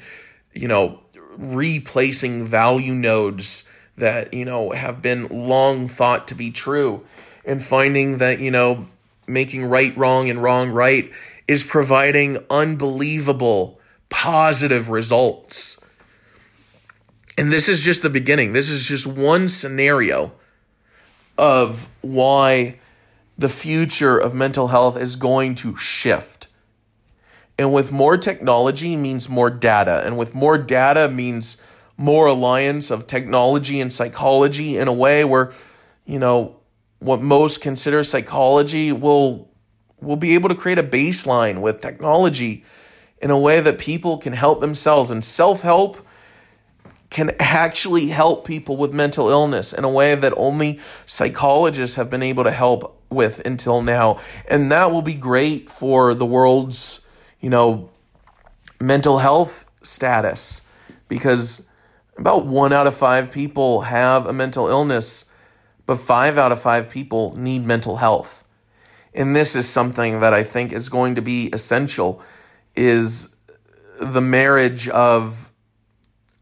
you 0.53 0.67
know 0.67 0.99
replacing 1.37 2.45
value 2.45 2.93
nodes 2.93 3.67
that, 3.97 4.33
you 4.33 4.45
know, 4.45 4.71
have 4.71 5.01
been 5.01 5.27
long 5.27 5.87
thought 5.87 6.27
to 6.29 6.35
be 6.35 6.51
true 6.51 7.05
and 7.45 7.63
finding 7.63 8.17
that, 8.17 8.39
you 8.39 8.51
know, 8.51 8.87
making 9.27 9.65
right 9.65 9.95
wrong 9.97 10.29
and 10.29 10.41
wrong 10.41 10.71
right 10.71 11.11
is 11.47 11.63
providing 11.63 12.37
unbelievable 12.49 13.79
positive 14.09 14.89
results. 14.89 15.79
And 17.37 17.51
this 17.51 17.69
is 17.69 17.83
just 17.83 18.01
the 18.01 18.09
beginning. 18.09 18.53
This 18.53 18.69
is 18.69 18.87
just 18.87 19.07
one 19.07 19.49
scenario 19.49 20.33
of 21.41 21.89
why 22.01 22.79
the 23.35 23.49
future 23.49 24.15
of 24.15 24.35
mental 24.35 24.67
health 24.67 25.01
is 25.01 25.15
going 25.15 25.55
to 25.55 25.75
shift. 25.75 26.51
And 27.57 27.73
with 27.73 27.91
more 27.91 28.15
technology 28.15 28.95
means 28.95 29.27
more 29.27 29.49
data. 29.49 30.03
And 30.05 30.19
with 30.19 30.35
more 30.35 30.59
data 30.59 31.09
means 31.09 31.57
more 31.97 32.27
alliance 32.27 32.91
of 32.91 33.07
technology 33.07 33.81
and 33.81 33.91
psychology 33.91 34.77
in 34.77 34.87
a 34.87 34.93
way 34.93 35.25
where, 35.25 35.51
you 36.05 36.19
know, 36.19 36.57
what 36.99 37.21
most 37.21 37.59
consider 37.59 38.03
psychology 38.03 38.91
will 38.91 39.49
will 39.99 40.15
be 40.15 40.33
able 40.33 40.49
to 40.49 40.55
create 40.55 40.79
a 40.79 40.83
baseline 40.83 41.61
with 41.61 41.81
technology 41.81 42.63
in 43.19 43.29
a 43.29 43.37
way 43.37 43.61
that 43.61 43.77
people 43.77 44.17
can 44.17 44.33
help 44.33 44.59
themselves 44.59 45.11
and 45.11 45.23
self-help 45.23 45.97
can 47.11 47.29
actually 47.39 48.07
help 48.07 48.47
people 48.47 48.77
with 48.77 48.91
mental 48.93 49.29
illness 49.29 49.73
in 49.73 49.83
a 49.83 49.89
way 49.89 50.15
that 50.15 50.33
only 50.37 50.79
psychologists 51.05 51.95
have 51.95 52.09
been 52.09 52.23
able 52.23 52.43
to 52.43 52.51
help 52.51 52.99
with 53.11 53.45
until 53.45 53.83
now 53.83 54.17
and 54.49 54.71
that 54.71 54.91
will 54.91 55.01
be 55.03 55.15
great 55.15 55.69
for 55.69 56.15
the 56.15 56.25
world's 56.25 57.01
you 57.41 57.49
know 57.49 57.89
mental 58.79 59.19
health 59.19 59.69
status 59.83 60.63
because 61.07 61.63
about 62.17 62.45
one 62.45 62.73
out 62.73 62.87
of 62.87 62.95
five 62.95 63.31
people 63.31 63.81
have 63.81 64.25
a 64.25 64.33
mental 64.33 64.67
illness, 64.67 65.25
but 65.85 65.97
five 65.97 66.37
out 66.37 66.51
of 66.51 66.59
five 66.59 66.89
people 66.89 67.35
need 67.37 67.65
mental 67.65 67.97
health. 67.97 68.47
And 69.13 69.35
this 69.35 69.55
is 69.55 69.67
something 69.67 70.21
that 70.21 70.33
I 70.33 70.43
think 70.43 70.71
is 70.71 70.87
going 70.89 71.15
to 71.15 71.21
be 71.21 71.49
essential 71.51 72.21
is 72.75 73.35
the 73.99 74.21
marriage 74.21 74.87
of 74.89 75.50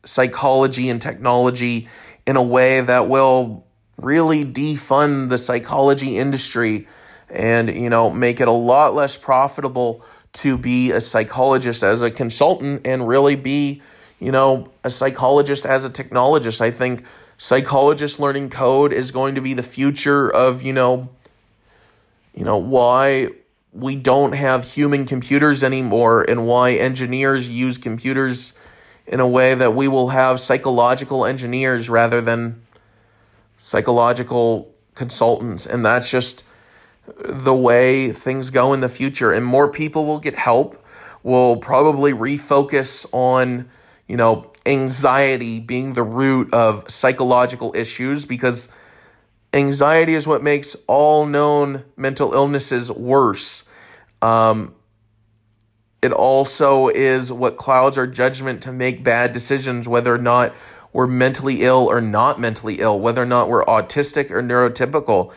psychology 0.10 0.90
and 0.90 1.02
technology 1.02 1.88
in 2.26 2.36
a 2.36 2.44
way 2.44 2.82
that 2.82 3.08
will 3.08 3.66
really 3.98 4.44
defund 4.44 5.30
the 5.30 5.38
psychology 5.38 6.18
industry 6.18 6.88
and 7.30 7.70
you 7.70 7.90
know 7.90 8.10
make 8.10 8.40
it 8.42 8.48
a 8.48 8.52
lot 8.52 8.94
less 8.94 9.18
profitable 9.18 10.04
to 10.34 10.58
be 10.58 10.92
a 10.92 11.02
psychologist 11.02 11.84
as 11.84 12.02
a 12.02 12.10
consultant 12.10 12.88
and 12.88 13.08
really 13.08 13.36
be 13.36 13.82
you 14.20 14.32
know 14.32 14.66
a 14.84 14.90
psychologist 14.90 15.66
as 15.66 15.86
a 15.86 15.90
technologist. 15.90 16.60
I 16.60 16.72
think 16.72 17.06
psychologists 17.38 18.20
learning 18.20 18.50
code 18.50 18.94
is 18.94 19.12
going 19.12 19.36
to 19.36 19.42
be 19.42 19.54
the 19.54 19.64
future 19.64 20.34
of 20.34 20.64
you 20.64 20.74
know 20.74 21.10
you 22.34 22.46
know 22.46 22.58
why 22.58 23.30
we 23.74 23.96
don't 23.96 24.34
have 24.34 24.66
human 24.66 25.06
computers 25.06 25.64
anymore 25.64 26.24
and 26.28 26.48
why 26.48 26.72
engineers 26.74 27.48
use 27.48 27.78
computers 27.78 28.54
in 29.10 29.20
a 29.20 29.28
way 29.28 29.56
that 29.56 29.74
we 29.74 29.88
will 29.88 30.10
have 30.10 30.40
psychological 30.40 31.26
engineers 31.26 31.90
rather 31.90 32.22
than 32.22 32.62
psychological 33.58 34.74
consultants. 34.94 35.66
And 35.66 35.84
that's 35.84 36.10
just 36.10 36.46
the 37.18 37.54
way 37.54 38.12
things 38.12 38.52
go 38.52 38.72
in 38.74 38.80
the 38.80 38.90
future. 38.90 39.32
And 39.32 39.44
more 39.44 39.70
people 39.72 40.06
will 40.06 40.20
get 40.20 40.36
help 40.36 40.86
will 41.24 41.58
probably 41.58 42.14
refocus 42.14 43.06
on 43.12 43.70
you 44.08 44.16
know 44.16 44.52
anxiety 44.66 45.60
being 45.60 45.94
the 45.94 46.04
root 46.04 46.54
of 46.54 46.90
psychological 46.90 47.74
issues 47.76 48.26
because 48.26 48.70
anxiety 49.54 50.14
is 50.14 50.28
what 50.28 50.44
makes 50.44 50.78
all 50.88 51.26
known 51.26 51.84
mental 51.98 52.34
illnesses 52.34 52.92
worse. 52.92 53.64
Um, 54.22 54.74
it 56.02 56.12
also 56.12 56.88
is 56.88 57.32
what 57.32 57.58
clouds 57.58 57.98
our 57.98 58.08
judgment 58.08 58.64
to 58.64 58.72
make 58.72 59.04
bad 59.04 59.34
decisions 59.34 59.88
whether 59.88 60.14
or 60.14 60.20
not 60.20 60.56
we're 60.94 61.08
mentally 61.08 61.62
ill 61.62 61.86
or 61.88 62.02
not 62.02 62.40
mentally 62.40 62.80
ill 62.80 63.00
whether 63.00 63.22
or 63.22 63.26
not 63.26 63.48
we're 63.48 63.66
autistic 63.66 64.32
or 64.32 64.42
neurotypical 64.42 65.34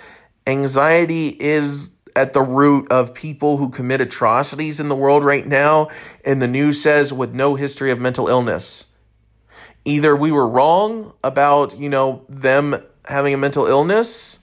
Anxiety 0.46 1.28
is 1.28 1.92
at 2.16 2.32
the 2.32 2.42
root 2.42 2.90
of 2.90 3.14
people 3.14 3.56
who 3.56 3.70
commit 3.70 4.00
atrocities 4.00 4.80
in 4.80 4.88
the 4.88 4.96
world 4.96 5.24
right 5.24 5.46
now, 5.46 5.88
and 6.24 6.42
the 6.42 6.48
news 6.48 6.82
says 6.82 7.12
with 7.12 7.32
no 7.32 7.54
history 7.54 7.90
of 7.90 8.00
mental 8.00 8.28
illness. 8.28 8.86
Either 9.84 10.14
we 10.16 10.32
were 10.32 10.48
wrong 10.48 11.12
about, 11.22 11.78
you 11.78 11.88
know, 11.88 12.24
them 12.28 12.74
having 13.06 13.34
a 13.34 13.36
mental 13.36 13.66
illness, 13.66 14.40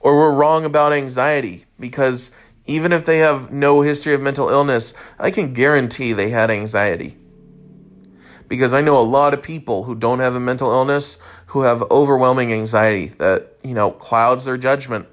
or 0.00 0.16
we're 0.16 0.32
wrong 0.32 0.64
about 0.64 0.92
anxiety 0.92 1.64
because 1.78 2.30
even 2.66 2.92
if 2.92 3.04
they 3.04 3.18
have 3.18 3.52
no 3.52 3.82
history 3.82 4.14
of 4.14 4.20
mental 4.22 4.48
illness, 4.48 4.94
I 5.18 5.30
can 5.30 5.52
guarantee 5.52 6.12
they 6.12 6.30
had 6.30 6.50
anxiety. 6.50 7.16
Because 8.48 8.72
I 8.72 8.80
know 8.80 8.98
a 8.98 9.02
lot 9.02 9.34
of 9.34 9.42
people 9.42 9.84
who 9.84 9.94
don't 9.94 10.20
have 10.20 10.34
a 10.34 10.40
mental 10.40 10.70
illness 10.70 11.18
who 11.46 11.62
have 11.62 11.82
overwhelming 11.90 12.52
anxiety 12.52 13.06
that, 13.06 13.56
you 13.62 13.74
know, 13.74 13.90
clouds 13.90 14.44
their 14.44 14.56
judgment. 14.56 15.06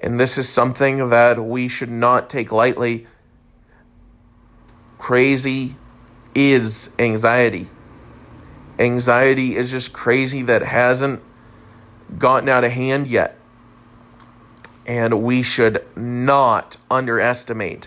And 0.00 0.18
this 0.18 0.38
is 0.38 0.48
something 0.48 1.10
that 1.10 1.42
we 1.42 1.68
should 1.68 1.90
not 1.90 2.30
take 2.30 2.52
lightly. 2.52 3.06
Crazy 4.98 5.74
is 6.34 6.90
anxiety. 6.98 7.66
Anxiety 8.78 9.56
is 9.56 9.70
just 9.70 9.92
crazy 9.92 10.42
that 10.42 10.62
hasn't 10.62 11.22
gotten 12.16 12.48
out 12.48 12.64
of 12.64 12.70
hand 12.70 13.08
yet. 13.08 13.37
And 14.88 15.22
we 15.22 15.44
should 15.44 15.84
not 15.94 16.78
underestimate 16.90 17.86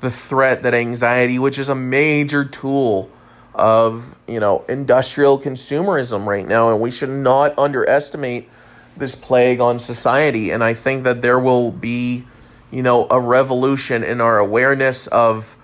the 0.00 0.10
threat 0.10 0.62
that 0.64 0.74
anxiety, 0.74 1.38
which 1.38 1.58
is 1.58 1.70
a 1.70 1.74
major 1.74 2.44
tool 2.44 3.08
of 3.54 4.18
you 4.26 4.40
know 4.40 4.64
industrial 4.68 5.38
consumerism 5.38 6.26
right 6.26 6.46
now 6.46 6.70
and 6.70 6.80
we 6.80 6.90
should 6.90 7.10
not 7.10 7.58
underestimate 7.58 8.48
this 8.96 9.14
plague 9.14 9.60
on 9.60 9.78
society. 9.78 10.50
And 10.50 10.64
i 10.64 10.74
think 10.74 11.04
that 11.04 11.22
there 11.22 11.38
will 11.38 11.70
be 11.70 12.24
you 12.70 12.82
know 12.82 13.06
a 13.10 13.20
revolution 13.20 14.02
in 14.02 14.20
our 14.20 14.38
awareness 14.38 15.06
of 15.08 15.56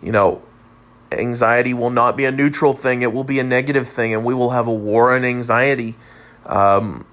you 0.00 0.12
know 0.12 0.40
anxiety 1.10 1.74
will 1.74 1.90
not 1.90 2.16
be 2.16 2.24
a 2.24 2.32
neutral 2.32 2.72
thing 2.72 3.02
it 3.02 3.12
will 3.12 3.24
be 3.24 3.38
a 3.38 3.44
negative 3.44 3.86
thing 3.88 4.14
and 4.14 4.24
we 4.24 4.34
will 4.34 4.50
have 4.50 4.66
a 4.66 4.74
war 4.74 5.14
on 5.14 5.24
anxiety. 5.24 5.96
Um, 6.46 7.06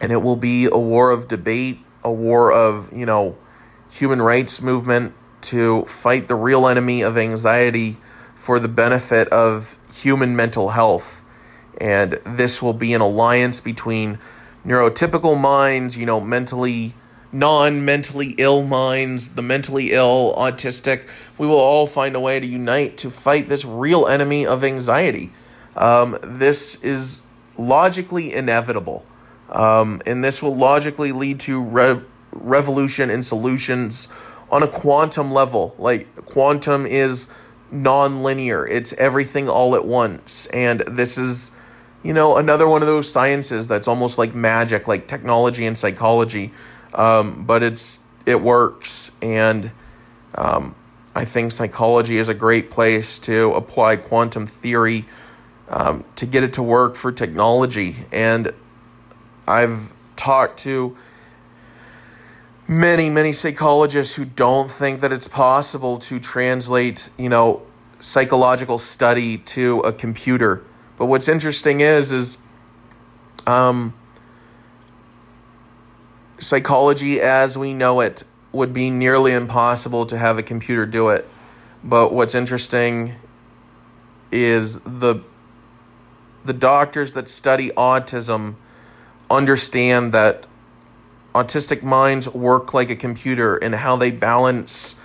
and 0.00 0.10
it 0.10 0.22
will 0.22 0.36
be 0.36 0.66
a 0.66 0.78
war 0.78 1.10
of 1.10 1.28
debate 1.28 1.78
a 2.02 2.12
war 2.12 2.52
of 2.52 2.92
you 2.92 3.06
know 3.06 3.36
human 3.90 4.22
rights 4.22 4.62
movement 4.62 5.14
to 5.42 5.84
fight 5.84 6.28
the 6.28 6.34
real 6.34 6.66
enemy 6.68 7.02
of 7.02 7.16
anxiety 7.16 7.96
for 8.34 8.58
the 8.58 8.68
benefit 8.68 9.28
of 9.28 9.78
human 9.92 10.36
mental 10.36 10.70
health. 10.70 11.24
And 11.78 12.12
this 12.24 12.62
will 12.62 12.72
be 12.72 12.94
an 12.94 13.00
alliance 13.00 13.60
between 13.60 14.18
neurotypical 14.66 15.40
minds, 15.40 15.96
you 15.96 16.06
know, 16.06 16.20
mentally 16.20 16.94
non 17.32 17.84
mentally 17.84 18.34
ill 18.38 18.62
minds, 18.62 19.30
the 19.34 19.42
mentally 19.42 19.92
ill, 19.92 20.34
autistic. 20.36 21.08
We 21.38 21.46
will 21.46 21.58
all 21.58 21.86
find 21.86 22.16
a 22.16 22.20
way 22.20 22.40
to 22.40 22.46
unite 22.46 22.98
to 22.98 23.10
fight 23.10 23.48
this 23.48 23.64
real 23.64 24.06
enemy 24.06 24.46
of 24.46 24.64
anxiety. 24.64 25.32
Um, 25.76 26.18
this 26.22 26.76
is 26.82 27.22
logically 27.56 28.32
inevitable. 28.32 29.06
Um, 29.50 30.00
and 30.06 30.24
this 30.24 30.42
will 30.42 30.56
logically 30.56 31.12
lead 31.12 31.40
to 31.40 31.62
rev- 31.62 32.06
revolution 32.32 33.10
in 33.10 33.22
solutions 33.22 34.08
on 34.50 34.62
a 34.62 34.68
quantum 34.68 35.32
level. 35.32 35.74
Like, 35.78 36.14
quantum 36.26 36.86
is 36.86 37.28
non-linear. 37.70 38.66
It's 38.66 38.92
everything 38.94 39.48
all 39.48 39.74
at 39.74 39.84
once. 39.84 40.46
And 40.46 40.80
this 40.80 41.18
is, 41.18 41.52
you 42.02 42.12
know, 42.12 42.36
another 42.36 42.68
one 42.68 42.82
of 42.82 42.88
those 42.88 43.10
sciences 43.10 43.68
that's 43.68 43.88
almost 43.88 44.18
like 44.18 44.34
magic, 44.34 44.88
like 44.88 45.06
technology 45.06 45.66
and 45.66 45.78
psychology. 45.78 46.52
Um, 46.94 47.44
but 47.44 47.62
it's 47.62 48.00
it 48.26 48.40
works, 48.40 49.12
and 49.22 49.72
um, 50.34 50.74
I 51.14 51.24
think 51.24 51.52
psychology 51.52 52.18
is 52.18 52.28
a 52.28 52.34
great 52.34 52.70
place 52.70 53.18
to 53.20 53.52
apply 53.52 53.96
quantum 53.96 54.46
theory 54.46 55.06
um, 55.68 56.04
to 56.16 56.26
get 56.26 56.42
it 56.42 56.52
to 56.54 56.62
work 56.62 56.96
for 56.96 57.12
technology. 57.12 57.96
And 58.12 58.52
I've 59.50 59.92
talked 60.16 60.60
to 60.60 60.96
many, 62.68 63.10
many 63.10 63.32
psychologists 63.32 64.14
who 64.14 64.24
don't 64.24 64.70
think 64.70 65.00
that 65.00 65.12
it's 65.12 65.26
possible 65.26 65.98
to 65.98 66.20
translate, 66.20 67.10
you 67.18 67.28
know, 67.28 67.62
psychological 67.98 68.78
study 68.78 69.38
to 69.38 69.80
a 69.80 69.92
computer. 69.92 70.62
But 70.96 71.06
what's 71.06 71.28
interesting 71.28 71.80
is, 71.80 72.12
is 72.12 72.38
um, 73.46 73.92
psychology 76.38 77.20
as 77.20 77.58
we 77.58 77.74
know 77.74 78.00
it 78.00 78.22
would 78.52 78.72
be 78.72 78.90
nearly 78.90 79.32
impossible 79.32 80.06
to 80.06 80.16
have 80.16 80.38
a 80.38 80.42
computer 80.42 80.86
do 80.86 81.08
it. 81.08 81.28
But 81.82 82.12
what's 82.12 82.34
interesting 82.34 83.14
is 84.30 84.78
the 84.80 85.24
the 86.44 86.52
doctors 86.52 87.12
that 87.12 87.28
study 87.28 87.68
autism 87.70 88.54
understand 89.30 90.12
that 90.12 90.46
autistic 91.34 91.82
minds 91.82 92.28
work 92.28 92.74
like 92.74 92.90
a 92.90 92.96
computer 92.96 93.56
and 93.56 93.74
how 93.74 93.96
they 93.96 94.10
balance 94.10 94.96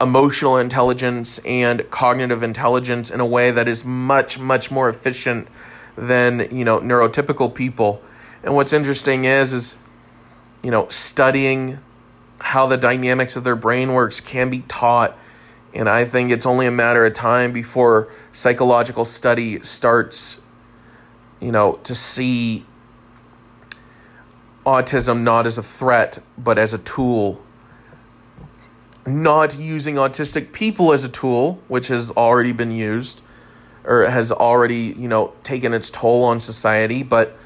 emotional 0.00 0.56
intelligence 0.58 1.38
and 1.40 1.88
cognitive 1.90 2.42
intelligence 2.42 3.10
in 3.10 3.20
a 3.20 3.26
way 3.26 3.50
that 3.50 3.68
is 3.68 3.84
much 3.84 4.38
much 4.38 4.70
more 4.70 4.88
efficient 4.88 5.48
than 5.96 6.48
you 6.56 6.64
know 6.64 6.80
neurotypical 6.80 7.52
people. 7.52 8.00
And 8.42 8.54
what's 8.54 8.72
interesting 8.72 9.24
is 9.24 9.52
is 9.52 9.78
you 10.62 10.70
know 10.70 10.88
studying 10.88 11.78
how 12.40 12.66
the 12.66 12.76
dynamics 12.76 13.36
of 13.36 13.44
their 13.44 13.56
brain 13.56 13.92
works 13.92 14.20
can 14.20 14.50
be 14.50 14.62
taught. 14.62 15.18
And 15.72 15.88
i 15.88 16.04
think 16.04 16.30
it's 16.30 16.46
only 16.46 16.66
a 16.66 16.70
matter 16.70 17.04
of 17.04 17.14
time 17.14 17.50
before 17.52 18.08
psychological 18.30 19.04
study 19.04 19.58
starts 19.60 20.40
you 21.40 21.50
know 21.50 21.80
to 21.82 21.96
see 21.96 22.64
autism 24.64 25.22
not 25.22 25.46
as 25.46 25.58
a 25.58 25.62
threat, 25.62 26.18
but 26.38 26.58
as 26.58 26.74
a 26.74 26.78
tool. 26.78 27.44
Not 29.06 29.56
using 29.58 29.96
autistic 29.96 30.52
people 30.52 30.92
as 30.92 31.04
a 31.04 31.08
tool, 31.10 31.62
which 31.68 31.88
has 31.88 32.10
already 32.12 32.52
been 32.52 32.72
used 32.72 33.22
or 33.84 34.08
has 34.08 34.32
already, 34.32 34.94
you 34.96 35.08
know, 35.08 35.34
taken 35.42 35.74
its 35.74 35.90
toll 35.90 36.24
on 36.24 36.40
society, 36.40 37.02
but 37.02 37.36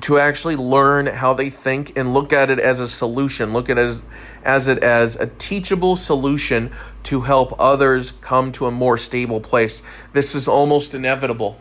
to 0.00 0.18
actually 0.18 0.56
learn 0.56 1.06
how 1.06 1.32
they 1.32 1.50
think 1.50 1.96
and 1.98 2.12
look 2.12 2.32
at 2.32 2.50
it 2.50 2.58
as 2.58 2.80
a 2.80 2.88
solution, 2.88 3.52
look 3.52 3.70
at 3.70 3.78
it 3.78 3.82
as, 3.82 4.04
as 4.44 4.68
it 4.68 4.82
as 4.82 5.16
a 5.16 5.26
teachable 5.26 5.96
solution 5.96 6.70
to 7.02 7.20
help 7.20 7.54
others 7.58 8.12
come 8.12 8.52
to 8.52 8.66
a 8.66 8.70
more 8.70 8.98
stable 8.98 9.40
place. 9.40 9.82
This 10.12 10.34
is 10.34 10.48
almost 10.48 10.94
inevitable. 10.94 11.60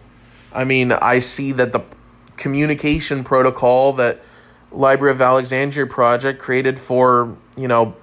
I 0.53 0.64
mean, 0.64 0.91
I 0.91 1.19
see 1.19 1.52
that 1.53 1.72
the 1.72 1.84
communication 2.38 3.23
protocol 3.23 3.94
that 3.94 4.22
Library 4.76 5.14
of 5.14 5.22
Alexandria 5.22 5.88
project 5.88 6.39
created 6.39 6.77
for, 6.77 7.38
you 7.57 7.68
know, 7.68 7.95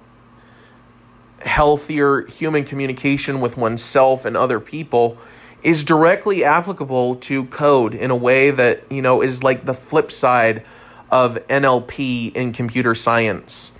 healthier 1.45 2.25
human 2.27 2.63
communication 2.63 3.41
with 3.41 3.57
oneself 3.57 4.25
and 4.25 4.35
other 4.37 4.59
people 4.59 5.17
is 5.61 5.83
directly 5.83 6.43
applicable 6.43 7.15
to 7.15 7.45
code 7.45 7.93
in 7.93 8.11
a 8.11 8.15
way 8.15 8.51
that, 8.51 8.91
you 8.91 9.01
know, 9.01 9.21
is 9.21 9.43
like 9.43 9.65
the 9.65 9.73
flip 9.73 10.11
side 10.11 10.65
of 11.11 11.35
NLP 11.47 12.35
in 12.35 12.51
computer 12.51 12.95
science. 12.95 13.71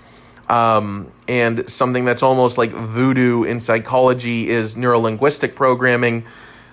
Um, 0.48 1.10
and 1.26 1.68
something 1.70 2.04
that's 2.04 2.22
almost 2.22 2.58
like 2.58 2.72
voodoo 2.72 3.44
in 3.44 3.60
psychology 3.60 4.48
is 4.48 4.76
neurolinguistic 4.76 5.54
programming. 5.54 6.26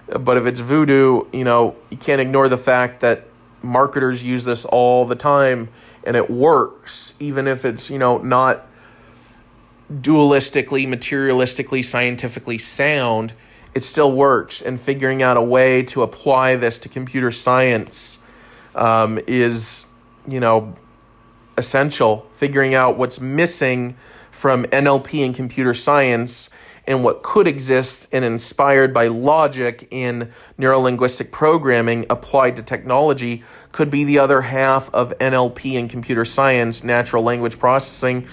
But 0.07 0.37
if 0.37 0.45
it's 0.45 0.59
voodoo, 0.59 1.23
you 1.31 1.45
know, 1.45 1.75
you 1.89 1.97
can't 1.97 2.21
ignore 2.21 2.49
the 2.49 2.57
fact 2.57 3.01
that 3.01 3.25
marketers 3.63 4.23
use 4.23 4.45
this 4.45 4.65
all 4.65 5.05
the 5.05 5.15
time 5.15 5.69
and 6.03 6.15
it 6.15 6.29
works, 6.29 7.15
even 7.19 7.47
if 7.47 7.65
it's, 7.65 7.89
you 7.89 7.99
know, 7.99 8.17
not 8.19 8.67
dualistically, 9.91 10.87
materialistically, 10.87 11.83
scientifically 11.83 12.57
sound, 12.57 13.33
it 13.75 13.83
still 13.83 14.11
works. 14.11 14.61
And 14.61 14.79
figuring 14.79 15.21
out 15.21 15.37
a 15.37 15.41
way 15.41 15.83
to 15.83 16.03
apply 16.03 16.55
this 16.55 16.79
to 16.79 16.89
computer 16.89 17.31
science 17.31 18.19
um, 18.75 19.19
is, 19.27 19.85
you 20.27 20.39
know, 20.39 20.73
essential. 21.57 22.27
Figuring 22.31 22.73
out 22.73 22.97
what's 22.97 23.19
missing 23.19 23.95
from 24.31 24.63
NLP 24.65 25.25
and 25.25 25.35
computer 25.35 25.73
science 25.73 26.49
and 26.87 27.03
what 27.03 27.21
could 27.21 27.47
exist 27.47 28.09
and 28.11 28.25
inspired 28.25 28.93
by 28.93 29.07
logic 29.07 29.87
in 29.91 30.31
neurolinguistic 30.57 31.31
programming 31.31 32.05
applied 32.09 32.55
to 32.55 32.63
technology 32.63 33.43
could 33.71 33.89
be 33.89 34.03
the 34.03 34.19
other 34.19 34.41
half 34.41 34.93
of 34.93 35.17
NLP 35.17 35.79
and 35.79 35.89
computer 35.89 36.25
science, 36.25 36.83
natural 36.83 37.23
language 37.23 37.59
processing 37.59 38.27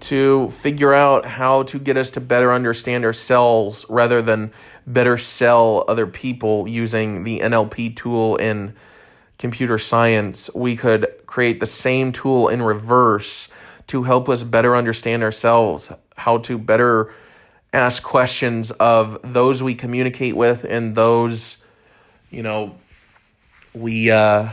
to 0.00 0.48
figure 0.48 0.94
out 0.94 1.26
how 1.26 1.62
to 1.64 1.78
get 1.78 1.96
us 1.96 2.12
to 2.12 2.20
better 2.20 2.52
understand 2.52 3.04
ourselves 3.04 3.84
rather 3.88 4.22
than 4.22 4.50
better 4.86 5.18
sell 5.18 5.84
other 5.88 6.06
people 6.06 6.66
using 6.66 7.22
the 7.24 7.40
NLP 7.40 7.94
tool 7.96 8.36
in 8.36 8.74
computer 9.38 9.78
science. 9.78 10.50
We 10.54 10.76
could 10.76 11.06
create 11.26 11.60
the 11.60 11.66
same 11.66 12.12
tool 12.12 12.48
in 12.48 12.62
reverse 12.62 13.48
to 13.88 14.02
help 14.02 14.28
us 14.28 14.42
better 14.44 14.74
understand 14.74 15.22
ourselves, 15.22 15.92
how 16.16 16.38
to 16.38 16.58
better 16.58 17.12
ask 17.72 18.02
questions 18.02 18.70
of 18.70 19.18
those 19.22 19.62
we 19.62 19.74
communicate 19.74 20.34
with 20.34 20.64
and 20.64 20.94
those, 20.94 21.58
you 22.30 22.42
know, 22.42 22.74
we 23.74 24.10
uh 24.10 24.48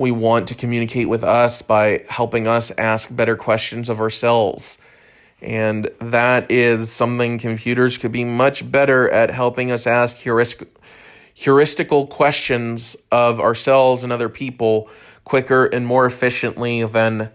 we 0.00 0.10
want 0.10 0.48
to 0.48 0.54
communicate 0.54 1.10
with 1.10 1.22
us 1.22 1.60
by 1.60 2.02
helping 2.08 2.46
us 2.46 2.70
ask 2.78 3.14
better 3.14 3.36
questions 3.36 3.90
of 3.90 4.00
ourselves. 4.00 4.78
And 5.42 5.90
that 5.98 6.50
is 6.50 6.90
something 6.90 7.36
computers 7.36 7.98
could 7.98 8.10
be 8.10 8.24
much 8.24 8.68
better 8.68 9.10
at 9.10 9.30
helping 9.30 9.70
us 9.70 9.86
ask 9.86 10.16
heuristic, 10.16 10.70
heuristical 11.34 12.08
questions 12.08 12.96
of 13.12 13.40
ourselves 13.40 14.02
and 14.02 14.10
other 14.10 14.30
people 14.30 14.88
quicker 15.24 15.66
and 15.66 15.86
more 15.86 16.06
efficiently 16.06 16.82
than 16.82 17.30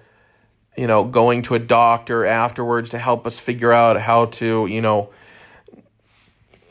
you 0.75 0.87
know 0.87 1.03
going 1.03 1.43
to 1.43 1.53
a 1.53 1.59
doctor 1.59 2.25
afterwards 2.25 2.89
to 2.89 2.97
help 2.97 3.27
us 3.27 3.39
figure 3.39 3.71
out 3.71 4.01
how 4.01 4.25
to 4.25 4.65
you 4.65 4.81
know 4.81 5.11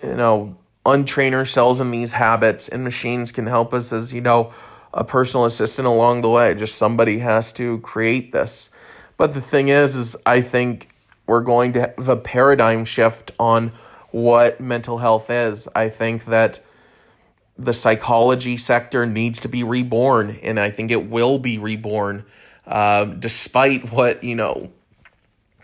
you 0.03 0.15
know 0.17 0.57
untrain 0.85 1.35
ourselves 1.35 1.79
in 1.79 1.93
these 1.93 2.13
habits 2.13 2.69
and 2.69 2.83
machines 2.83 3.31
can 3.31 3.47
help 3.47 3.73
us 3.73 3.93
as 3.93 4.13
you 4.13 4.21
know 4.21 4.53
a 4.95 5.05
personal 5.05 5.45
assistant 5.45 5.87
along 5.87 6.23
the 6.23 6.31
way. 6.31 6.55
Just 6.55 6.77
somebody 6.77 7.19
has 7.19 7.53
to 7.55 7.79
create 7.81 8.33
this. 8.33 8.71
But 9.17 9.35
the 9.35 9.41
thing 9.41 9.69
is, 9.69 9.97
is 9.97 10.17
I 10.25 10.41
think 10.41 10.89
we're 11.27 11.43
going 11.43 11.75
to 11.75 11.81
have 11.81 12.09
a 12.09 12.17
paradigm 12.17 12.85
shift 12.85 13.33
on 13.39 13.73
what 14.11 14.61
mental 14.61 14.97
health 14.97 15.29
is. 15.31 15.69
I 15.75 15.89
think 15.89 16.25
that 16.27 16.61
the 17.59 17.73
psychology 17.73 18.57
sector 18.57 19.07
needs 19.07 19.41
to 19.41 19.49
be 19.49 19.65
reborn, 19.65 20.31
and 20.43 20.59
I 20.59 20.71
think 20.71 20.91
it 20.91 21.09
will 21.09 21.39
be 21.39 21.59
reborn, 21.59 22.25
uh, 22.67 23.05
despite 23.05 23.93
what 23.93 24.25
you 24.25 24.37
know. 24.37 24.73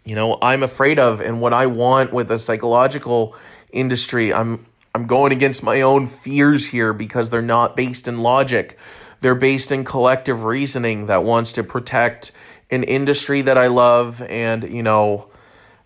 You 0.05 0.17
know, 0.17 0.39
I'm 0.41 0.63
afraid 0.63 0.99
of, 0.99 1.21
and 1.21 1.41
what 1.41 1.53
I 1.53 1.67
want 1.67 2.13
with 2.13 2.29
the 2.29 2.39
psychological 2.39 3.37
industry. 3.73 4.33
I'm 4.33 4.67
I'm 4.95 5.07
going 5.07 5.33
against 5.33 5.63
my 5.63 5.83
own 5.83 6.07
fears 6.07 6.67
here 6.67 6.93
because 6.93 7.31
they're 7.31 7.43
not 7.43 7.77
based 7.77 8.09
in 8.09 8.23
logic. 8.23 8.79
They're 9.21 9.35
based 9.35 9.73
in 9.73 9.85
collective 9.85 10.45
reasoning 10.45 11.07
that 11.07 11.25
wants 11.25 11.53
to 11.53 11.65
protect 11.65 12.33
an 12.71 12.85
industry 12.85 13.43
that 13.43 13.59
I 13.59 13.67
love 13.67 14.23
and, 14.23 14.73
you 14.73 14.83
know, 14.83 15.31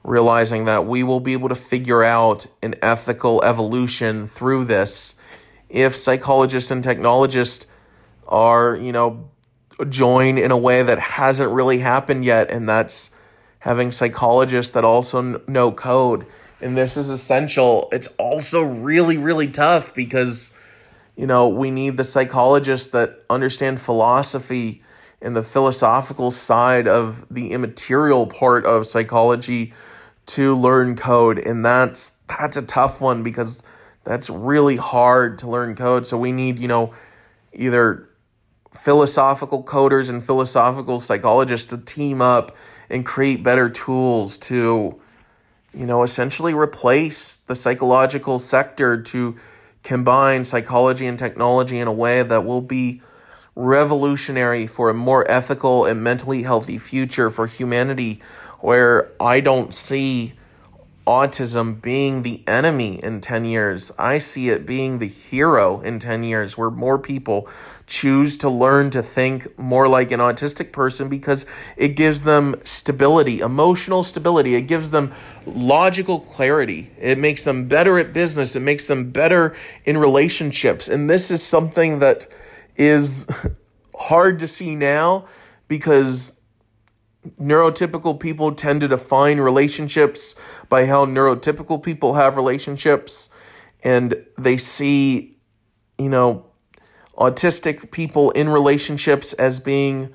realizing 0.03 0.67
that 0.67 0.87
we 0.87 1.03
will 1.03 1.21
be 1.21 1.33
able 1.33 1.49
to 1.49 1.55
figure 1.55 2.03
out 2.03 2.47
an 2.63 2.75
ethical 2.83 3.43
evolution 3.43 4.27
through 4.27 4.65
this 4.65 5.17
if 5.69 5.97
psychologists 5.97 6.71
and 6.71 6.85
technologists 6.85 7.67
are, 8.29 8.77
you 8.77 8.93
know, 8.93 9.31
joined 9.89 10.39
in 10.39 10.51
a 10.51 10.57
way 10.57 10.83
that 10.83 10.99
hasn't 10.99 11.51
really 11.51 11.79
happened 11.79 12.25
yet, 12.25 12.51
and 12.51 12.69
that's 12.69 13.11
having 13.59 13.91
psychologists 13.91 14.73
that 14.73 14.85
also 14.85 15.43
know 15.49 15.73
code. 15.73 16.27
And 16.61 16.77
this 16.77 16.97
is 16.97 17.11
essential. 17.11 17.89
It's 17.91 18.07
also 18.19 18.63
really, 18.63 19.19
really 19.19 19.49
tough 19.49 19.95
because 19.95 20.53
you 21.17 21.27
know, 21.27 21.49
we 21.49 21.71
need 21.71 21.97
the 21.97 22.05
psychologists 22.05 22.89
that 22.89 23.21
understand 23.31 23.81
philosophy 23.81 24.83
and 25.23 25.35
the 25.35 25.43
philosophical 25.43 26.31
side 26.31 26.89
of 26.89 27.25
the 27.31 27.53
immaterial 27.53 28.27
part 28.27 28.67
of 28.67 28.87
psychology 28.87 29.73
to 30.27 30.55
learn 30.55 30.97
code. 30.97 31.39
And 31.39 31.65
that's 31.65 32.13
that's 32.39 32.57
a 32.57 32.67
tough 32.67 33.01
one 33.01 33.23
because 33.23 33.63
that's 34.05 34.29
really 34.29 34.77
hard 34.77 35.39
to 35.39 35.51
learn 35.51 35.77
code. 35.77 36.07
So 36.07 36.19
we 36.19 36.33
need 36.33 36.59
you 36.59 36.69
know 36.69 36.93
either 37.53 38.09
philosophical 38.73 39.63
coders 39.63 40.11
and 40.11 40.23
philosophical 40.23 40.99
psychologists 40.99 41.71
to 41.71 41.79
team 41.79 42.21
up 42.21 42.57
and 42.91 43.07
create 43.07 43.43
better 43.43 43.71
tools 43.71 44.37
to 44.37 45.01
you 45.73 45.87
know 45.87 46.03
essentially 46.03 46.55
replace 46.55 47.39
the 47.39 47.55
psychological 47.55 48.39
sector 48.41 49.01
to 49.03 49.37
combine 49.85 50.45
psychology 50.45 51.07
and 51.07 51.19
technology 51.19 51.79
in 51.79 51.87
a 51.87 51.93
way 51.93 52.23
that 52.23 52.45
will 52.45 52.63
be 52.63 53.01
revolutionary 53.55 54.67
for 54.67 54.91
a 54.91 54.95
more 54.95 55.25
ethical 55.31 55.85
and 55.85 56.03
mentally 56.03 56.43
healthy 56.43 56.79
future 56.79 57.31
for 57.31 57.47
humanity 57.47 58.21
where 58.61 59.13
I 59.21 59.41
don't 59.41 59.73
see 59.73 60.33
autism 61.07 61.81
being 61.81 62.23
the 62.23 62.43
enemy 62.47 62.95
in 62.95 63.21
10 63.21 63.45
years. 63.45 63.93
I 63.99 64.19
see 64.19 64.49
it 64.49 64.67
being 64.67 64.99
the 64.99 65.07
hero 65.07 65.81
in 65.81 65.99
10 65.99 66.25
years, 66.25 66.57
where 66.57 66.71
more 66.71 66.99
people 66.99 67.49
choose 67.87 68.39
to 68.39 68.49
learn 68.49 68.91
to 68.91 69.03
think 69.03 69.59
more 69.59 69.89
like 69.89 70.11
an 70.11 70.21
autistic 70.21 70.73
person 70.73 71.09
because 71.09 71.47
it 71.77 71.97
gives 71.97 72.25
them 72.25 72.55
stability, 72.65 73.41
emotional 73.41 74.03
stability. 74.03 74.55
It 74.55 74.63
gives 74.63 74.91
them 74.91 75.13
logical 75.47 76.21
clarity. 76.21 76.91
It 76.99 77.19
makes 77.19 77.45
them 77.45 77.69
better 77.69 77.99
at 77.99 78.13
business. 78.13 78.57
It 78.57 78.61
makes 78.61 78.87
them 78.87 79.11
better 79.11 79.55
in 79.85 79.99
relationships. 79.99 80.89
And 80.89 81.11
this 81.11 81.31
is 81.31 81.43
something 81.43 81.99
that 81.99 82.29
is 82.77 83.27
hard 83.99 84.41
to 84.41 84.49
see 84.49 84.75
now 84.75 85.27
because 85.69 86.33
neurotypical 87.41 88.19
people 88.21 88.53
tend 88.53 88.83
to 88.83 88.89
define 88.89 89.39
relationships 89.41 90.37
by 90.69 90.85
how 90.85 91.07
neurotypical 91.07 91.83
people 91.83 92.15
have 92.15 92.37
relationships 92.37 93.31
and 93.83 94.15
they 94.37 94.59
see 94.59 95.35
you 95.97 96.11
know 96.11 96.45
autistic 97.17 97.91
people 97.91 98.31
in 98.33 98.49
relationships 98.49 99.33
as 99.35 99.61
being 99.61 100.13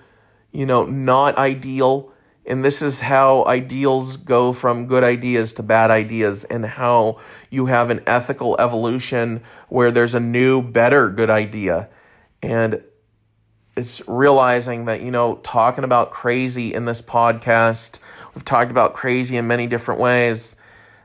you 0.52 0.66
know 0.66 0.86
not 0.86 1.38
ideal. 1.38 2.14
And 2.46 2.66
this 2.66 2.82
is 2.82 3.00
how 3.00 3.46
ideals 3.46 4.18
go 4.18 4.54
from 4.54 4.88
good 4.88 5.04
ideas 5.04 5.54
to 5.54 5.64
bad 5.64 5.92
ideas 5.92 6.46
and 6.46 6.66
how 6.66 7.20
you 7.52 7.68
have 7.68 7.92
an 7.92 8.02
ethical 8.08 8.60
evolution 8.60 9.44
where 9.70 9.92
there's 9.92 10.16
a 10.16 10.20
new 10.20 10.64
better 10.64 11.12
good 11.12 11.30
idea. 11.30 11.90
And 12.42 12.84
it's 13.78 14.02
realizing 14.08 14.86
that 14.86 15.02
you 15.02 15.12
know 15.12 15.36
talking 15.38 15.84
about 15.84 16.12
crazy 16.12 16.74
in 16.74 16.86
this 16.86 17.02
podcast 17.02 18.00
we've 18.34 18.46
talked 18.46 18.72
about 18.72 18.94
crazy 18.94 19.38
in 19.38 19.48
many 19.48 19.68
different 19.68 20.02
ways. 20.02 20.56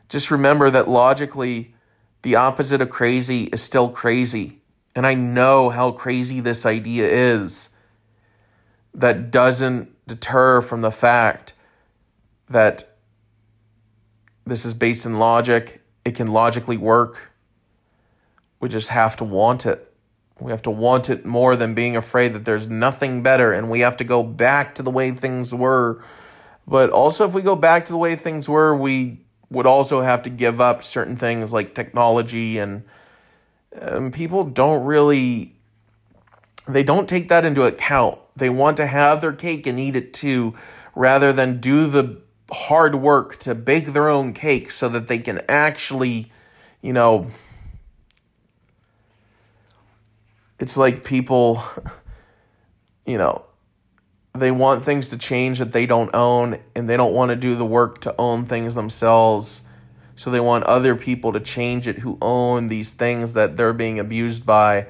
Just 0.08 0.30
remember 0.30 0.70
that 0.70 0.88
logically 0.88 1.74
the 2.22 2.36
opposite 2.36 2.80
of 2.80 2.88
crazy 2.88 3.44
is 3.44 3.62
still 3.62 3.90
crazy 3.90 4.62
and 4.94 5.06
i 5.06 5.14
know 5.14 5.68
how 5.70 5.90
crazy 5.90 6.40
this 6.40 6.66
idea 6.66 7.06
is 7.06 7.70
that 8.94 9.30
doesn't 9.30 9.90
deter 10.06 10.60
from 10.60 10.80
the 10.82 10.90
fact 10.90 11.54
that 12.48 12.84
this 14.46 14.64
is 14.64 14.74
based 14.74 15.06
in 15.06 15.18
logic. 15.18 15.82
It 16.04 16.14
can 16.14 16.28
logically 16.28 16.76
work. 16.76 17.32
We 18.60 18.68
just 18.68 18.90
have 18.90 19.16
to 19.16 19.24
want 19.24 19.66
it. 19.66 19.90
We 20.40 20.50
have 20.50 20.62
to 20.62 20.70
want 20.70 21.10
it 21.10 21.24
more 21.24 21.56
than 21.56 21.74
being 21.74 21.96
afraid 21.96 22.34
that 22.34 22.44
there's 22.44 22.68
nothing 22.68 23.22
better 23.22 23.52
and 23.52 23.70
we 23.70 23.80
have 23.80 23.98
to 23.98 24.04
go 24.04 24.22
back 24.22 24.76
to 24.76 24.82
the 24.82 24.90
way 24.90 25.10
things 25.12 25.54
were. 25.54 26.02
But 26.66 26.90
also, 26.90 27.24
if 27.26 27.34
we 27.34 27.42
go 27.42 27.56
back 27.56 27.86
to 27.86 27.92
the 27.92 27.98
way 27.98 28.16
things 28.16 28.48
were, 28.48 28.74
we 28.74 29.20
would 29.50 29.66
also 29.66 30.00
have 30.00 30.22
to 30.22 30.30
give 30.30 30.60
up 30.60 30.82
certain 30.82 31.14
things 31.14 31.52
like 31.52 31.74
technology 31.74 32.58
and, 32.58 32.84
and 33.74 34.12
people 34.12 34.44
don't 34.44 34.84
really 34.84 35.54
they 36.66 36.82
don't 36.82 37.08
take 37.08 37.28
that 37.28 37.44
into 37.44 37.64
account. 37.64 38.18
They 38.36 38.48
want 38.48 38.78
to 38.78 38.86
have 38.86 39.20
their 39.20 39.32
cake 39.32 39.66
and 39.66 39.78
eat 39.78 39.96
it 39.96 40.14
too 40.14 40.54
rather 40.94 41.32
than 41.32 41.60
do 41.60 41.86
the 41.86 42.22
hard 42.50 42.94
work 42.94 43.36
to 43.40 43.54
bake 43.54 43.86
their 43.86 44.08
own 44.08 44.32
cake 44.32 44.70
so 44.70 44.88
that 44.88 45.08
they 45.08 45.18
can 45.18 45.42
actually, 45.48 46.30
you 46.80 46.92
know, 46.92 47.26
it's 50.58 50.76
like 50.76 51.04
people, 51.04 51.58
you 53.06 53.18
know, 53.18 53.44
they 54.32 54.50
want 54.50 54.82
things 54.82 55.10
to 55.10 55.18
change 55.18 55.60
that 55.60 55.72
they 55.72 55.86
don't 55.86 56.14
own 56.14 56.56
and 56.74 56.88
they 56.88 56.96
don't 56.96 57.14
want 57.14 57.30
to 57.30 57.36
do 57.36 57.54
the 57.54 57.64
work 57.64 58.00
to 58.02 58.14
own 58.18 58.46
things 58.46 58.74
themselves. 58.74 59.62
So 60.16 60.30
they 60.30 60.40
want 60.40 60.64
other 60.64 60.94
people 60.94 61.32
to 61.32 61.40
change 61.40 61.88
it 61.88 61.98
who 61.98 62.18
own 62.22 62.68
these 62.68 62.92
things 62.92 63.34
that 63.34 63.56
they're 63.56 63.72
being 63.72 63.98
abused 63.98 64.46
by. 64.46 64.86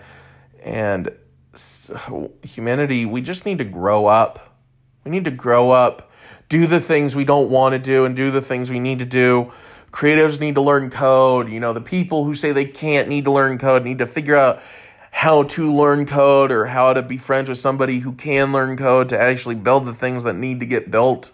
And 0.65 1.11
so 1.55 2.33
humanity, 2.43 3.07
we 3.07 3.21
just 3.21 3.47
need 3.47 3.59
to 3.59 3.65
grow 3.65 4.07
up. 4.07 4.57
We 5.05 5.11
need 5.11 5.25
to 5.27 5.31
grow 5.31 5.71
up, 5.71 6.11
do 6.49 6.67
the 6.67 6.81
things 6.81 7.15
we 7.15 7.25
don't 7.25 7.51
want 7.51 7.75
to 7.75 7.79
do, 7.79 8.07
and 8.07 8.17
do 8.17 8.31
the 8.31 8.41
things 8.41 8.71
we 8.71 8.81
need 8.81 9.01
to 9.01 9.05
do. 9.05 9.53
Creatives 9.91 10.41
need 10.41 10.55
to 10.57 10.63
learn 10.63 10.91
code. 10.91 11.51
You 11.51 11.61
know, 11.61 11.73
the 11.73 11.81
people 11.81 12.25
who 12.25 12.35
say 12.35 12.53
they 12.53 12.65
can't 12.65 13.09
need 13.09 13.25
to 13.25 13.33
learn 13.33 13.59
code 13.59 13.85
need 13.85 13.99
to 13.99 14.07
figure 14.07 14.37
out 14.37 14.63
how 15.11 15.45
to 15.45 15.73
learn 15.73 16.07
code 16.07 16.51
or 16.51 16.65
how 16.67 16.93
to 16.93 17.03
be 17.03 17.17
friends 17.17 17.49
with 17.49 17.59
somebody 17.59 17.99
who 17.99 18.13
can 18.13 18.51
learn 18.53 18.77
code 18.77 19.11
to 19.11 19.21
actually 19.21 19.55
build 19.55 19.87
the 19.87 19.95
things 19.95 20.25
that 20.25 20.35
need 20.35 20.61
to 20.61 20.67
get 20.67 20.91
built 20.91 21.31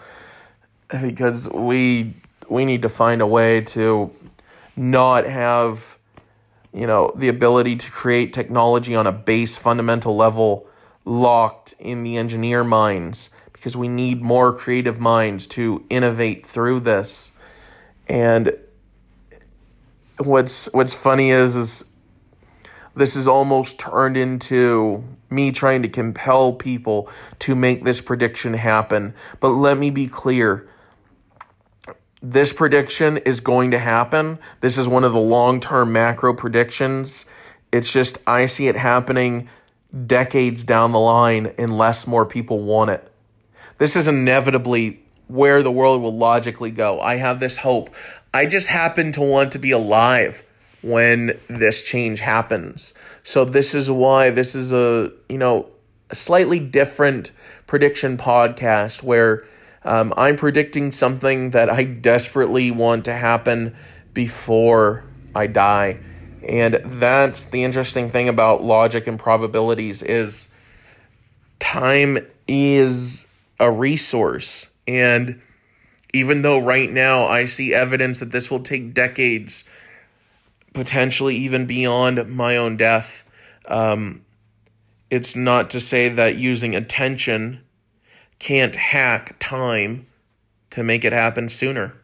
because 1.01 1.49
we 1.49 2.13
we 2.51 2.65
need 2.65 2.83
to 2.83 2.89
find 2.89 3.23
a 3.23 3.27
way 3.27 3.63
to 3.63 4.13
not 4.77 5.25
have 5.25 5.99
you 6.73 6.87
know 6.87 7.13
the 7.17 7.29
ability 7.29 7.77
to 7.77 7.91
create 7.91 8.33
technology 8.33 8.95
on 8.95 9.07
a 9.07 9.13
base 9.13 9.59
fundamental 9.59 10.17
level 10.17 10.69
locked 11.05 11.75
in 11.79 12.03
the 12.03 12.17
engineer 12.17 12.63
minds 12.63 13.31
because 13.61 13.77
we 13.77 13.89
need 13.89 14.25
more 14.25 14.55
creative 14.55 14.99
minds 14.99 15.47
to 15.47 15.85
innovate 15.91 16.47
through 16.47 16.81
this. 16.81 17.33
And 18.09 18.53
what's 20.19 20.73
what's 20.73 20.95
funny 20.95 21.31
is 21.31 21.57
is 21.57 21.85
this 22.95 23.17
is 23.17 23.29
almost 23.29 23.79
turned 23.79 24.17
into 24.17 25.05
me 25.29 25.53
trying 25.53 25.83
to 25.83 25.89
compel 25.89 26.55
people 26.55 27.11
to 27.41 27.55
make 27.55 27.85
this 27.85 28.01
prediction 28.01 28.55
happen. 28.55 29.15
But 29.41 29.51
let 29.51 29.79
me 29.79 29.91
be 29.91 30.07
clear 30.07 30.69
this 32.23 32.53
prediction 32.53 33.19
is 33.19 33.41
going 33.41 33.71
to 33.71 33.79
happen. 33.79 34.39
This 34.61 34.79
is 34.79 34.87
one 34.87 35.05
of 35.05 35.13
the 35.13 35.21
long 35.21 35.61
term 35.61 35.93
macro 35.93 36.35
predictions. 36.35 37.27
It's 37.73 37.93
just, 37.93 38.19
I 38.27 38.47
see 38.47 38.69
it 38.69 38.77
happening 38.77 39.49
decades 40.07 40.65
down 40.65 40.93
the 40.93 40.99
line 40.99 41.53
unless 41.59 42.07
more 42.07 42.27
people 42.27 42.63
want 42.63 42.91
it. 42.91 43.11
This 43.79 43.97
is 43.97 44.09
inevitably 44.09 45.03
where 45.29 45.63
the 45.63 45.73
world 45.73 46.03
will 46.03 46.17
logically 46.17 46.71
go. 46.71 47.01
I 47.01 47.17
have 47.17 47.41
this 47.41 47.57
hope. 47.57 47.95
I 48.35 48.47
just 48.47 48.69
happen 48.69 49.13
to 49.13 49.21
want 49.21 49.53
to 49.53 49.59
be 49.59 49.71
alive 49.71 50.43
when 50.83 51.39
this 51.49 51.83
change 51.83 52.21
happens. 52.21 52.95
So 53.23 53.45
this 53.45 53.75
is 53.75 53.91
why 53.91 54.31
this 54.31 54.55
is 54.55 54.73
a, 54.73 55.13
you 55.29 55.39
know, 55.39 55.69
a 56.11 56.15
slightly 56.15 56.59
different 56.59 57.33
prediction 57.67 58.17
podcast 58.17 59.03
where 59.03 59.45
um, 59.85 60.13
I'm 60.17 60.37
predicting 60.37 60.93
something 60.93 61.51
that 61.51 61.71
I 61.71 61.85
desperately 61.85 62.71
want 62.71 63.07
to 63.07 63.13
happen 63.13 63.75
before 64.13 65.05
I 65.35 65.47
die. 65.47 66.01
And 66.47 66.75
that's 66.85 67.47
the 67.47 67.65
interesting 67.65 68.11
thing 68.11 68.29
about 68.29 68.63
logic 68.63 69.07
and 69.07 69.19
probabilities 69.19 70.03
is 70.03 70.51
time 71.59 72.19
is 72.49 73.27
a 73.59 73.71
resource 73.71 74.69
and 74.89 75.41
even 76.13 76.43
though 76.43 76.59
right 76.59 76.91
now 76.91 77.27
I 77.27 77.45
see 77.45 77.75
evidence 77.75 78.21
that 78.21 78.33
this 78.33 78.51
will 78.51 78.63
take 78.63 78.95
decades 78.95 79.65
potentially 80.73 81.37
even 81.37 81.67
beyond 81.67 82.29
my 82.35 82.57
own 82.57 82.77
death 82.79 83.29
um, 83.69 84.25
it's 85.11 85.37
not 85.37 85.71
to 85.71 85.81
say 85.81 86.09
that 86.09 86.37
using 86.37 86.75
attention 86.75 87.61
can't 88.41 88.75
hack 88.75 89.37
time 89.39 90.07
to 90.71 90.83
make 90.83 91.05
it 91.05 91.13
happen 91.13 91.49
sooner. 91.49 91.95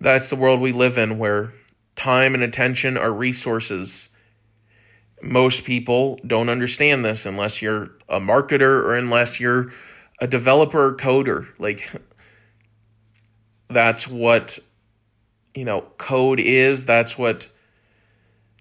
That's 0.00 0.28
the 0.28 0.36
world 0.36 0.60
we 0.60 0.72
live 0.72 0.98
in 0.98 1.16
where 1.16 1.54
time 1.94 2.34
and 2.34 2.42
attention 2.42 2.98
are 2.98 3.12
resources. 3.12 4.10
Most 5.22 5.64
people 5.64 6.20
don't 6.26 6.50
understand 6.50 7.04
this 7.04 7.24
unless 7.24 7.62
you're 7.62 7.92
a 8.08 8.20
marketer 8.20 8.82
or 8.82 8.96
unless 8.96 9.40
you're 9.40 9.72
a 10.20 10.26
developer 10.26 10.94
coder. 10.94 11.46
Like, 11.58 11.90
that's 13.68 14.06
what, 14.06 14.58
you 15.54 15.64
know, 15.64 15.82
code 15.98 16.40
is. 16.40 16.84
That's 16.84 17.16
what 17.16 17.48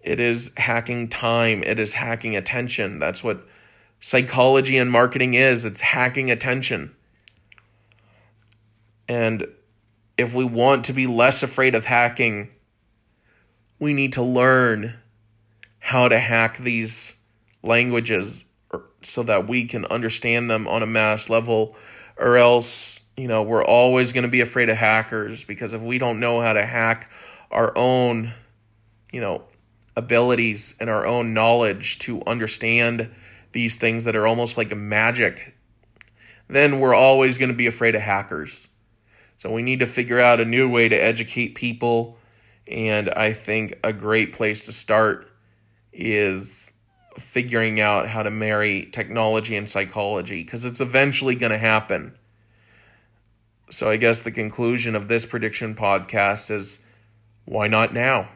it 0.02 0.20
is 0.20 0.54
hacking 0.56 1.10
time. 1.10 1.64
It 1.64 1.80
is 1.80 1.94
hacking 1.94 2.36
attention. 2.36 3.00
That's 3.00 3.24
what 3.24 3.46
psychology 4.00 4.78
and 4.78 4.92
marketing 4.92 5.34
is 5.34 5.66
it's 5.66 5.82
hacking 5.82 6.32
attention. 6.32 6.96
And 9.08 9.48
if 10.18 10.34
we 10.34 10.46
want 10.46 10.86
to 10.86 10.94
be 10.94 11.08
less 11.08 11.44
afraid 11.44 11.76
of 11.76 11.86
hacking, 11.86 12.50
we 13.80 13.94
need 13.94 14.14
to 14.14 14.24
learn 14.24 14.94
how 15.80 16.08
to 16.08 16.18
hack 16.18 16.58
these 16.58 17.16
languages 17.62 18.46
so 19.02 19.24
that 19.24 19.48
we 19.48 19.66
can 19.66 19.86
understand 19.86 20.50
them 20.50 20.68
on 20.68 20.82
a 20.82 20.88
mass 20.88 21.30
level, 21.30 21.76
or 22.18 22.38
else, 22.38 23.00
you 23.18 23.28
know, 23.28 23.44
we're 23.44 23.64
always 23.64 24.14
going 24.14 24.24
to 24.24 24.30
be 24.30 24.42
afraid 24.42 24.70
of 24.70 24.78
hackers 24.78 25.44
because 25.44 25.74
if 25.74 25.82
we 25.82 25.98
don't 25.98 26.20
know 26.20 26.42
how 26.42 26.54
to 26.54 26.66
hack 26.66 27.12
our 27.52 27.78
own, 27.78 28.34
you 29.12 29.22
know, 29.22 29.44
abilities 29.96 30.76
and 30.80 30.90
our 30.90 31.06
own 31.06 31.34
knowledge 31.34 32.00
to 32.00 32.22
understand 32.26 33.10
these 33.56 33.78
things 33.78 34.04
that 34.04 34.18
are 34.18 34.28
almost 34.28 34.58
like 34.58 34.76
magic, 34.76 35.56
then 36.50 36.80
we're 36.80 36.94
always 36.94 37.38
going 37.38 37.50
to 37.50 37.56
be 37.56 37.68
afraid 37.68 37.96
of 37.96 38.02
hackers. 38.02 38.68
So 39.38 39.50
we 39.50 39.64
need 39.64 39.80
to 39.80 39.88
figure 39.88 40.20
out 40.20 40.42
a 40.42 40.46
new 40.46 40.70
way 40.70 40.90
to 40.90 40.96
educate 40.96 41.56
people. 41.56 42.18
And 42.68 43.10
I 43.10 43.32
think 43.32 43.80
a 43.82 43.94
great 43.94 44.34
place 44.34 44.66
to 44.66 44.74
start 44.74 45.32
is 45.94 46.74
figuring 47.18 47.80
out 47.80 48.10
how 48.10 48.24
to 48.24 48.30
marry 48.30 48.90
technology 48.92 49.56
and 49.56 49.70
psychology 49.70 50.44
because 50.44 50.66
it's 50.66 50.82
eventually 50.82 51.36
going 51.36 51.54
to 51.54 51.58
happen. 51.58 52.18
So 53.70 53.90
I 53.90 53.96
guess 53.96 54.22
the 54.22 54.32
conclusion 54.32 54.96
of 54.96 55.08
this 55.08 55.26
prediction 55.26 55.76
podcast 55.76 56.52
is 56.52 56.84
why 57.46 57.68
not 57.68 57.94
now? 57.94 58.28